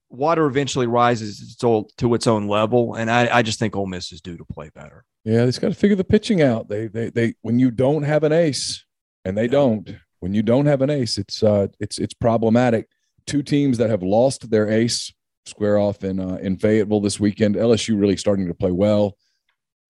water 0.08 0.46
eventually 0.46 0.88
rises 0.88 1.56
to 1.56 2.14
its 2.14 2.26
own 2.26 2.48
level, 2.48 2.94
and 2.96 3.08
I, 3.08 3.38
I 3.38 3.42
just 3.42 3.60
think 3.60 3.76
Ole 3.76 3.86
Miss 3.86 4.10
is 4.10 4.20
due 4.20 4.36
to 4.36 4.44
play 4.44 4.70
better. 4.74 5.04
Yeah, 5.24 5.40
they 5.40 5.46
just 5.46 5.60
got 5.60 5.68
to 5.68 5.74
figure 5.74 5.96
the 5.96 6.04
pitching 6.04 6.42
out. 6.42 6.68
They 6.68 6.86
they 6.86 7.10
they 7.10 7.34
when 7.42 7.58
you 7.58 7.70
don't 7.70 8.04
have 8.04 8.24
an 8.24 8.32
ace, 8.32 8.84
and 9.24 9.36
they 9.36 9.44
yeah. 9.44 9.48
don't. 9.48 9.96
When 10.20 10.34
you 10.34 10.42
don't 10.42 10.66
have 10.66 10.82
an 10.82 10.90
ace, 10.90 11.18
it's 11.18 11.42
uh 11.42 11.68
it's 11.78 11.98
it's 11.98 12.14
problematic. 12.14 12.88
Two 13.26 13.42
teams 13.42 13.78
that 13.78 13.90
have 13.90 14.02
lost 14.02 14.50
their 14.50 14.68
ace 14.68 15.12
square 15.46 15.78
off 15.78 16.04
in 16.04 16.20
uh, 16.20 16.38
in 16.42 16.56
Fayetteville 16.56 17.00
this 17.00 17.20
weekend. 17.20 17.54
LSU 17.54 17.98
really 17.98 18.16
starting 18.16 18.46
to 18.48 18.54
play 18.54 18.70
well. 18.70 19.16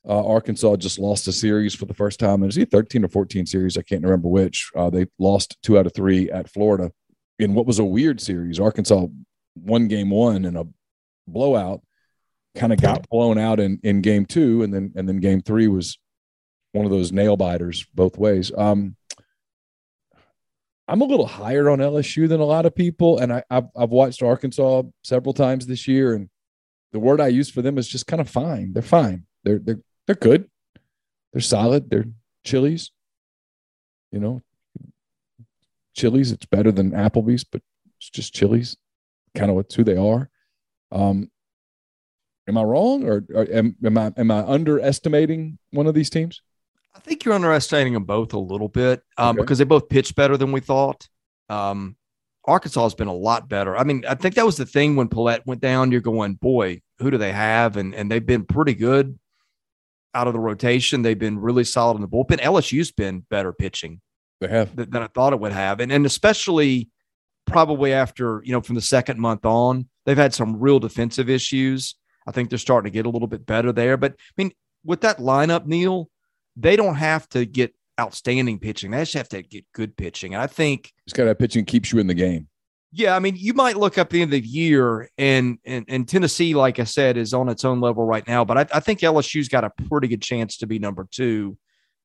Uh, 0.09 0.27
Arkansas 0.27 0.77
just 0.77 0.99
lost 0.99 1.29
a 1.29 1.33
series 1.33 1.75
for 1.75 1.85
the 1.85 1.95
first 1.95 2.19
time. 2.19 2.43
It 2.43 2.47
was 2.47 2.59
either 2.59 2.71
13 2.71 3.05
or 3.05 3.09
14 3.09 3.45
series. 3.45 3.77
I 3.77 3.83
can't 3.83 4.03
remember 4.03 4.29
which. 4.29 4.71
Uh, 4.75 4.89
they 4.89 5.07
lost 5.19 5.59
two 5.63 5.79
out 5.79 5.87
of 5.87 5.93
three 5.93 6.31
at 6.31 6.49
Florida 6.49 6.91
in 7.39 7.55
what 7.55 7.67
was 7.67 7.79
a 7.79 7.85
weird 7.85 8.21
series. 8.21 8.59
Arkansas 8.59 9.07
won 9.57 9.89
game 9.89 10.11
one 10.11 10.45
in 10.45 10.57
a 10.57 10.65
blowout 11.29 11.83
kind 12.55 12.73
of 12.73 12.81
got 12.81 13.09
blown 13.09 13.39
out 13.39 13.61
in 13.61 13.81
in 13.83 14.01
game 14.01 14.27
two, 14.27 14.63
and 14.63 14.73
then 14.73 14.93
and 14.97 15.09
then 15.09 15.19
game 15.19 15.41
three 15.41 15.69
was 15.69 15.99
one 16.73 16.85
of 16.85 16.91
those 16.91 17.13
nail 17.13 17.37
biters 17.37 17.87
both 17.95 18.17
ways. 18.17 18.53
Um, 18.57 18.97
I'm 20.89 21.03
a 21.03 21.05
little 21.05 21.27
higher 21.27 21.71
on 21.71 21.79
LSU 21.79 22.29
than 22.29 22.41
a 22.41 22.45
lot 22.45 22.67
of 22.67 22.75
people, 22.75 23.19
and 23.19 23.33
I, 23.33 23.45
have 23.51 23.69
I've 23.77 23.91
watched 23.91 24.23
Arkansas 24.23 24.83
several 25.05 25.33
times 25.33 25.67
this 25.67 25.87
year, 25.87 26.15
and 26.15 26.29
the 26.93 26.99
word 26.99 27.21
I 27.21 27.29
use 27.29 27.49
for 27.49 27.63
them 27.63 27.79
is 27.79 27.89
just 27.89 28.09
kind 28.09 28.21
of 28.21 28.29
fine. 28.29 28.73
They're 28.73 28.83
fine. 28.83 29.27
They're 29.45 29.61
they're 29.61 29.81
they're 30.07 30.17
good. 30.17 30.51
They're 31.33 31.41
solid. 31.41 31.91
They're 31.91 32.07
Chili's. 32.45 32.91
You 34.11 34.19
know, 34.19 34.43
Chili's. 35.95 36.33
It's 36.33 36.47
better 36.47 36.73
than 36.73 36.91
Applebee's, 36.91 37.45
but 37.45 37.63
it's 37.99 38.11
just 38.11 38.35
Chili's. 38.35 38.77
Kind 39.37 39.51
of 39.51 39.55
what's 39.55 39.77
who 39.77 39.85
they 39.85 39.97
are. 39.97 40.29
Um, 40.91 41.31
Am 42.49 42.59
I 42.59 42.63
wrong, 42.63 43.05
or, 43.05 43.25
or 43.35 43.47
am, 43.53 43.77
am 43.85 43.99
I 43.99 44.13
am 44.17 44.31
I 44.31 44.41
underestimating 44.41 45.59
one 45.71 45.87
of 45.87 45.95
these 45.95 46.11
teams? 46.11 46.43
I 46.95 46.99
think 46.99 47.25
you're 47.25 47.35
underestimating 47.35 47.93
them 47.93 48.05
both 48.05 48.33
a 48.33 48.39
little 48.39 48.69
bit 48.69 49.03
um, 49.17 49.37
okay. 49.37 49.43
because 49.43 49.59
they 49.59 49.65
both 49.65 49.89
pitched 49.89 50.17
better 50.17 50.37
than 50.37 50.51
we 50.51 50.61
thought. 50.61 51.09
Um, 51.49 51.97
Arkansas 52.45 52.83
has 52.83 52.95
been 52.95 53.09
a 53.09 53.15
lot 53.15 53.49
better. 53.49 53.77
I 53.77 53.85
mean, 53.85 54.05
I 54.09 54.15
think 54.15 54.35
that 54.35 54.47
was 54.47 54.57
the 54.57 54.67
thing 54.67 54.97
when 54.97 55.09
Pallette 55.09 55.47
went 55.47 55.61
down. 55.61 55.93
You're 55.93 56.01
going, 56.01 56.35
boy, 56.35 56.81
who 56.99 57.11
do 57.11 57.19
they 57.19 57.33
have? 57.33 57.77
And 57.77 57.95
and 57.95 58.11
they've 58.11 58.25
been 58.25 58.45
pretty 58.45 58.75
good 58.75 59.19
out 60.15 60.27
of 60.27 60.33
the 60.33 60.41
rotation. 60.41 61.03
They've 61.03 61.19
been 61.19 61.39
really 61.39 61.65
solid 61.65 61.97
in 61.97 62.01
the 62.01 62.09
bullpen. 62.09 62.41
LSU's 62.41 62.91
been 62.91 63.25
better 63.31 63.53
pitching. 63.53 64.01
They 64.41 64.49
have 64.49 64.75
than, 64.75 64.91
than 64.91 65.03
I 65.03 65.07
thought 65.07 65.33
it 65.33 65.41
would 65.41 65.53
have, 65.53 65.81
and 65.81 65.93
and 65.93 66.07
especially 66.07 66.89
probably 67.47 67.93
after 67.93 68.41
you 68.45 68.53
know 68.53 68.61
from 68.61 68.75
the 68.75 68.81
second 68.81 69.21
month 69.21 69.45
on, 69.45 69.89
they've 70.07 70.17
had 70.17 70.35
some 70.35 70.59
real 70.59 70.79
defensive 70.79 71.29
issues. 71.29 71.95
I 72.27 72.33
think 72.33 72.51
they're 72.51 72.59
starting 72.59 72.91
to 72.91 72.95
get 72.95 73.07
a 73.07 73.11
little 73.11 73.29
bit 73.29 73.47
better 73.47 73.73
there. 73.73 73.97
But 73.97 74.13
I 74.13 74.33
mean, 74.37 74.53
with 74.85 75.01
that 75.03 75.19
lineup, 75.19 75.67
Neal, 75.67 76.11
they 76.57 76.77
don't 76.77 76.97
have 76.97 77.29
to 77.31 77.45
get 77.45 77.75
outstanding 77.99 78.59
pitching. 78.59 78.91
They 78.91 78.99
just 78.99 79.15
have 79.15 79.29
to 79.31 79.43
get 79.43 79.65
good 79.73 79.97
pitching. 79.97 80.35
And 80.35 80.43
I 80.43 80.47
think 80.47 80.93
it's 81.07 81.13
got 81.13 81.25
to 81.25 81.35
pitching 81.35 81.65
keeps 81.65 81.93
you 81.93 81.99
in 81.99 82.07
the 82.07 82.15
game. 82.15 82.49
Yeah, 82.93 83.15
I 83.15 83.21
mean, 83.21 83.37
you 83.37 83.55
might 83.55 83.77
look 83.77 83.99
up 83.99 84.11
the 84.11 84.21
end 84.21 84.35
of 84.35 84.43
the 84.43 84.49
year, 84.49 85.09
and 85.17 85.59
and, 85.65 85.85
and 85.87 86.09
Tennessee, 86.09 86.55
like 86.55 86.81
I 86.81 86.85
said, 86.85 87.17
is 87.17 87.33
on 87.33 87.49
its 87.49 87.65
own 87.65 87.81
level 87.81 88.05
right 88.05 88.27
now. 88.27 88.45
But 88.45 88.59
I, 88.59 88.79
I 88.79 88.81
think 88.81 89.01
LSU's 89.01 89.49
got 89.49 89.63
a 89.63 89.71
pretty 89.89 90.09
good 90.09 90.23
chance 90.23 90.57
to 90.59 90.67
be 90.67 90.81
number 90.81 91.07
two. 91.11 91.57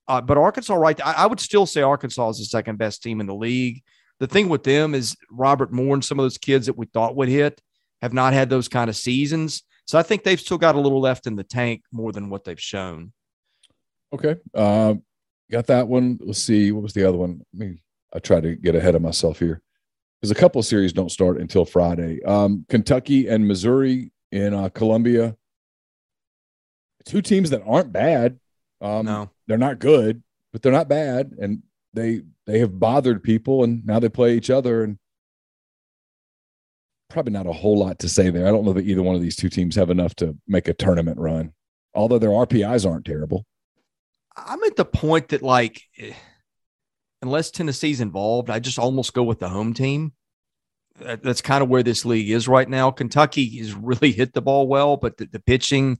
Uh, 0.07 0.22
but 0.22 0.38
Arkansas, 0.38 0.76
right? 0.76 0.99
I, 1.03 1.13
I 1.13 1.26
would 1.26 1.39
still 1.39 1.66
say 1.66 1.82
Arkansas 1.82 2.30
is 2.30 2.38
the 2.38 2.45
second 2.45 2.78
best 2.78 3.01
team 3.01 3.20
in 3.20 3.26
the 3.26 3.34
league. 3.34 3.82
The 4.20 4.28
thing 4.28 4.47
with 4.47 4.63
them 4.63 4.93
is 4.93 5.16
Robert 5.32 5.74
Moore 5.74 5.95
and 5.95 6.05
some 6.05 6.20
of 6.20 6.24
those 6.24 6.38
kids 6.38 6.68
that 6.68 6.78
we 6.78 6.86
thought 6.86 7.16
would 7.16 7.30
hit 7.30 7.59
have 8.03 8.13
not 8.13 8.34
had 8.34 8.49
those 8.49 8.68
kind 8.68 8.89
of 8.89 8.95
seasons. 8.95 9.63
So 9.86 10.00
I 10.00 10.04
think 10.04 10.24
they've 10.24 10.40
still 10.40 10.58
got 10.58 10.76
a 10.76 10.80
little 10.80 11.00
left 11.00 11.28
in 11.28 11.36
the 11.36 11.44
tank 11.44 11.84
more 11.92 12.12
than 12.12 12.30
what 12.30 12.44
they've 12.44 12.60
shown. 12.60 13.14
Okay. 14.14 14.36
Uh, 14.54 14.96
got 15.52 15.68
that 15.68 15.88
one. 15.88 16.20
Let's 16.22 16.40
see. 16.40 16.72
What 16.72 16.84
was 16.84 16.94
the 16.94 17.08
other 17.08 17.18
one? 17.18 17.42
I 17.54 17.58
mean, 17.58 17.80
I 18.14 18.20
try 18.20 18.42
to 18.42 18.56
get 18.56 18.76
ahead 18.76 18.96
of 18.96 19.02
myself 19.02 19.40
here 19.40 19.62
because 20.20 20.32
a 20.32 20.36
couple 20.36 20.60
of 20.60 20.66
series 20.66 20.94
don't 20.94 21.12
start 21.12 21.40
until 21.40 21.66
Friday. 21.66 22.24
Um, 22.24 22.66
Kentucky 22.70 23.28
and 23.28 23.48
Missouri 23.48 24.12
in 24.32 24.54
uh, 24.54 24.70
Columbia. 24.70 25.36
Two 27.06 27.22
teams 27.22 27.52
that 27.52 27.62
aren't 27.66 27.92
bad. 27.92 28.40
Um, 28.82 29.06
no, 29.06 29.30
they're 29.48 29.58
not 29.58 29.80
good, 29.80 30.24
but 30.52 30.62
they're 30.62 30.72
not 30.72 30.90
bad, 30.90 31.34
and 31.40 31.62
they 31.94 32.22
they 32.48 32.60
have 32.60 32.80
bothered 32.80 33.22
people, 33.22 33.64
and 33.64 33.86
now 33.86 34.00
they 34.00 34.10
play 34.10 34.36
each 34.36 34.50
other, 34.50 34.84
and 34.84 34.98
probably 37.10 37.34
not 37.34 37.47
a 37.47 37.53
whole 37.53 37.78
lot 37.78 37.99
to 37.99 38.10
say 38.10 38.30
there. 38.30 38.47
I 38.47 38.51
don't 38.51 38.66
know 38.66 38.74
that 38.74 38.86
either 38.86 39.03
one 39.03 39.16
of 39.16 39.22
these 39.22 39.36
two 39.36 39.49
teams 39.49 39.76
have 39.76 39.89
enough 39.89 40.16
to 40.16 40.36
make 40.47 40.68
a 40.68 40.74
tournament 40.74 41.20
run, 41.20 41.53
although 41.93 42.20
their 42.20 42.30
RPIs 42.30 42.89
aren't 42.89 43.06
terrible. 43.06 43.45
I'm 44.36 44.64
at 44.64 44.76
the 44.76 44.86
point 44.86 45.30
that 45.30 45.41
like 45.41 45.82
unless 47.22 47.51
Tennessee's 47.51 48.01
involved, 48.01 48.49
I 48.49 48.60
just 48.60 48.80
almost 48.80 49.14
go 49.14 49.24
with 49.24 49.39
the 49.39 49.49
home 49.49 49.74
team. 49.74 50.14
That's 50.97 51.41
kind 51.41 51.62
of 51.62 51.70
where 51.70 51.84
this 51.84 52.06
league 52.06 52.30
is 52.30 52.47
right 52.47 52.70
now. 52.70 52.89
Kentucky 52.91 53.58
has 53.58 53.74
really 53.74 54.12
hit 54.12 54.34
the 54.34 54.41
ball 54.41 54.68
well, 54.68 54.95
but 54.97 55.18
the, 55.18 55.26
the 55.26 55.39
pitching 55.39 55.99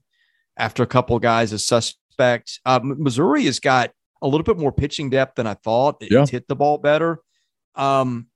after 0.56 0.82
a 0.82 0.86
couple 0.86 1.16
of 1.16 1.22
guys 1.22 1.52
is 1.52 1.66
suspect. 1.66 2.60
Uh, 2.64 2.80
Missouri 2.82 3.44
has 3.44 3.60
got 3.60 3.90
a 4.22 4.26
little 4.26 4.42
bit 4.44 4.56
more 4.56 4.72
pitching 4.72 5.10
depth 5.10 5.34
than 5.36 5.46
I 5.46 5.52
thought. 5.54 5.96
It's 6.00 6.10
Yeah. 6.10 6.24
hit 6.26 6.48
the 6.48 6.56
ball 6.56 6.78
better. 6.78 7.20
Um, 7.74 8.28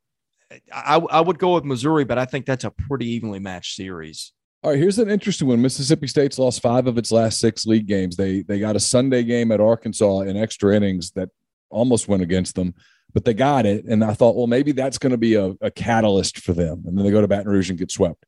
I, 0.73 0.97
I 0.97 1.21
would 1.21 1.39
go 1.39 1.55
with 1.55 1.65
Missouri, 1.65 2.05
but 2.05 2.19
I 2.19 2.25
think 2.25 2.47
that's 2.47 2.65
a 2.65 2.71
pretty 2.71 3.07
evenly 3.07 3.39
matched 3.39 3.77
series. 3.77 4.33
All 4.63 4.71
right, 4.71 4.79
here's 4.79 4.99
an 4.99 5.11
interesting 5.11 5.49
one. 5.49 5.63
Mississippi 5.63 6.07
State's 6.07 6.39
lost 6.39 6.61
five 6.61 6.87
of 6.87 6.99
its 6.99 7.11
last 7.11 7.39
six 7.39 7.65
league 7.65 7.87
games. 7.87 8.17
They 8.17 8.43
they 8.43 8.59
got 8.59 8.77
a 8.77 8.81
Sunday 8.81 9.23
game 9.23 9.53
at 9.53 9.61
Arkansas 9.61 10.21
in 10.21 10.37
extra 10.37 10.75
innings 10.77 11.13
that 11.13 11.31
almost 11.71 12.09
went 12.09 12.23
against 12.23 12.57
them, 12.57 12.75
but 13.15 13.25
they 13.25 13.33
got 13.33 13.65
it. 13.65 13.87
And 13.87 14.05
I 14.05 14.13
thought, 14.13 14.37
well, 14.37 14.47
maybe 14.47 14.73
that's 14.73 14.99
going 14.99 15.13
to 15.13 15.19
be 15.19 15.35
a, 15.35 15.55
a 15.63 15.71
catalyst 15.71 16.41
for 16.41 16.53
them. 16.53 16.83
And 16.87 16.97
then 16.97 17.05
they 17.05 17.11
go 17.11 17.23
to 17.23 17.29
Baton 17.29 17.51
Rouge 17.51 17.71
and 17.71 17.79
get 17.79 17.91
swept. 17.91 18.27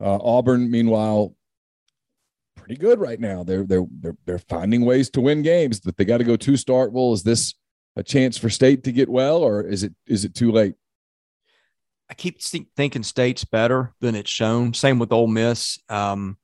Uh, 0.00 0.18
Auburn, 0.22 0.70
meanwhile, 0.70 1.34
pretty 2.54 2.76
good 2.76 2.98
right 2.98 3.20
now. 3.20 3.44
They're 3.44 3.64
they're 3.64 3.86
they're 4.00 4.16
they're 4.24 4.38
finding 4.38 4.84
ways 4.84 5.10
to 5.10 5.20
win 5.20 5.42
games, 5.42 5.80
but 5.80 5.96
they 5.96 6.04
got 6.04 6.18
to 6.18 6.24
go 6.24 6.36
two 6.36 6.56
start. 6.56 6.92
Well, 6.92 7.12
is 7.12 7.22
this 7.22 7.54
a 7.96 8.02
chance 8.02 8.38
for 8.38 8.48
State 8.48 8.84
to 8.84 8.92
get 8.92 9.08
well, 9.08 9.38
or 9.42 9.62
is 9.62 9.82
it 9.82 9.94
is 10.06 10.24
it 10.24 10.34
too 10.34 10.52
late? 10.52 10.74
I 12.08 12.14
keep 12.14 12.40
think- 12.40 12.68
thinking 12.76 13.02
State's 13.02 13.44
better 13.44 13.94
than 14.00 14.14
it's 14.14 14.30
shown. 14.30 14.74
Same 14.74 14.98
with 14.98 15.12
Ole 15.12 15.26
Miss. 15.26 15.78
Um, 15.88 16.36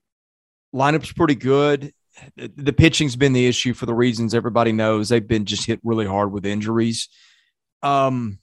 lineup's 0.75 1.13
pretty 1.13 1.37
good. 1.37 1.93
The, 2.37 2.53
the 2.57 2.73
pitching's 2.73 3.17
been 3.17 3.33
the 3.33 3.47
issue 3.47 3.73
for 3.73 3.87
the 3.87 3.95
reasons 3.95 4.35
everybody 4.35 4.73
knows. 4.73 5.09
They've 5.09 5.27
been 5.27 5.45
just 5.45 5.67
hit 5.67 5.81
really 5.83 6.07
hard 6.07 6.33
with 6.33 6.45
injuries. 6.45 7.09
Um, 7.83 8.39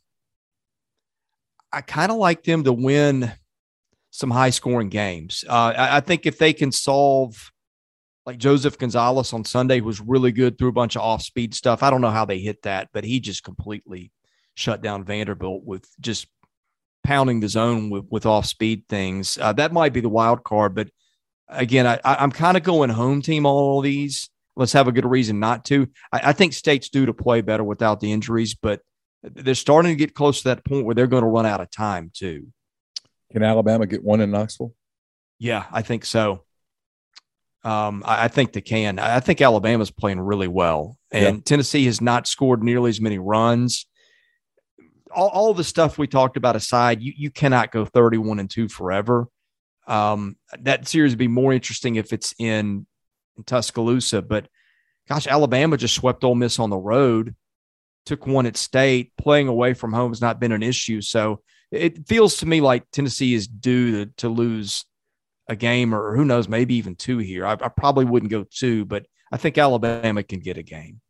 I 1.72 1.82
kind 1.82 2.12
of 2.12 2.18
like 2.18 2.44
them 2.44 2.64
to 2.64 2.74
win 2.74 3.32
some 4.12 4.32
high 4.32 4.50
scoring 4.50 4.90
games. 4.90 5.44
Uh, 5.48 5.74
I, 5.78 5.98
I 5.98 6.00
think 6.00 6.26
if 6.26 6.38
they 6.40 6.52
can 6.52 6.72
solve, 6.72 7.52
like 8.26 8.38
Joseph 8.38 8.78
Gonzalez 8.78 9.34
on 9.34 9.46
Sunday 9.46 9.82
was 9.82 10.02
really 10.02 10.32
good 10.32 10.58
through 10.58 10.70
a 10.70 10.74
bunch 10.74 10.96
of 10.96 11.04
off 11.04 11.22
speed 11.22 11.54
stuff. 11.54 11.84
I 11.84 11.90
don't 11.90 12.02
know 12.02 12.10
how 12.10 12.26
they 12.26 12.40
hit 12.40 12.64
that, 12.64 12.90
but 12.92 13.04
he 13.04 13.20
just 13.20 13.44
completely 13.44 14.12
shut 14.56 14.82
down 14.82 15.04
Vanderbilt 15.04 15.64
with 15.64 15.88
just 16.00 16.28
pounding 17.04 17.40
the 17.40 17.50
zone 17.50 17.90
with, 17.90 18.06
with 18.10 18.26
off 18.26 18.46
speed 18.46 18.84
things. 18.88 19.38
Uh, 19.40 19.54
that 19.54 19.74
might 19.74 19.94
be 19.94 20.02
the 20.02 20.10
wild 20.10 20.44
card, 20.44 20.76
but 20.76 20.90
again, 21.48 21.88
I, 21.88 22.00
I'm 22.04 22.32
kind 22.32 22.58
of 22.58 22.64
going 22.64 22.90
home 22.90 23.22
team 23.22 23.46
all 23.46 23.82
these. 23.82 24.30
Let's 24.56 24.74
have 24.74 24.88
a 24.88 24.92
good 24.92 25.06
reason 25.06 25.40
not 25.40 25.66
to. 25.66 25.88
I, 26.12 26.22
I 26.26 26.34
think 26.34 26.54
states 26.54 26.90
do 26.90 27.06
to 27.06 27.14
play 27.14 27.42
better 27.42 27.64
without 27.64 28.00
the 28.00 28.12
injuries, 28.12 28.56
but 28.56 28.82
they're 29.24 29.56
starting 29.56 29.92
to 29.92 29.96
get 29.96 30.14
close 30.14 30.40
to 30.40 30.50
that 30.50 30.64
point 30.66 30.86
where 30.86 30.96
they're 30.96 31.08
going 31.08 31.24
to 31.24 31.30
run 31.30 31.46
out 31.46 31.62
of 31.62 31.72
time 31.72 32.12
too. 32.14 32.48
Can 33.32 33.44
Alabama 33.44 33.86
get 33.86 34.04
one 34.04 34.22
in 34.22 34.32
Knoxville? 34.32 34.74
Yeah, 35.40 35.66
I 35.72 35.82
think 35.82 36.06
so. 36.06 36.44
Um, 37.64 38.04
I, 38.06 38.26
I 38.26 38.28
think 38.30 38.54
they 38.54 38.62
can. 38.62 39.00
I 39.00 39.18
I 39.18 39.20
think 39.20 39.42
Alabama's 39.42 39.92
playing 39.92 40.20
really 40.20 40.48
well, 40.48 40.98
and 41.12 41.38
Yeah. 41.38 41.42
Tennessee 41.44 41.86
has 41.86 42.00
not 42.02 42.28
scored 42.28 42.64
nearly 42.64 42.90
as 42.90 43.02
many 43.02 43.20
runs. 43.20 43.86
All, 45.12 45.30
all 45.30 45.54
the 45.54 45.64
stuff 45.64 45.98
we 45.98 46.08
talked 46.08 46.38
about 46.38 46.56
aside, 46.56 47.02
you 47.02 47.14
you 47.16 47.32
cannot 47.32 47.72
go 47.72 47.86
thirty-one 47.86 48.40
and 48.40 48.50
two 48.50 48.68
forever. 48.68 49.28
Um, 49.88 50.38
that 50.60 50.88
series 50.88 51.14
would 51.14 51.20
be 51.20 51.28
more 51.28 51.52
interesting 51.52 51.96
if 51.96 52.14
it's 52.14 52.34
in, 52.38 52.86
in 53.38 53.44
Tuscaloosa. 53.44 54.22
But 54.22 54.48
gosh, 55.08 55.26
Alabama 55.26 55.78
just 55.78 55.96
swept 55.96 56.24
Ole 56.24 56.36
Miss 56.36 56.60
on 56.60 56.70
the 56.70 56.78
road, 56.78 57.36
took 58.06 58.28
one 58.28 58.46
at 58.46 58.56
state. 58.56 59.14
Playing 59.18 59.48
away 59.48 59.74
from 59.74 59.94
home 59.94 60.12
has 60.12 60.22
not 60.22 60.40
been 60.40 60.52
an 60.52 60.62
issue. 60.62 61.02
So 61.02 61.42
it 61.72 62.08
feels 62.08 62.38
to 62.38 62.46
me 62.46 62.62
like 62.62 62.90
Tennessee 62.92 63.34
is 63.34 63.48
due 63.48 64.06
to, 64.06 64.12
to 64.18 64.30
lose 64.30 64.86
a 65.48 65.56
game 65.56 65.96
or 65.96 66.16
who 66.16 66.26
knows, 66.26 66.48
maybe 66.48 66.76
even 66.76 66.96
two 66.96 67.18
here. 67.18 67.46
I, 67.46 67.54
I 67.54 67.70
probably 67.70 68.06
wouldn't 68.06 68.32
go 68.32 68.46
two, 68.50 68.86
but 68.86 69.08
I 69.32 69.38
think 69.38 69.58
Alabama 69.58 70.22
can 70.22 70.40
get 70.40 70.58
a 70.58 70.64
game. 70.64 71.02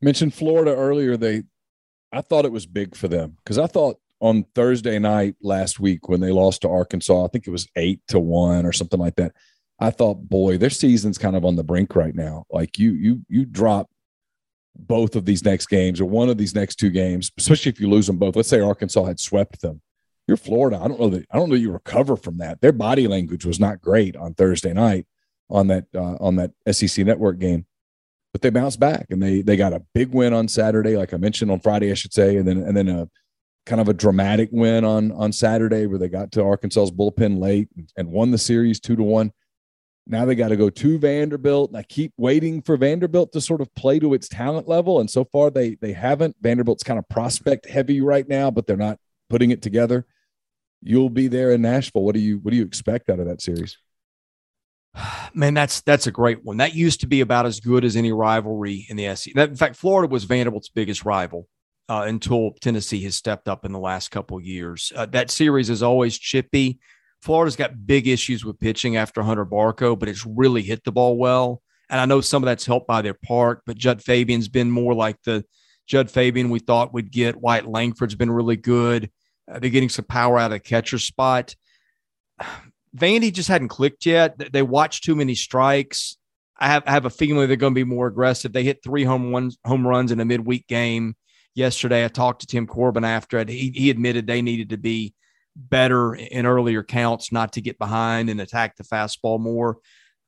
mentioned 0.00 0.34
Florida 0.34 0.74
earlier. 0.74 1.16
They, 1.16 1.44
I 2.12 2.20
thought 2.22 2.44
it 2.44 2.52
was 2.52 2.66
big 2.66 2.96
for 2.96 3.08
them 3.08 3.36
because 3.42 3.58
I 3.58 3.66
thought 3.66 3.98
on 4.20 4.44
Thursday 4.54 4.98
night 4.98 5.36
last 5.42 5.78
week 5.78 6.08
when 6.08 6.20
they 6.20 6.32
lost 6.32 6.62
to 6.62 6.68
Arkansas, 6.68 7.24
I 7.24 7.28
think 7.28 7.46
it 7.46 7.50
was 7.50 7.68
eight 7.76 8.00
to 8.08 8.18
one 8.18 8.66
or 8.66 8.72
something 8.72 8.98
like 8.98 9.16
that. 9.16 9.32
I 9.78 9.90
thought, 9.90 10.28
boy, 10.28 10.58
their 10.58 10.70
season's 10.70 11.18
kind 11.18 11.36
of 11.36 11.44
on 11.44 11.56
the 11.56 11.62
brink 11.62 11.94
right 11.94 12.14
now. 12.14 12.44
Like 12.50 12.78
you, 12.78 12.94
you, 12.94 13.20
you 13.28 13.44
drop 13.44 13.88
both 14.76 15.14
of 15.14 15.24
these 15.24 15.44
next 15.44 15.66
games 15.66 16.00
or 16.00 16.06
one 16.06 16.28
of 16.28 16.38
these 16.38 16.54
next 16.54 16.76
two 16.76 16.90
games, 16.90 17.30
especially 17.38 17.70
if 17.70 17.80
you 17.80 17.88
lose 17.88 18.06
them 18.06 18.16
both. 18.16 18.34
Let's 18.34 18.48
say 18.48 18.60
Arkansas 18.60 19.04
had 19.04 19.20
swept 19.20 19.60
them. 19.60 19.80
You're 20.26 20.36
Florida. 20.36 20.80
I 20.82 20.88
don't 20.88 21.00
know 21.00 21.10
that. 21.10 21.26
I 21.30 21.38
don't 21.38 21.48
know 21.48 21.54
you 21.54 21.70
recover 21.70 22.16
from 22.16 22.38
that. 22.38 22.60
Their 22.60 22.72
body 22.72 23.06
language 23.06 23.44
was 23.44 23.60
not 23.60 23.80
great 23.80 24.16
on 24.16 24.34
Thursday 24.34 24.72
night 24.72 25.06
on 25.48 25.68
that 25.68 25.86
uh, 25.94 26.16
on 26.20 26.36
that 26.36 26.52
SEC 26.70 27.06
network 27.06 27.38
game 27.38 27.64
but 28.32 28.42
they 28.42 28.50
bounced 28.50 28.80
back 28.80 29.06
and 29.10 29.22
they 29.22 29.42
they 29.42 29.56
got 29.56 29.72
a 29.72 29.82
big 29.94 30.12
win 30.12 30.32
on 30.32 30.48
Saturday, 30.48 30.96
like 30.96 31.14
I 31.14 31.16
mentioned 31.16 31.50
on 31.50 31.60
Friday, 31.60 31.90
I 31.90 31.94
should 31.94 32.12
say, 32.12 32.36
and 32.36 32.46
then 32.46 32.58
and 32.58 32.76
then 32.76 32.88
a 32.88 33.08
kind 33.66 33.80
of 33.80 33.88
a 33.88 33.94
dramatic 33.94 34.48
win 34.52 34.84
on 34.84 35.12
on 35.12 35.32
Saturday 35.32 35.86
where 35.86 35.98
they 35.98 36.08
got 36.08 36.32
to 36.32 36.42
Arkansas's 36.42 36.90
bullpen 36.90 37.38
late 37.38 37.68
and, 37.76 37.90
and 37.96 38.08
won 38.10 38.30
the 38.30 38.38
series 38.38 38.80
two 38.80 38.96
to 38.96 39.02
one. 39.02 39.32
Now 40.06 40.24
they 40.24 40.34
got 40.34 40.48
to 40.48 40.56
go 40.56 40.70
to 40.70 40.98
Vanderbilt. 40.98 41.70
And 41.70 41.76
I 41.76 41.82
keep 41.82 42.14
waiting 42.16 42.62
for 42.62 42.78
Vanderbilt 42.78 43.32
to 43.32 43.42
sort 43.42 43.60
of 43.60 43.74
play 43.74 43.98
to 43.98 44.14
its 44.14 44.28
talent 44.28 44.68
level, 44.68 45.00
and 45.00 45.10
so 45.10 45.24
far 45.24 45.50
they 45.50 45.76
they 45.76 45.92
haven't. 45.92 46.36
Vanderbilt's 46.40 46.82
kind 46.82 46.98
of 46.98 47.08
prospect 47.08 47.66
heavy 47.66 48.00
right 48.00 48.28
now, 48.28 48.50
but 48.50 48.66
they're 48.66 48.76
not 48.76 48.98
putting 49.30 49.50
it 49.50 49.62
together. 49.62 50.06
You'll 50.82 51.10
be 51.10 51.28
there 51.28 51.52
in 51.52 51.62
Nashville. 51.62 52.02
What 52.02 52.14
do 52.14 52.20
you 52.20 52.38
what 52.38 52.50
do 52.50 52.56
you 52.56 52.64
expect 52.64 53.10
out 53.10 53.20
of 53.20 53.26
that 53.26 53.40
series? 53.40 53.78
Man, 55.34 55.54
that's 55.54 55.80
that's 55.82 56.06
a 56.06 56.12
great 56.12 56.44
one. 56.44 56.58
That 56.58 56.74
used 56.74 57.00
to 57.00 57.06
be 57.06 57.20
about 57.20 57.46
as 57.46 57.60
good 57.60 57.84
as 57.84 57.96
any 57.96 58.12
rivalry 58.12 58.86
in 58.88 58.96
the 58.96 59.14
SEC. 59.14 59.34
That, 59.34 59.50
in 59.50 59.56
fact, 59.56 59.76
Florida 59.76 60.10
was 60.10 60.24
Vanderbilt's 60.24 60.68
biggest 60.68 61.04
rival 61.04 61.48
uh, 61.88 62.04
until 62.06 62.52
Tennessee 62.60 63.02
has 63.04 63.14
stepped 63.14 63.48
up 63.48 63.64
in 63.64 63.72
the 63.72 63.78
last 63.78 64.10
couple 64.10 64.40
years. 64.40 64.92
Uh, 64.94 65.06
that 65.06 65.30
series 65.30 65.70
is 65.70 65.82
always 65.82 66.18
chippy. 66.18 66.78
Florida's 67.22 67.56
got 67.56 67.86
big 67.86 68.06
issues 68.06 68.44
with 68.44 68.60
pitching 68.60 68.96
after 68.96 69.22
Hunter 69.22 69.46
Barco, 69.46 69.98
but 69.98 70.08
it's 70.08 70.24
really 70.24 70.62
hit 70.62 70.84
the 70.84 70.92
ball 70.92 71.16
well. 71.16 71.62
And 71.90 72.00
I 72.00 72.04
know 72.04 72.20
some 72.20 72.42
of 72.42 72.46
that's 72.46 72.66
helped 72.66 72.86
by 72.86 73.02
their 73.02 73.14
park, 73.14 73.62
but 73.66 73.76
Jud 73.76 74.02
Fabian's 74.02 74.48
been 74.48 74.70
more 74.70 74.94
like 74.94 75.20
the 75.22 75.44
Jud 75.86 76.10
Fabian 76.10 76.50
we 76.50 76.58
thought 76.58 76.92
we'd 76.92 77.10
get. 77.10 77.40
Wyatt 77.40 77.66
Langford's 77.66 78.14
been 78.14 78.30
really 78.30 78.56
good. 78.56 79.10
Uh, 79.50 79.58
they're 79.58 79.70
getting 79.70 79.88
some 79.88 80.04
power 80.04 80.38
out 80.38 80.52
of 80.52 80.56
the 80.56 80.60
catcher 80.60 80.98
spot. 80.98 81.54
Vandy 82.96 83.32
just 83.32 83.48
hadn't 83.48 83.68
clicked 83.68 84.06
yet. 84.06 84.52
They- 84.52 84.62
watched 84.62 85.04
too 85.04 85.14
many 85.14 85.34
strikes. 85.34 86.16
I 86.58 86.68
have, 86.68 86.82
I 86.86 86.90
have 86.90 87.04
a 87.04 87.10
feeling 87.10 87.46
they're 87.46 87.56
going 87.56 87.74
to 87.74 87.78
be 87.78 87.84
more 87.84 88.08
aggressive. 88.08 88.52
They 88.52 88.64
hit 88.64 88.82
three 88.82 89.04
home 89.04 89.32
runs, 89.32 89.58
home 89.64 89.86
runs 89.86 90.10
in 90.10 90.20
a 90.20 90.24
midweek 90.24 90.66
game 90.66 91.14
yesterday. 91.54 92.04
I 92.04 92.08
talked 92.08 92.40
to 92.40 92.46
Tim 92.46 92.66
Corbin 92.66 93.04
after 93.04 93.38
it. 93.38 93.48
He, 93.48 93.72
he 93.74 93.90
admitted 93.90 94.26
they 94.26 94.42
needed 94.42 94.70
to 94.70 94.76
be 94.76 95.14
better 95.54 96.14
in 96.14 96.46
earlier 96.46 96.82
counts, 96.82 97.32
not 97.32 97.52
to 97.52 97.60
get 97.60 97.78
behind 97.78 98.30
and 98.30 98.40
attack 98.40 98.76
the 98.76 98.84
fastball 98.84 99.40
more. 99.40 99.78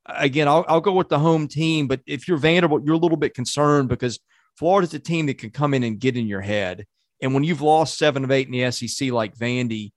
Again, 0.06 0.48
I'll, 0.48 0.64
I'll 0.68 0.80
go 0.80 0.92
with 0.92 1.08
the 1.08 1.18
home 1.18 1.46
team, 1.48 1.86
but 1.86 2.00
if 2.06 2.26
you're 2.26 2.38
Vanderbilt, 2.38 2.84
you're 2.84 2.94
a 2.94 2.98
little 2.98 3.16
bit 3.16 3.34
concerned 3.34 3.88
because 3.88 4.18
Florida's 4.56 4.94
a 4.94 4.98
team 4.98 5.26
that 5.26 5.38
can 5.38 5.50
come 5.50 5.74
in 5.74 5.82
and 5.84 5.98
get 5.98 6.16
in 6.16 6.26
your 6.26 6.40
head. 6.40 6.86
And 7.22 7.34
when 7.34 7.44
you've 7.44 7.62
lost 7.62 7.98
seven 7.98 8.24
of 8.24 8.30
eight 8.30 8.48
in 8.48 8.52
the 8.52 8.70
SEC 8.70 9.10
like 9.10 9.36
Vandy, 9.36 9.92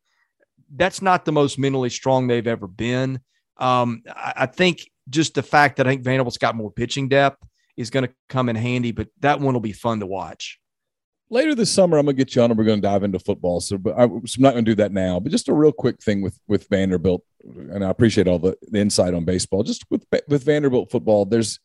that's 0.75 1.01
not 1.01 1.25
the 1.25 1.31
most 1.31 1.57
mentally 1.59 1.89
strong 1.89 2.27
they've 2.27 2.47
ever 2.47 2.67
been. 2.67 3.19
Um, 3.57 4.03
I, 4.07 4.33
I 4.37 4.45
think 4.47 4.89
just 5.09 5.35
the 5.35 5.43
fact 5.43 5.77
that 5.77 5.87
I 5.87 5.91
think 5.91 6.03
Vanderbilt's 6.03 6.37
got 6.37 6.55
more 6.55 6.71
pitching 6.71 7.09
depth 7.09 7.43
is 7.77 7.89
going 7.89 8.07
to 8.07 8.13
come 8.29 8.49
in 8.49 8.55
handy, 8.55 8.91
but 8.91 9.07
that 9.19 9.39
one 9.39 9.53
will 9.53 9.61
be 9.61 9.73
fun 9.73 9.99
to 9.99 10.05
watch. 10.05 10.59
later 11.29 11.55
this 11.55 11.71
summer, 11.71 11.97
I'm 11.97 12.05
gonna 12.05 12.13
get 12.15 12.35
you 12.35 12.41
on, 12.43 12.51
and 12.51 12.57
we're 12.57 12.65
gonna 12.65 12.81
dive 12.81 13.03
into 13.03 13.19
football. 13.19 13.59
So, 13.59 13.77
but 13.77 13.97
I, 13.97 14.03
I'm 14.03 14.23
not 14.37 14.51
gonna 14.51 14.61
do 14.61 14.75
that 14.75 14.91
now. 14.91 15.19
But 15.19 15.31
just 15.31 15.49
a 15.49 15.53
real 15.53 15.71
quick 15.71 16.01
thing 16.01 16.21
with 16.21 16.39
with 16.47 16.67
Vanderbilt, 16.69 17.23
and 17.43 17.83
I 17.83 17.89
appreciate 17.89 18.27
all 18.27 18.39
the, 18.39 18.55
the 18.69 18.79
insight 18.79 19.13
on 19.13 19.25
baseball. 19.25 19.63
Just 19.63 19.83
with 19.89 20.05
with 20.27 20.43
Vanderbilt 20.43 20.91
football, 20.91 21.25
there's 21.25 21.59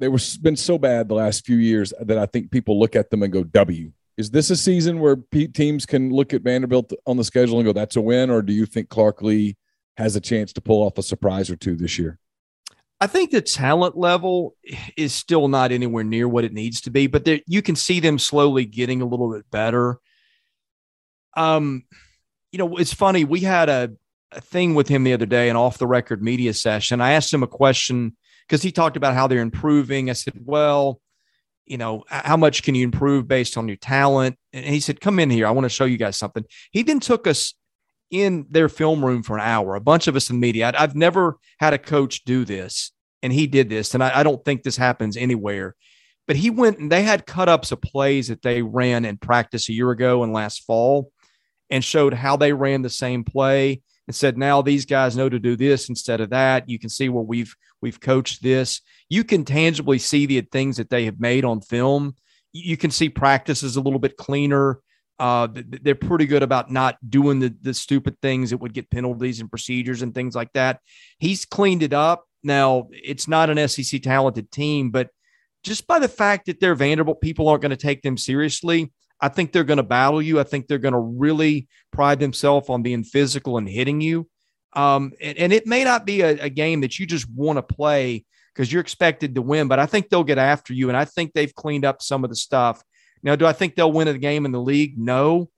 they 0.00 0.08
were 0.08 0.18
been 0.42 0.56
so 0.56 0.78
bad 0.78 1.08
the 1.08 1.14
last 1.14 1.44
few 1.46 1.56
years 1.56 1.92
that 2.00 2.18
I 2.18 2.26
think 2.26 2.50
people 2.50 2.78
look 2.78 2.96
at 2.96 3.10
them 3.10 3.22
and 3.22 3.32
go, 3.32 3.44
"W." 3.44 3.92
Is 4.16 4.30
this 4.30 4.50
a 4.50 4.56
season 4.56 4.98
where 5.00 5.16
teams 5.52 5.84
can 5.84 6.10
look 6.10 6.32
at 6.32 6.42
Vanderbilt 6.42 6.92
on 7.06 7.16
the 7.16 7.24
schedule 7.24 7.58
and 7.58 7.66
go, 7.66 7.72
"That's 7.72 7.96
a 7.96 8.00
win," 8.00 8.30
or 8.30 8.42
do 8.42 8.52
you 8.52 8.64
think 8.64 8.88
Clark 8.88 9.22
Lea 9.22 9.56
has 9.96 10.16
a 10.16 10.20
chance 10.20 10.52
to 10.54 10.60
pull 10.60 10.82
off 10.82 10.98
a 10.98 11.02
surprise 11.02 11.50
or 11.50 11.56
two 11.56 11.76
this 11.76 11.98
year? 11.98 12.18
I 12.98 13.06
think 13.06 13.30
the 13.30 13.42
talent 13.42 13.96
level 13.96 14.54
is 14.96 15.14
still 15.14 15.48
not 15.48 15.70
anywhere 15.70 16.04
near 16.04 16.26
what 16.28 16.44
it 16.44 16.54
needs 16.54 16.80
to 16.82 16.90
be, 16.90 17.06
but 17.06 17.26
there, 17.26 17.40
you 17.46 17.60
can 17.60 17.76
see 17.76 18.00
them 18.00 18.18
slowly 18.18 18.64
getting 18.64 19.02
a 19.02 19.06
little 19.06 19.30
bit 19.30 19.50
better. 19.50 19.98
Um, 21.36 21.84
you 22.52 22.58
know, 22.58 22.76
it's 22.76 22.94
funny. 22.94 23.24
We 23.24 23.40
had 23.40 23.68
a, 23.68 23.92
a 24.32 24.40
thing 24.40 24.74
with 24.74 24.88
him 24.88 25.04
the 25.04 25.12
other 25.12 25.26
day, 25.26 25.50
an 25.50 25.56
off 25.56 25.76
the 25.76 25.86
record 25.86 26.22
media 26.22 26.54
session. 26.54 27.02
I 27.02 27.12
asked 27.12 27.34
him 27.34 27.42
a 27.42 27.46
question 27.48 28.16
because 28.48 28.62
he 28.62 28.72
talked 28.72 28.96
about 28.96 29.12
how 29.12 29.26
they're 29.26 29.40
improving. 29.40 30.08
I 30.08 30.14
said, 30.14 30.32
well, 30.42 31.02
you 31.66 31.78
know, 31.78 32.04
how 32.08 32.36
much 32.36 32.62
can 32.62 32.74
you 32.74 32.84
improve 32.84 33.28
based 33.28 33.56
on 33.56 33.68
your 33.68 33.76
talent? 33.76 34.38
And 34.52 34.64
he 34.64 34.80
said, 34.80 35.00
Come 35.00 35.18
in 35.18 35.30
here. 35.30 35.46
I 35.46 35.50
want 35.50 35.64
to 35.64 35.68
show 35.70 35.84
you 35.84 35.96
guys 35.96 36.16
something. 36.16 36.44
He 36.70 36.82
then 36.82 37.00
took 37.00 37.26
us 37.26 37.54
in 38.10 38.46
their 38.50 38.68
film 38.68 39.04
room 39.04 39.22
for 39.22 39.36
an 39.36 39.44
hour, 39.44 39.74
a 39.74 39.80
bunch 39.80 40.06
of 40.06 40.16
us 40.16 40.30
in 40.30 40.38
media. 40.38 40.72
I've 40.76 40.94
never 40.94 41.36
had 41.58 41.74
a 41.74 41.78
coach 41.78 42.24
do 42.24 42.44
this, 42.44 42.92
and 43.22 43.32
he 43.32 43.46
did 43.46 43.68
this. 43.68 43.94
And 43.94 44.02
I, 44.02 44.20
I 44.20 44.22
don't 44.22 44.44
think 44.44 44.62
this 44.62 44.76
happens 44.76 45.16
anywhere. 45.16 45.74
But 46.26 46.36
he 46.36 46.50
went 46.50 46.78
and 46.78 46.90
they 46.90 47.02
had 47.02 47.26
cut 47.26 47.48
ups 47.48 47.72
of 47.72 47.80
plays 47.80 48.28
that 48.28 48.42
they 48.42 48.62
ran 48.62 49.04
in 49.04 49.16
practice 49.16 49.68
a 49.68 49.72
year 49.72 49.90
ago 49.90 50.22
and 50.22 50.32
last 50.32 50.64
fall 50.64 51.12
and 51.70 51.84
showed 51.84 52.14
how 52.14 52.36
they 52.36 52.52
ran 52.52 52.82
the 52.82 52.90
same 52.90 53.22
play 53.22 53.80
and 54.06 54.14
said, 54.14 54.36
now 54.36 54.62
these 54.62 54.86
guys 54.86 55.16
know 55.16 55.28
to 55.28 55.38
do 55.38 55.56
this 55.56 55.88
instead 55.88 56.20
of 56.20 56.30
that. 56.30 56.68
You 56.68 56.78
can 56.78 56.90
see 56.90 57.08
where 57.08 57.22
we've 57.22 57.54
we've 57.80 58.00
coached 58.00 58.42
this. 58.42 58.80
You 59.08 59.24
can 59.24 59.44
tangibly 59.44 59.98
see 59.98 60.26
the 60.26 60.40
things 60.40 60.76
that 60.76 60.90
they 60.90 61.04
have 61.04 61.20
made 61.20 61.44
on 61.44 61.60
film. 61.60 62.14
You 62.52 62.76
can 62.76 62.90
see 62.90 63.08
practices 63.08 63.76
a 63.76 63.80
little 63.80 63.98
bit 63.98 64.16
cleaner. 64.16 64.80
Uh, 65.18 65.48
they're 65.52 65.94
pretty 65.94 66.26
good 66.26 66.42
about 66.42 66.70
not 66.70 66.98
doing 67.08 67.40
the, 67.40 67.54
the 67.62 67.72
stupid 67.72 68.20
things 68.20 68.50
that 68.50 68.58
would 68.58 68.74
get 68.74 68.90
penalties 68.90 69.40
and 69.40 69.50
procedures 69.50 70.02
and 70.02 70.14
things 70.14 70.34
like 70.34 70.52
that. 70.52 70.80
He's 71.18 71.44
cleaned 71.44 71.82
it 71.82 71.92
up. 71.92 72.24
Now, 72.42 72.88
it's 72.90 73.26
not 73.26 73.50
an 73.50 73.68
SEC 73.68 74.02
talented 74.02 74.50
team, 74.52 74.90
but 74.90 75.08
just 75.64 75.86
by 75.86 75.98
the 75.98 76.08
fact 76.08 76.46
that 76.46 76.60
they're 76.60 76.74
Vanderbilt, 76.74 77.20
people 77.20 77.48
aren't 77.48 77.62
going 77.62 77.70
to 77.70 77.76
take 77.76 78.02
them 78.02 78.16
seriously. 78.16 78.92
I 79.20 79.28
think 79.28 79.52
they're 79.52 79.64
going 79.64 79.78
to 79.78 79.82
battle 79.82 80.20
you. 80.20 80.38
I 80.38 80.44
think 80.44 80.66
they're 80.66 80.78
going 80.78 80.92
to 80.92 81.00
really 81.00 81.68
pride 81.92 82.20
themselves 82.20 82.68
on 82.68 82.82
being 82.82 83.02
physical 83.02 83.56
and 83.58 83.68
hitting 83.68 84.00
you. 84.00 84.28
Um, 84.76 85.12
and, 85.20 85.38
and, 85.38 85.52
it 85.54 85.66
may 85.66 85.84
not 85.84 86.04
be 86.04 86.20
a, 86.20 86.38
a 86.42 86.50
game 86.50 86.82
that 86.82 86.98
you 86.98 87.06
just 87.06 87.28
want 87.30 87.56
to 87.56 87.62
play 87.62 88.26
because 88.54 88.70
you're 88.70 88.82
expected 88.82 89.34
to 89.34 89.42
win, 89.42 89.68
but 89.68 89.78
I 89.78 89.86
think 89.86 90.10
they'll 90.10 90.22
get 90.22 90.36
after 90.36 90.74
you. 90.74 90.88
And 90.88 90.96
I 90.96 91.06
think 91.06 91.32
they've 91.32 91.54
cleaned 91.54 91.86
up 91.86 92.02
some 92.02 92.24
of 92.24 92.30
the 92.30 92.36
stuff. 92.36 92.84
Now, 93.22 93.36
do 93.36 93.46
I 93.46 93.54
think 93.54 93.74
they'll 93.74 93.90
win 93.90 94.08
a 94.08 94.18
game 94.18 94.44
in 94.44 94.52
the 94.52 94.60
league? 94.60 94.98
No. 94.98 95.48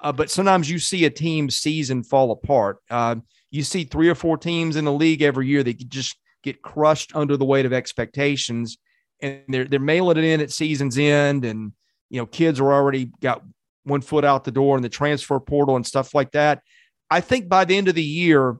Uh, 0.00 0.10
but 0.10 0.30
sometimes 0.30 0.70
you 0.70 0.78
see 0.78 1.04
a 1.04 1.10
team's 1.10 1.56
season 1.56 2.02
fall 2.02 2.32
apart. 2.32 2.78
Uh, 2.90 3.16
you 3.50 3.62
see 3.62 3.84
three 3.84 4.08
or 4.08 4.14
four 4.14 4.36
teams 4.36 4.76
in 4.76 4.84
the 4.84 4.92
league 4.92 5.22
every 5.22 5.46
year 5.46 5.62
that 5.62 5.88
just 5.88 6.16
get 6.42 6.62
crushed 6.62 7.14
under 7.14 7.36
the 7.36 7.44
weight 7.44 7.66
of 7.66 7.72
expectations, 7.72 8.78
and 9.20 9.42
they're 9.48 9.64
they're 9.64 9.78
mailing 9.78 10.16
it 10.16 10.24
in 10.24 10.40
at 10.40 10.50
season's 10.50 10.98
end, 10.98 11.44
and 11.44 11.72
you 12.10 12.18
know, 12.18 12.26
kids 12.26 12.58
are 12.58 12.72
already 12.72 13.10
got 13.20 13.42
one 13.84 14.00
foot 14.00 14.24
out 14.24 14.44
the 14.44 14.50
door 14.50 14.76
in 14.76 14.82
the 14.82 14.88
transfer 14.88 15.38
portal 15.38 15.76
and 15.76 15.86
stuff 15.86 16.14
like 16.14 16.32
that. 16.32 16.62
I 17.12 17.20
think 17.20 17.46
by 17.46 17.66
the 17.66 17.76
end 17.76 17.88
of 17.88 17.94
the 17.94 18.02
year, 18.02 18.56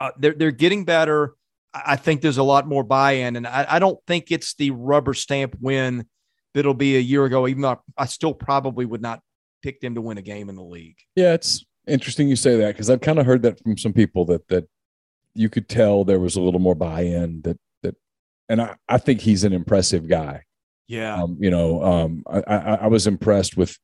uh, 0.00 0.10
they're 0.18 0.32
they're 0.32 0.50
getting 0.50 0.84
better. 0.86 1.34
I 1.74 1.96
think 1.96 2.22
there's 2.22 2.38
a 2.38 2.42
lot 2.42 2.66
more 2.66 2.82
buy-in, 2.82 3.36
and 3.36 3.46
I, 3.46 3.66
I, 3.68 3.78
don't 3.78 3.98
think 4.06 4.32
it's 4.32 4.54
the 4.54 4.70
rubber 4.70 5.12
stamp 5.12 5.54
win 5.60 6.06
that'll 6.54 6.72
be 6.72 6.96
a 6.96 7.00
year 7.00 7.26
ago. 7.26 7.46
Even 7.46 7.60
though 7.60 7.82
I 7.96 8.06
still 8.06 8.32
probably 8.32 8.86
would 8.86 9.02
not 9.02 9.20
pick 9.62 9.80
them 9.82 9.94
to 9.96 10.00
win 10.00 10.16
a 10.16 10.22
game 10.22 10.48
in 10.48 10.56
the 10.56 10.62
league. 10.62 10.96
Yeah, 11.14 11.34
it's 11.34 11.66
interesting 11.86 12.26
you 12.28 12.36
say 12.36 12.56
that 12.56 12.68
because 12.68 12.88
I've 12.88 13.02
kind 13.02 13.18
of 13.18 13.26
heard 13.26 13.42
that 13.42 13.62
from 13.62 13.76
some 13.76 13.92
people 13.92 14.24
that 14.26 14.48
that 14.48 14.66
you 15.34 15.50
could 15.50 15.68
tell 15.68 16.04
there 16.04 16.20
was 16.20 16.36
a 16.36 16.40
little 16.40 16.60
more 16.60 16.74
buy-in 16.74 17.42
that 17.42 17.58
that, 17.82 17.96
and 18.48 18.62
I, 18.62 18.76
I 18.88 18.96
think 18.96 19.20
he's 19.20 19.44
an 19.44 19.52
impressive 19.52 20.08
guy. 20.08 20.44
Yeah. 20.86 21.22
Um, 21.22 21.36
you 21.38 21.50
know, 21.50 21.84
um, 21.84 22.22
I, 22.26 22.42
I, 22.46 22.74
I 22.74 22.86
was 22.86 23.06
impressed 23.06 23.58
with 23.58 23.78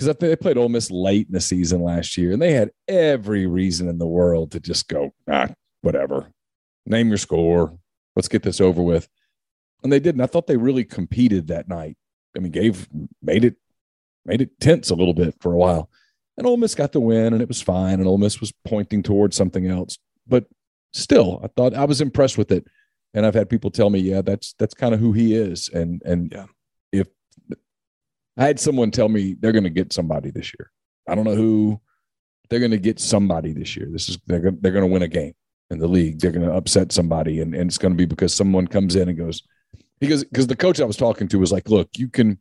because 0.00 0.08
I 0.08 0.12
think 0.14 0.30
they 0.30 0.36
played 0.36 0.56
Ole 0.56 0.70
Miss 0.70 0.90
late 0.90 1.26
in 1.26 1.34
the 1.34 1.42
season 1.42 1.82
last 1.82 2.16
year, 2.16 2.32
and 2.32 2.40
they 2.40 2.54
had 2.54 2.70
every 2.88 3.46
reason 3.46 3.86
in 3.86 3.98
the 3.98 4.06
world 4.06 4.52
to 4.52 4.60
just 4.60 4.88
go, 4.88 5.12
ah, 5.30 5.48
whatever, 5.82 6.32
name 6.86 7.08
your 7.08 7.18
score, 7.18 7.78
let's 8.16 8.26
get 8.28 8.42
this 8.42 8.62
over 8.62 8.82
with, 8.82 9.10
and 9.82 9.92
they 9.92 10.00
didn't. 10.00 10.22
I 10.22 10.26
thought 10.26 10.46
they 10.46 10.56
really 10.56 10.84
competed 10.84 11.48
that 11.48 11.68
night. 11.68 11.98
I 12.34 12.40
mean, 12.40 12.50
gave 12.50 12.88
made 13.20 13.44
it 13.44 13.56
made 14.24 14.40
it 14.40 14.58
tense 14.58 14.88
a 14.88 14.94
little 14.94 15.12
bit 15.12 15.34
for 15.38 15.52
a 15.52 15.58
while, 15.58 15.90
and 16.38 16.46
Ole 16.46 16.56
Miss 16.56 16.74
got 16.74 16.92
the 16.92 17.00
win, 17.00 17.34
and 17.34 17.42
it 17.42 17.48
was 17.48 17.60
fine, 17.60 18.00
and 18.00 18.08
Ole 18.08 18.16
Miss 18.16 18.40
was 18.40 18.54
pointing 18.64 19.02
towards 19.02 19.36
something 19.36 19.66
else, 19.66 19.98
but 20.26 20.46
still, 20.94 21.42
I 21.44 21.48
thought 21.48 21.74
I 21.74 21.84
was 21.84 22.00
impressed 22.00 22.38
with 22.38 22.50
it 22.50 22.66
and 23.14 23.26
I've 23.26 23.34
had 23.34 23.50
people 23.50 23.70
tell 23.70 23.90
me, 23.90 23.98
yeah, 23.98 24.22
that's 24.22 24.54
that's 24.58 24.74
kind 24.74 24.94
of 24.94 25.00
who 25.00 25.12
he 25.12 25.34
is. 25.34 25.68
And 25.68 26.00
and 26.04 26.32
yeah. 26.32 26.46
if 26.92 27.08
I 28.40 28.46
had 28.46 28.58
someone 28.58 28.90
tell 28.90 29.10
me 29.10 29.36
they're 29.38 29.52
going 29.52 29.64
to 29.64 29.70
get 29.70 29.92
somebody 29.92 30.30
this 30.30 30.52
year, 30.58 30.72
I 31.06 31.14
don't 31.14 31.24
know 31.24 31.36
who, 31.36 31.80
they're 32.48 32.58
going 32.58 32.70
to 32.72 32.78
get 32.78 32.98
somebody 32.98 33.52
this 33.52 33.76
year. 33.76 33.86
This 33.90 34.08
is 34.08 34.18
they're 34.26 34.40
going 34.40 34.58
they're 34.60 34.72
going 34.72 34.86
to 34.86 34.92
win 34.92 35.02
a 35.02 35.08
game 35.08 35.34
in 35.70 35.78
the 35.78 35.86
league. 35.86 36.18
They're 36.18 36.32
going 36.32 36.46
to 36.46 36.54
upset 36.54 36.90
somebody, 36.90 37.40
and 37.40 37.54
and 37.54 37.68
it's 37.68 37.78
going 37.78 37.92
to 37.92 37.98
be 37.98 38.06
because 38.06 38.34
someone 38.34 38.66
comes 38.66 38.96
in 38.96 39.08
and 39.08 39.16
goes 39.16 39.42
because 40.00 40.24
because 40.24 40.46
the 40.46 40.56
coach 40.56 40.80
I 40.80 40.84
was 40.84 40.96
talking 40.96 41.28
to 41.28 41.38
was 41.38 41.52
like, 41.52 41.68
look, 41.68 41.90
you 41.96 42.08
can 42.08 42.40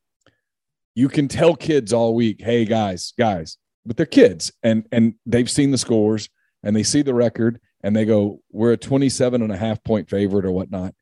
you 0.96 1.10
can 1.10 1.28
tell 1.28 1.56
kids 1.56 1.94
all 1.94 2.16
week, 2.16 2.42
hey 2.42 2.66
guys, 2.66 3.14
guys, 3.18 3.58
but 3.86 3.98
they're 3.98 4.06
kids 4.06 4.52
and 4.64 4.86
and 4.92 5.16
they've 5.26 5.50
seen 5.50 5.72
the 5.72 5.78
scores 5.78 6.30
and 6.64 6.76
they 6.76 6.84
see 6.84 7.02
the 7.02 7.14
record 7.14 7.60
and 7.84 7.96
they 7.96 8.06
go, 8.06 8.42
we're 8.52 8.74
a 8.74 8.78
27 8.78 9.42
and 9.42 9.52
a 9.52 9.58
half 9.58 9.84
point 9.84 10.10
favorite 10.10 10.46
or 10.46 10.52
whatnot, 10.52 10.94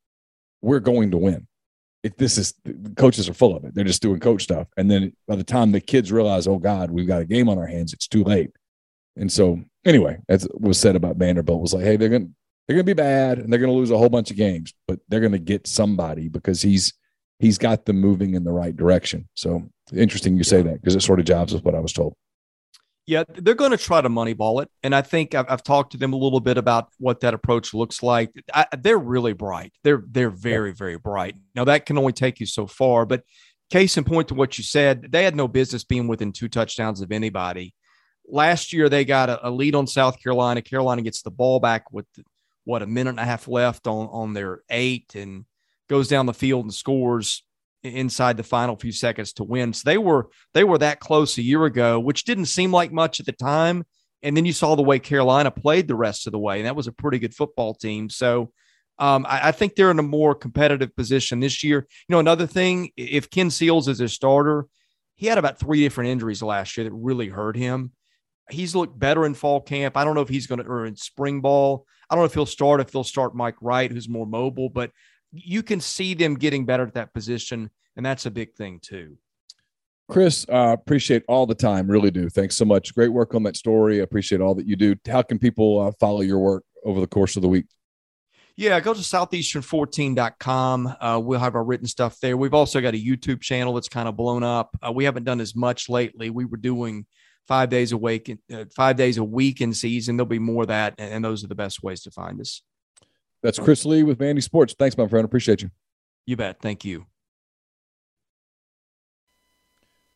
we're 0.61 0.79
going 0.79 1.11
to 1.11 1.17
win. 1.17 1.47
If 2.07 2.15
this 2.15 2.37
is 2.37 2.53
coaches 2.95 3.27
are 3.27 3.33
full 3.33 3.55
of 3.55 3.65
it. 3.65 3.75
They're 3.75 3.83
just 3.83 4.01
doing 4.01 4.21
coach 4.21 4.43
stuff. 4.43 4.67
And 4.77 4.89
then 4.89 5.13
by 5.27 5.35
the 5.35 5.43
time 5.43 5.73
the 5.73 5.81
kids 5.81 6.09
realize, 6.09 6.47
oh 6.47 6.57
God, 6.57 6.89
we've 6.89 7.07
got 7.07 7.21
a 7.21 7.25
game 7.25 7.49
on 7.49 7.57
our 7.57 7.67
hands, 7.67 7.91
it's 7.91 8.07
too 8.07 8.23
late. 8.23 8.51
And 9.17 9.29
so 9.29 9.59
anyway, 9.83 10.17
as 10.29 10.47
was 10.53 10.79
said 10.79 10.95
about 10.95 11.17
Vanderbilt 11.17 11.61
was 11.61 11.73
like, 11.73 11.83
hey, 11.83 11.97
they're 11.97 12.09
gonna 12.09 12.29
they're 12.67 12.75
gonna 12.75 12.85
be 12.85 12.93
bad 12.93 13.39
and 13.39 13.51
they're 13.51 13.59
gonna 13.59 13.73
lose 13.73 13.91
a 13.91 13.97
whole 13.97 14.09
bunch 14.09 14.31
of 14.31 14.37
games, 14.37 14.73
but 14.87 14.99
they're 15.09 15.19
gonna 15.19 15.37
get 15.37 15.67
somebody 15.67 16.29
because 16.29 16.61
he's 16.61 16.93
he's 17.39 17.57
got 17.57 17.85
them 17.85 17.99
moving 17.99 18.35
in 18.35 18.45
the 18.45 18.51
right 18.51 18.75
direction. 18.75 19.27
So 19.33 19.69
interesting 19.93 20.37
you 20.37 20.43
say 20.43 20.61
that 20.61 20.81
because 20.81 20.95
it 20.95 21.01
sort 21.01 21.19
of 21.19 21.25
jobs 21.25 21.53
with 21.53 21.65
what 21.65 21.75
I 21.75 21.79
was 21.79 21.91
told. 21.91 22.15
Yeah, 23.07 23.23
they're 23.29 23.55
going 23.55 23.71
to 23.71 23.77
try 23.77 24.01
to 24.01 24.09
moneyball 24.09 24.61
it, 24.61 24.69
and 24.83 24.93
I 24.93 25.01
think 25.01 25.33
I've, 25.33 25.45
I've, 25.47 25.63
talked 25.63 25.93
to 25.93 25.97
them 25.97 26.11
a 26.11 26.17
little 26.17 26.41
bit 26.41 26.57
about 26.57 26.89
what 26.97 27.21
that 27.21 27.33
approach 27.33 27.73
looks 27.73 28.03
like. 28.03 28.31
I, 28.53 28.65
they're 28.77 28.97
really 28.97 29.31
bright. 29.31 29.71
They're 29.81 30.03
they're 30.05 30.29
very 30.29 30.73
very 30.73 30.97
bright. 30.97 31.35
Now 31.55 31.63
that 31.63 31.85
can 31.85 31.97
only 31.97 32.11
take 32.11 32.41
you 32.41 32.45
so 32.45 32.67
far, 32.67 33.05
but 33.05 33.23
case 33.69 33.95
in 33.95 34.03
point 34.03 34.27
to 34.27 34.33
what 34.33 34.57
you 34.57 34.63
said, 34.65 35.07
they 35.09 35.23
had 35.23 35.37
no 35.37 35.47
business 35.47 35.85
being 35.85 36.09
within 36.09 36.33
two 36.33 36.49
touchdowns 36.49 36.99
of 36.99 37.13
anybody. 37.13 37.73
Last 38.27 38.73
year 38.73 38.89
they 38.89 39.05
got 39.05 39.29
a, 39.29 39.47
a 39.47 39.51
lead 39.51 39.73
on 39.73 39.87
South 39.87 40.21
Carolina. 40.21 40.61
Carolina 40.61 41.01
gets 41.01 41.21
the 41.21 41.31
ball 41.31 41.61
back 41.61 41.93
with 41.93 42.07
what 42.65 42.81
a 42.81 42.87
minute 42.87 43.11
and 43.11 43.21
a 43.21 43.25
half 43.25 43.47
left 43.47 43.87
on 43.87 44.07
on 44.07 44.33
their 44.33 44.63
eight, 44.69 45.15
and 45.15 45.45
goes 45.87 46.09
down 46.09 46.25
the 46.25 46.33
field 46.33 46.65
and 46.65 46.73
scores 46.73 47.43
inside 47.83 48.37
the 48.37 48.43
final 48.43 48.75
few 48.75 48.91
seconds 48.91 49.33
to 49.33 49.43
win. 49.43 49.73
So 49.73 49.83
they 49.85 49.97
were 49.97 50.29
they 50.53 50.63
were 50.63 50.77
that 50.79 50.99
close 50.99 51.37
a 51.37 51.43
year 51.43 51.65
ago, 51.65 51.99
which 51.99 52.23
didn't 52.23 52.45
seem 52.45 52.71
like 52.71 52.91
much 52.91 53.19
at 53.19 53.25
the 53.25 53.31
time. 53.31 53.85
And 54.23 54.35
then 54.35 54.45
you 54.45 54.53
saw 54.53 54.75
the 54.75 54.81
way 54.81 54.99
Carolina 54.99 55.51
played 55.51 55.87
the 55.87 55.95
rest 55.95 56.25
of 56.25 56.31
the 56.31 56.39
way, 56.39 56.57
and 56.57 56.65
that 56.65 56.75
was 56.75 56.87
a 56.87 56.91
pretty 56.91 57.19
good 57.19 57.35
football 57.35 57.75
team. 57.75 58.09
So 58.09 58.51
um, 58.99 59.25
I, 59.27 59.49
I, 59.49 59.51
think 59.51 59.75
they're 59.75 59.91
in 59.91 59.99
a 59.99 60.03
more 60.03 60.33
competitive 60.33 60.95
position 60.95 61.39
this 61.39 61.63
year. 61.63 61.85
You 62.07 62.13
know, 62.13 62.19
another 62.19 62.47
thing, 62.47 62.89
if 62.97 63.29
Ken 63.29 63.51
Seals 63.51 63.87
is 63.87 64.01
a 64.01 64.09
starter, 64.09 64.65
he 65.15 65.27
had 65.27 65.37
about 65.37 65.59
three 65.59 65.81
different 65.81 66.09
injuries 66.09 66.41
last 66.41 66.77
year 66.77 66.85
that 66.85 66.93
really 66.93 67.27
hurt 67.27 67.55
him. 67.55 67.91
He's 68.49 68.75
looked 68.75 68.97
better 68.97 69.25
in 69.25 69.35
fall 69.35 69.61
camp. 69.61 69.97
I 69.97 70.03
don't 70.03 70.15
know 70.15 70.21
if 70.21 70.29
he's 70.29 70.47
going 70.47 70.63
to, 70.63 70.67
or 70.67 70.85
in 70.85 70.95
spring 70.95 71.41
ball. 71.41 71.85
I 72.09 72.15
don't 72.15 72.21
know 72.21 72.27
if 72.27 72.33
he'll 72.33 72.45
start, 72.45 72.81
if 72.81 72.91
they'll 72.91 73.03
start 73.03 73.35
Mike 73.35 73.57
Wright, 73.61 73.91
who's 73.91 74.09
more 74.09 74.25
mobile, 74.25 74.69
but 74.69 74.91
you 75.31 75.63
can 75.63 75.79
see 75.79 76.13
them 76.13 76.35
getting 76.35 76.65
better 76.65 76.83
at 76.83 76.93
that 76.93 77.13
position, 77.13 77.69
and 77.95 78.05
that's 78.05 78.25
a 78.25 78.31
big 78.31 78.53
thing 78.53 78.79
too. 78.81 79.17
Chris, 80.09 80.45
uh, 80.49 80.73
appreciate 80.73 81.23
all 81.27 81.45
the 81.45 81.55
time. 81.55 81.87
Really 81.87 82.11
do. 82.11 82.29
Thanks 82.29 82.55
so 82.55 82.63
much. 82.63 82.95
Great 82.95 83.11
work 83.11 83.35
on 83.35 83.43
that 83.43 83.57
story. 83.57 83.99
I 83.99 84.03
appreciate 84.03 84.39
all 84.39 84.55
that 84.55 84.65
you 84.65 84.77
do. 84.77 84.95
How 85.05 85.21
can 85.21 85.37
people 85.37 85.79
uh, 85.79 85.91
follow 85.99 86.21
your 86.21 86.39
work 86.39 86.63
over 86.85 87.01
the 87.01 87.07
course 87.07 87.35
of 87.35 87.41
the 87.41 87.49
week? 87.49 87.65
Yeah, 88.55 88.79
go 88.79 88.93
to 88.93 89.01
southeastern14.com. 89.01 90.95
Uh, 90.99 91.21
we'll 91.23 91.39
have 91.39 91.55
our 91.55 91.63
written 91.63 91.85
stuff 91.85 92.19
there. 92.21 92.37
We've 92.37 92.55
also 92.55 92.81
got 92.81 92.95
a 92.95 92.97
YouTube 92.97 93.41
channel 93.41 93.73
that's 93.73 93.89
kind 93.89 94.07
of 94.07 94.15
blown 94.15 94.43
up. 94.43 94.75
Uh, 94.81 94.91
we 94.91 95.03
haven't 95.03 95.25
done 95.25 95.41
as 95.41 95.55
much 95.55 95.89
lately. 95.89 96.31
We 96.31 96.45
were 96.45 96.57
doing 96.57 97.05
five 97.47 97.69
days 97.69 97.91
a 97.91 97.97
week, 97.97 98.35
uh, 98.51 98.65
five 98.75 98.95
days 98.95 99.17
a 99.17 99.23
week 99.23 99.61
in 99.61 99.73
season. 99.73 100.17
There'll 100.17 100.27
be 100.27 100.39
more 100.39 100.63
of 100.63 100.69
that, 100.69 100.95
and 100.97 101.23
those 101.23 101.43
are 101.43 101.47
the 101.47 101.55
best 101.55 101.83
ways 101.83 102.01
to 102.01 102.11
find 102.11 102.41
us. 102.41 102.63
That's 103.43 103.59
Chris 103.59 103.85
Lee 103.85 104.03
with 104.03 104.19
Vandy 104.19 104.43
Sports. 104.43 104.75
Thanks, 104.77 104.97
my 104.97 105.07
friend. 105.07 105.25
Appreciate 105.25 105.61
you. 105.61 105.71
You 106.25 106.35
bet. 106.35 106.59
Thank 106.61 106.83
you. 106.83 107.05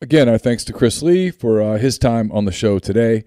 Again, 0.00 0.28
our 0.28 0.38
thanks 0.38 0.64
to 0.64 0.72
Chris 0.72 1.00
Lee 1.00 1.30
for 1.30 1.62
uh, 1.62 1.78
his 1.78 1.96
time 1.96 2.32
on 2.32 2.44
the 2.44 2.50
show 2.50 2.80
today. 2.80 3.24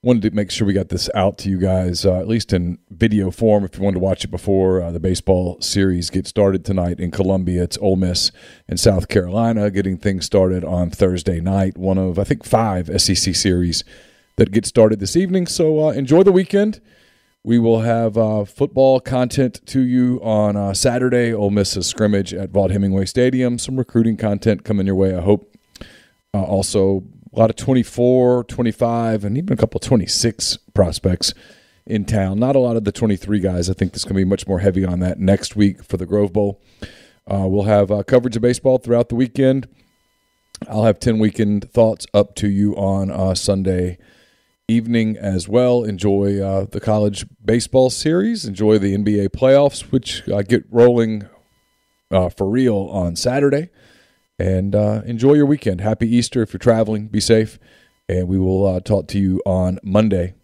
Wanted 0.00 0.22
to 0.22 0.30
make 0.30 0.50
sure 0.50 0.64
we 0.66 0.72
got 0.72 0.90
this 0.90 1.10
out 1.12 1.38
to 1.38 1.48
you 1.48 1.58
guys, 1.58 2.06
uh, 2.06 2.20
at 2.20 2.28
least 2.28 2.52
in 2.52 2.78
video 2.88 3.32
form. 3.32 3.64
If 3.64 3.76
you 3.76 3.82
wanted 3.82 3.94
to 3.94 4.00
watch 4.00 4.24
it 4.24 4.30
before 4.30 4.80
uh, 4.80 4.92
the 4.92 5.00
baseball 5.00 5.60
series 5.60 6.10
gets 6.10 6.28
started 6.28 6.64
tonight 6.64 7.00
in 7.00 7.10
Columbia, 7.10 7.64
it's 7.64 7.78
Ole 7.78 7.96
Miss 7.96 8.30
and 8.68 8.78
South 8.78 9.08
Carolina 9.08 9.70
getting 9.70 9.96
things 9.96 10.24
started 10.24 10.62
on 10.62 10.90
Thursday 10.90 11.40
night. 11.40 11.76
One 11.76 11.98
of, 11.98 12.18
I 12.18 12.24
think, 12.24 12.44
five 12.44 12.88
SEC 13.00 13.34
series 13.34 13.82
that 14.36 14.52
get 14.52 14.66
started 14.66 15.00
this 15.00 15.16
evening. 15.16 15.48
So 15.48 15.88
uh, 15.88 15.90
enjoy 15.92 16.22
the 16.22 16.32
weekend 16.32 16.80
We 17.46 17.58
will 17.58 17.82
have 17.82 18.16
uh, 18.16 18.46
football 18.46 19.00
content 19.00 19.60
to 19.66 19.80
you 19.80 20.18
on 20.22 20.56
uh, 20.56 20.72
Saturday. 20.72 21.30
Ole 21.30 21.50
Miss's 21.50 21.86
scrimmage 21.86 22.32
at 22.32 22.50
Vaught 22.50 22.70
Hemingway 22.70 23.04
Stadium. 23.04 23.58
Some 23.58 23.76
recruiting 23.76 24.16
content 24.16 24.64
coming 24.64 24.86
your 24.86 24.94
way, 24.94 25.14
I 25.14 25.20
hope. 25.20 25.54
Uh, 26.32 26.42
also, 26.42 27.04
a 27.34 27.38
lot 27.38 27.50
of 27.50 27.56
24, 27.56 28.44
25, 28.44 29.26
and 29.26 29.36
even 29.36 29.52
a 29.52 29.56
couple 29.58 29.78
26 29.78 30.56
prospects 30.72 31.34
in 31.84 32.06
town. 32.06 32.38
Not 32.38 32.56
a 32.56 32.60
lot 32.60 32.76
of 32.76 32.84
the 32.84 32.92
23 32.92 33.40
guys. 33.40 33.68
I 33.68 33.74
think 33.74 33.92
this 33.92 34.00
is 34.00 34.04
going 34.06 34.14
to 34.14 34.24
be 34.24 34.24
much 34.24 34.46
more 34.46 34.60
heavy 34.60 34.86
on 34.86 35.00
that 35.00 35.18
next 35.18 35.54
week 35.54 35.84
for 35.84 35.98
the 35.98 36.06
Grove 36.06 36.32
Bowl. 36.32 36.62
Uh, 37.30 37.46
we'll 37.46 37.64
have 37.64 37.90
uh, 37.90 38.02
coverage 38.04 38.36
of 38.36 38.42
baseball 38.42 38.78
throughout 38.78 39.10
the 39.10 39.16
weekend. 39.16 39.68
I'll 40.66 40.84
have 40.84 40.98
10 40.98 41.18
weekend 41.18 41.70
thoughts 41.70 42.06
up 42.14 42.34
to 42.36 42.48
you 42.48 42.74
on 42.74 43.10
uh, 43.10 43.34
Sunday 43.34 43.98
evening 44.68 45.16
as 45.18 45.48
well. 45.48 45.84
Enjoy 45.84 46.40
uh, 46.40 46.66
the 46.70 46.80
college 46.80 47.26
baseball 47.44 47.90
series. 47.90 48.44
Enjoy 48.44 48.78
the 48.78 48.96
NBA 48.96 49.28
playoffs, 49.28 49.92
which 49.92 50.26
uh, 50.28 50.42
get 50.42 50.64
rolling 50.70 51.28
uh, 52.10 52.30
for 52.30 52.48
real 52.48 52.88
on 52.90 53.16
Saturday. 53.16 53.68
And 54.38 54.74
uh, 54.74 55.02
enjoy 55.04 55.34
your 55.34 55.46
weekend. 55.46 55.80
Happy 55.80 56.08
Easter 56.08 56.42
if 56.42 56.52
you're 56.52 56.58
traveling. 56.58 57.08
Be 57.08 57.20
safe. 57.20 57.58
And 58.08 58.26
we 58.26 58.38
will 58.38 58.66
uh, 58.66 58.80
talk 58.80 59.06
to 59.08 59.18
you 59.18 59.40
on 59.46 59.78
Monday 59.82 60.34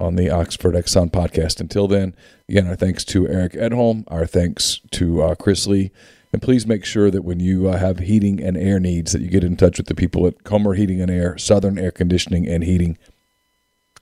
on 0.00 0.16
the 0.16 0.30
Oxford 0.30 0.74
Exit 0.74 1.12
podcast. 1.12 1.60
Until 1.60 1.86
then, 1.86 2.14
again, 2.48 2.66
our 2.66 2.76
thanks 2.76 3.04
to 3.04 3.28
Eric 3.28 3.52
Edholm. 3.52 4.04
Our 4.08 4.26
thanks 4.26 4.80
to 4.92 5.22
uh, 5.22 5.34
Chris 5.34 5.66
Lee. 5.66 5.90
And 6.32 6.42
please 6.42 6.66
make 6.66 6.84
sure 6.84 7.10
that 7.10 7.22
when 7.22 7.40
you 7.40 7.64
have 7.64 8.00
heating 8.00 8.42
and 8.42 8.56
air 8.56 8.80
needs, 8.80 9.12
that 9.12 9.22
you 9.22 9.28
get 9.28 9.44
in 9.44 9.56
touch 9.56 9.78
with 9.78 9.86
the 9.86 9.94
people 9.94 10.26
at 10.26 10.44
Comer 10.44 10.74
Heating 10.74 11.00
and 11.00 11.10
Air, 11.10 11.38
Southern 11.38 11.78
Air 11.78 11.90
Conditioning 11.90 12.46
and 12.48 12.64
Heating. 12.64 12.98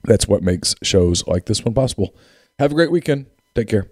That's 0.04 0.28
what 0.28 0.42
makes 0.42 0.74
shows 0.82 1.26
like 1.26 1.46
this 1.46 1.64
one 1.64 1.74
possible. 1.74 2.14
Have 2.58 2.72
a 2.72 2.74
great 2.74 2.90
weekend. 2.90 3.26
Take 3.54 3.68
care. 3.68 3.90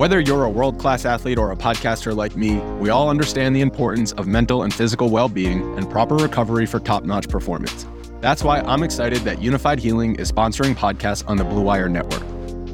Whether 0.00 0.18
you're 0.18 0.44
a 0.44 0.50
world 0.50 0.78
class 0.78 1.04
athlete 1.04 1.36
or 1.36 1.52
a 1.52 1.56
podcaster 1.56 2.16
like 2.16 2.34
me, 2.34 2.56
we 2.78 2.88
all 2.88 3.10
understand 3.10 3.54
the 3.54 3.60
importance 3.60 4.12
of 4.12 4.26
mental 4.26 4.62
and 4.62 4.72
physical 4.72 5.10
well 5.10 5.28
being 5.28 5.76
and 5.76 5.90
proper 5.90 6.16
recovery 6.16 6.64
for 6.64 6.80
top 6.80 7.04
notch 7.04 7.28
performance. 7.28 7.86
That's 8.20 8.42
why 8.42 8.60
I'm 8.60 8.82
excited 8.82 9.20
that 9.22 9.38
Unifyd 9.38 9.78
Healing 9.78 10.14
is 10.14 10.32
sponsoring 10.32 10.74
podcasts 10.74 11.28
on 11.28 11.36
the 11.36 11.44
Blue 11.44 11.62
Wire 11.62 11.88
Network. 11.88 12.22